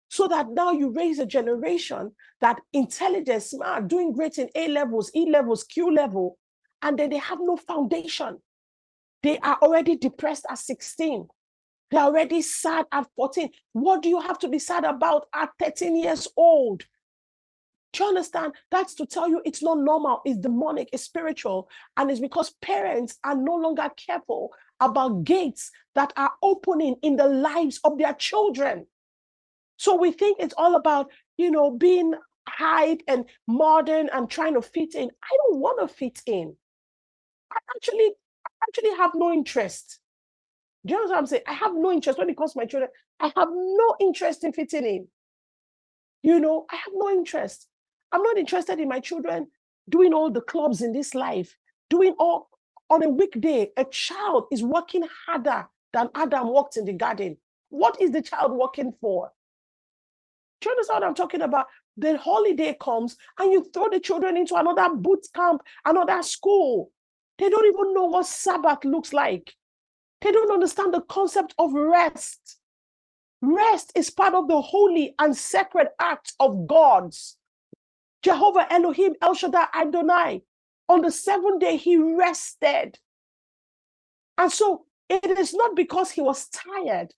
So 0.10 0.28
that 0.30 0.50
now 0.50 0.72
you 0.72 0.90
raise 0.90 1.20
a 1.20 1.26
generation 1.26 2.12
that 2.40 2.62
intelligence, 2.72 3.52
smart, 3.52 3.88
doing 3.88 4.14
great 4.14 4.38
in 4.38 4.50
A 4.56 4.70
levels, 4.70 5.12
E 5.16 5.30
levels, 5.30 5.64
Q 5.64 5.94
level, 5.94 6.38
and 6.82 6.98
then 6.98 7.10
they 7.10 7.18
have 7.18 7.40
no 7.42 7.58
foundation. 7.58 8.38
They 9.24 9.38
are 9.40 9.58
already 9.62 9.98
depressed 9.98 10.46
at 10.50 10.60
16. 10.60 11.28
They're 11.90 12.02
already 12.02 12.42
sad 12.42 12.86
at 12.92 13.08
14. 13.16 13.50
What 13.74 14.02
do 14.02 14.10
you 14.10 14.20
have 14.20 14.40
to 14.40 14.48
be 14.48 14.60
sad 14.60 14.84
about 14.84 15.28
at 15.34 15.50
13 15.60 15.96
years 15.96 16.28
old? 16.38 16.84
Do 17.94 18.04
you 18.04 18.10
understand? 18.10 18.54
That's 18.70 18.94
to 18.96 19.06
tell 19.06 19.30
you 19.30 19.42
it's 19.46 19.64
not 19.64 19.80
normal, 19.80 20.22
it's 20.26 20.38
demonic, 20.38 20.90
it's 20.92 21.04
spiritual. 21.04 21.70
And 21.96 22.12
it's 22.12 22.20
because 22.20 22.54
parents 22.62 23.18
are 23.24 23.36
no 23.36 23.56
longer 23.56 23.90
careful 23.96 24.52
about 24.80 25.24
gates 25.24 25.72
that 25.96 26.14
are 26.16 26.32
opening 26.44 26.98
in 27.02 27.16
the 27.16 27.28
lives 27.28 27.80
of 27.84 27.98
their 27.98 28.14
children. 28.14 28.86
So 29.78 29.96
we 29.96 30.12
think 30.12 30.38
it's 30.40 30.56
all 30.58 30.76
about, 30.76 31.10
you 31.38 31.52
know, 31.52 31.72
being 31.72 32.14
hype 32.48 33.02
and 33.08 33.26
modern 33.48 34.10
and 34.14 34.30
trying 34.30 34.54
to 34.56 34.62
fit 34.62 34.96
in. 34.96 35.10
I 35.10 35.38
don't 35.48 35.60
want 35.60 35.80
to 35.80 35.94
fit 35.94 36.22
in. 36.26 36.56
I 37.52 37.58
actually, 37.76 38.12
I 38.46 38.50
actually 38.68 38.98
have 38.98 39.12
no 39.16 39.32
interest. 39.32 40.00
Do 40.86 40.94
you 40.94 41.00
know 41.02 41.10
what 41.10 41.18
I'm 41.18 41.26
saying? 41.26 41.44
I 41.48 41.54
have 41.54 41.74
no 41.76 41.92
interest 41.92 42.18
when 42.18 42.30
it 42.30 42.38
comes 42.38 42.54
to 42.54 42.60
my 42.60 42.66
children. 42.66 42.90
I 43.20 43.32
have 43.36 43.50
no 43.52 43.96
interest 44.00 44.44
in 44.44 44.54
fitting 44.54 44.86
in. 44.86 45.08
You 46.24 46.40
know, 46.40 46.66
I 46.72 46.76
have 46.76 46.94
no 46.94 47.10
interest. 47.10 47.68
I'm 48.12 48.24
not 48.24 48.38
interested 48.38 48.80
in 48.80 48.88
my 48.88 49.00
children 49.00 49.48
doing 49.90 50.14
all 50.14 50.32
the 50.32 50.42
clubs 50.42 50.82
in 50.82 50.92
this 50.92 51.14
life, 51.14 51.56
doing 51.90 52.16
all 52.20 52.50
on 52.90 53.04
a 53.04 53.10
weekday. 53.10 53.72
A 53.78 53.86
child 53.86 54.46
is 54.52 54.64
working 54.64 55.04
harder 55.26 55.68
than 55.94 56.10
Adam 56.16 56.54
worked 56.54 56.78
in 56.78 56.86
the 56.86 56.94
garden. 56.94 57.38
What 57.70 58.02
is 58.02 58.12
the 58.12 58.22
child 58.22 58.54
working 58.54 58.94
for? 59.02 59.32
You 60.64 60.72
understand 60.72 61.02
what 61.02 61.08
I'm 61.08 61.16
talking 61.16 61.42
about? 61.42 61.68
The 61.98 62.18
holiday 62.18 62.76
comes 62.80 63.18
and 63.40 63.52
you 63.52 63.66
throw 63.74 63.90
the 63.90 64.00
children 64.00 64.38
into 64.38 64.56
another 64.56 64.94
boot 64.96 65.26
camp, 65.34 65.62
another 65.86 66.22
school. 66.24 66.92
They 67.38 67.50
don't 67.50 67.66
even 67.66 67.94
know 67.94 68.06
what 68.06 68.26
Sabbath 68.26 68.84
looks 68.84 69.14
like. 69.14 69.54
They 70.22 70.32
don't 70.32 70.52
understand 70.52 70.94
the 70.94 71.02
concept 71.02 71.54
of 71.60 71.74
rest. 71.74 72.58
Rest 73.42 73.92
is 73.96 74.10
part 74.10 74.34
of 74.34 74.48
the 74.48 74.60
holy 74.60 75.14
and 75.20 75.36
sacred 75.36 75.90
act 76.00 76.34
of 76.40 76.66
God's. 76.68 77.38
Jehovah 78.24 78.72
Elohim 78.72 79.14
El 79.22 79.36
Shaddai 79.36 79.68
Adonai. 79.76 80.42
On 80.90 81.02
the 81.02 81.12
seventh 81.12 81.62
day, 81.62 81.78
he 81.78 81.98
rested. 81.98 82.98
And 84.38 84.52
so 84.52 84.86
it 85.10 85.26
is 85.26 85.54
not 85.54 85.76
because 85.76 86.12
he 86.12 86.22
was 86.22 86.48
tired, 86.48 87.14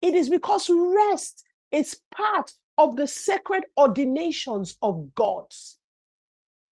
it 0.00 0.14
is 0.14 0.28
because 0.28 0.70
rest 0.70 1.44
is 1.70 2.00
part 2.14 2.52
of 2.78 2.96
the 2.96 3.06
sacred 3.06 3.64
ordinations 3.76 4.76
of 4.80 5.14
God's. 5.14 5.78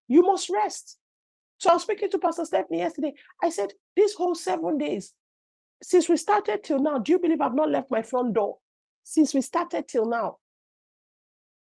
You 0.08 0.22
must 0.22 0.48
rest. 0.48 0.98
So 1.58 1.70
I 1.70 1.74
was 1.74 1.82
speaking 1.82 2.10
to 2.10 2.18
Pastor 2.18 2.44
Stephanie 2.44 2.78
yesterday. 2.78 3.14
I 3.42 3.50
said, 3.50 3.72
this 3.96 4.14
whole 4.14 4.34
seven 4.34 4.78
days, 4.78 5.12
since 5.82 6.08
we 6.08 6.16
started 6.16 6.62
till 6.62 6.78
now, 6.78 6.98
do 6.98 7.12
you 7.12 7.18
believe 7.18 7.40
I've 7.40 7.54
not 7.54 7.70
left 7.70 7.90
my 7.90 8.02
front 8.02 8.34
door? 8.34 8.58
Since 9.02 9.34
we 9.34 9.40
started 9.40 9.88
till 9.88 10.06
now, 10.06 10.36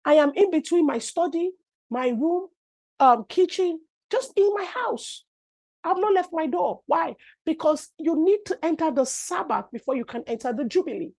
I 0.05 0.15
am 0.15 0.31
in 0.35 0.51
between 0.51 0.85
my 0.85 0.99
study, 0.99 1.51
my 1.89 2.09
room, 2.09 2.47
um, 2.99 3.25
kitchen, 3.27 3.79
just 4.11 4.33
in 4.35 4.53
my 4.53 4.65
house. 4.65 5.23
I've 5.83 5.97
not 5.97 6.13
left 6.13 6.29
my 6.31 6.47
door. 6.47 6.81
Why? 6.85 7.15
Because 7.45 7.89
you 7.97 8.23
need 8.23 8.39
to 8.47 8.59
enter 8.63 8.91
the 8.91 9.05
Sabbath 9.05 9.65
before 9.71 9.95
you 9.95 10.05
can 10.05 10.23
enter 10.27 10.53
the 10.53 10.65
Jubilee. 10.65 11.11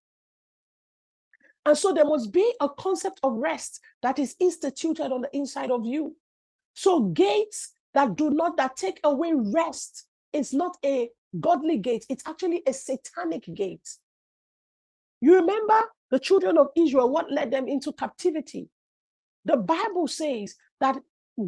And 1.68 1.76
so 1.76 1.92
there 1.92 2.06
must 2.06 2.32
be 2.32 2.54
a 2.62 2.68
concept 2.70 3.20
of 3.22 3.34
rest 3.34 3.80
that 4.02 4.18
is 4.18 4.34
instituted 4.40 5.12
on 5.12 5.20
the 5.20 5.36
inside 5.36 5.70
of 5.70 5.84
you. 5.84 6.16
So 6.72 7.00
gates 7.00 7.74
that 7.92 8.16
do 8.16 8.30
not, 8.30 8.56
that 8.56 8.78
take 8.78 8.98
away 9.04 9.34
rest 9.34 10.06
is 10.32 10.54
not 10.54 10.78
a 10.82 11.10
godly 11.38 11.76
gate, 11.76 12.06
it's 12.08 12.26
actually 12.26 12.62
a 12.66 12.72
satanic 12.72 13.44
gate. 13.52 13.86
You 15.20 15.34
remember 15.34 15.78
the 16.10 16.18
children 16.18 16.56
of 16.56 16.68
Israel, 16.74 17.10
what 17.10 17.30
led 17.30 17.50
them 17.50 17.68
into 17.68 17.92
captivity? 17.92 18.70
The 19.44 19.58
Bible 19.58 20.08
says 20.08 20.54
that 20.80 20.96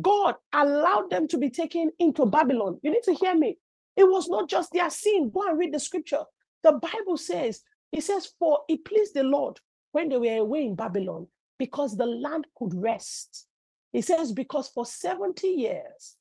God 0.02 0.34
allowed 0.52 1.09
them 1.09 1.28
to 1.28 1.38
be 1.38 1.48
taken 1.48 1.92
into 1.98 2.26
Babylon. 2.26 2.78
You 2.82 2.90
need 2.90 3.05
to 3.05 3.14
hear 3.14 3.34
me. 3.34 3.56
It 3.97 4.05
was 4.05 4.28
not 4.28 4.51
just 4.51 4.70
their 4.74 4.90
sin. 4.90 5.30
Go 5.32 5.48
and 5.48 5.59
read 5.59 5.72
the 5.72 5.80
scripture. 5.80 6.24
The 6.62 6.72
Bible 6.72 7.16
says, 7.16 7.62
it 7.90 8.02
says, 8.02 8.30
For 8.38 8.59
it 8.68 8.84
pleased 8.84 9.14
the 9.14 9.22
Lord 9.22 9.59
when 9.92 10.08
they 10.08 10.16
were 10.16 10.38
away 10.38 10.64
in 10.64 10.74
Babylon 10.74 11.26
because 11.58 11.96
the 11.96 12.06
land 12.06 12.46
could 12.56 12.74
rest. 12.74 13.46
It 13.92 14.04
says, 14.04 14.32
Because 14.32 14.68
for 14.68 14.86
70 14.86 15.46
years, 15.46 16.16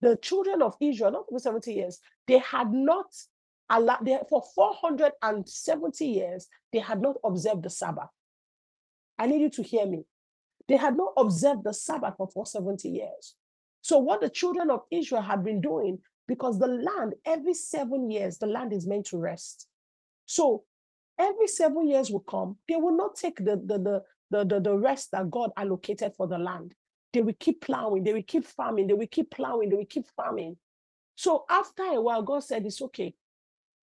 the 0.00 0.16
children 0.16 0.62
of 0.62 0.76
Israel, 0.80 1.12
not 1.12 1.28
for 1.28 1.38
70 1.38 1.72
years, 1.72 1.98
they 2.26 2.38
had 2.38 2.72
not 2.72 3.06
allowed, 3.70 4.04
they, 4.04 4.18
for 4.28 4.42
470 4.54 6.06
years, 6.06 6.46
they 6.72 6.78
had 6.78 7.00
not 7.00 7.16
observed 7.24 7.62
the 7.62 7.70
Sabbath. 7.70 8.10
I 9.18 9.26
need 9.26 9.40
you 9.40 9.50
to 9.50 9.62
hear 9.62 9.86
me. 9.86 10.04
They 10.68 10.76
had 10.76 10.96
not 10.96 11.12
observed 11.16 11.64
the 11.64 11.74
Sabbath 11.74 12.14
for 12.16 12.28
470 12.28 12.88
years. 12.88 13.34
So, 13.82 13.98
what 13.98 14.20
the 14.20 14.30
children 14.30 14.70
of 14.70 14.82
Israel 14.90 15.22
had 15.22 15.44
been 15.44 15.60
doing, 15.60 15.98
because 16.26 16.58
the 16.58 16.68
land, 16.68 17.14
every 17.26 17.54
seven 17.54 18.10
years, 18.10 18.38
the 18.38 18.46
land 18.46 18.72
is 18.72 18.86
meant 18.86 19.06
to 19.06 19.18
rest. 19.18 19.68
So, 20.26 20.64
every 21.18 21.48
seven 21.48 21.88
years 21.88 22.10
will 22.10 22.20
come, 22.20 22.56
they 22.68 22.76
will 22.76 22.96
not 22.96 23.16
take 23.16 23.38
the, 23.38 23.56
the, 23.64 23.78
the, 23.78 24.02
the, 24.30 24.44
the, 24.44 24.60
the 24.60 24.76
rest 24.76 25.10
that 25.12 25.30
God 25.30 25.50
allocated 25.56 26.12
for 26.16 26.26
the 26.26 26.38
land. 26.38 26.74
They 27.12 27.22
will 27.22 27.34
keep 27.38 27.60
plowing, 27.60 28.04
they 28.04 28.12
will 28.12 28.24
keep 28.26 28.46
farming, 28.46 28.88
they 28.88 28.94
will 28.94 29.06
keep 29.06 29.30
plowing, 29.30 29.68
they 29.68 29.76
will 29.76 29.86
keep 29.86 30.06
farming. 30.16 30.56
So, 31.16 31.44
after 31.48 31.84
a 31.84 32.00
while, 32.00 32.22
God 32.22 32.42
said, 32.42 32.66
It's 32.66 32.82
okay. 32.82 33.14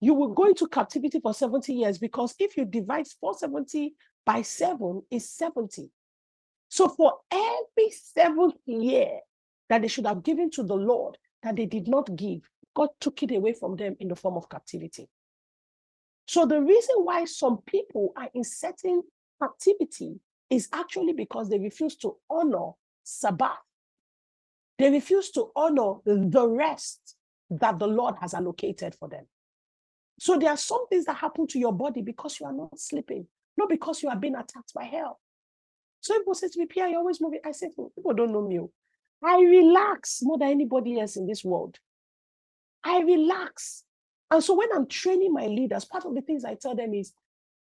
You 0.01 0.15
will 0.15 0.33
go 0.33 0.45
into 0.45 0.67
captivity 0.67 1.19
for 1.19 1.33
70 1.33 1.73
years 1.73 1.97
because 1.99 2.33
if 2.39 2.57
you 2.57 2.65
divide 2.65 3.07
470 3.07 3.93
by 4.25 4.41
7 4.41 5.03
is 5.11 5.29
70. 5.29 5.89
So 6.69 6.87
for 6.87 7.19
every 7.31 7.91
seventh 7.91 8.55
year 8.65 9.19
that 9.69 9.81
they 9.81 9.87
should 9.87 10.07
have 10.07 10.23
given 10.23 10.49
to 10.51 10.63
the 10.63 10.75
Lord 10.75 11.17
that 11.43 11.55
they 11.55 11.65
did 11.65 11.87
not 11.87 12.15
give, 12.15 12.41
God 12.73 12.89
took 12.99 13.21
it 13.23 13.31
away 13.31 13.53
from 13.53 13.75
them 13.75 13.95
in 13.99 14.07
the 14.07 14.15
form 14.15 14.37
of 14.37 14.49
captivity. 14.49 15.07
So 16.31 16.45
the 16.45 16.61
reason 16.61 16.95
why 16.99 17.25
some 17.25 17.57
people 17.65 18.13
are 18.15 18.29
in 18.33 18.45
certain 18.45 19.03
activity 19.43 20.17
is 20.49 20.69
actually 20.71 21.11
because 21.11 21.49
they 21.49 21.59
refuse 21.59 21.97
to 21.97 22.15
honor 22.29 22.69
Sabbath. 23.03 23.59
They 24.79 24.89
refuse 24.91 25.31
to 25.31 25.51
honor 25.57 25.95
the 26.05 26.47
rest 26.47 27.17
that 27.49 27.79
the 27.79 27.87
Lord 27.87 28.15
has 28.21 28.33
allocated 28.33 28.95
for 28.95 29.09
them. 29.09 29.25
So 30.21 30.37
there 30.37 30.51
are 30.51 30.55
some 30.55 30.87
things 30.87 31.03
that 31.03 31.17
happen 31.17 31.47
to 31.47 31.59
your 31.59 31.73
body 31.73 32.01
because 32.01 32.39
you 32.39 32.45
are 32.45 32.53
not 32.53 32.79
sleeping, 32.79 33.27
not 33.57 33.67
because 33.67 34.01
you 34.01 34.07
are 34.07 34.15
being 34.15 34.35
attacked 34.35 34.73
by 34.73 34.85
hell. 34.85 35.19
So 35.99 36.17
people 36.17 36.35
say 36.35 36.47
to 36.47 36.59
me, 36.59 36.65
PI, 36.65 36.87
you're 36.87 36.99
always 36.99 37.19
moving. 37.19 37.41
I 37.45 37.51
say, 37.51 37.71
oh, 37.77 37.91
people 37.93 38.13
don't 38.13 38.31
know 38.31 38.47
me. 38.47 38.57
Oh. 38.57 38.71
I 39.21 39.41
relax 39.41 40.19
more 40.23 40.37
than 40.37 40.47
anybody 40.47 40.97
else 40.97 41.17
in 41.17 41.27
this 41.27 41.43
world. 41.43 41.77
I 42.85 43.01
relax. 43.01 43.83
And 44.31 44.41
so 44.41 44.53
when 44.55 44.69
I'm 44.73 44.87
training 44.87 45.33
my 45.33 45.47
leaders, 45.47 45.83
part 45.83 46.05
of 46.05 46.15
the 46.15 46.21
things 46.21 46.45
I 46.45 46.55
tell 46.55 46.73
them 46.73 46.93
is 46.93 47.11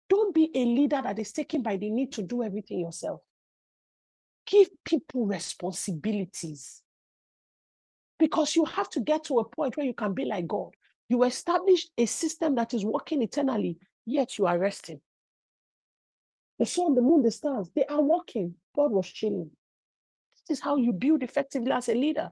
don't 0.09 0.33
be 0.33 0.51
a 0.55 0.65
leader 0.65 1.01
that 1.03 1.19
is 1.19 1.33
taken 1.33 1.63
by 1.63 1.77
the 1.77 1.91
need 1.91 2.13
to 2.13 2.23
do 2.23 2.45
everything 2.45 2.79
yourself. 2.79 3.21
Give 4.47 4.69
people 4.85 5.27
responsibilities. 5.27 6.83
Because 8.19 8.55
you 8.55 8.65
have 8.67 8.89
to 8.91 9.01
get 9.01 9.25
to 9.25 9.39
a 9.39 9.45
point 9.45 9.77
where 9.77 9.87
you 9.87 9.95
can 9.95 10.15
be 10.15 10.25
like 10.25 10.47
God. 10.47 10.71
You 11.09 11.25
establish 11.25 11.89
a 11.99 12.07
system 12.07 12.55
that 12.55 12.73
is 12.73 12.85
working 12.85 13.23
eternally, 13.23 13.79
yet 14.07 14.39
you 14.39 14.47
are 14.47 14.59
resting. 14.59 15.01
The 16.61 16.67
sun, 16.67 16.95
the 16.95 17.03
moon, 17.03 17.23
the 17.23 17.31
stars, 17.31 17.69
they 17.75 17.85
are 17.87 18.03
working. 18.03 18.55
God 18.77 18.93
was 18.93 19.09
chilling. 19.09 19.51
This 20.47 20.59
is 20.59 20.63
how 20.63 20.77
you 20.77 20.93
build 20.93 21.23
effectively 21.23 21.73
as 21.73 21.89
a 21.89 21.95
leader. 21.95 22.31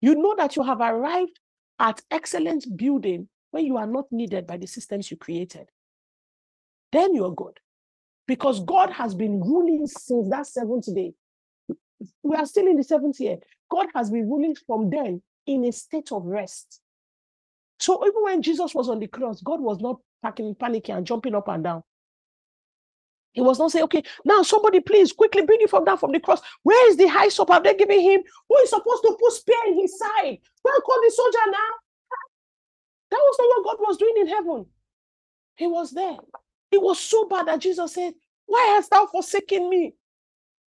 You 0.00 0.14
know 0.14 0.36
that 0.36 0.54
you 0.54 0.62
have 0.62 0.80
arrived 0.80 1.40
at 1.78 2.02
excellent 2.10 2.76
building 2.76 3.28
when 3.50 3.64
you 3.64 3.76
are 3.76 3.86
not 3.86 4.06
needed 4.10 4.46
by 4.46 4.56
the 4.56 4.66
systems 4.66 5.10
you 5.10 5.16
created. 5.16 5.68
Then 6.92 7.14
you're 7.14 7.34
good. 7.34 7.58
Because 8.26 8.64
God 8.64 8.90
has 8.90 9.14
been 9.14 9.40
ruling 9.40 9.86
since 9.86 10.28
that 10.30 10.46
seventh 10.46 10.92
day. 10.94 11.14
We 12.22 12.36
are 12.36 12.46
still 12.46 12.66
in 12.66 12.76
the 12.76 12.84
seventh 12.84 13.20
year. 13.20 13.38
God 13.70 13.86
has 13.94 14.10
been 14.10 14.28
ruling 14.28 14.56
from 14.66 14.90
then 14.90 15.22
in 15.46 15.64
a 15.64 15.72
state 15.72 16.10
of 16.12 16.24
rest. 16.24 16.80
So 17.78 18.04
even 18.06 18.22
when 18.22 18.42
Jesus 18.42 18.74
was 18.74 18.88
on 18.88 18.98
the 18.98 19.06
cross, 19.06 19.40
God 19.42 19.60
was 19.60 19.80
not 19.80 20.00
panicking 20.24 20.96
and 20.96 21.06
jumping 21.06 21.34
up 21.34 21.48
and 21.48 21.62
down. 21.62 21.82
He 23.36 23.42
was 23.42 23.58
not 23.58 23.70
saying, 23.70 23.84
okay, 23.84 24.02
now 24.24 24.42
somebody 24.42 24.80
please 24.80 25.12
quickly 25.12 25.42
bring 25.42 25.60
him 25.60 25.68
from 25.68 25.84
down 25.84 25.98
from 25.98 26.10
the 26.10 26.18
cross. 26.18 26.40
Where 26.62 26.88
is 26.88 26.96
the 26.96 27.06
high 27.06 27.24
hyssop? 27.24 27.50
Have 27.50 27.64
they 27.64 27.74
given 27.74 28.00
him? 28.00 28.22
Who 28.48 28.56
is 28.60 28.70
supposed 28.70 29.02
to 29.02 29.14
put 29.20 29.32
spear 29.34 29.58
in 29.66 29.78
his 29.78 29.98
side? 29.98 30.38
Well, 30.64 30.80
call 30.80 30.98
the 31.04 31.12
soldier 31.14 31.50
now. 31.50 31.68
That 33.10 33.18
was 33.18 33.36
not 33.38 33.66
what 33.66 33.78
God 33.78 33.86
was 33.86 33.98
doing 33.98 34.14
in 34.20 34.28
heaven. 34.28 34.64
He 35.56 35.66
was 35.66 35.90
there. 35.90 36.16
It 36.72 36.80
was 36.80 36.98
so 36.98 37.28
bad 37.28 37.46
that 37.48 37.60
Jesus 37.60 37.92
said, 37.92 38.14
Why 38.46 38.72
hast 38.74 38.90
thou 38.90 39.04
forsaken 39.04 39.68
me? 39.68 39.92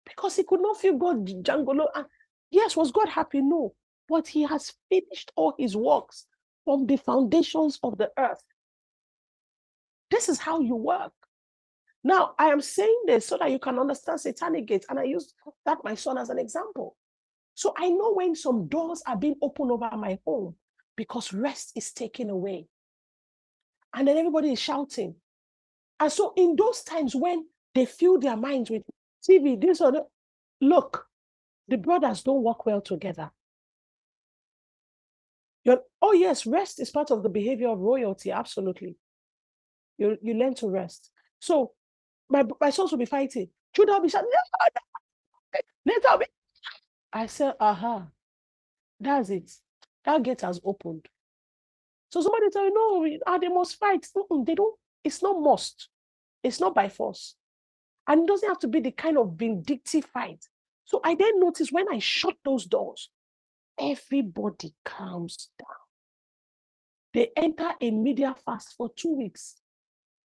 Because 0.06 0.36
he 0.36 0.44
could 0.44 0.62
not 0.62 0.78
feel 0.78 0.96
God 0.96 1.26
Jangolo. 1.26 1.88
And 1.96 2.06
yes, 2.52 2.78
was 2.78 2.92
God 2.92 3.10
happy? 3.10 3.42
No. 3.42 3.74
But 4.08 4.28
he 4.28 4.44
has 4.44 4.74
finished 4.90 5.32
all 5.36 5.56
his 5.58 5.76
works 5.76 6.28
from 6.66 6.86
the 6.86 6.98
foundations 6.98 7.80
of 7.82 7.98
the 7.98 8.12
earth. 8.16 8.44
This 10.12 10.30
is 10.30 10.38
how 10.38 10.60
you 10.60 10.76
work. 10.76 11.14
Now, 12.04 12.34
I 12.40 12.46
am 12.48 12.62
saying 12.62 13.04
this 13.06 13.28
so 13.28 13.38
that 13.38 13.52
you 13.52 13.60
can 13.60 13.78
understand 13.78 14.22
satanic 14.22 14.66
gates, 14.68 14.86
and 14.90 15.00
I 15.00 15.04
use 15.04 15.34
that 15.66 15.80
my 15.84 15.96
son 15.96 16.18
as 16.18 16.30
an 16.30 16.40
example. 16.40 16.96
So 17.56 17.74
I 17.78 17.90
know 17.90 18.14
when 18.14 18.36
some 18.36 18.68
doors 18.68 19.04
are 19.06 19.18
being 19.18 19.36
opened 19.42 19.72
over 19.72 19.90
my 19.98 20.18
home 20.26 20.56
because 20.96 21.34
rest 21.34 21.74
is 21.76 21.92
taken 21.92 22.30
away. 22.30 22.68
And 23.94 24.08
then 24.08 24.18
everybody 24.18 24.54
is 24.54 24.60
shouting. 24.60 25.16
And 26.00 26.12
so 26.12 26.32
in 26.38 26.56
those 26.56 26.84
times 26.84 27.16
when 27.16 27.46
they 27.76 27.86
fill 27.86 28.18
their 28.18 28.38
minds 28.38 28.70
with 28.70 28.84
TV, 29.30 29.60
this 29.60 29.82
or 29.82 29.92
that, 29.92 30.06
look, 30.62 31.06
the 31.68 31.78
brothers 31.78 32.24
don't 32.24 32.44
work 32.44 32.66
well 32.66 32.80
together. 32.82 33.30
You're, 35.66 35.82
oh, 36.02 36.14
yes, 36.14 36.46
rest 36.46 36.80
is 36.80 36.90
part 36.90 37.12
of 37.12 37.24
the 37.24 37.30
behavior 37.30 37.70
of 37.70 37.80
royalty. 37.80 38.32
Absolutely. 38.32 38.96
You, 39.98 40.18
you 40.22 40.34
learn 40.36 40.56
to 40.56 40.70
rest. 40.70 41.12
So 41.40 41.74
my, 42.30 42.44
my 42.60 42.70
sons 42.70 42.92
will 42.92 43.00
be 43.00 43.06
fighting. 43.06 43.50
Judah 43.74 43.94
will 43.94 44.02
be 44.02 44.10
shouting, 44.10 44.30
later 45.86 46.18
be. 46.20 46.26
I 47.12 47.26
said, 47.26 47.56
aha, 47.60 47.96
uh-huh. 47.96 48.06
that's 49.00 49.30
it. 49.30 49.52
That 50.06 50.24
gate 50.24 50.42
has 50.42 50.60
opened. 50.64 51.08
So 52.12 52.22
somebody 52.22 52.50
tell 52.50 52.66
you, 52.66 52.74
no, 52.74 53.18
ah, 53.28 53.38
they 53.38 53.48
must 53.48 53.78
fight. 53.78 54.08
Mm-mm, 54.16 54.46
they 54.46 54.56
don't, 54.56 54.76
it's 55.04 55.22
not 55.22 55.40
must. 55.40 55.90
It's 56.44 56.60
not 56.60 56.74
by 56.74 56.90
force. 56.90 57.36
And 58.08 58.22
it 58.22 58.28
doesn't 58.28 58.50
have 58.50 58.60
to 58.60 58.68
be 58.68 58.80
the 58.80 58.92
kind 58.92 59.18
of 59.18 59.34
vindictive 59.34 60.06
fight. 60.06 60.44
So 60.86 61.02
I 61.04 61.16
then 61.16 61.40
notice 61.40 61.72
when 61.72 61.88
I 61.92 62.00
shut 62.00 62.36
those 62.44 62.66
doors, 62.66 63.10
everybody 63.80 64.74
calms 64.84 65.50
down. 65.60 65.68
They 67.14 67.32
enter 67.36 67.70
a 67.80 67.92
media 67.92 68.36
fast 68.46 68.74
for 68.76 68.90
two 68.96 69.16
weeks. 69.16 69.56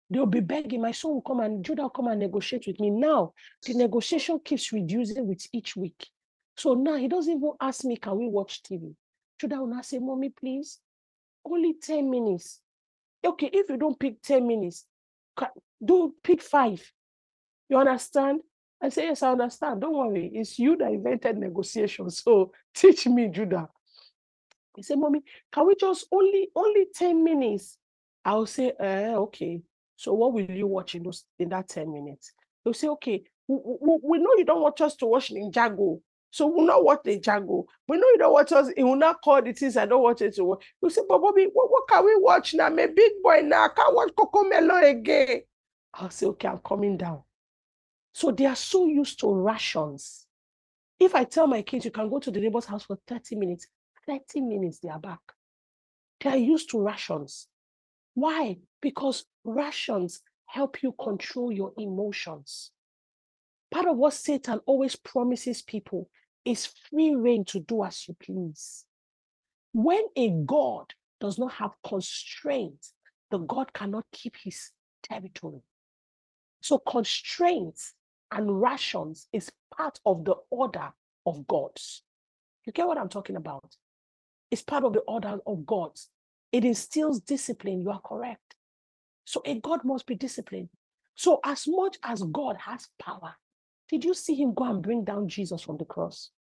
They'll 0.09 0.25
be 0.25 0.39
begging, 0.39 0.81
my 0.81 0.91
son 0.91 1.11
will 1.11 1.21
come 1.21 1.39
and 1.41 1.63
Judah 1.63 1.83
will 1.83 1.89
come 1.89 2.07
and 2.07 2.19
negotiate 2.19 2.65
with 2.67 2.79
me. 2.79 2.89
Now, 2.89 3.33
the 3.65 3.75
negotiation 3.75 4.39
keeps 4.43 4.71
reducing 4.71 5.27
with 5.27 5.45
each 5.53 5.75
week. 5.75 6.07
So 6.57 6.73
now 6.73 6.95
he 6.95 7.07
doesn't 7.07 7.37
even 7.37 7.51
ask 7.61 7.85
me, 7.85 7.95
can 7.95 8.17
we 8.17 8.27
watch 8.27 8.63
TV? 8.63 8.95
Judah 9.39 9.59
will 9.59 9.67
now 9.67 9.81
say, 9.81 9.99
Mommy, 9.99 10.29
please, 10.29 10.79
only 11.45 11.75
10 11.81 12.09
minutes. 12.09 12.59
Okay, 13.25 13.49
if 13.53 13.69
you 13.69 13.77
don't 13.77 13.99
pick 13.99 14.21
10 14.21 14.47
minutes, 14.47 14.85
do 15.83 16.13
pick 16.23 16.41
five. 16.41 16.81
You 17.69 17.77
understand? 17.77 18.41
I 18.81 18.89
say, 18.89 19.05
Yes, 19.05 19.23
I 19.23 19.31
understand. 19.31 19.81
Don't 19.81 19.95
worry. 19.95 20.31
It's 20.33 20.57
you 20.57 20.75
that 20.77 20.91
invented 20.91 21.37
negotiation. 21.37 22.09
So 22.09 22.51
teach 22.73 23.05
me, 23.07 23.27
Judah. 23.27 23.69
He 24.75 24.83
said, 24.83 24.97
Mommy, 24.97 25.21
can 25.51 25.67
we 25.67 25.75
just 25.75 26.07
only 26.11 26.49
only 26.55 26.87
10 26.93 27.23
minutes? 27.23 27.77
I'll 28.25 28.45
say, 28.45 28.73
uh, 28.79 29.15
okay. 29.21 29.61
So 29.99 30.13
what 30.13 30.31
will 30.31 30.49
you 30.49 30.65
watch 30.65 30.95
in 30.95 31.03
those 31.03 31.25
in 31.39 31.49
that 31.49 31.67
10 31.67 31.91
minutes? 31.91 32.31
They'll 32.63 32.73
say, 32.73 32.87
okay, 32.87 33.21
we, 33.49 33.57
we, 33.81 33.97
we 34.01 34.17
know 34.17 34.33
you 34.37 34.45
don't 34.45 34.61
want 34.61 34.79
us 34.79 34.95
to 34.95 35.05
watch 35.05 35.29
Ninjago. 35.29 35.99
So 36.31 36.47
we'll 36.47 36.65
not 36.65 36.85
watch 36.85 36.99
the 37.03 37.19
Ninjago. 37.19 37.65
We 37.85 37.97
know 37.97 38.07
you 38.07 38.17
don't 38.17 38.31
watch 38.31 38.53
us. 38.53 38.69
He 38.77 38.81
will 38.81 38.95
not 38.95 39.21
call 39.21 39.41
the 39.41 39.51
things 39.51 39.75
I 39.75 39.85
don't 39.85 40.01
watch 40.01 40.21
it 40.21 40.35
to 40.35 40.45
watch. 40.45 40.63
You 40.81 40.89
say, 40.89 41.01
but 41.05 41.19
Bobby, 41.21 41.47
what, 41.51 41.69
what 41.69 41.89
can 41.89 42.05
we 42.05 42.15
watch 42.17 42.53
now? 42.53 42.67
I'm 42.67 42.79
a 42.79 42.87
big 42.87 43.11
boy 43.21 43.41
now. 43.43 43.65
I 43.65 43.69
can't 43.75 43.93
watch 43.93 44.11
Cocomelon 44.17 44.89
again. 44.89 45.41
I'll 45.95 46.09
say, 46.09 46.27
okay, 46.27 46.47
I'm 46.47 46.59
coming 46.59 46.95
down. 46.95 47.23
So 48.13 48.31
they 48.31 48.45
are 48.45 48.55
so 48.55 48.85
used 48.85 49.19
to 49.19 49.33
rations. 49.33 50.27
If 50.97 51.13
I 51.13 51.25
tell 51.25 51.45
my 51.45 51.61
kids 51.61 51.83
you 51.83 51.91
can 51.91 52.09
go 52.09 52.19
to 52.19 52.31
the 52.31 52.39
neighbor's 52.39 52.63
house 52.65 52.85
for 52.85 52.97
30 53.05 53.35
minutes, 53.35 53.67
30 54.07 54.39
minutes 54.39 54.79
they 54.79 54.87
are 54.87 54.99
back. 54.99 55.19
They 56.21 56.29
are 56.29 56.37
used 56.37 56.69
to 56.69 56.81
rations. 56.81 57.48
Why? 58.19 58.57
Because 58.81 59.23
rations 59.45 60.21
help 60.45 60.83
you 60.83 60.93
control 61.01 61.53
your 61.53 61.71
emotions. 61.77 62.71
Part 63.71 63.87
of 63.87 63.95
what 63.95 64.13
Satan 64.13 64.59
always 64.65 64.97
promises 64.97 65.61
people 65.61 66.09
is 66.43 66.65
free 66.89 67.15
reign 67.15 67.45
to 67.45 67.61
do 67.61 67.85
as 67.85 68.07
you 68.07 68.17
please. 68.21 68.83
When 69.71 70.03
a 70.17 70.31
God 70.45 70.93
does 71.21 71.39
not 71.39 71.53
have 71.53 71.71
constraints, 71.87 72.93
the 73.31 73.37
God 73.37 73.71
cannot 73.71 74.05
keep 74.11 74.35
his 74.43 74.71
territory. 75.01 75.61
So 76.61 76.79
constraints 76.79 77.93
and 78.31 78.61
rations 78.61 79.27
is 79.31 79.49
part 79.77 79.99
of 80.05 80.25
the 80.25 80.35
order 80.49 80.91
of 81.25 81.47
gods. 81.47 82.03
You 82.65 82.73
get 82.73 82.85
what 82.85 82.97
I'm 82.97 83.07
talking 83.07 83.37
about? 83.37 83.77
It's 84.51 84.61
part 84.61 84.83
of 84.83 84.91
the 84.91 85.01
order 85.01 85.37
of 85.47 85.65
gods. 85.65 86.09
It 86.51 86.65
instills 86.65 87.21
discipline. 87.21 87.81
You 87.81 87.91
are 87.91 88.01
correct. 88.01 88.55
So 89.25 89.41
a 89.45 89.59
God 89.59 89.81
must 89.85 90.07
be 90.07 90.15
disciplined. 90.15 90.69
So 91.15 91.39
as 91.45 91.65
much 91.67 91.97
as 92.03 92.23
God 92.23 92.57
has 92.65 92.87
power, 92.99 93.35
did 93.89 94.03
you 94.05 94.13
see 94.13 94.35
him 94.35 94.53
go 94.53 94.65
and 94.65 94.81
bring 94.81 95.03
down 95.03 95.27
Jesus 95.29 95.61
from 95.61 95.77
the 95.77 95.85
cross? 95.85 96.31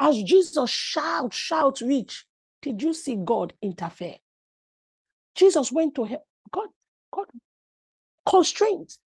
As 0.00 0.22
Jesus 0.22 0.70
shout, 0.70 1.34
shout, 1.34 1.80
reach, 1.80 2.26
did 2.62 2.82
you 2.82 2.94
see 2.94 3.16
God 3.16 3.52
interfere? 3.62 4.16
Jesus 5.34 5.72
went 5.72 5.94
to 5.96 6.04
him. 6.04 6.20
God, 6.52 6.68
God, 7.12 7.26
constraint 8.26 8.98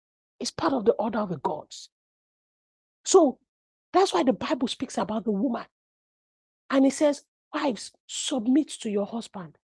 is 0.40 0.50
part 0.50 0.72
of 0.72 0.84
the 0.84 0.92
order 0.92 1.18
of 1.18 1.30
the 1.30 1.38
gods. 1.38 1.90
So 3.04 3.38
that's 3.92 4.14
why 4.14 4.22
the 4.24 4.32
Bible 4.32 4.68
speaks 4.68 4.98
about 4.98 5.24
the 5.24 5.32
woman. 5.32 5.64
And 6.70 6.86
it 6.86 6.92
says, 6.94 7.24
Wives, 7.54 7.92
submit 8.06 8.68
to 8.82 8.90
your 8.90 9.06
husband. 9.06 9.58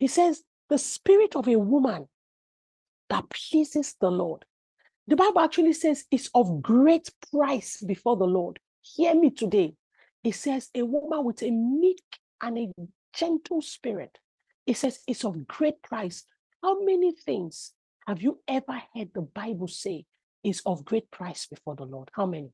He 0.00 0.08
says, 0.08 0.42
the 0.70 0.78
spirit 0.78 1.36
of 1.36 1.46
a 1.46 1.58
woman 1.58 2.08
that 3.10 3.28
pleases 3.28 3.94
the 4.00 4.10
Lord. 4.10 4.44
The 5.06 5.16
Bible 5.16 5.40
actually 5.40 5.74
says 5.74 6.04
it's 6.10 6.30
of 6.34 6.62
great 6.62 7.10
price 7.30 7.82
before 7.86 8.16
the 8.16 8.24
Lord. 8.24 8.58
Hear 8.82 9.14
me 9.14 9.30
today. 9.30 9.74
It 10.24 10.34
says 10.34 10.70
a 10.74 10.82
woman 10.82 11.24
with 11.24 11.42
a 11.42 11.50
meek 11.50 12.02
and 12.42 12.58
a 12.58 12.72
gentle 13.12 13.60
spirit. 13.60 14.18
It 14.66 14.76
says 14.76 15.00
it's 15.06 15.24
of 15.24 15.46
great 15.46 15.82
price. 15.82 16.24
How 16.62 16.82
many 16.82 17.12
things 17.12 17.72
have 18.06 18.22
you 18.22 18.40
ever 18.48 18.82
heard 18.94 19.10
the 19.14 19.22
Bible 19.22 19.68
say 19.68 20.06
is 20.42 20.62
of 20.64 20.84
great 20.84 21.10
price 21.10 21.46
before 21.46 21.74
the 21.74 21.84
Lord? 21.84 22.10
How 22.12 22.26
many? 22.26 22.52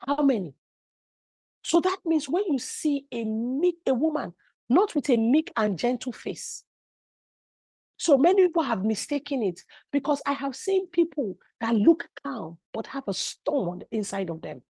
How 0.00 0.22
many? 0.22 0.54
So 1.64 1.80
that 1.80 1.98
means 2.04 2.28
when 2.28 2.44
you 2.48 2.58
see 2.58 3.06
a 3.12 3.24
meek, 3.24 3.76
a 3.86 3.94
woman, 3.94 4.34
not 4.68 4.94
with 4.94 5.08
a 5.10 5.16
meek 5.16 5.52
and 5.56 5.78
gentle 5.78 6.12
face. 6.12 6.64
So 7.96 8.16
many 8.16 8.46
people 8.46 8.62
have 8.62 8.84
mistaken 8.84 9.42
it 9.42 9.60
because 9.92 10.22
I 10.24 10.32
have 10.32 10.54
seen 10.54 10.86
people 10.88 11.36
that 11.60 11.74
look 11.74 12.08
calm 12.22 12.58
but 12.72 12.86
have 12.88 13.04
a 13.08 13.14
storm 13.14 13.68
on 13.68 13.78
the 13.80 13.86
inside 13.90 14.30
of 14.30 14.40
them. 14.40 14.62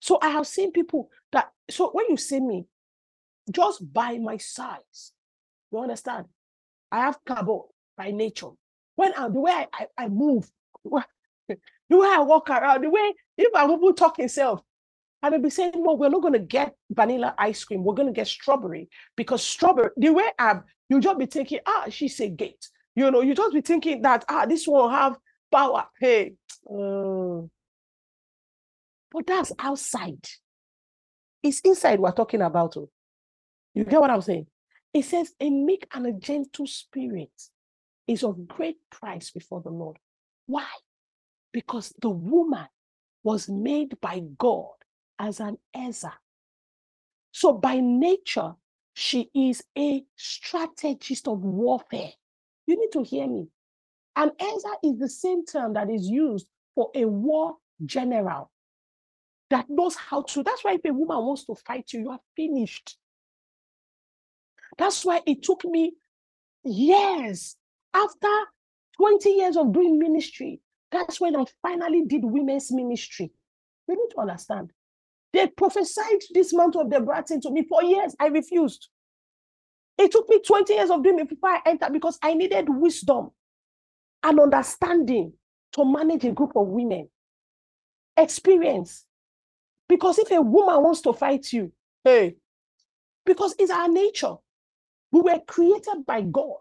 So 0.00 0.18
I 0.22 0.28
have 0.30 0.46
seen 0.46 0.72
people 0.72 1.10
that, 1.32 1.50
so 1.70 1.90
when 1.90 2.06
you 2.08 2.16
see 2.16 2.40
me, 2.40 2.66
just 3.50 3.92
by 3.92 4.18
my 4.18 4.36
size, 4.36 5.12
you 5.70 5.78
understand? 5.80 6.26
I 6.90 7.00
have 7.00 7.18
carbo 7.26 7.68
by 7.96 8.10
nature. 8.10 8.50
When 8.94 9.12
I, 9.14 9.28
the 9.28 9.40
way 9.40 9.52
I, 9.52 9.66
I, 9.72 9.86
I 10.04 10.08
move, 10.08 10.48
the 10.84 11.56
way 11.90 12.08
I 12.08 12.20
walk 12.20 12.50
around, 12.50 12.82
the 12.82 12.90
way 12.90 13.14
if 13.36 13.50
I'm 13.54 13.70
even 13.70 13.94
talking 13.94 14.28
self, 14.28 14.60
and 15.22 15.32
they'll 15.32 15.40
be 15.40 15.50
saying, 15.50 15.72
"Well, 15.76 15.96
we're 15.96 16.08
not 16.08 16.22
going 16.22 16.34
to 16.34 16.40
get 16.40 16.74
vanilla 16.90 17.34
ice 17.38 17.62
cream. 17.64 17.84
We're 17.84 17.94
going 17.94 18.08
to 18.08 18.12
get 18.12 18.26
strawberry 18.26 18.88
because 19.16 19.42
strawberry." 19.42 19.90
The 19.96 20.10
way 20.10 20.30
I'm, 20.38 20.64
you 20.88 21.00
just 21.00 21.18
be 21.18 21.26
thinking, 21.26 21.60
"Ah, 21.66 21.86
she's 21.88 22.18
a 22.20 22.28
gate." 22.28 22.68
You 22.94 23.10
know, 23.10 23.22
you 23.22 23.34
just 23.34 23.54
be 23.54 23.60
thinking 23.60 24.02
that 24.02 24.24
ah, 24.28 24.46
this 24.46 24.66
will 24.66 24.88
have 24.88 25.16
power. 25.50 25.86
Hey, 26.00 26.34
uh, 26.68 27.42
but 29.12 29.26
that's 29.26 29.52
outside. 29.58 30.26
It's 31.42 31.60
inside 31.60 32.00
we're 32.00 32.12
talking 32.12 32.42
about. 32.42 32.76
Oh. 32.76 32.90
You 33.74 33.84
get 33.84 34.00
what 34.00 34.10
I'm 34.10 34.20
saying? 34.20 34.46
It 34.92 35.04
says, 35.04 35.32
"A 35.40 35.48
meek 35.48 35.86
and 35.94 36.06
a 36.06 36.12
gentle 36.12 36.66
spirit 36.66 37.30
is 38.08 38.24
of 38.24 38.48
great 38.48 38.78
price 38.90 39.30
before 39.30 39.62
the 39.62 39.70
Lord." 39.70 39.98
Why? 40.46 40.66
Because 41.52 41.94
the 42.00 42.10
woman 42.10 42.66
was 43.22 43.48
made 43.48 44.00
by 44.00 44.20
God 44.36 44.72
as 45.22 45.40
an 45.40 45.56
Ezer. 45.74 46.12
So 47.30 47.54
by 47.54 47.80
nature, 47.80 48.54
she 48.92 49.30
is 49.34 49.64
a 49.78 50.04
strategist 50.16 51.28
of 51.28 51.38
warfare. 51.40 52.10
You 52.66 52.78
need 52.78 52.92
to 52.92 53.02
hear 53.02 53.26
me. 53.26 53.46
An 54.16 54.32
Ezer 54.38 54.74
is 54.82 54.98
the 54.98 55.08
same 55.08 55.46
term 55.46 55.72
that 55.74 55.88
is 55.88 56.06
used 56.06 56.46
for 56.74 56.90
a 56.94 57.06
war 57.06 57.56
general 57.86 58.50
that 59.48 59.66
knows 59.68 59.94
how 59.94 60.22
to. 60.22 60.42
That's 60.42 60.64
why 60.64 60.74
if 60.74 60.84
a 60.84 60.92
woman 60.92 61.24
wants 61.24 61.44
to 61.44 61.54
fight 61.54 61.92
you, 61.92 62.00
you 62.00 62.10
are 62.10 62.20
finished. 62.36 62.96
That's 64.76 65.04
why 65.04 65.20
it 65.26 65.42
took 65.42 65.64
me 65.64 65.94
years 66.64 67.56
after 67.94 68.28
20 68.96 69.30
years 69.30 69.56
of 69.56 69.72
doing 69.72 69.98
ministry. 69.98 70.60
That's 70.90 71.20
when 71.20 71.36
I 71.36 71.44
finally 71.62 72.04
did 72.06 72.24
women's 72.24 72.72
ministry. 72.72 73.30
You 73.88 73.94
need 73.94 74.14
to 74.14 74.20
understand. 74.20 74.72
They 75.32 75.46
prophesied 75.48 76.20
this 76.34 76.52
mantle 76.52 76.82
of 76.82 76.90
Deborah 76.90 77.24
to 77.26 77.50
me 77.50 77.64
for 77.68 77.82
years. 77.82 78.14
I 78.20 78.26
refused. 78.26 78.88
It 79.98 80.10
took 80.12 80.28
me 80.28 80.40
20 80.40 80.74
years 80.74 80.90
of 80.90 81.02
doing 81.02 81.18
it 81.20 81.28
before 81.28 81.50
I 81.50 81.60
entered 81.66 81.92
because 81.92 82.18
I 82.22 82.34
needed 82.34 82.68
wisdom 82.68 83.30
and 84.22 84.40
understanding 84.40 85.32
to 85.72 85.84
manage 85.84 86.24
a 86.24 86.32
group 86.32 86.52
of 86.56 86.66
women. 86.68 87.08
Experience. 88.16 89.04
Because 89.88 90.18
if 90.18 90.30
a 90.30 90.40
woman 90.40 90.82
wants 90.82 91.00
to 91.02 91.12
fight 91.12 91.52
you, 91.52 91.72
hey, 92.04 92.36
because 93.24 93.54
it's 93.58 93.70
our 93.70 93.88
nature. 93.88 94.34
We 95.12 95.20
were 95.20 95.38
created 95.46 96.04
by 96.06 96.22
God 96.22 96.56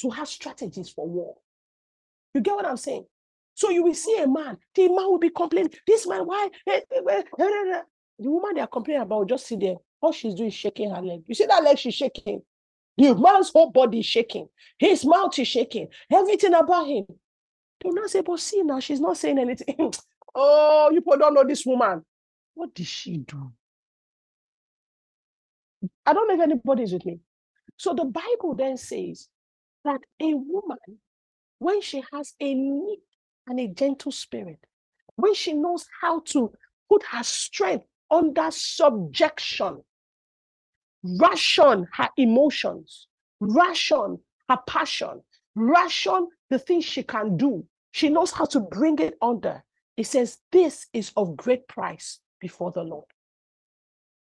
to 0.00 0.10
have 0.10 0.28
strategies 0.28 0.88
for 0.90 1.08
war. 1.08 1.34
You 2.34 2.40
get 2.40 2.54
what 2.56 2.66
I'm 2.66 2.76
saying? 2.76 3.06
So 3.54 3.70
you 3.70 3.84
will 3.84 3.94
see 3.94 4.18
a 4.18 4.26
man, 4.26 4.58
the 4.74 4.88
man 4.88 5.10
will 5.10 5.18
be 5.18 5.30
complaining, 5.30 5.72
this 5.86 6.06
man, 6.06 6.26
why? 6.26 6.48
Eh, 6.66 6.80
eh, 6.92 7.22
eh, 7.38 7.82
The 8.18 8.30
woman 8.30 8.54
they 8.54 8.60
are 8.60 8.66
complaining 8.66 9.02
about 9.02 9.28
just 9.28 9.46
sit 9.46 9.60
there. 9.60 9.76
All 10.00 10.12
she's 10.12 10.34
doing 10.34 10.48
is 10.48 10.54
shaking 10.54 10.90
her 10.90 11.02
leg. 11.02 11.22
You 11.26 11.34
see 11.34 11.46
that 11.46 11.62
leg 11.64 11.78
she's 11.78 11.94
shaking? 11.94 12.42
The 12.96 13.14
man's 13.14 13.50
whole 13.50 13.70
body 13.70 14.00
is 14.00 14.06
shaking. 14.06 14.48
His 14.78 15.04
mouth 15.04 15.36
is 15.38 15.48
shaking. 15.48 15.88
Everything 16.12 16.54
about 16.54 16.86
him. 16.86 17.06
Do 17.80 17.90
not 17.92 18.10
say, 18.10 18.20
but 18.20 18.38
see 18.38 18.62
now, 18.62 18.80
she's 18.80 19.00
not 19.00 19.16
saying 19.16 19.38
anything. 19.38 19.92
oh, 20.34 20.90
you 20.92 21.00
people 21.00 21.18
don't 21.18 21.34
know 21.34 21.44
this 21.44 21.66
woman. 21.66 22.04
What 22.54 22.74
did 22.74 22.86
she 22.86 23.18
do? 23.18 23.52
I 26.06 26.12
don't 26.12 26.28
know 26.28 26.34
if 26.34 26.40
anybody's 26.40 26.92
with 26.92 27.04
me. 27.04 27.18
So 27.76 27.94
the 27.94 28.04
Bible 28.04 28.54
then 28.56 28.76
says 28.76 29.28
that 29.84 30.00
a 30.20 30.34
woman, 30.34 30.78
when 31.58 31.80
she 31.82 32.04
has 32.12 32.34
a 32.40 32.54
meek 32.54 33.00
and 33.46 33.58
a 33.58 33.66
gentle 33.68 34.12
spirit, 34.12 34.58
when 35.16 35.34
she 35.34 35.52
knows 35.52 35.86
how 36.00 36.20
to 36.26 36.52
put 36.88 37.02
her 37.10 37.22
strength 37.22 37.86
under 38.10 38.50
subjection, 38.50 39.82
ration 41.02 41.86
her 41.92 42.08
emotions, 42.16 43.08
ration 43.40 44.18
her 44.48 44.58
passion, 44.66 45.22
ration 45.54 46.28
the 46.50 46.58
things 46.58 46.84
she 46.84 47.02
can 47.02 47.36
do. 47.36 47.64
She 47.92 48.08
knows 48.08 48.32
how 48.32 48.46
to 48.46 48.60
bring 48.60 48.98
it 48.98 49.16
under. 49.22 49.62
It 49.96 50.06
says, 50.06 50.38
This 50.52 50.86
is 50.92 51.12
of 51.16 51.36
great 51.36 51.68
price 51.68 52.20
before 52.40 52.72
the 52.72 52.82
Lord. 52.82 53.06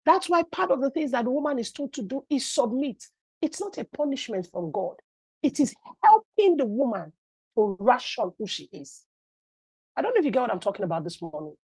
That's 0.06 0.28
why 0.28 0.42
part 0.52 0.70
of 0.70 0.80
the 0.80 0.90
things 0.90 1.12
that 1.12 1.26
a 1.26 1.30
woman 1.30 1.58
is 1.58 1.72
told 1.72 1.92
to 1.94 2.02
do 2.02 2.24
is 2.30 2.46
submit. 2.46 3.04
It's 3.42 3.60
not 3.60 3.78
a 3.78 3.84
punishment 3.84 4.48
from 4.50 4.72
God, 4.72 4.96
it 5.42 5.60
is 5.60 5.74
helping 6.02 6.56
the 6.56 6.66
woman 6.66 7.12
to 7.56 7.76
ration 7.80 8.32
who 8.38 8.46
she 8.46 8.68
is. 8.72 9.02
I 9.96 10.02
don't 10.02 10.14
know 10.14 10.18
if 10.20 10.24
you 10.24 10.30
get 10.32 10.40
what 10.42 10.52
I'm 10.52 10.60
talking 10.60 10.84
about 10.84 11.04
this 11.04 11.22
morning 11.22 11.54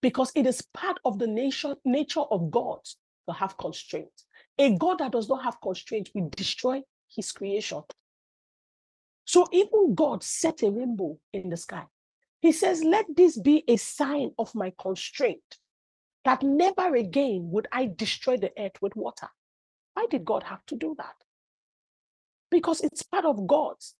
because 0.00 0.32
it 0.34 0.46
is 0.46 0.62
part 0.74 0.98
of 1.04 1.18
the 1.18 1.26
nation, 1.26 1.74
nature 1.84 2.20
of 2.20 2.50
God 2.50 2.80
to 3.28 3.34
have 3.34 3.56
constraint. 3.56 4.10
A 4.58 4.76
God 4.76 4.98
that 4.98 5.12
does 5.12 5.28
not 5.28 5.44
have 5.44 5.60
constraint 5.60 6.10
will 6.14 6.30
destroy 6.30 6.82
his 7.14 7.32
creation. 7.32 7.82
So 9.24 9.46
even 9.52 9.94
God 9.94 10.22
set 10.22 10.62
a 10.62 10.70
rainbow 10.70 11.18
in 11.32 11.50
the 11.50 11.56
sky. 11.56 11.84
He 12.40 12.52
says, 12.52 12.82
Let 12.84 13.06
this 13.16 13.38
be 13.38 13.64
a 13.68 13.76
sign 13.76 14.32
of 14.38 14.54
my 14.54 14.72
constraint, 14.80 15.42
that 16.24 16.42
never 16.42 16.94
again 16.94 17.50
would 17.50 17.66
I 17.72 17.86
destroy 17.94 18.36
the 18.36 18.52
earth 18.58 18.80
with 18.80 18.96
water. 18.96 19.28
Why 19.94 20.06
did 20.10 20.24
God 20.24 20.44
have 20.44 20.64
to 20.66 20.76
do 20.76 20.94
that? 20.98 21.14
Because 22.50 22.80
it's 22.80 23.02
part 23.02 23.24
of 23.24 23.46
God's 23.46 23.94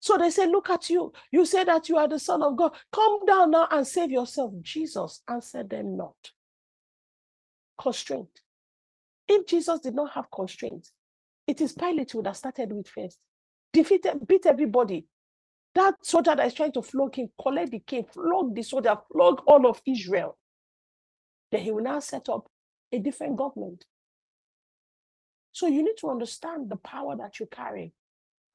so 0.00 0.16
they 0.16 0.30
say, 0.30 0.46
Look 0.46 0.70
at 0.70 0.90
you. 0.90 1.12
You 1.30 1.44
say 1.46 1.64
that 1.64 1.88
you 1.88 1.98
are 1.98 2.08
the 2.08 2.18
Son 2.18 2.42
of 2.42 2.56
God. 2.56 2.72
Come 2.92 3.24
down 3.26 3.50
now 3.52 3.68
and 3.70 3.86
save 3.86 4.10
yourself. 4.10 4.52
Jesus 4.62 5.22
answered 5.28 5.70
them 5.70 5.96
not. 5.96 6.16
Constraint. 7.80 8.28
If 9.28 9.46
Jesus 9.46 9.80
did 9.80 9.94
not 9.94 10.12
have 10.12 10.30
constraint, 10.34 10.88
it 11.46 11.60
is 11.60 11.72
Pilate 11.72 12.10
who 12.12 12.18
would 12.18 12.26
have 12.28 12.36
started 12.36 12.72
with 12.72 12.88
first. 12.88 13.18
Defeated, 13.72 14.26
beat 14.26 14.46
everybody. 14.46 15.06
That 15.74 15.94
soldier 16.04 16.34
that 16.36 16.46
is 16.46 16.54
trying 16.54 16.72
to 16.72 16.82
flog 16.82 17.16
him, 17.16 17.28
collect 17.40 17.70
the 17.70 17.80
king, 17.80 18.06
flog 18.12 18.54
the 18.54 18.62
soldier, 18.62 18.96
flog 19.12 19.42
all 19.46 19.68
of 19.68 19.80
Israel. 19.86 20.36
Then 21.52 21.62
he 21.62 21.72
will 21.72 21.82
now 21.84 22.00
set 22.00 22.28
up 22.28 22.48
a 22.92 22.98
different 22.98 23.36
government. 23.36 23.84
So 25.52 25.68
you 25.68 25.82
need 25.84 25.96
to 26.00 26.10
understand 26.10 26.70
the 26.70 26.76
power 26.76 27.16
that 27.16 27.40
you 27.40 27.46
carry 27.46 27.92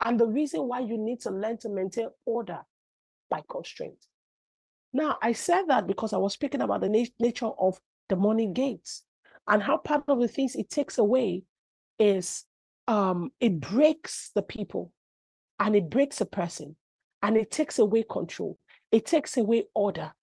and 0.03 0.19
the 0.19 0.27
reason 0.27 0.67
why 0.67 0.79
you 0.79 0.97
need 0.97 1.21
to 1.21 1.31
learn 1.31 1.57
to 1.59 1.69
maintain 1.69 2.09
order 2.25 2.59
by 3.29 3.41
constraint. 3.49 4.05
Now, 4.93 5.17
I 5.21 5.33
said 5.33 5.63
that 5.67 5.87
because 5.87 6.13
I 6.13 6.17
was 6.17 6.33
speaking 6.33 6.61
about 6.61 6.81
the 6.81 6.89
na- 6.89 7.05
nature 7.19 7.49
of 7.59 7.79
the 8.09 8.15
money 8.15 8.47
gates 8.47 9.03
and 9.47 9.61
how 9.61 9.77
part 9.77 10.03
of 10.07 10.19
the 10.19 10.27
things 10.27 10.55
it 10.55 10.69
takes 10.69 10.97
away 10.97 11.43
is 11.99 12.45
um, 12.87 13.31
it 13.39 13.59
breaks 13.59 14.31
the 14.35 14.41
people 14.41 14.91
and 15.59 15.75
it 15.75 15.89
breaks 15.89 16.21
a 16.21 16.25
person 16.25 16.75
and 17.21 17.37
it 17.37 17.51
takes 17.51 17.79
away 17.79 18.03
control. 18.09 18.57
It 18.91 19.05
takes 19.05 19.37
away 19.37 19.65
order. 19.73 20.13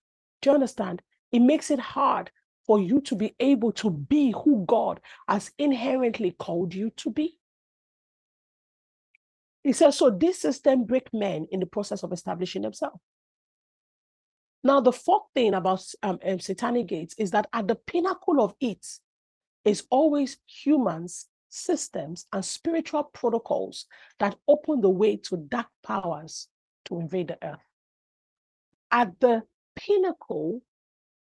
Do 0.41 0.51
you 0.51 0.55
understand? 0.55 1.03
It 1.33 1.41
makes 1.41 1.71
it 1.71 1.81
hard 1.81 2.31
for 2.67 2.79
you 2.79 3.01
to 3.03 3.17
be 3.17 3.35
able 3.41 3.73
to 3.73 3.91
be 3.91 4.33
who 4.45 4.65
God 4.67 5.01
has 5.29 5.51
inherently 5.59 6.31
called 6.39 6.75
you 6.75 6.91
to 6.97 7.11
be. 7.11 7.39
He 9.63 9.73
says, 9.73 9.99
so 9.99 10.11
this 10.11 10.41
system 10.41 10.85
break 10.85 11.13
men 11.13 11.47
in 11.51 11.61
the 11.61 11.67
process 11.67 12.03
of 12.03 12.13
establishing 12.13 12.63
themselves. 12.63 12.99
Now, 14.65 14.81
the 14.81 14.93
fourth 14.93 15.25
thing 15.35 15.55
about 15.55 15.85
um, 16.03 16.19
um, 16.25 16.39
satanic 16.39 16.87
gates 16.87 17.15
is 17.19 17.33
that 17.33 17.49
at 17.53 17.67
the 17.69 17.75
pinnacle 17.75 18.41
of 18.41 18.55
it 18.61 18.87
is 19.65 19.85
always 19.91 20.39
humans, 20.47 21.27
systems, 21.49 22.27
and 22.33 22.45
spiritual 22.45 23.05
protocols 23.05 23.87
that 24.19 24.37
open 24.47 24.81
the 24.81 24.89
way 24.89 25.17
to 25.17 25.37
dark 25.37 25.67
powers 25.85 26.49
to 26.85 27.01
invade 27.01 27.29
the 27.29 27.39
earth. 27.43 27.59
At 28.91 29.19
the 29.21 29.43
pinnacle 29.75 30.63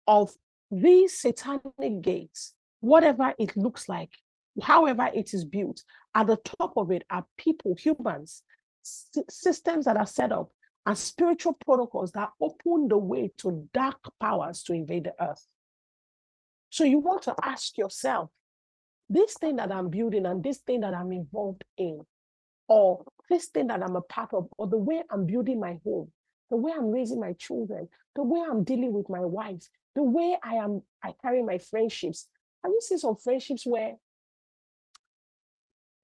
of 0.06 0.32
these 0.70 1.19
satanic 1.19 2.01
gates, 2.01 2.55
whatever 2.81 3.35
it 3.39 3.56
looks 3.56 3.89
like, 3.89 4.10
however 4.60 5.08
it 5.14 5.32
is 5.34 5.44
built, 5.44 5.82
at 6.14 6.26
the 6.26 6.36
top 6.36 6.74
of 6.76 6.90
it 6.90 7.04
are 7.10 7.24
people, 7.38 7.74
humans, 7.78 8.42
systems 8.82 9.84
that 9.84 9.96
are 9.96 10.06
set 10.06 10.32
up 10.32 10.50
and 10.84 10.98
spiritual 10.98 11.56
protocols 11.64 12.10
that 12.12 12.30
open 12.40 12.88
the 12.88 12.98
way 12.98 13.30
to 13.38 13.68
dark 13.72 13.98
powers 14.20 14.62
to 14.64 14.72
invade 14.72 15.04
the 15.04 15.14
earth. 15.20 15.46
So 16.70 16.84
you 16.84 16.98
want 16.98 17.22
to 17.22 17.34
ask 17.42 17.78
yourself, 17.78 18.30
this 19.08 19.34
thing 19.34 19.56
that 19.56 19.70
I'm 19.70 19.90
building 19.90 20.26
and 20.26 20.42
this 20.42 20.58
thing 20.58 20.80
that 20.80 20.94
I'm 20.94 21.12
involved 21.12 21.64
in, 21.76 22.00
or 22.66 23.04
this 23.28 23.46
thing 23.46 23.66
that 23.68 23.82
I'm 23.82 23.94
a 23.94 24.00
part 24.00 24.32
of, 24.32 24.48
or 24.58 24.66
the 24.66 24.78
way 24.78 25.02
I'm 25.10 25.26
building 25.26 25.60
my 25.60 25.78
home, 25.84 26.10
the 26.50 26.56
way 26.56 26.72
I'm 26.74 26.90
raising 26.90 27.20
my 27.20 27.34
children, 27.34 27.88
the 28.16 28.22
way 28.22 28.40
I'm 28.40 28.64
dealing 28.64 28.92
with 28.92 29.08
my 29.08 29.20
wife, 29.20 29.68
the 29.94 30.02
way 30.02 30.36
I 30.42 30.54
am 30.54 30.82
I 31.04 31.12
carry 31.20 31.42
my 31.42 31.58
friendships. 31.58 32.26
Have 32.64 32.72
you 32.72 32.80
seen 32.80 32.98
some 32.98 33.16
friendships 33.16 33.66
where 33.66 33.96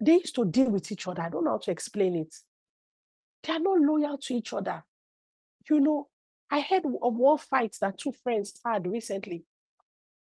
they 0.00 0.14
used 0.14 0.34
to 0.36 0.44
deal 0.44 0.70
with 0.70 0.90
each 0.92 1.06
other? 1.06 1.22
I 1.22 1.28
don't 1.28 1.44
know 1.44 1.52
how 1.52 1.58
to 1.58 1.70
explain 1.70 2.16
it. 2.16 2.34
They 3.42 3.52
are 3.52 3.58
not 3.58 3.80
loyal 3.80 4.18
to 4.18 4.34
each 4.34 4.52
other. 4.52 4.84
You 5.68 5.80
know, 5.80 6.08
I 6.50 6.60
heard 6.60 6.84
of 6.84 7.14
one 7.14 7.38
fight 7.38 7.76
that 7.80 7.98
two 7.98 8.12
friends 8.12 8.58
had 8.64 8.86
recently. 8.86 9.44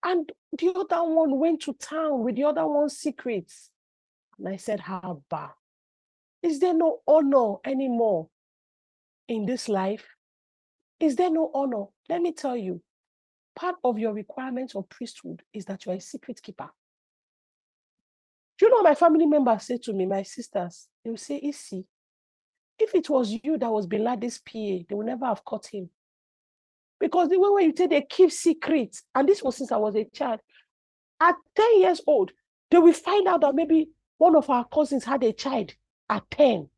And 0.04 0.32
the 0.58 0.70
other 0.70 1.04
one 1.04 1.40
went 1.40 1.62
to 1.64 1.74
town 1.74 2.24
with 2.24 2.36
the 2.36 2.44
other 2.44 2.68
one's 2.68 2.98
secrets. 2.98 3.70
And 4.38 4.50
I 4.50 4.58
said, 4.58 4.82
Haba, 4.82 5.52
is 6.44 6.60
there 6.60 6.74
no 6.74 7.00
honor 7.08 7.56
anymore 7.66 8.30
in 9.28 9.46
this 9.46 9.68
life? 9.68 10.06
Is 11.00 11.16
there 11.16 11.32
no 11.32 11.52
honor? 11.54 11.86
Let 12.10 12.22
me 12.22 12.32
tell 12.32 12.56
you, 12.56 12.82
part 13.56 13.76
of 13.84 13.98
your 13.98 14.14
requirement 14.14 14.76
of 14.76 14.88
priesthood 14.90 15.42
is 15.54 15.66
that 15.66 15.86
you're 15.86 15.96
a 15.96 16.02
secret 16.02 16.42
keeper. 16.42 16.70
Do 18.58 18.66
you 18.66 18.72
know 18.72 18.82
my 18.82 18.96
family 18.96 19.26
members 19.26 19.64
say 19.64 19.78
to 19.84 19.94
me, 19.94 20.06
my 20.06 20.24
sisters, 20.24 20.88
they 21.04 21.10
will 21.10 21.18
say, 21.18 21.40
Isi, 21.44 21.86
if 22.80 22.96
it 22.96 23.10
was 23.10 23.38
you 23.44 23.58
that 23.58 23.72
was 23.72 23.88
Bin 23.88 24.04
Laden's 24.04 24.40
PA, 24.40 24.54
they 24.54 24.86
would 24.92 25.06
never 25.06 25.26
have 25.26 25.44
caught 25.44 25.68
him. 25.68 25.90
Because 27.00 27.30
the 27.30 27.40
way 27.40 27.50
when 27.50 27.66
you 27.66 27.74
say 27.76 27.88
they 27.88 28.02
keep 28.02 28.32
secrets, 28.32 29.04
and 29.14 29.28
this 29.28 29.44
was 29.44 29.58
since 29.58 29.72
I 29.72 29.78
was 29.78 29.96
a 29.96 30.06
child, 30.06 30.40
at 31.20 31.36
10 31.56 31.82
years 31.82 32.02
old, 32.08 32.32
they 32.72 32.78
will 32.78 32.94
find 32.94 33.28
out 33.28 33.42
that 33.42 33.56
maybe 33.56 33.90
one 34.18 34.36
of 34.36 34.50
our 34.50 34.66
cousins 34.66 35.04
had 35.04 35.24
a 35.24 35.34
child 35.34 35.74
at 36.10 36.30
10. 36.32 36.70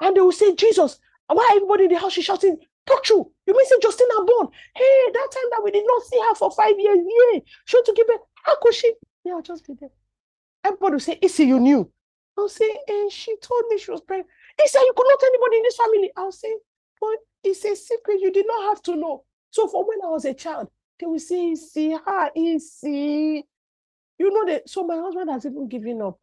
And 0.00 0.16
they 0.16 0.20
will 0.20 0.32
say, 0.32 0.54
Jesus, 0.54 0.98
why 1.26 1.52
everybody 1.56 1.84
in 1.84 1.90
the 1.90 1.98
house 1.98 2.16
is 2.16 2.24
shouting, 2.24 2.58
true. 3.02 3.30
You 3.46 3.54
mean 3.54 3.66
say 3.66 3.76
Justina 3.82 4.24
born? 4.24 4.48
Hey, 4.74 5.12
that 5.12 5.28
time 5.32 5.50
that 5.50 5.62
we 5.64 5.70
did 5.70 5.84
not 5.86 6.02
see 6.02 6.18
her 6.20 6.34
for 6.34 6.50
five 6.50 6.78
years, 6.78 6.98
yeah. 7.32 7.40
She 7.66 7.82
to 7.82 7.92
give 7.94 8.06
birth. 8.06 8.20
How 8.42 8.54
could 8.60 8.74
she? 8.74 8.92
Yeah, 9.24 9.34
I'll 9.34 9.42
just 9.42 9.66
be 9.66 9.74
there. 9.78 9.90
Everybody 10.68 10.92
will 10.92 11.00
say, 11.00 11.18
Isi, 11.22 11.44
you 11.44 11.58
knew. 11.58 11.90
I'll 12.38 12.48
say, 12.48 12.70
and 12.86 13.10
she 13.10 13.34
told 13.38 13.64
me 13.68 13.78
she 13.78 13.90
was 13.90 14.02
pregnant. 14.02 14.28
Said, 14.66 14.80
You 14.80 14.92
could 14.94 15.06
not 15.08 15.18
tell 15.18 15.30
anybody 15.30 15.56
in 15.56 15.62
this 15.62 15.76
family. 15.76 16.12
I'll 16.16 16.32
say, 16.32 16.54
But 17.00 17.16
it's 17.42 17.64
a 17.64 17.74
secret. 17.74 18.20
You 18.20 18.30
did 18.30 18.46
not 18.46 18.64
have 18.68 18.82
to 18.82 18.96
know. 18.96 19.24
So 19.50 19.66
from 19.66 19.84
when 19.86 19.98
I 20.04 20.10
was 20.10 20.26
a 20.26 20.34
child, 20.34 20.68
they 21.00 21.06
will 21.06 21.18
say, 21.18 21.54
See, 21.54 21.96
how 22.04 22.30
easy. 22.36 23.46
You 24.18 24.30
know 24.30 24.52
that. 24.52 24.68
So 24.68 24.84
my 24.86 24.96
husband 24.96 25.30
has 25.30 25.46
even 25.46 25.68
given 25.68 26.02
up. 26.02 26.18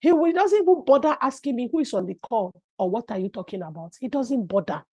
He, 0.00 0.10
he 0.10 0.32
doesn't 0.32 0.62
even 0.62 0.84
bother 0.86 1.16
asking 1.20 1.56
me 1.56 1.68
who 1.72 1.80
is 1.80 1.92
on 1.94 2.06
the 2.06 2.14
call 2.14 2.52
or 2.78 2.88
what 2.90 3.10
are 3.10 3.18
you 3.18 3.30
talking 3.30 3.62
about. 3.62 3.94
He 3.98 4.08
doesn't 4.08 4.46
bother. 4.46 4.84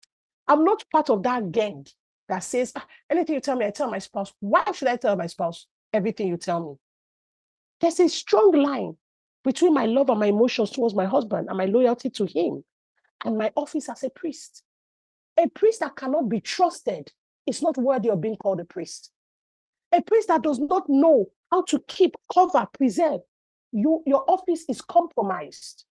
I'm 0.47 0.63
not 0.63 0.83
part 0.91 1.09
of 1.09 1.21
that 1.23 1.51
gang 1.51 1.85
that 2.27 2.39
says, 2.43 2.71
ah, 2.75 2.85
anything 3.09 3.35
you 3.35 3.41
tell 3.41 3.57
me, 3.57 3.65
I 3.65 3.71
tell 3.71 3.91
my 3.91 3.99
spouse. 3.99 4.33
Why 4.39 4.63
should 4.73 4.87
I 4.87 4.95
tell 4.95 5.15
my 5.15 5.27
spouse 5.27 5.67
everything 5.93 6.27
you 6.27 6.37
tell 6.37 6.65
me? 6.65 6.75
There's 7.81 7.99
a 7.99 8.07
strong 8.07 8.51
line 8.51 8.95
between 9.43 9.73
my 9.73 9.87
love 9.87 10.09
and 10.09 10.19
my 10.19 10.27
emotions 10.27 10.69
towards 10.69 10.93
my 10.95 11.05
husband 11.05 11.47
and 11.49 11.57
my 11.57 11.65
loyalty 11.65 12.09
to 12.11 12.25
him 12.25 12.63
and 13.25 13.37
my 13.37 13.51
office 13.55 13.89
as 13.89 14.03
a 14.03 14.09
priest. 14.09 14.63
A 15.37 15.47
priest 15.49 15.79
that 15.79 15.95
cannot 15.95 16.29
be 16.29 16.39
trusted 16.39 17.11
is 17.47 17.61
not 17.61 17.77
worthy 17.77 18.09
of 18.09 18.21
being 18.21 18.37
called 18.37 18.59
a 18.59 18.65
priest. 18.65 19.11
A 19.91 20.01
priest 20.01 20.27
that 20.27 20.43
does 20.43 20.59
not 20.59 20.83
know 20.87 21.25
how 21.51 21.63
to 21.63 21.79
keep, 21.87 22.15
cover, 22.31 22.67
preserve, 22.71 23.21
you, 23.71 24.03
your 24.05 24.29
office 24.29 24.63
is 24.69 24.81
compromised. 24.81 25.85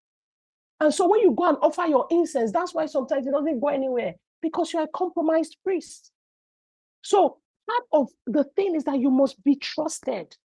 And 0.79 0.95
so 0.95 1.09
when 1.09 1.21
you 1.21 1.33
go 1.33 1.49
and 1.49 1.59
offer 1.61 1.87
your 1.87 2.07
incense, 2.11 2.53
that's 2.53 2.73
why 2.73 2.87
sometimes 2.87 3.27
it 3.27 3.33
doesn't 3.33 3.61
go 3.61 3.69
anywhere 3.69 4.15
because 4.41 4.73
you're 4.73 4.85
a 4.85 4.89
compromised 4.89 5.57
priest. 5.65 6.13
So 7.03 7.39
part 7.69 7.85
of 7.93 8.09
the 8.27 8.45
thing 8.57 8.75
is 8.75 8.85
that 8.85 8.99
you 8.99 9.11
must 9.11 9.43
be 9.43 9.57
trusted. 9.57 10.37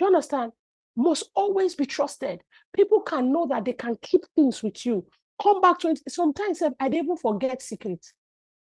Do 0.00 0.06
you 0.06 0.14
understand? 0.14 0.52
must 0.96 1.30
always 1.34 1.74
be 1.74 1.84
trusted. 1.84 2.42
People 2.74 3.00
can 3.00 3.30
know 3.30 3.46
that 3.46 3.66
they 3.66 3.74
can 3.74 3.96
keep 4.00 4.22
things 4.34 4.62
with 4.62 4.86
you. 4.86 5.04
Come 5.42 5.60
back 5.60 5.78
to 5.80 5.88
it. 5.88 6.00
Sometimes 6.08 6.62
I 6.62 6.88
even 6.88 7.16
forget 7.16 7.62
secrets. 7.62 8.14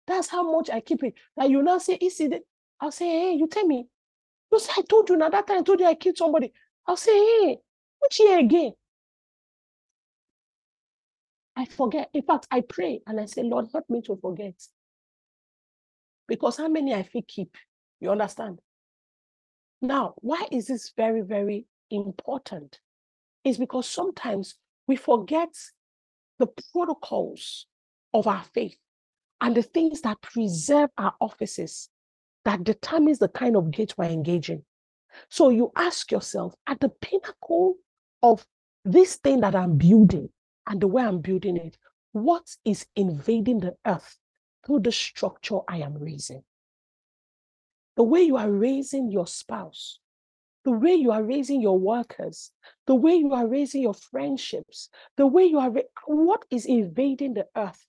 That's 0.08 0.28
how 0.28 0.42
much 0.50 0.70
I 0.70 0.80
keep 0.80 1.04
it. 1.04 1.14
That 1.36 1.50
you 1.50 1.62
now 1.62 1.78
say, 1.78 1.94
is 2.00 2.20
it? 2.20 2.42
I'll 2.80 2.90
say, 2.90 3.08
hey, 3.08 3.34
you 3.34 3.46
tell 3.46 3.64
me. 3.66 3.86
You 4.50 4.58
say, 4.58 4.72
I 4.76 4.82
told 4.82 5.08
you 5.08 5.16
now 5.16 5.28
that 5.28 5.46
time 5.46 5.58
I 5.58 5.62
told 5.62 5.78
you 5.78 5.86
I 5.86 5.94
killed 5.94 6.18
somebody. 6.18 6.52
I'll 6.86 6.96
say, 6.96 7.12
hey, 7.12 7.58
which 8.00 8.18
year 8.18 8.40
again? 8.40 8.72
I 11.56 11.64
forget. 11.64 12.10
In 12.12 12.22
fact, 12.22 12.48
I 12.50 12.62
pray 12.62 13.02
and 13.06 13.20
I 13.20 13.26
say, 13.26 13.44
Lord, 13.44 13.68
help 13.72 13.84
me 13.88 14.02
to 14.02 14.16
forget. 14.16 14.54
Because 16.26 16.56
how 16.56 16.68
many 16.68 16.92
I 16.92 17.04
feel 17.04 17.22
keep? 17.26 17.56
You 18.00 18.10
understand? 18.10 18.60
Now, 19.82 20.14
why 20.18 20.46
is 20.50 20.66
this 20.66 20.92
very, 20.96 21.22
very 21.22 21.66
important 21.90 22.80
is 23.44 23.58
because 23.58 23.88
sometimes 23.88 24.56
we 24.86 24.96
forget 24.96 25.48
the 26.38 26.48
protocols 26.72 27.66
of 28.12 28.26
our 28.26 28.44
faith 28.44 28.76
and 29.40 29.56
the 29.56 29.62
things 29.62 30.02
that 30.02 30.20
preserve 30.20 30.90
our 30.98 31.14
offices 31.20 31.88
that 32.44 32.64
determines 32.64 33.18
the 33.18 33.28
kind 33.28 33.56
of 33.56 33.70
gate 33.70 33.94
we're 33.96 34.04
engaging. 34.04 34.64
So 35.28 35.48
you 35.50 35.72
ask 35.76 36.10
yourself 36.10 36.54
at 36.66 36.80
the 36.80 36.88
pinnacle 36.88 37.76
of 38.22 38.46
this 38.84 39.16
thing 39.16 39.40
that 39.40 39.54
I'm 39.54 39.76
building 39.76 40.30
and 40.66 40.80
the 40.80 40.88
way 40.88 41.02
I'm 41.02 41.20
building 41.20 41.56
it, 41.56 41.76
what 42.12 42.44
is 42.64 42.86
invading 42.96 43.60
the 43.60 43.76
earth 43.86 44.18
through 44.66 44.80
the 44.80 44.92
structure 44.92 45.58
I 45.68 45.78
am 45.78 45.94
raising? 45.94 46.42
The 47.96 48.04
way 48.04 48.22
you 48.22 48.36
are 48.36 48.50
raising 48.50 49.10
your 49.10 49.26
spouse, 49.26 49.98
the 50.64 50.70
way 50.70 50.94
you 50.94 51.10
are 51.10 51.22
raising 51.22 51.60
your 51.60 51.78
workers, 51.78 52.52
the 52.86 52.94
way 52.94 53.14
you 53.14 53.32
are 53.32 53.46
raising 53.46 53.82
your 53.82 53.94
friendships, 53.94 54.88
the 55.16 55.26
way 55.26 55.44
you 55.44 55.58
are, 55.58 55.72
what 56.06 56.44
is 56.50 56.66
invading 56.66 57.34
the 57.34 57.46
earth? 57.56 57.86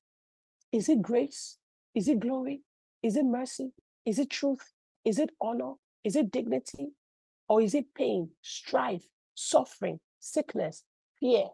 Is 0.72 0.90
it 0.90 1.02
grace? 1.02 1.58
Is 1.94 2.08
it 2.08 2.20
glory? 2.20 2.62
Is 3.04 3.18
it 3.18 3.26
mercy? 3.26 3.74
Is 4.06 4.20
it 4.20 4.30
truth? 4.30 4.74
Is 5.04 5.20
it 5.20 5.32
honor? 5.42 5.74
Is 6.04 6.16
it 6.16 6.32
dignity? 6.32 6.92
Or 7.50 7.62
is 7.62 7.76
it 7.76 7.94
pain, 7.94 8.30
strife, 8.42 9.04
suffering, 9.36 10.00
sickness, 10.20 10.84
fear? 11.20 11.48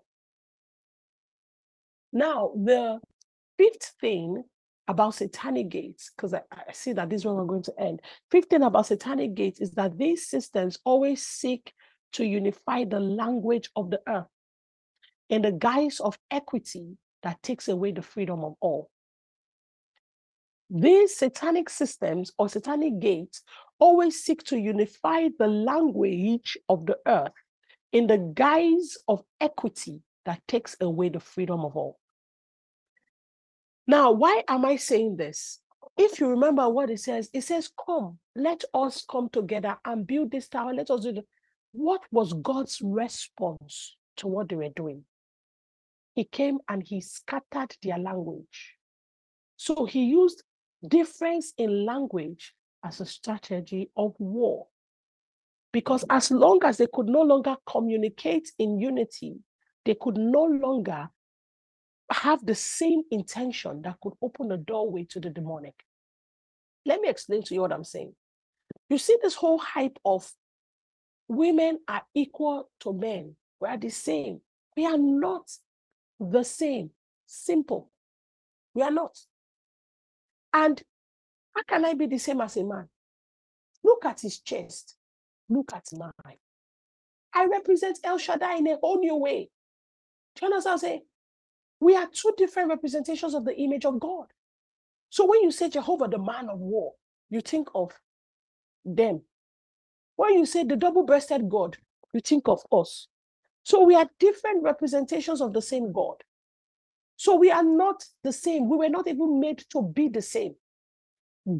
Now, 2.13 2.51
the 2.55 2.99
fifth 3.57 3.93
thing 3.99 4.43
about 4.88 5.15
satanic 5.15 5.69
gates, 5.69 6.11
because 6.15 6.34
I, 6.34 6.41
I, 6.51 6.72
see 6.72 6.93
that 6.93 7.09
this 7.09 7.26
one 7.26 7.35
we're 7.35 7.45
going 7.45 7.64
to 7.64 7.73
end. 7.80 8.01
Fifth 8.31 8.49
thing 8.49 8.64
about 8.64 8.85
satanic 8.85 9.34
gates 9.34 9.59
is 9.59 9.72
that 9.72 9.97
these 9.97 10.27
systems 10.27 10.77
always 10.85 11.26
seek 11.26 11.73
to 12.14 12.26
unify 12.26 12.85
the 12.85 12.99
language 12.99 13.69
of 13.76 13.91
the 13.91 13.99
earth 14.07 14.27
in 15.30 15.41
the 15.41 15.51
guise 15.51 15.99
of 15.99 16.18
equity 16.31 16.97
that 17.23 17.41
takes 17.43 17.68
away 17.68 17.91
the 17.91 18.01
freedom 18.01 18.43
of 18.43 18.55
all. 18.61 18.89
These 20.69 21.18
satanic 21.18 21.69
systems 21.69 22.31
or 22.38 22.49
satanic 22.49 22.99
gates 22.99 23.43
always 23.80 24.23
seek 24.23 24.43
to 24.45 24.57
unify 24.57 25.30
the 25.38 25.47
language 25.47 26.57
of 26.69 26.85
the 26.85 26.97
earth 27.07 27.34
in 27.91 28.07
the 28.07 28.18
guise 28.34 28.97
of 29.07 29.23
equity 29.39 30.01
that 30.26 30.41
takes 30.47 30.76
away 30.81 31.09
the 31.09 31.19
freedom 31.19 31.64
of 31.64 31.76
all. 31.76 31.99
Now, 33.88 34.11
why 34.11 34.43
am 34.49 34.65
I 34.65 34.76
saying 34.76 35.15
this? 35.15 35.59
If 35.97 36.19
you 36.19 36.27
remember 36.27 36.68
what 36.69 36.89
it 36.89 36.99
says, 36.99 37.30
it 37.34 37.41
says, 37.41 37.72
Come, 37.85 38.19
let 38.35 38.64
us 38.73 39.05
come 39.09 39.30
together 39.30 39.77
and 39.85 40.05
build 40.05 40.31
this 40.31 40.49
tower. 40.49 40.73
Let 40.73 40.91
us 40.91 41.01
do 41.01 41.09
it. 41.09 41.26
What 41.72 42.01
was 42.11 42.34
God's 42.34 42.81
response 42.84 43.95
to 44.18 44.27
what 44.27 44.49
they 44.49 44.55
were 44.55 44.69
doing? 44.76 45.05
He 46.14 46.26
came 46.26 46.59
and 46.68 46.84
he 46.84 46.99
scattered 46.99 47.76
their 47.81 47.97
language. 47.97 48.76
So 49.55 49.85
he 49.85 50.05
used 50.05 50.43
difference 50.88 51.53
in 51.57 51.85
language 51.85 52.53
as 52.84 52.99
a 52.99 53.05
strategy 53.05 53.89
of 53.95 54.14
war. 54.19 54.68
Because 55.72 56.03
as 56.09 56.31
long 56.31 56.59
as 56.64 56.77
they 56.77 56.88
could 56.91 57.07
no 57.07 57.22
longer 57.22 57.55
communicate 57.69 58.51
in 58.59 58.80
unity, 58.80 59.38
they 59.85 59.95
could 59.99 60.18
no 60.18 60.43
longer 60.43 61.09
have 62.11 62.45
the 62.45 62.55
same 62.55 63.03
intention 63.11 63.81
that 63.84 63.97
could 64.01 64.13
open 64.21 64.51
a 64.51 64.57
doorway 64.57 65.05
to 65.09 65.19
the 65.19 65.29
demonic. 65.29 65.75
Let 66.85 67.01
me 67.01 67.09
explain 67.09 67.43
to 67.43 67.53
you 67.53 67.61
what 67.61 67.73
I'm 67.73 67.84
saying. 67.84 68.13
You 68.89 68.97
see, 68.97 69.17
this 69.21 69.35
whole 69.35 69.57
hype 69.57 69.99
of 70.05 70.29
women 71.27 71.79
are 71.88 72.03
equal 72.13 72.69
to 72.81 72.93
men, 72.93 73.35
we 73.59 73.67
are 73.67 73.77
the 73.77 73.89
same. 73.89 74.41
We 74.75 74.85
are 74.85 74.97
not 74.97 75.49
the 76.19 76.43
same. 76.43 76.91
Simple. 77.25 77.91
We 78.73 78.84
are 78.84 78.91
not. 78.91 79.17
And 80.53 80.81
how 81.55 81.63
can 81.63 81.85
I 81.85 81.93
be 81.93 82.05
the 82.05 82.19
same 82.19 82.41
as 82.41 82.55
a 82.57 82.63
man? 82.63 82.88
Look 83.84 84.05
at 84.05 84.21
his 84.21 84.39
chest. 84.39 84.95
Look 85.49 85.73
at 85.73 85.88
mine. 85.93 86.38
I 87.34 87.45
represent 87.45 87.99
El 88.03 88.17
Shaddai 88.17 88.57
in 88.57 88.67
a 88.67 88.77
whole 88.77 88.99
new 88.99 89.15
way. 89.15 89.49
Do 90.35 90.45
you 90.45 90.53
understand 90.53 90.65
what 90.65 90.73
I'm 90.73 90.79
saying? 90.79 91.01
We 91.79 91.95
are 91.95 92.07
two 92.07 92.33
different 92.37 92.69
representations 92.69 93.33
of 93.33 93.45
the 93.45 93.55
image 93.57 93.85
of 93.85 93.99
God. 93.99 94.27
So 95.09 95.25
when 95.25 95.43
you 95.43 95.51
say 95.51 95.69
Jehovah, 95.69 96.07
the 96.07 96.17
man 96.17 96.49
of 96.49 96.59
war, 96.59 96.93
you 97.29 97.41
think 97.41 97.69
of 97.75 97.91
them. 98.83 99.21
When 100.15 100.33
you 100.33 100.45
say 100.45 100.63
the 100.63 100.75
double 100.75 101.03
breasted 101.03 101.49
God, 101.49 101.77
you 102.13 102.19
think 102.21 102.47
of 102.47 102.61
us. 102.71 103.07
So 103.63 103.83
we 103.83 103.95
are 103.95 104.09
different 104.19 104.63
representations 104.63 105.41
of 105.41 105.53
the 105.53 105.61
same 105.61 105.91
God. 105.91 106.15
So 107.17 107.35
we 107.35 107.51
are 107.51 107.63
not 107.63 108.03
the 108.23 108.31
same. 108.31 108.69
We 108.69 108.77
were 108.77 108.89
not 108.89 109.07
even 109.07 109.39
made 109.39 109.63
to 109.71 109.81
be 109.81 110.07
the 110.07 110.21
same. 110.21 110.55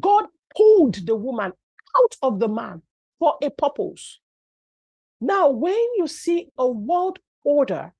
God 0.00 0.26
pulled 0.56 1.06
the 1.06 1.16
woman 1.16 1.52
out 1.98 2.16
of 2.22 2.38
the 2.40 2.48
man 2.48 2.82
for 3.18 3.36
a 3.42 3.50
purpose. 3.50 4.20
Now, 5.20 5.50
when 5.50 5.78
you 5.96 6.06
see 6.06 6.48
a 6.56 6.66
world 6.66 7.18
order 7.44 7.92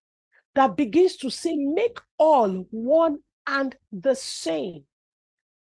that 0.58 0.76
begins 0.76 1.16
to 1.16 1.30
say, 1.30 1.54
make 1.54 2.00
all 2.18 2.66
one 2.72 3.18
and 3.46 3.76
the 3.92 4.16
same, 4.16 4.82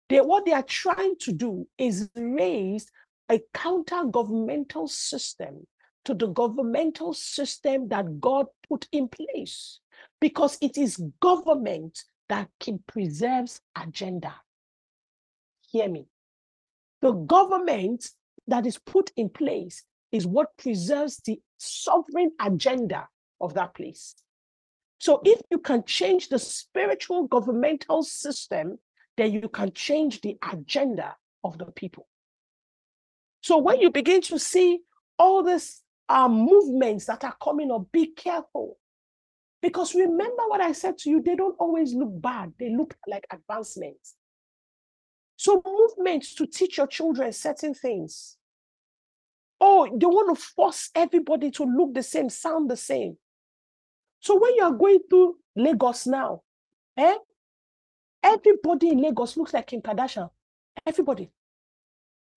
they, 0.09 0.21
what 0.21 0.45
they 0.45 0.53
are 0.53 0.65
trying 0.65 1.15
to 1.21 1.33
do 1.33 1.65
is 1.79 2.11
raise 2.17 2.91
a 3.31 3.41
counter 3.55 4.03
governmental 4.11 4.89
system 4.89 5.65
to 6.05 6.13
the 6.13 6.27
governmental 6.27 7.13
system 7.13 7.87
that 7.87 8.21
God 8.21 8.47
put 8.69 8.89
in 8.91 9.07
place 9.07 9.79
because 10.21 10.59
it 10.61 10.77
is 10.77 11.01
government 11.21 12.03
that 12.29 12.49
can 12.59 12.83
preserves 12.89 13.61
agenda. 13.81 14.35
Hear 15.71 15.89
me. 15.89 16.07
The 17.01 17.13
government 17.13 18.09
that 18.49 18.67
is 18.67 18.77
put 18.77 19.13
in 19.17 19.29
place 19.29 19.85
is 20.11 20.27
what 20.27 20.57
preserves 20.59 21.19
the 21.25 21.41
sovereign 21.59 22.33
agenda 22.41 23.07
of 23.41 23.55
that 23.55 23.73
place. 23.77 24.17
So 25.01 25.23
if 25.25 25.41
you 25.51 25.59
can 25.59 25.83
change 25.85 26.29
the 26.29 26.39
spiritual 26.39 27.27
governmental 27.27 28.03
system, 28.03 28.79
then 29.17 29.33
you 29.33 29.49
can 29.49 29.73
change 29.73 30.21
the 30.21 30.37
agenda 30.53 31.17
of 31.43 31.57
the 31.57 31.65
people. 31.73 32.07
So 33.41 33.57
when 33.57 33.81
you 33.81 33.91
begin 33.91 34.21
to 34.23 34.39
see 34.39 34.81
all 35.19 35.43
these 35.43 35.81
uh, 36.11 36.29
movements 36.29 37.07
that 37.07 37.25
are 37.25 37.35
coming 37.43 37.71
up, 37.71 37.91
be 37.91 38.09
careful. 38.09 38.77
Because 39.63 39.95
remember 39.95 40.43
what 40.49 40.61
I 40.61 40.73
said 40.73 40.99
to 40.99 41.11
you, 41.11 41.23
they 41.23 41.35
don't 41.35 41.57
always 41.59 41.95
look 41.95 42.21
bad, 42.21 42.53
they 42.59 42.69
look 42.69 42.95
like 43.07 43.27
advancements. 43.33 44.17
So, 45.37 45.63
movements 45.65 46.35
to 46.35 46.47
teach 46.47 46.77
your 46.77 46.87
children 46.87 47.33
certain 47.33 47.73
things. 47.73 48.37
Oh, 49.59 49.87
they 49.87 50.07
want 50.07 50.37
to 50.37 50.43
force 50.43 50.91
everybody 50.95 51.51
to 51.53 51.65
look 51.65 51.95
the 51.95 52.03
same, 52.03 52.29
sound 52.29 52.69
the 52.69 52.77
same. 52.77 53.17
So, 54.21 54.39
when 54.39 54.55
you 54.55 54.65
are 54.65 54.73
going 54.73 55.01
through 55.09 55.37
Lagos 55.57 56.07
now, 56.07 56.43
eh, 56.97 57.17
everybody 58.23 58.91
in 58.91 59.03
Lagos 59.03 59.37
looks 59.37 59.55
like 59.55 59.67
Kim 59.69 59.81
Kardashian. 59.81 60.31
Everybody. 60.87 61.31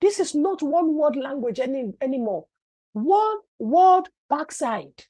This 0.02 0.20
is 0.20 0.36
not 0.36 0.62
one 0.62 0.96
word 0.96 1.16
language 1.16 1.60
any, 1.60 1.94
anymore. 2.02 2.46
One 2.94 3.38
word 3.60 4.04
backside 4.30 5.06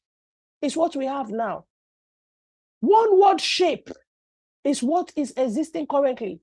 is 0.62 0.78
what 0.78 0.96
we 0.96 1.06
have 1.06 1.30
now. 1.30 1.66
One 2.80 3.20
word 3.20 3.42
shape 3.42 3.90
is 4.64 4.84
what 4.84 5.12
is 5.16 5.34
existing 5.36 5.88
currently. 5.88 6.40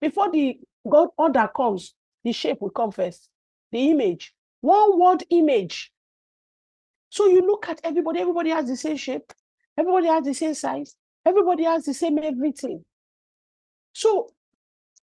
Before 0.00 0.30
the 0.30 0.58
God 0.88 1.08
order 1.16 1.48
comes, 1.54 1.94
the 2.24 2.32
shape 2.32 2.60
will 2.60 2.70
come 2.70 2.92
first, 2.92 3.28
the 3.70 3.90
image. 3.90 4.34
One 4.60 4.98
word 4.98 5.24
image. 5.30 5.92
So 7.10 7.26
you 7.26 7.42
look 7.42 7.68
at 7.68 7.80
everybody, 7.84 8.20
everybody 8.20 8.50
has 8.50 8.68
the 8.68 8.76
same 8.76 8.96
shape, 8.96 9.32
everybody 9.78 10.08
has 10.08 10.24
the 10.24 10.34
same 10.34 10.54
size, 10.54 10.94
everybody 11.26 11.64
has 11.64 11.84
the 11.84 11.94
same 11.94 12.18
everything. 12.18 12.84
So, 13.94 14.30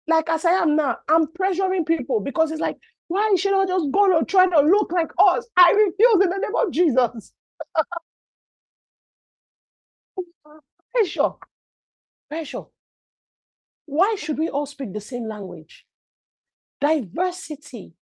like 0.07 0.29
as 0.29 0.45
I 0.45 0.51
am 0.51 0.75
now, 0.75 0.97
I'm 1.09 1.27
pressuring 1.27 1.85
people 1.85 2.19
because 2.21 2.51
it's 2.51 2.61
like, 2.61 2.77
why 3.07 3.33
should 3.37 3.59
I 3.59 3.65
just 3.65 3.91
go 3.91 4.17
to 4.19 4.25
try 4.25 4.47
to 4.47 4.61
look 4.61 4.91
like 4.91 5.11
us? 5.19 5.47
I 5.57 5.71
refuse 5.71 6.23
in 6.23 6.29
the 6.29 6.37
name 6.37 6.55
of 6.55 6.71
Jesus. 6.71 7.33
Pressure. 10.93 11.31
Pressure. 12.29 12.63
Why 13.85 14.15
should 14.17 14.37
we 14.37 14.49
all 14.49 14.65
speak 14.65 14.93
the 14.93 15.01
same 15.01 15.27
language? 15.27 15.85
Diversity 16.81 17.93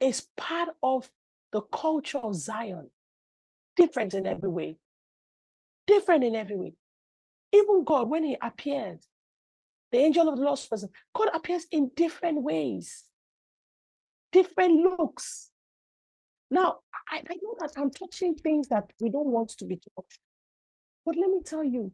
is 0.00 0.26
part 0.36 0.70
of 0.82 1.10
the 1.52 1.62
culture 1.62 2.18
of 2.18 2.34
Zion, 2.34 2.90
different 3.76 4.14
in 4.14 4.26
every 4.26 4.50
way. 4.50 4.78
Different 5.86 6.24
in 6.24 6.34
every 6.34 6.56
way. 6.56 6.74
Even 7.52 7.84
God, 7.84 8.08
when 8.08 8.24
He 8.24 8.36
appeared, 8.40 9.00
the 9.92 9.98
angel 9.98 10.28
of 10.28 10.36
the 10.36 10.42
Lord 10.44 10.60
person, 10.68 10.88
God 11.14 11.28
appears 11.32 11.66
in 11.70 11.90
different 11.94 12.42
ways, 12.42 13.04
different 14.32 14.80
looks. 14.80 15.50
Now, 16.50 16.78
I, 17.10 17.18
I 17.18 17.34
know 17.42 17.56
that 17.60 17.72
I'm 17.76 17.90
touching 17.90 18.34
things 18.34 18.68
that 18.68 18.90
we 19.00 19.10
don't 19.10 19.28
want 19.28 19.50
to 19.50 19.64
be 19.64 19.76
touched. 19.76 20.18
But 21.04 21.16
let 21.16 21.30
me 21.30 21.40
tell 21.44 21.64
you, 21.64 21.92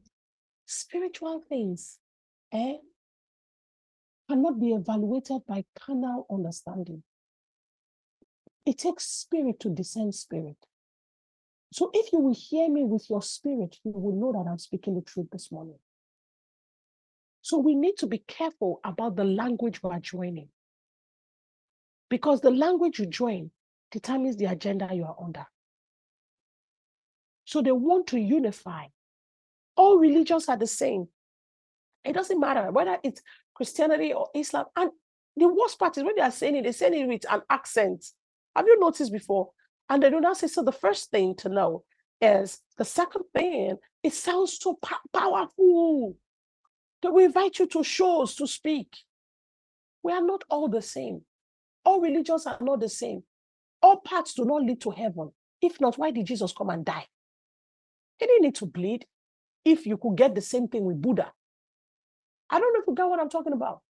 spiritual 0.67 1.43
things 1.49 1.99
eh, 2.53 2.77
cannot 4.29 4.61
be 4.61 4.73
evaluated 4.73 5.43
by 5.47 5.65
carnal 5.79 6.27
understanding. 6.31 7.03
It 8.65 8.79
takes 8.79 9.07
spirit 9.07 9.59
to 9.61 9.71
discern 9.71 10.13
spirit. 10.13 10.57
So 11.73 11.91
if 11.95 12.13
you 12.13 12.19
will 12.19 12.35
hear 12.35 12.69
me 12.69 12.85
with 12.85 13.09
your 13.09 13.23
spirit, 13.23 13.79
you 13.85 13.93
will 13.93 14.15
know 14.15 14.33
that 14.33 14.51
I'm 14.51 14.59
speaking 14.59 14.95
the 14.95 15.03
truth 15.03 15.29
this 15.31 15.53
morning. 15.53 15.79
So 17.43 17.59
we 17.59 17.75
need 17.75 17.97
to 17.99 18.07
be 18.07 18.19
careful 18.19 18.81
about 18.85 19.17
the 19.17 19.25
language 19.25 19.83
we 19.83 19.91
are 19.91 20.01
joining. 20.01 20.49
Because 22.09 22.41
the 22.41 22.51
language 22.51 22.99
you 22.99 23.07
join 23.07 23.51
determines 23.91 24.37
the 24.37 24.47
agenda 24.47 24.91
you 24.93 25.05
are 25.05 25.17
under. 25.23 25.47
So 27.45 27.63
they 27.63 27.73
want 27.73 28.09
to 28.09 28.19
unify. 28.19 28.87
All 29.77 29.99
religions 29.99 30.49
are 30.49 30.57
the 30.57 30.67
same. 30.67 31.09
It 32.05 32.13
doesn't 32.15 32.41
matter 32.41 32.71
whether 32.71 32.99
it's 33.03 33.23
Christianity 33.55 34.13
or 34.13 34.29
Islam. 34.35 34.67
And 34.77 34.91
the 35.37 35.49
worst 35.49 35.79
part 35.79 35.97
is 35.97 36.05
when 36.05 36.17
they 36.17 36.23
are 36.23 36.31
saying 36.31 36.57
it, 36.57 36.63
they're 36.65 36.73
saying 36.73 36.95
it 36.95 37.07
with 37.07 37.25
an 37.31 37.43
accent. 37.49 38.05
Have 38.57 38.67
you 38.67 38.79
noticed 38.79 39.13
before? 39.13 39.51
And 39.91 40.03
they 40.03 40.09
do 40.09 40.21
not 40.21 40.37
say, 40.37 40.47
so 40.47 40.63
the 40.63 40.73
first 40.73 41.11
thing 41.11 41.35
to 41.37 41.49
know 41.49 41.83
is 42.21 42.61
the 42.79 42.85
second 42.85 43.25
thing, 43.37 43.77
it 44.05 44.15
sounds 44.15 44.57
so 44.61 44.79
powerful. 45.13 46.17
That 47.03 47.13
we 47.13 47.25
invite 47.25 47.59
you 47.59 47.67
to 47.69 47.83
shows 47.83 48.35
to 48.37 48.47
speak. 48.47 48.95
We 50.03 50.13
are 50.13 50.23
not 50.23 50.45
all 50.49 50.69
the 50.69 50.83
same. 50.83 51.23
All 51.85 52.01
religions 52.01 52.47
are 52.47 52.59
not 52.61 52.81
the 52.81 52.89
same. 52.89 53.23
All 53.83 54.01
paths 54.01 54.35
do 54.35 54.45
not 54.45 54.63
lead 54.63 54.81
to 54.83 54.91
heaven. 54.91 55.33
If 55.61 55.81
not, 55.81 55.99
why 55.99 56.11
did 56.11 56.27
Jesus 56.27 56.53
come 56.53 56.71
and 56.71 56.85
die? 56.85 57.07
He 58.19 58.27
didn't 58.27 58.43
need 58.43 58.55
to 58.57 58.67
bleed 58.67 59.07
if 59.65 59.87
you 59.87 59.97
could 59.97 60.17
get 60.17 60.35
the 60.35 60.43
same 60.43 60.69
thing 60.69 60.85
with 60.85 61.01
Buddha. 61.01 61.33
I 62.51 62.61
don't 62.61 62.73
know 62.75 62.81
if 62.81 62.87
you 62.87 62.95
got 62.95 63.09
what 63.11 63.21
I'm 63.21 63.31
talking 63.31 63.55
about. 63.55 63.81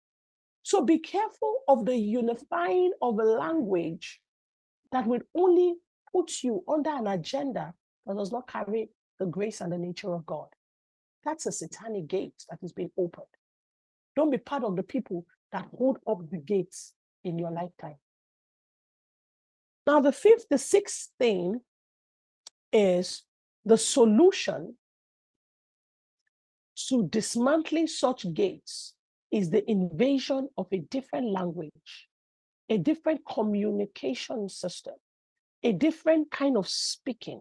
So 0.63 0.83
be 0.83 0.99
careful 0.99 1.57
of 1.69 1.85
the 1.85 1.97
unifying 1.97 2.93
of 3.03 3.19
a 3.19 3.25
language 3.25 4.21
that 4.93 5.07
will 5.07 5.21
only 5.35 5.75
put 6.13 6.43
you 6.43 6.65
under 6.69 6.91
an 6.91 7.07
agenda 7.07 7.75
that 8.07 8.17
does 8.17 8.33
not 8.33 8.49
carry 8.49 8.91
the 9.19 9.27
grace 9.27 9.61
and 9.61 9.73
the 9.73 9.79
nature 9.79 10.13
of 10.15 10.27
God. 10.27 10.49
That's 11.25 11.47
a 11.47 11.53
satanic 11.53 12.09
gate 12.09 12.45
that 12.49 12.59
is 12.63 12.73
being 12.73 12.91
opened. 12.97 13.27
Don't 14.17 14.31
be 14.31 14.39
part 14.39 14.65
of 14.65 14.77
the 14.77 14.83
people 14.83 15.25
that 15.53 15.67
hold 15.77 15.99
up 16.07 16.19
the 16.31 16.39
gates 16.39 16.95
in 17.25 17.39
your 17.39 17.51
lifetime. 17.51 17.97
Now, 19.87 20.01
the 20.01 20.13
fifth, 20.13 20.47
the 20.49 20.59
sixth 20.59 21.11
thing 21.19 21.61
is 22.73 23.23
the 23.65 23.77
solution 23.77 24.77
to 26.89 27.07
dismantling 27.09 27.87
such 27.87 28.33
gates 28.33 28.95
is 29.31 29.51
the 29.51 29.69
invasion 29.71 30.49
of 30.57 30.67
a 30.73 30.79
different 30.79 31.31
language, 31.31 32.09
a 32.69 32.79
different 32.79 33.21
communication 33.29 34.49
system, 34.49 34.95
a 35.63 35.73
different 35.73 36.31
kind 36.31 36.57
of 36.57 36.69
speaking. 36.69 37.41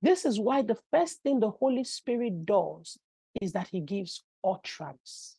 This 0.00 0.24
is 0.24 0.40
why 0.40 0.62
the 0.62 0.78
first 0.90 1.22
thing 1.22 1.40
the 1.40 1.50
Holy 1.50 1.84
Spirit 1.84 2.44
does 2.44 2.98
is 3.40 3.52
that 3.52 3.68
he 3.68 3.80
gives 3.80 4.24
utterance. 4.44 5.36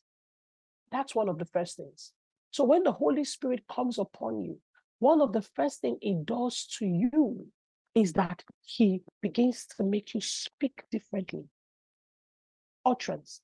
That's 0.90 1.14
one 1.14 1.28
of 1.28 1.38
the 1.38 1.44
first 1.44 1.76
things. 1.76 2.12
So 2.50 2.64
when 2.64 2.84
the 2.84 2.92
Holy 2.92 3.24
Spirit 3.24 3.64
comes 3.70 3.98
upon 3.98 4.40
you, 4.40 4.58
one 5.00 5.20
of 5.20 5.32
the 5.32 5.42
first 5.42 5.80
thing 5.80 5.98
it 6.00 6.24
does 6.24 6.66
to 6.78 6.86
you 6.86 7.46
is 7.94 8.12
that 8.14 8.42
he 8.62 9.02
begins 9.20 9.66
to 9.76 9.84
make 9.84 10.14
you 10.14 10.20
speak 10.20 10.82
differently. 10.90 11.44
Utterance. 12.86 13.40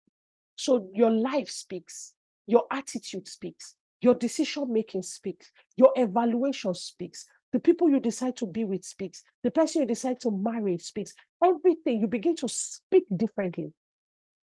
So 0.57 0.89
your 0.95 1.11
life 1.11 1.51
speaks, 1.51 2.15
your 2.47 2.65
attitude 2.71 3.29
speaks, 3.29 3.75
your 4.01 4.15
decision 4.15 4.73
making 4.73 5.03
speaks, 5.03 5.51
your 5.77 5.93
evaluation 5.97 6.75
speaks, 6.75 7.27
the 7.53 7.61
people 7.61 7.91
you 7.91 8.01
decide 8.01 8.37
to 8.37 8.47
be 8.47 8.65
with 8.65 8.85
speaks, 8.85 9.25
the 9.43 9.51
person 9.51 9.83
you 9.83 9.89
decide 9.89 10.21
to 10.21 10.31
marry 10.31 10.79
speaks. 10.79 11.15
Everything 11.45 12.01
you 12.01 12.07
begin 12.07 12.37
to 12.37 12.49
speak 12.49 13.05
differently. 13.15 13.73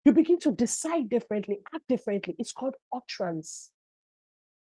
You 0.04 0.12
begin 0.12 0.38
to 0.40 0.52
decide 0.52 1.08
differently, 1.08 1.60
act 1.74 1.84
differently. 1.88 2.34
It's 2.38 2.52
called 2.52 2.74
utterance. 2.92 3.70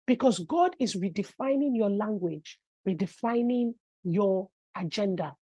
Because 0.07 0.39
God 0.39 0.75
is 0.79 0.95
redefining 0.95 1.75
your 1.75 1.89
language, 1.89 2.59
redefining 2.87 3.73
your 4.03 4.49
agenda. 4.77 5.35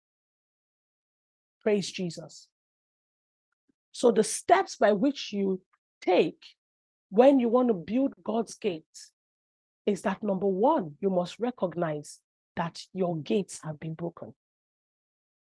Praise 1.62 1.92
Jesus. 1.92 2.48
So, 3.92 4.12
the 4.12 4.24
steps 4.24 4.78
by 4.78 4.94
which 4.94 5.34
you 5.34 5.62
take 6.02 6.40
when 7.10 7.40
you 7.40 7.50
want 7.50 7.68
to 7.68 7.74
build 7.74 8.14
God's 8.24 8.56
gates 8.56 9.12
is 9.86 10.02
that 10.02 10.24
number 10.24 10.48
one, 10.48 10.96
you 11.02 11.10
must 11.10 11.40
recognize 11.40 12.20
that 12.56 12.82
your 12.94 13.18
gates 13.18 13.60
have 13.64 13.80
been 13.80 13.94
broken. 13.94 14.34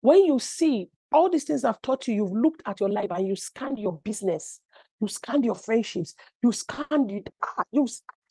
When 0.01 0.25
you 0.25 0.39
see 0.39 0.89
all 1.11 1.29
these 1.29 1.43
things 1.45 1.63
I've 1.63 1.81
taught 1.81 2.07
you, 2.07 2.15
you've 2.15 2.33
looked 2.33 2.61
at 2.65 2.79
your 2.79 2.89
life 2.89 3.11
and 3.11 3.27
you 3.27 3.35
scanned 3.35 3.79
your 3.79 3.93
business, 4.03 4.59
you 4.99 5.07
scanned 5.07 5.45
your 5.45 5.55
friendships, 5.55 6.15
you 6.41 6.51
scanned 6.51 7.11
it. 7.11 7.29
Ah, 7.41 7.63
you 7.71 7.87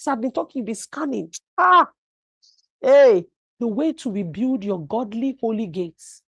I've 0.06 0.20
been 0.20 0.32
talking, 0.32 0.60
you've 0.60 0.66
been 0.66 0.74
scanning. 0.74 1.32
Ah, 1.56 1.88
hey, 2.80 3.24
the 3.60 3.68
way 3.68 3.92
to 3.92 4.10
rebuild 4.10 4.64
your 4.64 4.84
godly 4.86 5.38
holy 5.40 5.66
gates. 5.66 6.22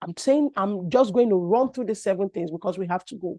I'm 0.00 0.16
saying 0.16 0.50
I'm 0.56 0.90
just 0.90 1.12
going 1.12 1.28
to 1.28 1.36
run 1.36 1.72
through 1.72 1.86
the 1.86 1.94
seven 1.94 2.28
things 2.30 2.50
because 2.50 2.78
we 2.78 2.86
have 2.88 3.04
to 3.06 3.14
go. 3.16 3.38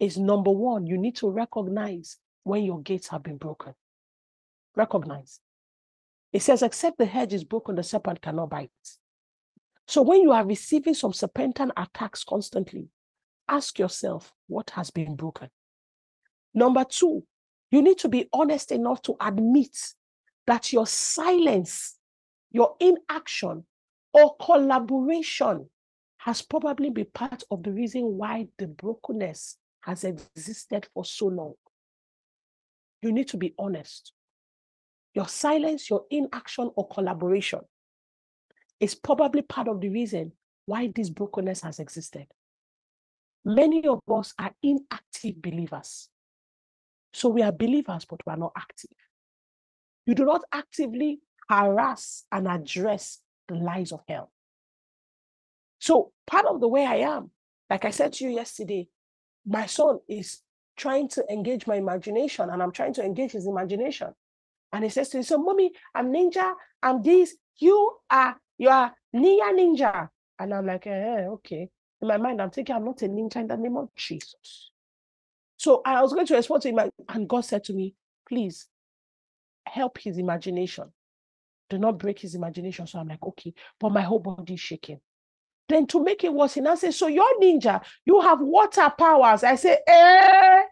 Is 0.00 0.18
number 0.18 0.50
one, 0.50 0.86
you 0.86 0.98
need 0.98 1.16
to 1.16 1.30
recognize 1.30 2.18
when 2.42 2.64
your 2.64 2.80
gates 2.82 3.08
have 3.08 3.22
been 3.22 3.38
broken. 3.38 3.74
Recognize. 4.76 5.40
It 6.34 6.42
says, 6.42 6.62
except 6.64 6.98
the 6.98 7.06
hedge 7.06 7.32
is 7.32 7.44
broken, 7.44 7.76
the 7.76 7.84
serpent 7.84 8.20
cannot 8.20 8.50
bite. 8.50 8.70
So 9.86 10.02
when 10.02 10.20
you 10.20 10.32
are 10.32 10.44
receiving 10.44 10.94
some 10.94 11.12
serpentine 11.12 11.70
attacks 11.76 12.24
constantly, 12.24 12.88
ask 13.48 13.78
yourself, 13.78 14.32
what 14.48 14.70
has 14.70 14.90
been 14.90 15.14
broken? 15.14 15.48
Number 16.52 16.84
two, 16.84 17.24
you 17.70 17.82
need 17.82 17.98
to 17.98 18.08
be 18.08 18.28
honest 18.32 18.72
enough 18.72 19.00
to 19.02 19.14
admit 19.20 19.76
that 20.48 20.72
your 20.72 20.88
silence, 20.88 21.98
your 22.50 22.74
inaction, 22.80 23.64
or 24.12 24.34
collaboration 24.36 25.70
has 26.18 26.42
probably 26.42 26.90
been 26.90 27.06
part 27.14 27.44
of 27.52 27.62
the 27.62 27.70
reason 27.70 28.02
why 28.02 28.48
the 28.58 28.66
brokenness 28.66 29.56
has 29.82 30.02
existed 30.02 30.88
for 30.94 31.04
so 31.04 31.26
long. 31.26 31.54
You 33.02 33.12
need 33.12 33.28
to 33.28 33.36
be 33.36 33.54
honest. 33.56 34.12
Your 35.14 35.28
silence, 35.28 35.88
your 35.88 36.04
inaction, 36.10 36.70
or 36.74 36.88
collaboration 36.88 37.60
is 38.80 38.94
probably 38.94 39.42
part 39.42 39.68
of 39.68 39.80
the 39.80 39.88
reason 39.88 40.32
why 40.66 40.90
this 40.94 41.10
brokenness 41.10 41.62
has 41.62 41.78
existed. 41.78 42.26
Many 43.44 43.86
of 43.86 44.00
us 44.10 44.34
are 44.38 44.52
inactive 44.62 45.40
believers. 45.40 46.08
So 47.12 47.28
we 47.28 47.42
are 47.42 47.52
believers, 47.52 48.04
but 48.04 48.20
we 48.26 48.32
are 48.32 48.36
not 48.36 48.52
active. 48.56 48.90
You 50.06 50.14
do 50.14 50.24
not 50.24 50.42
actively 50.52 51.20
harass 51.48 52.24
and 52.32 52.48
address 52.48 53.20
the 53.48 53.54
lies 53.54 53.92
of 53.92 54.00
hell. 54.08 54.32
So 55.78 56.12
part 56.26 56.46
of 56.46 56.60
the 56.60 56.68
way 56.68 56.86
I 56.86 56.96
am, 56.96 57.30
like 57.70 57.84
I 57.84 57.90
said 57.90 58.14
to 58.14 58.24
you 58.24 58.30
yesterday, 58.30 58.88
my 59.46 59.66
son 59.66 59.98
is 60.08 60.40
trying 60.76 61.08
to 61.08 61.24
engage 61.30 61.66
my 61.66 61.76
imagination 61.76 62.50
and 62.50 62.62
I'm 62.62 62.72
trying 62.72 62.94
to 62.94 63.04
engage 63.04 63.32
his 63.32 63.46
imagination. 63.46 64.14
And 64.74 64.82
he 64.82 64.90
says 64.90 65.08
to 65.10 65.18
me, 65.18 65.22
So, 65.22 65.38
mommy, 65.38 65.72
I'm 65.94 66.12
ninja, 66.12 66.52
I'm 66.82 67.00
this, 67.00 67.36
you 67.58 67.96
are 68.10 68.36
you 68.58 68.68
are 68.68 68.92
Nya 69.14 69.52
Ninja. 69.52 70.08
And 70.38 70.52
I'm 70.52 70.66
like, 70.66 70.88
eh, 70.88 71.26
okay. 71.28 71.68
In 72.02 72.08
my 72.08 72.16
mind, 72.16 72.42
I'm 72.42 72.50
thinking, 72.50 72.74
I'm 72.74 72.84
not 72.84 73.00
a 73.02 73.06
ninja 73.06 73.36
in 73.36 73.46
the 73.46 73.56
name 73.56 73.76
of 73.76 73.88
Jesus. 73.94 74.70
So 75.56 75.80
I 75.86 76.02
was 76.02 76.12
going 76.12 76.26
to 76.26 76.34
respond 76.34 76.62
to 76.62 76.70
him, 76.70 76.90
and 77.08 77.28
God 77.28 77.42
said 77.42 77.62
to 77.64 77.72
me, 77.72 77.94
please 78.28 78.66
help 79.64 79.98
his 79.98 80.18
imagination. 80.18 80.92
Do 81.70 81.78
not 81.78 81.98
break 81.98 82.18
his 82.18 82.34
imagination. 82.34 82.88
So 82.88 82.98
I'm 82.98 83.08
like, 83.08 83.22
okay, 83.22 83.54
but 83.78 83.90
my 83.90 84.02
whole 84.02 84.18
body 84.18 84.54
is 84.54 84.60
shaking. 84.60 85.00
Then 85.68 85.86
to 85.86 86.02
make 86.02 86.24
it 86.24 86.34
worse, 86.34 86.54
he 86.54 86.60
now 86.60 86.74
says, 86.74 86.98
So 86.98 87.06
you're 87.06 87.40
ninja, 87.40 87.80
you 88.04 88.20
have 88.20 88.40
water 88.40 88.92
powers. 88.98 89.44
I 89.44 89.54
say, 89.54 89.78
eh. 89.86 90.62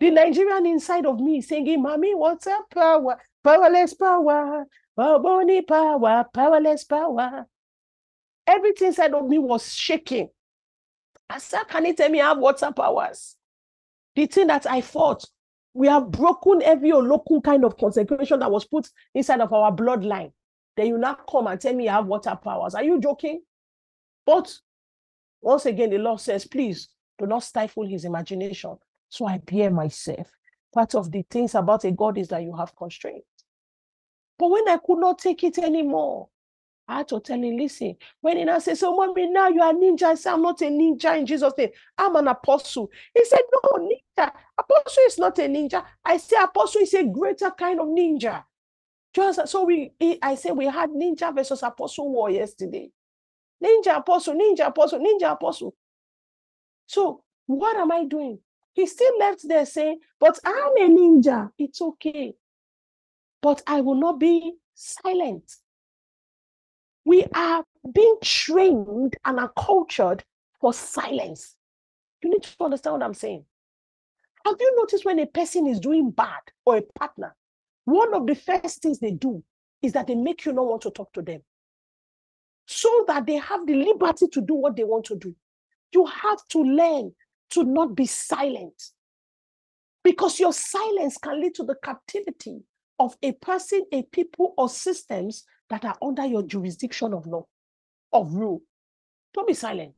The 0.00 0.10
Nigerian 0.10 0.64
inside 0.64 1.04
of 1.04 1.20
me 1.20 1.38
is 1.38 1.48
saying, 1.48 1.82
Mommy, 1.82 2.14
water 2.14 2.56
power, 2.74 3.20
powerless 3.44 3.92
power, 3.92 4.66
Boboni 4.98 5.66
power, 5.66 6.24
powerless 6.32 6.84
power. 6.84 7.46
Everything 8.46 8.88
inside 8.88 9.12
of 9.12 9.28
me 9.28 9.38
was 9.38 9.74
shaking. 9.74 10.30
I 11.28 11.38
said, 11.38 11.64
Can 11.68 11.84
you 11.84 11.94
tell 11.94 12.08
me 12.08 12.20
I 12.20 12.28
have 12.28 12.38
water 12.38 12.72
powers? 12.72 13.36
The 14.16 14.24
thing 14.26 14.46
that 14.46 14.66
I 14.66 14.80
thought, 14.80 15.22
we 15.74 15.86
have 15.86 16.10
broken 16.10 16.62
every 16.62 16.92
local 16.92 17.42
kind 17.42 17.64
of 17.64 17.76
consecration 17.76 18.40
that 18.40 18.50
was 18.50 18.64
put 18.64 18.88
inside 19.14 19.40
of 19.40 19.52
our 19.52 19.70
bloodline. 19.70 20.32
Then 20.76 20.86
you 20.86 20.98
now 20.98 21.18
come 21.30 21.46
and 21.46 21.60
tell 21.60 21.74
me 21.74 21.84
you 21.84 21.90
have 21.90 22.06
water 22.06 22.36
powers. 22.42 22.74
Are 22.74 22.82
you 22.82 22.98
joking? 23.00 23.42
But 24.24 24.52
once 25.42 25.66
again, 25.66 25.90
the 25.90 25.98
Lord 25.98 26.20
says, 26.20 26.46
please 26.46 26.88
do 27.18 27.26
not 27.26 27.42
stifle 27.44 27.86
his 27.86 28.04
imagination. 28.04 28.78
So 29.10 29.26
I 29.26 29.38
bear 29.38 29.70
myself. 29.70 30.30
Part 30.72 30.94
of 30.94 31.10
the 31.10 31.22
things 31.28 31.54
about 31.54 31.84
a 31.84 31.90
God 31.90 32.16
is 32.16 32.28
that 32.28 32.42
you 32.42 32.54
have 32.56 32.74
constraint. 32.76 33.24
But 34.38 34.50
when 34.50 34.68
I 34.68 34.78
could 34.78 34.98
not 34.98 35.18
take 35.18 35.44
it 35.44 35.58
anymore, 35.58 36.28
I 36.88 36.98
had 36.98 37.08
to 37.08 37.20
tell 37.20 37.40
him, 37.40 37.56
listen, 37.56 37.96
when 38.20 38.36
he 38.36 38.44
now 38.44 38.58
said, 38.58 38.78
So, 38.78 38.94
mommy, 38.94 39.28
now 39.28 39.48
you 39.48 39.60
are 39.62 39.72
ninja. 39.72 40.04
I 40.04 40.14
said, 40.14 40.32
I'm 40.32 40.42
not 40.42 40.62
a 40.62 40.64
ninja 40.64 41.18
in 41.18 41.26
Jesus' 41.26 41.52
name. 41.58 41.70
I'm 41.98 42.16
an 42.16 42.28
apostle. 42.28 42.90
He 43.14 43.24
said, 43.24 43.40
No, 43.52 43.78
ninja. 43.78 44.32
Apostle 44.58 45.02
is 45.06 45.18
not 45.18 45.38
a 45.38 45.42
ninja. 45.42 45.84
I 46.04 46.16
say 46.16 46.36
apostle 46.42 46.80
is 46.80 46.94
a 46.94 47.04
greater 47.04 47.50
kind 47.50 47.80
of 47.80 47.86
ninja. 47.86 48.44
Just 49.12 49.48
so 49.48 49.64
we 49.64 49.92
I 50.22 50.36
said 50.36 50.52
we 50.52 50.66
had 50.66 50.90
ninja 50.90 51.34
versus 51.34 51.62
apostle 51.62 52.10
war 52.10 52.30
yesterday. 52.30 52.90
Ninja 53.62 53.96
apostle, 53.98 54.34
ninja 54.34 54.66
apostle, 54.68 55.00
ninja 55.00 55.32
apostle. 55.32 55.74
So 56.86 57.22
what 57.46 57.76
am 57.76 57.90
I 57.92 58.04
doing? 58.04 58.38
He 58.72 58.86
still 58.86 59.18
left 59.18 59.46
there 59.46 59.66
saying, 59.66 60.00
But 60.18 60.38
I'm 60.44 60.76
a 60.76 60.88
ninja. 60.88 61.50
It's 61.58 61.80
okay 61.82 62.34
but 63.42 63.62
I 63.66 63.80
will 63.80 63.94
not 63.94 64.18
be 64.18 64.54
silent. 64.74 65.50
We 67.04 67.24
are 67.34 67.64
being 67.92 68.16
trained 68.22 69.16
and 69.24 69.40
are 69.40 69.52
cultured 69.56 70.22
for 70.60 70.72
silence. 70.72 71.56
You 72.22 72.30
need 72.30 72.42
to 72.42 72.64
understand 72.64 72.94
what 72.94 73.02
I'm 73.02 73.14
saying. 73.14 73.44
Have 74.44 74.56
you 74.58 74.76
noticed 74.76 75.04
when 75.04 75.18
a 75.18 75.26
person 75.26 75.66
is 75.66 75.80
doing 75.80 76.10
bad 76.10 76.40
or 76.64 76.76
a 76.78 76.82
partner, 76.98 77.34
one 77.84 78.14
of 78.14 78.26
the 78.26 78.34
first 78.34 78.82
things 78.82 78.98
they 78.98 79.12
do 79.12 79.42
is 79.82 79.92
that 79.92 80.06
they 80.06 80.14
make 80.14 80.44
you 80.44 80.52
not 80.52 80.66
want 80.66 80.82
to 80.82 80.90
talk 80.90 81.12
to 81.14 81.22
them 81.22 81.40
so 82.66 83.04
that 83.08 83.26
they 83.26 83.36
have 83.36 83.66
the 83.66 83.74
liberty 83.74 84.28
to 84.28 84.40
do 84.40 84.54
what 84.54 84.76
they 84.76 84.84
want 84.84 85.04
to 85.06 85.16
do. 85.16 85.34
You 85.92 86.04
have 86.06 86.46
to 86.50 86.62
learn 86.62 87.12
to 87.50 87.64
not 87.64 87.94
be 87.94 88.06
silent 88.06 88.82
because 90.02 90.40
your 90.40 90.52
silence 90.52 91.18
can 91.18 91.40
lead 91.40 91.54
to 91.54 91.64
the 91.64 91.76
captivity 91.82 92.62
of 92.98 93.16
a 93.22 93.32
person, 93.32 93.84
a 93.92 94.02
people, 94.02 94.54
or 94.56 94.68
systems 94.68 95.44
that 95.68 95.84
are 95.84 95.96
under 96.02 96.26
your 96.26 96.42
jurisdiction 96.42 97.12
of 97.14 97.26
law, 97.26 97.44
of 98.12 98.32
rule. 98.34 98.62
Don't 99.34 99.48
be 99.48 99.54
silent. 99.54 99.94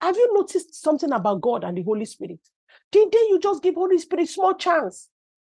Have 0.00 0.16
you 0.16 0.34
noticed 0.34 0.74
something 0.82 1.12
about 1.12 1.40
God 1.40 1.64
and 1.64 1.76
the 1.76 1.82
Holy 1.82 2.04
Spirit? 2.04 2.40
Day 2.92 3.06
you 3.12 3.38
just 3.42 3.62
give 3.62 3.74
Holy 3.74 3.98
Spirit 3.98 4.28
small 4.28 4.54
chance, 4.54 5.08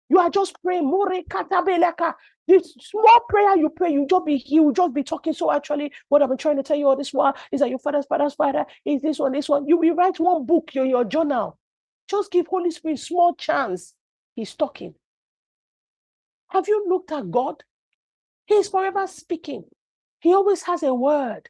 you 0.09 0.19
are 0.19 0.29
just 0.29 0.61
praying. 0.63 0.89
The 0.89 2.63
small 2.79 3.19
prayer 3.27 3.57
you 3.57 3.69
pray, 3.69 3.91
you 3.91 4.07
just 4.09 4.25
be 4.25 4.41
you 4.45 4.71
just 4.73 4.93
be 4.93 5.03
talking. 5.03 5.34
So 5.34 5.51
actually, 5.51 5.91
what 6.07 6.21
I've 6.21 6.29
been 6.29 6.38
trying 6.38 6.55
to 6.57 6.63
tell 6.63 6.77
you 6.77 6.88
all 6.88 6.95
this 6.95 7.13
while 7.13 7.35
is 7.51 7.59
that 7.59 7.69
your 7.69 7.79
father's 7.79 8.05
father's 8.05 8.35
father 8.35 8.65
is 8.85 9.01
this 9.01 9.19
one, 9.19 9.34
this 9.34 9.49
one. 9.49 9.67
You 9.67 9.77
will 9.77 9.95
write 9.95 10.19
one 10.19 10.45
book 10.45 10.71
in 10.75 10.88
your 10.88 11.03
journal. 11.03 11.57
Just 12.09 12.31
give 12.31 12.47
Holy 12.47 12.71
Spirit 12.71 12.99
small 12.99 13.35
chance. 13.35 13.93
He's 14.35 14.55
talking. 14.55 14.95
Have 16.49 16.69
you 16.69 16.85
looked 16.88 17.11
at 17.11 17.29
God? 17.29 17.63
He 18.45 18.55
is 18.55 18.69
forever 18.69 19.05
speaking. 19.07 19.65
He 20.19 20.34
always 20.34 20.63
has 20.63 20.84
a 20.84 20.93
word. 20.93 21.49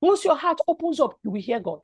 Once 0.00 0.24
your 0.24 0.36
heart 0.36 0.58
opens 0.66 1.00
up, 1.00 1.18
you 1.22 1.30
will 1.30 1.40
hear 1.40 1.60
God. 1.60 1.80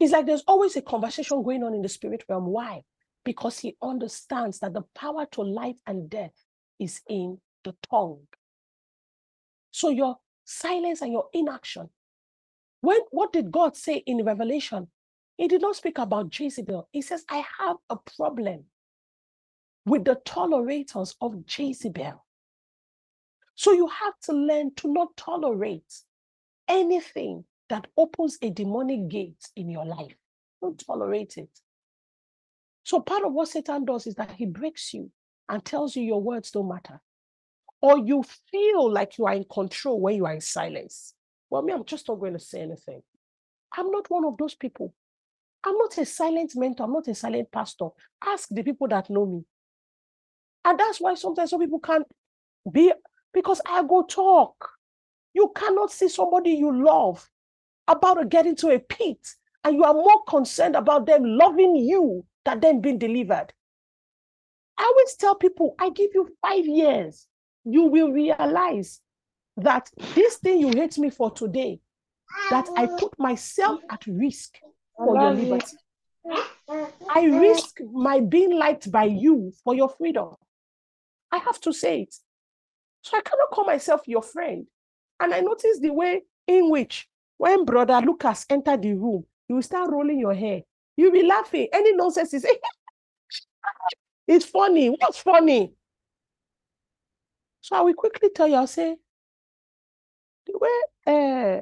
It's 0.00 0.12
like 0.12 0.26
there's 0.26 0.44
always 0.48 0.74
a 0.76 0.82
conversation 0.82 1.42
going 1.42 1.62
on 1.62 1.74
in 1.74 1.82
the 1.82 1.88
spirit 1.88 2.24
realm. 2.28 2.46
Why? 2.46 2.84
Because 3.24 3.58
he 3.58 3.76
understands 3.82 4.58
that 4.60 4.74
the 4.74 4.82
power 4.94 5.26
to 5.32 5.42
life 5.42 5.76
and 5.86 6.10
death 6.10 6.34
is 6.78 7.00
in 7.08 7.38
the 7.64 7.74
tongue. 7.88 8.26
So 9.70 9.90
your 9.90 10.16
silence 10.44 11.02
and 11.02 11.12
your 11.12 11.28
inaction. 11.32 11.88
When 12.80 12.98
what 13.10 13.32
did 13.32 13.52
God 13.52 13.76
say 13.76 14.02
in 14.06 14.24
Revelation? 14.24 14.88
He 15.36 15.48
did 15.48 15.62
not 15.62 15.76
speak 15.76 15.98
about 15.98 16.38
Jezebel. 16.38 16.88
He 16.92 17.00
says, 17.02 17.24
I 17.28 17.44
have 17.58 17.76
a 17.88 17.96
problem 18.16 18.64
with 19.86 20.04
the 20.04 20.20
tolerators 20.24 21.14
of 21.20 21.36
Jezebel. 21.48 22.24
So 23.54 23.72
you 23.72 23.86
have 23.86 24.14
to 24.24 24.32
learn 24.32 24.74
to 24.76 24.92
not 24.92 25.16
tolerate 25.16 25.94
anything 26.68 27.44
that 27.68 27.86
opens 27.96 28.38
a 28.42 28.50
demonic 28.50 29.08
gate 29.08 29.48
in 29.56 29.70
your 29.70 29.84
life. 29.86 30.14
Don't 30.60 30.82
tolerate 30.84 31.38
it. 31.38 31.50
So 32.84 33.00
part 33.00 33.24
of 33.24 33.32
what 33.32 33.48
Satan 33.48 33.84
does 33.84 34.06
is 34.06 34.14
that 34.16 34.32
he 34.32 34.46
breaks 34.46 34.92
you 34.92 35.10
and 35.48 35.64
tells 35.64 35.94
you 35.96 36.02
your 36.02 36.22
words 36.22 36.50
don't 36.50 36.68
matter. 36.68 37.00
Or 37.80 37.98
you 37.98 38.24
feel 38.50 38.92
like 38.92 39.18
you 39.18 39.26
are 39.26 39.34
in 39.34 39.44
control 39.52 40.00
when 40.00 40.16
you 40.16 40.26
are 40.26 40.34
in 40.34 40.40
silence. 40.40 41.14
Well, 41.50 41.62
me, 41.62 41.72
I'm 41.72 41.84
just 41.84 42.08
not 42.08 42.20
going 42.20 42.32
to 42.32 42.38
say 42.38 42.60
anything. 42.60 43.02
I'm 43.76 43.90
not 43.90 44.10
one 44.10 44.24
of 44.24 44.36
those 44.38 44.54
people. 44.54 44.94
I'm 45.64 45.76
not 45.76 45.96
a 45.98 46.04
silent 46.04 46.52
mentor. 46.56 46.84
I'm 46.84 46.92
not 46.92 47.08
a 47.08 47.14
silent 47.14 47.50
pastor. 47.52 47.88
Ask 48.24 48.48
the 48.50 48.62
people 48.62 48.88
that 48.88 49.10
know 49.10 49.26
me. 49.26 49.44
And 50.64 50.78
that's 50.78 51.00
why 51.00 51.14
sometimes 51.14 51.50
some 51.50 51.60
people 51.60 51.80
can't 51.80 52.06
be 52.70 52.92
because 53.32 53.60
I 53.66 53.82
go 53.82 54.02
talk. 54.02 54.70
You 55.34 55.52
cannot 55.56 55.90
see 55.90 56.08
somebody 56.08 56.50
you 56.50 56.84
love 56.84 57.28
about 57.88 58.14
to 58.14 58.24
get 58.24 58.46
into 58.46 58.68
a 58.68 58.78
pit, 58.78 59.18
and 59.64 59.76
you 59.76 59.82
are 59.84 59.94
more 59.94 60.22
concerned 60.28 60.76
about 60.76 61.06
them 61.06 61.24
loving 61.24 61.74
you 61.76 62.24
than 62.44 62.60
them 62.60 62.80
being 62.80 62.98
delivered. 62.98 63.52
I 64.78 64.84
always 64.84 65.14
tell 65.16 65.34
people, 65.34 65.74
I 65.78 65.90
give 65.90 66.10
you 66.14 66.28
five 66.40 66.66
years, 66.66 67.26
you 67.64 67.84
will 67.84 68.10
realize 68.10 69.00
that 69.56 69.90
this 70.14 70.36
thing 70.36 70.60
you 70.60 70.72
hate 70.72 70.98
me 70.98 71.10
for 71.10 71.30
today, 71.30 71.80
that 72.50 72.68
I 72.76 72.86
put 72.86 73.18
myself 73.18 73.80
at 73.90 74.04
risk 74.06 74.58
for 74.96 75.14
your 75.16 75.30
liberty. 75.30 75.76
I 77.14 77.24
risk 77.24 77.78
my 77.92 78.20
being 78.20 78.56
liked 78.56 78.90
by 78.90 79.04
you 79.04 79.52
for 79.62 79.74
your 79.74 79.90
freedom. 79.90 80.34
I 81.30 81.38
have 81.38 81.60
to 81.62 81.72
say 81.72 82.02
it. 82.02 82.14
So 83.02 83.16
I 83.16 83.20
cannot 83.20 83.50
call 83.50 83.64
myself 83.64 84.02
your 84.06 84.22
friend. 84.22 84.66
And 85.20 85.34
I 85.34 85.40
notice 85.40 85.78
the 85.80 85.90
way 85.90 86.22
in 86.46 86.70
which 86.70 87.08
when 87.36 87.64
brother 87.64 88.00
Lucas 88.00 88.46
entered 88.48 88.82
the 88.82 88.94
room, 88.94 89.24
you 89.48 89.56
will 89.56 89.62
start 89.62 89.90
rolling 89.90 90.18
your 90.18 90.34
hair. 90.34 90.62
You'll 90.96 91.12
be 91.12 91.22
laughing. 91.22 91.68
Any 91.72 91.94
nonsense 91.94 92.34
is 92.34 92.46
it's 94.28 94.44
funny. 94.44 94.88
What's 94.88 95.18
funny? 95.18 95.72
So 97.60 97.76
I 97.76 97.80
will 97.82 97.94
quickly 97.94 98.30
tell 98.34 98.48
you, 98.48 98.56
I'll 98.56 98.66
say, 98.66 98.96
the 100.46 100.58
way 100.58 100.70
uh, 101.06 101.60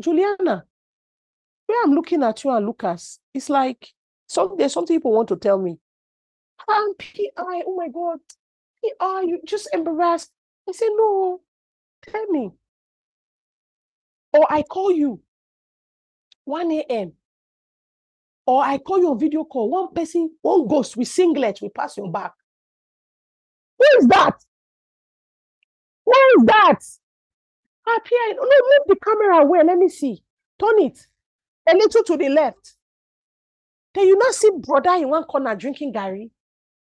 Juliana, 0.00 0.64
where 1.66 1.84
I'm 1.84 1.92
looking 1.92 2.22
at 2.22 2.44
you 2.44 2.50
and 2.50 2.66
Lucas, 2.66 3.18
it's 3.32 3.48
like 3.48 3.88
some 4.26 4.56
there's 4.58 4.72
something 4.72 4.96
people 4.96 5.12
want 5.12 5.28
to 5.28 5.36
tell 5.36 5.58
me. 5.58 5.78
And 6.68 6.98
PI, 6.98 7.62
oh 7.66 7.74
my 7.76 7.88
God, 7.88 8.18
PI, 8.84 9.22
you 9.22 9.40
just 9.44 9.68
embarrassed. 9.72 10.30
I 10.68 10.72
say, 10.72 10.86
no, 10.90 11.40
tell 12.02 12.26
me. 12.28 12.50
Or 14.32 14.46
I 14.50 14.62
call 14.62 14.92
you 14.92 15.20
1 16.44 16.70
a.m. 16.72 17.12
Or 18.46 18.62
I 18.62 18.78
call 18.78 18.98
you 18.98 19.10
on 19.10 19.18
video 19.18 19.44
call. 19.44 19.70
One 19.70 19.94
person, 19.94 20.30
one 20.42 20.66
ghost 20.66 20.96
with 20.96 21.08
singlet 21.08 21.60
will 21.62 21.70
pass 21.70 21.96
your 21.96 22.10
back. 22.10 22.32
Who 23.78 23.84
is 23.98 24.08
that? 24.08 24.34
Who 26.04 26.12
is 26.12 26.44
that? 26.46 26.78
Happy. 27.86 28.14
No, 28.34 28.42
move 28.42 28.86
the 28.88 28.96
camera 29.04 29.44
away. 29.44 29.60
Let 29.64 29.78
me 29.78 29.88
see. 29.88 30.22
Turn 30.58 30.78
it 30.80 31.06
a 31.68 31.74
little 31.74 32.02
to 32.02 32.16
the 32.16 32.28
left. 32.28 32.74
Then 33.94 34.06
you 34.06 34.16
not 34.16 34.34
see 34.34 34.50
brother 34.58 34.94
in 34.94 35.08
one 35.08 35.24
corner 35.24 35.54
drinking 35.54 35.92
garri. 35.92 36.30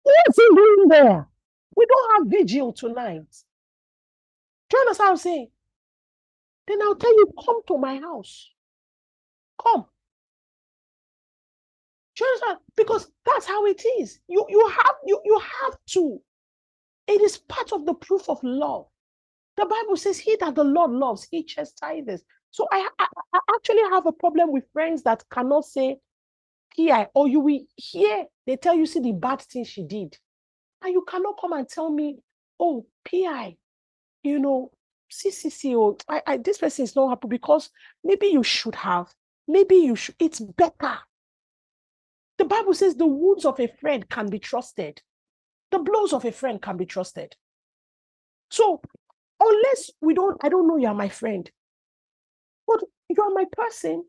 What 0.04 0.16
is 0.30 0.36
he 0.36 0.56
doing 0.56 0.88
there? 0.90 1.28
We 1.76 1.86
don't 1.86 2.12
have 2.14 2.40
vigil 2.40 2.74
tonight. 2.74 3.26
Do 4.70 4.78
you 4.78 4.82
understand 4.82 5.06
what 5.06 5.12
I'm 5.12 5.18
saying? 5.18 5.48
Then 6.68 6.82
I'll 6.82 6.96
tell 6.96 7.14
you, 7.14 7.32
come 7.46 7.62
to 7.68 7.78
my 7.78 7.98
house. 8.00 8.50
Come. 9.62 9.86
Because 12.76 13.12
that's 13.26 13.46
how 13.46 13.66
it 13.66 13.84
is. 14.00 14.20
You 14.28 14.46
you 14.50 14.68
have 14.70 14.96
you 15.06 15.22
you 15.26 15.40
have 15.40 15.78
to. 15.92 16.20
It 17.08 17.22
is 17.22 17.38
part 17.38 17.72
of 17.74 17.86
the 17.86 17.94
proof 17.94 18.30
of 18.30 18.40
love. 18.44 18.88
The 19.58 19.66
Bible 19.66 19.98
says, 19.98 20.20
"He 20.20 20.36
that 20.42 20.56
the 20.56 20.64
Lord 20.64 20.92
loves, 20.92 21.28
he 21.30 21.44
chastises." 21.44 22.24
So 22.52 22.68
I, 22.72 22.88
I, 23.00 23.08
I 23.34 23.40
actually 23.56 23.84
have 23.92 24.06
a 24.08 24.12
problem 24.12 24.52
with 24.52 24.66
friends 24.74 25.04
that 25.04 25.24
cannot 25.32 25.66
say 25.66 25.98
PI, 26.78 27.08
or 27.16 27.28
you 27.28 27.40
will 27.42 27.62
hear 27.76 28.26
they 28.48 28.58
tell 28.58 28.76
you 28.76 28.86
see 28.86 29.00
the 29.02 29.14
bad 29.14 29.42
thing 29.42 29.66
she 29.66 29.84
did, 29.84 30.18
and 30.84 30.94
you 30.94 31.04
cannot 31.08 31.40
come 31.42 31.54
and 31.54 31.68
tell 31.70 31.92
me, 31.92 32.20
"Oh, 32.60 32.86
PI, 33.06 33.58
you 34.24 34.40
know, 34.40 34.72
CCC, 35.12 35.76
oh, 35.76 35.98
I, 36.10 36.24
I, 36.28 36.38
this 36.38 36.60
person 36.60 36.84
is 36.84 36.96
not 36.96 37.10
happy 37.10 37.30
because 37.30 37.72
maybe 38.06 38.28
you 38.28 38.44
should 38.44 38.76
have, 38.76 39.14
maybe 39.48 39.78
you 39.78 39.96
should, 39.98 40.16
it's 40.20 40.42
better. 40.42 40.98
The 42.38 42.46
Bible 42.46 42.74
says 42.74 42.96
the 42.96 43.08
wounds 43.08 43.46
of 43.46 43.60
a 43.60 43.68
friend 43.68 44.08
can 44.10 44.30
be 44.30 44.40
trusted, 44.40 45.02
the 45.72 45.80
blows 45.80 46.14
of 46.14 46.26
a 46.26 46.32
friend 46.32 46.62
can 46.62 46.78
be 46.78 46.86
trusted. 46.86 47.36
So, 48.50 48.82
unless 49.40 49.92
we 50.02 50.14
don't, 50.14 50.38
I 50.44 50.50
don't 50.50 50.68
know 50.68 50.78
you 50.78 50.88
are 50.88 50.94
my 50.94 51.10
friend, 51.10 51.50
but 52.68 52.82
you 53.10 53.22
are 53.22 53.32
my 53.32 53.46
person, 53.52 54.04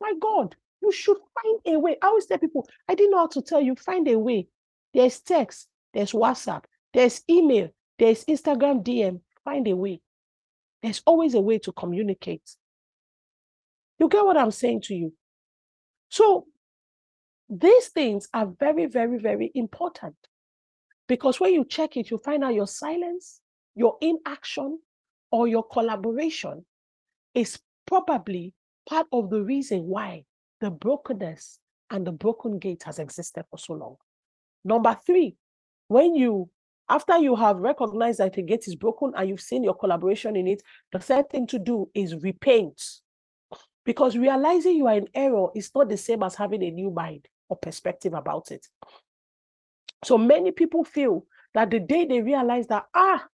my 0.00 0.12
God, 0.20 0.56
you 0.82 0.92
should 0.92 1.16
find 1.16 1.76
a 1.76 1.80
way. 1.80 1.96
I 2.02 2.08
always 2.08 2.26
tell 2.26 2.38
people, 2.38 2.68
I 2.88 2.94
didn't 2.94 3.12
know 3.12 3.18
how 3.18 3.26
to 3.28 3.42
tell 3.42 3.60
you, 3.60 3.74
find 3.76 4.06
a 4.08 4.18
way. 4.18 4.48
There's 4.92 5.20
text, 5.20 5.68
there's 5.92 6.12
WhatsApp, 6.12 6.64
there's 6.92 7.22
email, 7.28 7.70
there's 7.98 8.24
Instagram 8.26 8.84
DM, 8.84 9.20
find 9.44 9.66
a 9.66 9.74
way. 9.74 10.00
There's 10.82 11.02
always 11.06 11.34
a 11.34 11.40
way 11.40 11.58
to 11.60 11.72
communicate. 11.72 12.42
You 13.98 14.08
get 14.08 14.24
what 14.24 14.36
I'm 14.36 14.50
saying 14.50 14.82
to 14.82 14.94
you? 14.94 15.14
So, 16.10 16.46
these 17.48 17.88
things 17.88 18.28
are 18.32 18.46
very, 18.58 18.86
very, 18.86 19.18
very 19.18 19.50
important 19.54 20.16
because 21.06 21.40
when 21.40 21.52
you 21.52 21.64
check 21.64 21.96
it, 21.96 22.10
you 22.10 22.18
find 22.18 22.42
out 22.42 22.54
your 22.54 22.66
silence, 22.66 23.40
your 23.74 23.96
inaction, 24.00 24.78
or 25.30 25.48
your 25.48 25.64
collaboration 25.64 26.64
is 27.34 27.58
probably 27.86 28.54
part 28.88 29.06
of 29.12 29.30
the 29.30 29.42
reason 29.42 29.84
why 29.84 30.24
the 30.60 30.70
brokenness 30.70 31.58
and 31.90 32.06
the 32.06 32.12
broken 32.12 32.58
gate 32.58 32.82
has 32.84 32.98
existed 32.98 33.44
for 33.50 33.58
so 33.58 33.74
long. 33.74 33.96
Number 34.64 34.96
three, 35.04 35.36
when 35.88 36.14
you 36.14 36.48
after 36.88 37.18
you 37.18 37.34
have 37.34 37.56
recognized 37.56 38.20
that 38.20 38.34
the 38.34 38.42
gate 38.42 38.68
is 38.68 38.76
broken 38.76 39.12
and 39.16 39.28
you've 39.28 39.40
seen 39.40 39.64
your 39.64 39.74
collaboration 39.74 40.36
in 40.36 40.46
it, 40.46 40.62
the 40.92 40.98
third 40.98 41.30
thing 41.30 41.46
to 41.46 41.58
do 41.58 41.88
is 41.94 42.14
repent. 42.16 42.80
Because 43.84 44.16
realizing 44.16 44.76
you 44.76 44.86
are 44.86 44.96
in 44.96 45.08
error 45.14 45.48
is 45.54 45.70
not 45.74 45.88
the 45.88 45.96
same 45.96 46.22
as 46.22 46.34
having 46.34 46.62
a 46.62 46.70
new 46.70 46.90
mind 46.90 47.26
or 47.48 47.56
perspective 47.56 48.14
about 48.14 48.50
it. 48.50 48.66
So 50.04 50.18
many 50.18 50.50
people 50.50 50.84
feel 50.84 51.26
that 51.54 51.70
the 51.70 51.80
day 51.80 52.04
they 52.04 52.20
realize 52.20 52.66
that, 52.68 52.86
ah, 52.94 53.26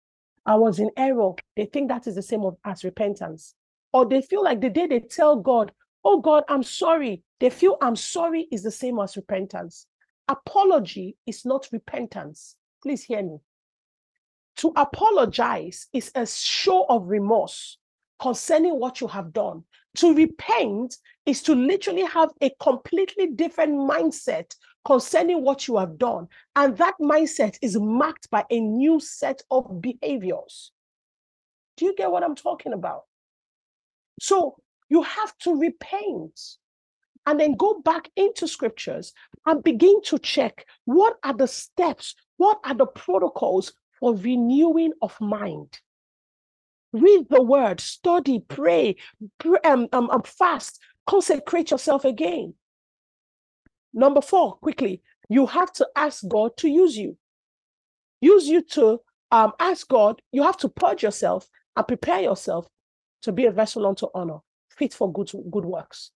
I 0.45 0.55
was 0.55 0.79
in 0.79 0.89
error, 0.97 1.31
they 1.55 1.65
think 1.65 1.89
that 1.89 2.07
is 2.07 2.15
the 2.15 2.21
same 2.21 2.49
as 2.65 2.83
repentance. 2.83 3.55
Or 3.93 4.07
they 4.07 4.21
feel 4.21 4.43
like 4.43 4.61
the 4.61 4.69
day 4.69 4.87
they 4.87 4.99
tell 5.01 5.35
God, 5.35 5.71
oh 6.03 6.19
God, 6.19 6.43
I'm 6.47 6.63
sorry, 6.63 7.23
they 7.39 7.49
feel 7.49 7.77
I'm 7.81 7.95
sorry 7.95 8.47
is 8.51 8.63
the 8.63 8.71
same 8.71 8.99
as 8.99 9.17
repentance. 9.17 9.85
Apology 10.27 11.17
is 11.27 11.45
not 11.45 11.67
repentance. 11.71 12.55
Please 12.81 13.03
hear 13.03 13.21
me. 13.21 13.37
To 14.57 14.71
apologize 14.75 15.87
is 15.93 16.11
a 16.15 16.25
show 16.25 16.85
of 16.87 17.07
remorse 17.07 17.77
concerning 18.19 18.79
what 18.79 19.01
you 19.01 19.07
have 19.07 19.33
done. 19.33 19.63
To 19.97 20.13
repent 20.13 20.97
is 21.25 21.43
to 21.43 21.53
literally 21.53 22.05
have 22.05 22.29
a 22.41 22.51
completely 22.61 23.27
different 23.27 23.73
mindset 23.73 24.55
concerning 24.85 25.43
what 25.43 25.67
you 25.67 25.77
have 25.77 25.97
done. 25.97 26.27
And 26.55 26.77
that 26.77 26.95
mindset 26.99 27.57
is 27.61 27.77
marked 27.77 28.29
by 28.29 28.45
a 28.49 28.59
new 28.59 28.99
set 28.99 29.41
of 29.51 29.81
behaviors. 29.81 30.71
Do 31.77 31.85
you 31.85 31.95
get 31.95 32.11
what 32.11 32.23
I'm 32.23 32.35
talking 32.35 32.73
about? 32.73 33.03
So 34.19 34.57
you 34.89 35.03
have 35.03 35.37
to 35.39 35.55
repent 35.55 36.39
and 37.25 37.39
then 37.39 37.55
go 37.55 37.81
back 37.81 38.09
into 38.15 38.47
scriptures 38.47 39.13
and 39.45 39.63
begin 39.63 40.01
to 40.03 40.17
check 40.19 40.65
what 40.85 41.17
are 41.23 41.33
the 41.33 41.47
steps, 41.47 42.15
what 42.37 42.59
are 42.63 42.73
the 42.73 42.87
protocols 42.87 43.73
for 43.99 44.15
renewing 44.15 44.93
of 45.01 45.19
mind. 45.21 45.79
Read 46.93 47.27
the 47.29 47.41
word, 47.41 47.79
study, 47.79 48.43
pray, 48.47 48.97
um, 49.63 49.87
um, 49.93 50.09
um, 50.09 50.23
fast, 50.23 50.79
consecrate 51.07 51.71
yourself 51.71 52.05
again. 52.05 52.53
Number 53.93 54.21
four, 54.21 54.55
quickly, 54.55 55.01
you 55.29 55.45
have 55.45 55.71
to 55.73 55.87
ask 55.95 56.23
God 56.27 56.57
to 56.57 56.69
use 56.69 56.97
you. 56.97 57.17
Use 58.19 58.47
you 58.47 58.61
to 58.61 58.99
um, 59.31 59.53
ask 59.59 59.87
God, 59.87 60.21
you 60.31 60.43
have 60.43 60.57
to 60.57 60.69
purge 60.69 61.03
yourself 61.03 61.47
and 61.75 61.87
prepare 61.87 62.21
yourself 62.21 62.67
to 63.21 63.31
be 63.31 63.45
a 63.45 63.51
vessel 63.51 63.87
unto 63.87 64.07
honor, 64.13 64.39
fit 64.69 64.93
for 64.93 65.11
good, 65.11 65.31
good 65.49 65.65
works. 65.65 66.11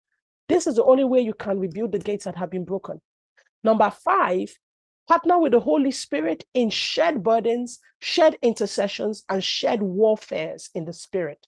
This 0.48 0.66
is 0.66 0.76
the 0.76 0.84
only 0.84 1.04
way 1.04 1.20
you 1.20 1.34
can 1.34 1.58
rebuild 1.58 1.92
the 1.92 1.98
gates 1.98 2.24
that 2.24 2.36
have 2.36 2.50
been 2.50 2.64
broken. 2.64 3.00
Number 3.62 3.90
five, 3.90 4.54
partner 5.08 5.38
with 5.38 5.52
the 5.52 5.60
Holy 5.60 5.90
Spirit 5.90 6.44
in 6.54 6.70
shared 6.70 7.22
burdens, 7.22 7.78
shared 8.00 8.38
intercessions, 8.42 9.24
and 9.28 9.42
shared 9.42 9.82
warfares 9.82 10.70
in 10.74 10.84
the 10.84 10.92
Spirit. 10.92 11.46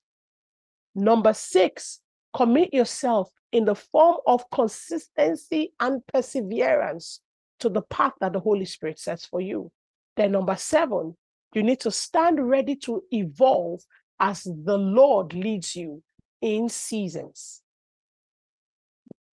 Number 0.95 1.33
six, 1.35 2.01
commit 2.35 2.73
yourself 2.73 3.31
in 3.53 3.65
the 3.65 3.75
form 3.75 4.17
of 4.27 4.51
consistency 4.51 5.73
and 5.81 6.07
perseverance 6.07 7.21
to 7.61 7.69
the 7.69 7.83
path 7.83 8.13
that 8.21 8.33
the 8.33 8.41
Holy 8.41 8.65
Spirit 8.65 8.99
sets 8.99 9.25
for 9.25 9.41
you. 9.41 9.71
Then, 10.17 10.33
number 10.33 10.57
seven, 10.57 11.17
you 11.55 11.63
need 11.63 11.81
to 11.81 11.91
stand 11.91 12.47
ready 12.47 12.77
to 12.77 13.03
evolve 13.11 13.83
as 14.21 14.43
the 14.43 14.79
Lord 14.79 15.35
leads 15.35 15.77
you 15.77 16.03
in 16.41 16.69
seasons. 16.69 17.63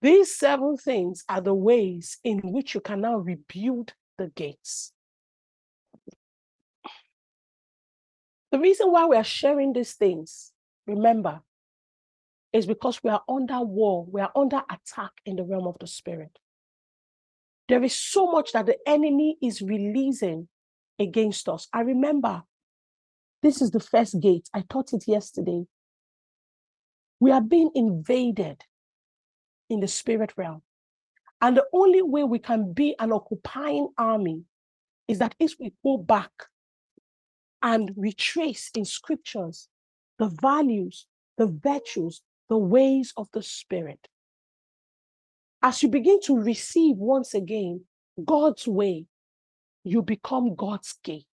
These 0.00 0.36
seven 0.36 0.76
things 0.76 1.24
are 1.28 1.40
the 1.40 1.54
ways 1.54 2.18
in 2.24 2.40
which 2.52 2.74
you 2.74 2.80
can 2.80 3.00
now 3.00 3.16
rebuild 3.16 3.94
the 4.18 4.28
gates. 4.28 4.92
The 8.50 8.58
reason 8.58 8.92
why 8.92 9.06
we 9.06 9.16
are 9.16 9.24
sharing 9.24 9.72
these 9.72 9.94
things, 9.94 10.52
remember, 10.86 11.40
is 12.52 12.66
because 12.66 13.02
we 13.02 13.10
are 13.10 13.22
under 13.28 13.60
war, 13.60 14.04
we 14.04 14.20
are 14.20 14.30
under 14.36 14.62
attack 14.70 15.12
in 15.24 15.36
the 15.36 15.44
realm 15.44 15.66
of 15.66 15.78
the 15.80 15.86
spirit. 15.86 16.38
There 17.68 17.82
is 17.82 17.94
so 17.94 18.30
much 18.30 18.52
that 18.52 18.66
the 18.66 18.76
enemy 18.86 19.38
is 19.40 19.62
releasing 19.62 20.48
against 20.98 21.48
us. 21.48 21.68
I 21.72 21.80
remember 21.80 22.42
this 23.42 23.62
is 23.62 23.70
the 23.70 23.80
first 23.80 24.20
gate. 24.20 24.48
I 24.52 24.62
taught 24.68 24.92
it 24.92 25.08
yesterday. 25.08 25.64
We 27.18 27.30
are 27.30 27.40
being 27.40 27.70
invaded 27.74 28.62
in 29.70 29.80
the 29.80 29.88
spirit 29.88 30.34
realm. 30.36 30.62
And 31.42 31.56
the 31.56 31.66
only 31.72 32.02
way 32.02 32.22
we 32.22 32.38
can 32.38 32.72
be 32.72 32.94
an 33.00 33.12
occupying 33.12 33.88
army 33.98 34.44
is 35.08 35.18
that 35.18 35.34
if 35.40 35.56
we 35.58 35.72
go 35.84 35.98
back 35.98 36.30
and 37.62 37.90
retrace 37.96 38.70
in 38.76 38.84
scriptures 38.84 39.68
the 40.18 40.28
values, 40.40 41.06
the 41.38 41.46
virtues, 41.46 42.22
the 42.48 42.56
ways 42.56 43.12
of 43.16 43.28
the 43.32 43.42
spirit. 43.42 44.08
As 45.62 45.82
you 45.82 45.88
begin 45.88 46.20
to 46.24 46.38
receive 46.38 46.96
once 46.96 47.34
again 47.34 47.84
God's 48.24 48.68
way, 48.68 49.06
you 49.84 50.02
become 50.02 50.54
God's 50.54 50.94
gate. 51.02 51.24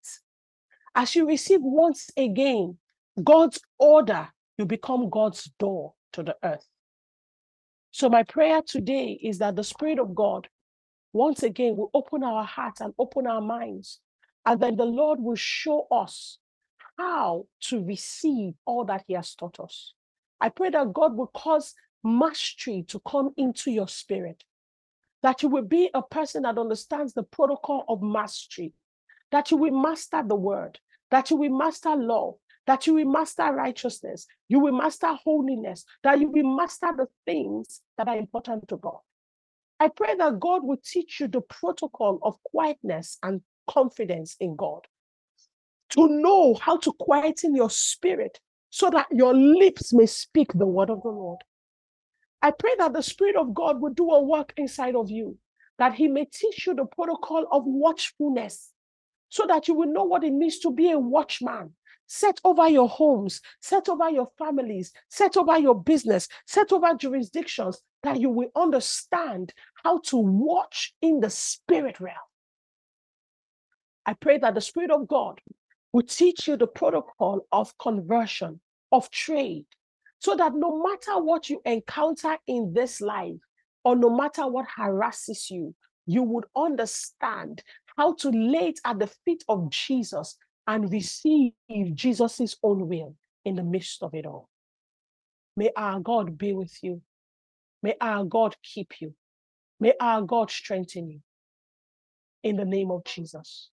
As 0.95 1.15
you 1.15 1.27
receive 1.27 1.59
once 1.61 2.09
again 2.17 2.77
God's 3.23 3.59
order, 3.77 4.29
you 4.57 4.65
become 4.65 5.09
God's 5.09 5.51
door 5.59 5.93
to 6.13 6.23
the 6.23 6.35
earth. 6.43 6.67
So, 7.91 8.09
my 8.09 8.23
prayer 8.23 8.61
today 8.61 9.19
is 9.21 9.39
that 9.39 9.55
the 9.55 9.63
Spirit 9.63 9.99
of 9.99 10.15
God, 10.15 10.47
once 11.13 11.43
again, 11.43 11.75
will 11.77 11.91
open 11.93 12.23
our 12.23 12.43
hearts 12.43 12.81
and 12.81 12.93
open 12.99 13.27
our 13.27 13.41
minds, 13.41 13.99
and 14.45 14.61
then 14.61 14.75
the 14.75 14.85
Lord 14.85 15.19
will 15.19 15.35
show 15.35 15.87
us 15.91 16.37
how 16.97 17.45
to 17.61 17.83
receive 17.83 18.53
all 18.65 18.85
that 18.85 19.05
He 19.07 19.13
has 19.13 19.35
taught 19.35 19.59
us. 19.59 19.93
I 20.41 20.49
pray 20.49 20.69
that 20.71 20.93
God 20.93 21.15
will 21.15 21.31
cause 21.33 21.73
mastery 22.03 22.85
to 22.89 22.99
come 23.07 23.33
into 23.37 23.71
your 23.71 23.87
spirit, 23.87 24.43
that 25.23 25.43
you 25.43 25.49
will 25.49 25.63
be 25.63 25.89
a 25.93 26.01
person 26.03 26.43
that 26.43 26.57
understands 26.57 27.13
the 27.13 27.23
protocol 27.23 27.85
of 27.89 28.01
mastery, 28.01 28.73
that 29.31 29.51
you 29.51 29.57
will 29.57 29.71
master 29.81 30.23
the 30.25 30.35
word, 30.35 30.79
that 31.11 31.29
you 31.31 31.37
will 31.37 31.57
master 31.57 31.95
love, 31.95 32.35
that 32.67 32.85
you 32.87 32.93
will 32.95 33.05
master 33.11 33.51
righteousness, 33.53 34.27
you 34.47 34.59
will 34.59 34.73
master 34.73 35.13
holiness, 35.23 35.85
that 36.03 36.19
you 36.19 36.29
will 36.29 36.55
master 36.55 36.89
the 36.95 37.07
things 37.25 37.81
that 37.97 38.07
are 38.07 38.17
important 38.17 38.67
to 38.67 38.77
God. 38.77 38.99
I 39.79 39.87
pray 39.87 40.15
that 40.15 40.39
God 40.39 40.63
will 40.63 40.79
teach 40.83 41.19
you 41.19 41.27
the 41.27 41.41
protocol 41.41 42.19
of 42.21 42.41
quietness 42.43 43.17
and 43.23 43.41
confidence 43.69 44.35
in 44.39 44.55
God. 44.55 44.81
To 45.91 46.07
know 46.07 46.55
how 46.55 46.77
to 46.77 46.93
quieten 46.99 47.55
your 47.55 47.69
spirit 47.69 48.39
so 48.69 48.89
that 48.91 49.07
your 49.11 49.33
lips 49.33 49.93
may 49.93 50.05
speak 50.05 50.51
the 50.53 50.67
word 50.67 50.89
of 50.89 51.01
the 51.01 51.09
Lord. 51.09 51.39
I 52.41 52.51
pray 52.51 52.71
that 52.77 52.93
the 52.93 53.03
Spirit 53.03 53.35
of 53.35 53.53
God 53.53 53.81
will 53.81 53.93
do 53.93 54.09
a 54.11 54.23
work 54.23 54.53
inside 54.55 54.95
of 54.95 55.09
you, 55.09 55.37
that 55.77 55.93
He 55.93 56.07
may 56.07 56.25
teach 56.25 56.67
you 56.67 56.73
the 56.73 56.85
protocol 56.85 57.45
of 57.51 57.63
watchfulness, 57.65 58.71
so 59.29 59.45
that 59.47 59.67
you 59.67 59.73
will 59.73 59.91
know 59.91 60.05
what 60.05 60.23
it 60.23 60.31
means 60.31 60.59
to 60.59 60.71
be 60.71 60.91
a 60.91 60.99
watchman. 60.99 61.71
Set 62.11 62.41
over 62.43 62.67
your 62.67 62.89
homes, 62.89 63.39
set 63.61 63.87
over 63.87 64.09
your 64.09 64.31
families, 64.35 64.91
set 65.09 65.37
over 65.37 65.59
your 65.59 65.79
business, 65.79 66.27
set 66.47 66.71
over 66.71 66.95
jurisdictions, 66.95 67.83
that 68.01 68.19
you 68.19 68.31
will 68.31 68.49
understand 68.55 69.53
how 69.83 69.99
to 69.99 70.17
watch 70.17 70.95
in 71.03 71.19
the 71.19 71.29
spirit 71.29 71.99
realm. 71.99 72.17
I 74.07 74.13
pray 74.13 74.39
that 74.39 74.55
the 74.55 74.61
Spirit 74.61 74.89
of 74.89 75.07
God 75.07 75.39
will 75.93 76.01
teach 76.01 76.47
you 76.47 76.57
the 76.57 76.65
protocol 76.65 77.45
of 77.51 77.77
conversion, 77.77 78.59
of 78.91 79.11
trade, 79.11 79.67
so 80.17 80.35
that 80.35 80.55
no 80.55 80.81
matter 80.81 81.21
what 81.21 81.47
you 81.47 81.61
encounter 81.63 82.37
in 82.47 82.73
this 82.73 83.01
life, 83.01 83.37
or 83.83 83.95
no 83.95 84.09
matter 84.09 84.47
what 84.47 84.65
harasses 84.65 85.51
you, 85.51 85.75
you 86.07 86.23
would 86.23 86.45
understand 86.55 87.61
how 87.97 88.13
to 88.15 88.29
lay 88.29 88.69
it 88.69 88.79
at 88.83 88.97
the 88.97 89.07
feet 89.25 89.43
of 89.47 89.69
Jesus 89.69 90.37
and 90.69 90.91
receive 90.91 91.53
Jesus' 91.95 92.55
own 92.61 92.87
will 92.87 93.15
in 93.43 93.55
the 93.55 93.63
midst 93.63 94.03
of 94.03 94.13
it 94.13 94.27
all. 94.27 94.47
May 95.57 95.71
our 95.75 95.99
God 95.99 96.37
be 96.37 96.53
with 96.53 96.77
you. 96.83 97.01
May 97.81 97.95
our 97.99 98.23
God 98.23 98.55
keep 98.61 99.01
you. 99.01 99.15
May 99.79 99.93
our 99.99 100.21
God 100.21 100.51
strengthen 100.51 101.09
you. 101.09 101.21
In 102.43 102.55
the 102.55 102.65
name 102.65 102.91
of 102.91 103.03
Jesus. 103.03 103.71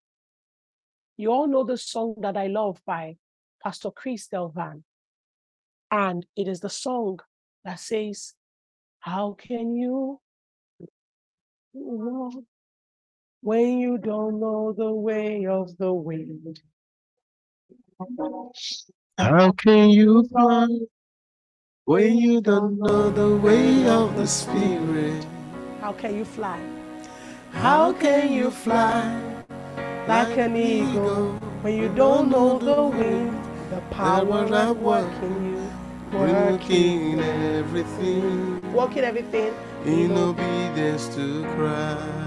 You 1.19 1.33
all 1.33 1.47
know 1.47 1.65
the 1.65 1.77
song 1.77 2.15
that 2.23 2.39
I 2.39 2.47
love 2.47 2.81
by 2.87 3.19
Pastor 3.63 3.91
Chris 3.91 4.29
Delvan. 4.29 4.83
And 5.91 6.25
it 6.35 6.49
is 6.49 6.61
the 6.61 6.71
song 6.71 7.21
that 7.67 7.79
says, 7.79 8.33
How 9.01 9.37
can 9.39 9.77
you 9.77 10.21
when 13.43 13.79
you 13.79 13.99
don't 13.99 14.41
know 14.41 14.75
the 14.75 14.91
way 14.91 15.47
of 15.47 15.77
the 15.77 15.93
wind? 15.93 16.59
How 19.19 19.53
can 19.53 19.89
you 19.89 20.29
run 20.31 20.87
when 21.87 22.19
you 22.19 22.43
don't 22.43 22.79
know 22.79 23.11
the 23.11 23.37
way 23.39 23.89
of 23.89 24.17
the 24.17 24.27
Spirit? 24.27 25.25
How 25.81 25.93
can 25.93 26.15
you 26.15 26.25
fly 26.25 26.61
How 27.53 27.95
can 27.95 28.33
you 28.33 28.51
fly 28.51 29.45
like 30.07 30.37
an 30.37 30.57
eagle 30.57 31.39
when 31.63 31.77
you 31.77 31.89
don't 31.89 32.29
know 32.31 32.59
the 32.59 32.83
wind? 32.83 33.33
The 33.71 33.81
power 33.91 34.45
at 34.55 34.77
work 34.77 35.11
in 35.23 35.55
you, 35.55 36.19
working 36.19 37.21
everything 37.21 38.61
working 38.75 39.05
everything. 39.05 39.55
in 39.87 40.13
obedience 40.13 41.09
to 41.17 41.45
Christ? 41.57 42.26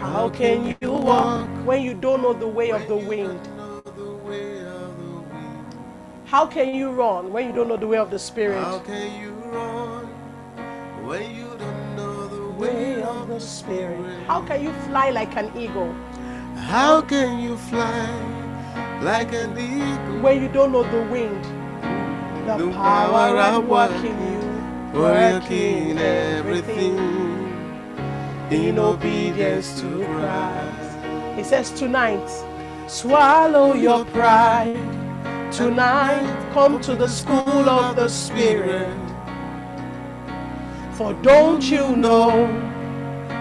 How 0.00 0.28
can 0.30 0.76
you 0.80 0.90
walk 0.92 1.48
when 1.64 1.82
you 1.82 1.94
don't 1.94 2.22
know 2.22 2.32
the 2.32 2.48
way 2.48 2.70
of 2.70 2.86
the 2.88 2.96
wind? 2.96 3.38
Know 3.56 3.80
the 3.80 4.12
way 4.26 4.58
of 4.60 4.96
the 4.98 5.20
wind. 5.30 5.74
How 6.24 6.46
can 6.46 6.74
you 6.74 6.90
run 6.90 7.32
when 7.32 7.46
you 7.46 7.52
don't 7.52 7.68
know 7.68 7.76
the 7.76 7.86
way 7.86 7.98
of 7.98 8.10
the 8.10 8.18
Spirit? 8.18 8.62
How 8.62 8.78
can 8.80 9.20
you 9.20 9.30
run 9.52 10.06
when 11.04 11.34
you 11.34 11.48
don't 11.58 11.96
know 11.96 12.28
the 12.28 12.50
Way 12.60 13.02
of 13.02 13.28
the 13.28 13.40
Spirit. 13.40 13.98
How 14.26 14.42
can 14.42 14.62
you 14.62 14.72
fly 14.86 15.10
like 15.10 15.34
an 15.36 15.50
eagle 15.56 15.92
How 16.68 17.00
can 17.00 17.40
you 17.40 17.56
fly 17.56 18.06
like 19.00 19.32
an 19.32 19.56
eagle? 19.58 20.20
when 20.22 20.42
you 20.42 20.48
don't 20.48 20.72
know 20.72 20.84
the 20.84 21.02
wind? 21.10 21.42
The, 22.46 22.58
The 22.66 22.70
power 22.72 23.12
power 23.12 23.38
at 23.38 23.54
at 23.54 23.64
work 23.64 23.90
work, 23.90 24.04
in 24.04 24.16
you, 24.32 25.00
Working 25.00 25.98
everything 25.98 26.96
in 28.50 28.78
obedience 28.78 29.80
to 29.80 30.04
Christ. 30.04 31.36
He 31.36 31.44
says, 31.44 31.70
Tonight, 31.70 32.28
swallow 32.88 33.74
your 33.74 34.04
pride. 34.06 34.76
Tonight, 35.52 36.50
come 36.52 36.80
to 36.80 36.94
the 36.94 37.08
school 37.08 37.68
of 37.68 37.96
the 37.96 38.08
Spirit. 38.08 38.96
For 40.92 41.14
don't 41.14 41.62
you 41.62 41.96
know 41.96 42.46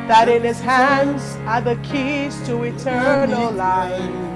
that 0.08 0.30
in 0.30 0.44
his 0.44 0.60
hands 0.60 1.36
are 1.46 1.62
the 1.62 1.76
keys 1.78 2.40
to 2.48 2.64
eternal 2.64 3.52
life? 3.52 4.30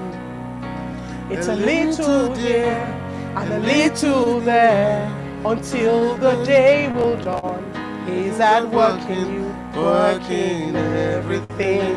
It's 1.30 1.48
a 1.48 1.56
little 1.56 2.34
here 2.34 3.02
and 3.36 3.52
a 3.52 3.58
little 3.60 4.40
there 4.40 5.06
until 5.44 6.16
the 6.16 6.44
day 6.44 6.92
will 6.92 7.16
dawn. 7.22 7.64
He's 8.06 8.38
at 8.40 8.68
work 8.68 9.00
in 9.08 9.32
you, 9.34 9.53
working 9.76 10.76
everything 10.76 11.94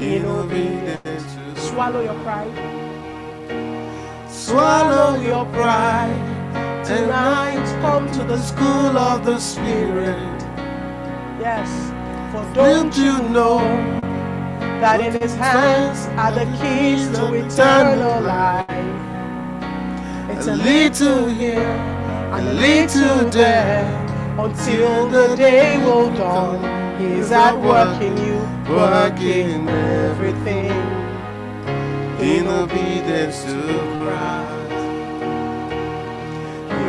in 0.00 0.24
obedience. 0.26 1.24
Swallow 1.56 2.02
your 2.02 2.18
pride. 2.22 2.52
Swallow 4.28 5.20
your 5.20 5.46
pride. 5.46 6.84
Tonight, 6.84 7.64
come 7.80 8.10
to 8.12 8.24
the 8.24 8.38
school 8.38 8.98
of 8.98 9.24
the 9.24 9.38
Spirit. 9.38 10.42
Yes, 11.40 11.68
for 12.30 12.54
Don't 12.54 12.92
don't 12.92 12.96
you 12.98 13.28
know 13.30 13.58
that 14.80 15.00
in 15.00 15.18
his 15.20 15.34
hands 15.34 16.06
are 16.18 16.32
the 16.32 16.44
keys 16.60 17.08
to 17.16 17.32
eternal 17.32 18.20
life. 18.20 18.68
It's 20.30 20.46
a 20.46 20.56
little 20.56 21.26
here, 21.28 21.74
a 22.32 22.42
little 22.42 23.30
there 23.30 24.03
until 24.38 25.08
the 25.08 25.36
day 25.36 25.78
will 25.78 26.10
dawn. 26.16 26.58
He's 27.00 27.30
at 27.32 27.56
work 27.56 28.00
in 28.02 28.16
you, 28.18 28.38
working 28.74 29.68
everything. 29.68 30.72
in 32.20 32.46
obedience 32.46 33.44
to 33.44 33.62
Christ. 34.00 34.72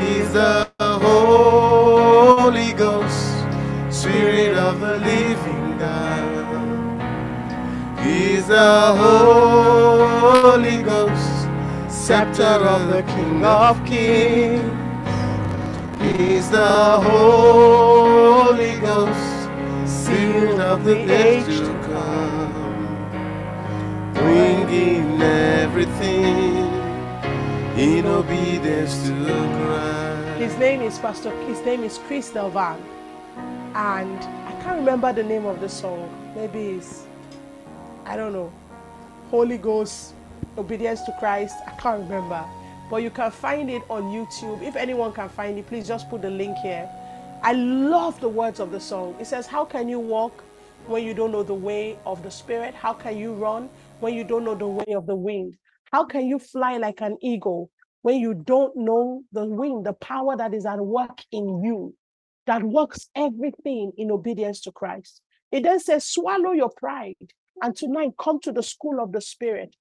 He's 0.02 0.32
the 0.34 0.70
Holy 0.80 2.74
Ghost, 2.74 3.36
Spirit 3.90 4.56
of 4.56 4.80
the 4.80 4.98
living 5.00 5.78
God. 5.78 7.02
He's 8.06 8.48
the 8.48 8.96
Holy 9.04 10.84
Ghost, 10.84 11.50
scepter 11.90 12.44
of 12.44 12.88
the 12.90 13.04
King 13.04 13.44
of 13.46 13.84
Kings. 13.86 14.75
He's 16.18 16.50
the 16.50 17.02
Holy 17.02 18.80
Ghost, 18.80 19.50
seal 19.86 20.62
of 20.62 20.86
the 20.86 20.96
age 21.12 21.46
to 21.46 21.74
come 21.84 22.54
bringing 24.14 25.22
everything 25.22 26.56
in 27.78 28.06
obedience 28.06 29.04
to 29.08 29.12
Christ. 29.12 30.40
His 30.40 30.58
name 30.58 30.82
is 30.82 30.98
Pastor. 31.00 31.32
His 31.48 31.60
name 31.66 31.84
is 31.84 31.98
Chris 32.08 32.32
Delvan, 32.32 32.80
and 33.76 34.18
I 34.48 34.58
can't 34.64 34.78
remember 34.78 35.12
the 35.12 35.24
name 35.24 35.46
of 35.46 35.60
the 35.60 35.68
song. 35.68 36.10
Maybe 36.34 36.78
it's 36.78 37.04
I 38.06 38.16
don't 38.16 38.32
know. 38.32 38.54
Holy 39.32 39.58
Ghost, 39.58 40.14
obedience 40.58 41.02
to 41.02 41.12
Christ. 41.20 41.56
I 41.68 41.72
can't 41.72 42.00
remember, 42.04 42.46
but 42.90 42.98
you 42.98 43.10
can 43.10 43.32
find 43.32 43.70
it 43.70 43.84
on 43.90 44.04
YouTube. 44.04 44.62
If 44.62 44.76
anyone 44.76 45.14
can 45.14 45.30
find 45.30 45.58
it, 45.58 45.68
please 45.68 45.88
just 45.88 46.10
put 46.10 46.22
the 46.22 46.30
link 46.30 46.58
here. 46.58 46.90
I 47.42 47.54
love 47.54 48.20
the 48.20 48.30
words 48.30 48.60
of 48.60 48.72
the 48.72 48.80
song. 48.80 49.16
It 49.20 49.26
says, 49.26 49.48
"How 49.48 49.66
can 49.66 49.88
you 49.88 50.00
walk 50.00 50.44
when 50.88 51.04
you 51.04 51.14
don't 51.14 51.32
know 51.32 51.44
the 51.44 51.54
way 51.54 51.98
of 52.06 52.24
the 52.24 52.32
Spirit? 52.32 52.74
How 52.74 52.94
can 52.94 53.18
you 53.18 53.34
run 53.34 53.70
when 54.00 54.14
you 54.14 54.24
don't 54.24 54.44
know 54.44 54.56
the 54.56 54.68
way 54.68 54.94
of 54.96 55.06
the 55.06 55.16
wind? 55.16 55.58
How 55.92 56.06
can 56.06 56.28
you 56.28 56.40
fly 56.40 56.78
like 56.78 57.02
an 57.02 57.18
eagle 57.22 57.70
when 58.02 58.20
you 58.20 58.34
don't 58.34 58.76
know 58.76 59.24
the 59.32 59.46
wind, 59.46 59.86
the 59.86 59.94
power 59.94 60.36
that 60.38 60.54
is 60.54 60.66
at 60.66 60.80
work 60.80 61.22
in 61.32 61.64
you, 61.64 61.96
that 62.46 62.64
works 62.64 63.10
everything 63.16 63.92
in 63.98 64.12
obedience 64.12 64.62
to 64.62 64.72
Christ? 64.72 65.22
It 65.52 65.64
then 65.64 65.80
says, 65.80 66.06
swallow 66.06 66.52
your 66.52 66.70
pride 66.70 67.16
and 67.62 67.76
tonight 67.76 68.12
come 68.20 68.40
to 68.42 68.52
the 68.52 68.64
school 68.64 69.00
of 69.00 69.12
the 69.12 69.22
Spirit 69.22 69.76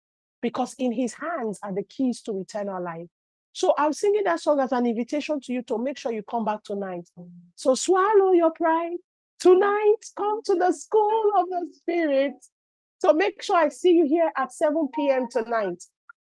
because 0.45 0.75
in 0.79 0.93
his 0.93 1.15
hands 1.15 1.59
are 1.63 1.75
the 1.75 1.83
keys 1.85 2.21
to 2.21 2.39
eternal 2.39 2.85
life. 2.85 3.07
So 3.55 3.73
I'm 3.79 3.95
singing 3.95 4.25
that 4.25 4.41
song 4.41 4.61
as 4.61 4.73
an 4.73 4.85
invitation 4.85 5.41
to 5.41 5.55
you 5.55 5.63
to 5.63 5.79
make 5.79 5.97
sure 5.97 6.13
you 6.13 6.23
come 6.23 6.45
back 6.45 6.63
tonight. 6.63 7.09
So 7.55 7.75
swallow 7.75 8.33
your 8.33 8.51
pride. 8.51 8.99
Tonight, 9.41 9.97
come 10.15 10.43
to 10.45 10.55
the 10.57 10.71
school 10.73 11.31
of 11.39 11.47
the 11.49 11.67
Spirit. 11.73 12.35
So 12.99 13.15
make 13.15 13.43
sure 13.43 13.57
I 13.57 13.71
see 13.71 13.93
you 13.93 14.07
here 14.07 14.31
at 14.37 14.53
7 14.53 14.89
p.m. 14.95 15.29
tonight. 15.31 15.83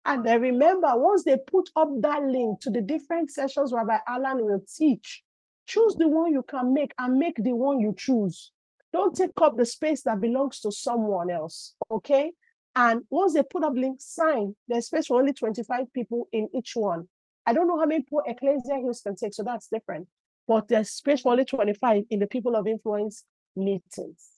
And 0.07 0.25
then 0.25 0.41
remember, 0.41 0.89
once 0.95 1.25
they 1.25 1.37
put 1.47 1.69
up 1.77 1.91
that 2.01 2.23
link 2.23 2.61
to 2.61 2.71
the 2.71 2.81
different 2.81 3.31
sessions 3.31 3.71
Rabbi 3.71 3.99
Alan 4.09 4.43
will 4.47 4.63
teach, 4.79 5.25
choose 5.67 5.95
the 5.97 6.09
one 6.09 6.33
you 6.33 6.43
can 6.43 6.73
make 6.73 6.95
and 6.99 7.19
make 7.19 7.37
the 7.37 7.53
one 7.53 7.81
you 7.81 7.95
choose. 7.99 8.51
Don't 8.95 9.15
take 9.15 9.33
up 9.43 9.59
the 9.59 9.67
space 9.67 10.01
that 10.05 10.23
belongs 10.23 10.61
to 10.61 10.73
someone 10.73 11.29
else. 11.29 11.75
Okay. 11.91 12.33
And 12.77 13.05
once 13.09 13.33
they 13.33 13.43
put 13.43 13.65
up 13.65 13.73
link, 13.75 14.01
sign. 14.03 14.55
There's 14.69 14.87
space 14.87 15.07
for 15.07 15.19
only 15.19 15.33
25 15.33 15.93
people 15.95 16.29
in 16.31 16.49
each 16.55 16.77
one. 16.77 17.09
I 17.47 17.55
don't 17.55 17.67
know 17.67 17.79
how 17.79 17.87
many 17.87 18.03
people 18.03 18.23
Ecclesia 18.27 18.77
Hills 18.77 19.01
can 19.01 19.17
take, 19.17 19.33
so 19.33 19.43
that's 19.43 19.69
different. 19.69 20.09
But 20.47 20.69
there's 20.69 20.91
space 20.91 21.23
for 21.23 21.33
only 21.33 21.47
25 21.47 22.05
in 22.11 22.19
the 22.19 22.27
People 22.27 22.55
of 22.55 22.67
Influence 22.67 23.25
meetings. 23.57 24.29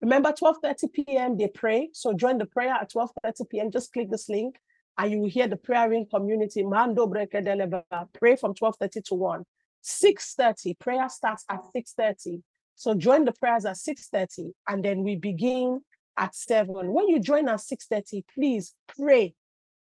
Remember, 0.00 0.32
12:30 0.32 0.92
p.m. 0.92 1.36
they 1.36 1.48
pray. 1.48 1.90
So 1.92 2.14
join 2.14 2.38
the 2.38 2.46
prayer 2.46 2.74
at 2.74 2.90
12:30 2.90 3.48
p.m. 3.48 3.70
Just 3.70 3.92
click 3.92 4.10
this 4.10 4.28
link 4.28 4.56
and 4.96 5.10
you 5.12 5.20
will 5.20 5.30
hear 5.30 5.46
the 5.46 5.56
prayer 5.56 5.92
in 5.92 6.06
community. 6.06 6.64
Mando. 6.64 7.06
Pray 7.06 8.36
from 8.36 8.54
12:30 8.54 9.04
to 9.04 9.14
1. 9.14 9.44
6:30. 9.84 10.78
Prayer 10.78 11.08
starts 11.08 11.44
at 11.48 11.60
6:30. 11.76 12.42
So 12.74 12.94
join 12.94 13.24
the 13.24 13.32
prayers 13.32 13.64
at 13.64 13.76
6:30 13.76 14.52
and 14.68 14.84
then 14.84 15.02
we 15.02 15.16
begin 15.16 15.80
at 16.18 16.34
7. 16.34 16.92
When 16.92 17.08
you 17.08 17.20
join 17.20 17.48
at 17.48 17.60
6:30, 17.60 18.24
please 18.34 18.74
pray. 18.88 19.34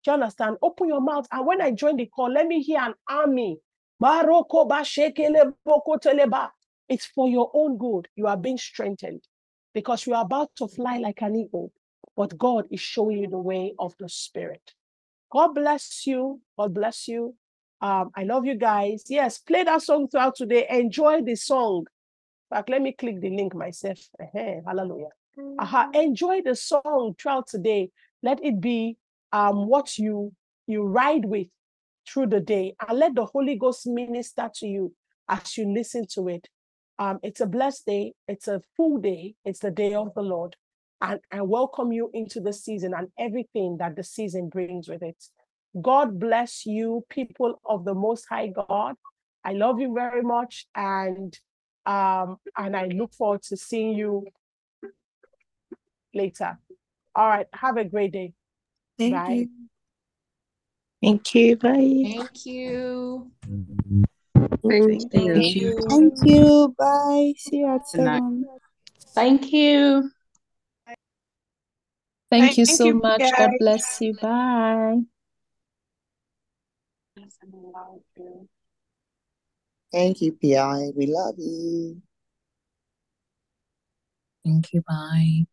Do 0.03 0.11
you 0.11 0.13
understand? 0.13 0.57
Open 0.61 0.87
your 0.87 1.01
mouth. 1.01 1.27
And 1.31 1.45
when 1.45 1.61
I 1.61 1.71
join 1.71 1.97
the 1.97 2.05
call, 2.05 2.31
let 2.31 2.47
me 2.47 2.61
hear 2.61 2.79
an 2.79 2.93
army. 3.09 3.59
It's 6.89 7.05
for 7.05 7.27
your 7.29 7.51
own 7.53 7.77
good. 7.77 8.07
You 8.15 8.27
are 8.27 8.37
being 8.37 8.57
strengthened 8.57 9.23
because 9.73 10.07
you 10.07 10.13
are 10.13 10.23
about 10.23 10.55
to 10.57 10.67
fly 10.67 10.97
like 10.97 11.21
an 11.21 11.35
eagle, 11.35 11.71
but 12.15 12.37
God 12.37 12.65
is 12.71 12.79
showing 12.79 13.19
you 13.19 13.27
the 13.29 13.37
way 13.39 13.73
of 13.77 13.93
the 13.99 14.07
Spirit. 14.09 14.73
God 15.31 15.49
bless 15.49 16.07
you. 16.07 16.41
God 16.57 16.73
bless 16.73 17.07
you. 17.07 17.35
Um, 17.81 18.11
I 18.15 18.23
love 18.23 18.45
you 18.45 18.55
guys. 18.55 19.03
Yes, 19.07 19.37
play 19.37 19.63
that 19.63 19.81
song 19.81 20.07
throughout 20.07 20.35
today. 20.35 20.65
Enjoy 20.69 21.21
the 21.21 21.35
song. 21.35 21.85
In 22.51 22.57
fact, 22.57 22.69
let 22.69 22.81
me 22.81 22.93
click 22.93 23.21
the 23.21 23.29
link 23.29 23.53
myself. 23.55 23.99
Hallelujah. 24.33 25.09
Aha, 25.59 25.89
enjoy 25.93 26.41
the 26.41 26.55
song 26.55 27.15
throughout 27.19 27.47
today. 27.47 27.89
Let 28.23 28.43
it 28.43 28.61
be 28.61 28.97
um, 29.31 29.67
what 29.67 29.97
you 29.97 30.33
you 30.67 30.83
ride 30.83 31.25
with 31.25 31.47
through 32.07 32.27
the 32.27 32.39
day, 32.39 32.75
and 32.87 32.97
let 32.97 33.15
the 33.15 33.25
Holy 33.25 33.55
Ghost 33.55 33.87
minister 33.87 34.49
to 34.55 34.67
you 34.67 34.93
as 35.29 35.57
you 35.57 35.71
listen 35.71 36.05
to 36.13 36.27
it. 36.29 36.47
Um, 36.97 37.19
it's 37.23 37.41
a 37.41 37.45
blessed 37.45 37.85
day. 37.85 38.13
It's 38.27 38.47
a 38.47 38.61
full 38.75 38.97
day. 38.97 39.35
It's 39.45 39.59
the 39.59 39.71
day 39.71 39.93
of 39.93 40.13
the 40.15 40.21
Lord. 40.21 40.55
And 41.01 41.19
I 41.31 41.41
welcome 41.41 41.91
you 41.93 42.09
into 42.13 42.41
the 42.41 42.51
season 42.51 42.93
and 42.93 43.07
everything 43.17 43.77
that 43.79 43.95
the 43.95 44.03
season 44.03 44.49
brings 44.49 44.89
with 44.89 45.01
it. 45.01 45.15
God 45.81 46.19
bless 46.19 46.65
you, 46.65 47.05
people 47.09 47.61
of 47.65 47.85
the 47.85 47.93
Most 47.93 48.25
High 48.29 48.47
God. 48.47 48.95
I 49.45 49.53
love 49.53 49.79
you 49.79 49.93
very 49.93 50.21
much, 50.21 50.67
and 50.75 51.37
um, 51.85 52.37
and 52.57 52.75
I 52.75 52.87
look 52.87 53.13
forward 53.13 53.43
to 53.43 53.57
seeing 53.57 53.93
you 53.93 54.25
later. 56.13 56.57
All 57.15 57.27
right, 57.27 57.47
have 57.53 57.77
a 57.77 57.83
great 57.83 58.11
day. 58.11 58.33
Thank 58.97 59.15
Bye. 59.15 59.33
you. 59.33 59.49
Thank 61.01 61.35
you. 61.35 61.55
Bye. 61.57 62.01
Thank 62.03 62.45
you. 62.45 63.31
Thank 64.61 65.11
Thank 65.11 65.13
you. 65.13 65.35
you. 65.35 65.79
Thank 65.89 66.13
you. 66.25 66.75
Bye. 66.77 67.33
See 67.37 67.57
you 67.57 67.67
at 67.67 67.87
7. 67.87 68.45
Thank 69.15 69.51
you. 69.53 70.11
Thank 72.29 72.57
you 72.57 72.65
so 72.65 72.85
you, 72.85 72.93
much. 72.93 73.21
guys. 73.21 73.33
God 73.37 73.51
bless 73.59 74.01
you. 74.01 74.13
Bye. 74.21 74.99
Thank 79.91 80.21
you, 80.21 80.33
PI. 80.33 80.91
We 80.95 81.07
love 81.07 81.35
you. 81.37 82.01
Thank 84.45 84.73
you. 84.73 84.83
Bye. 84.87 85.47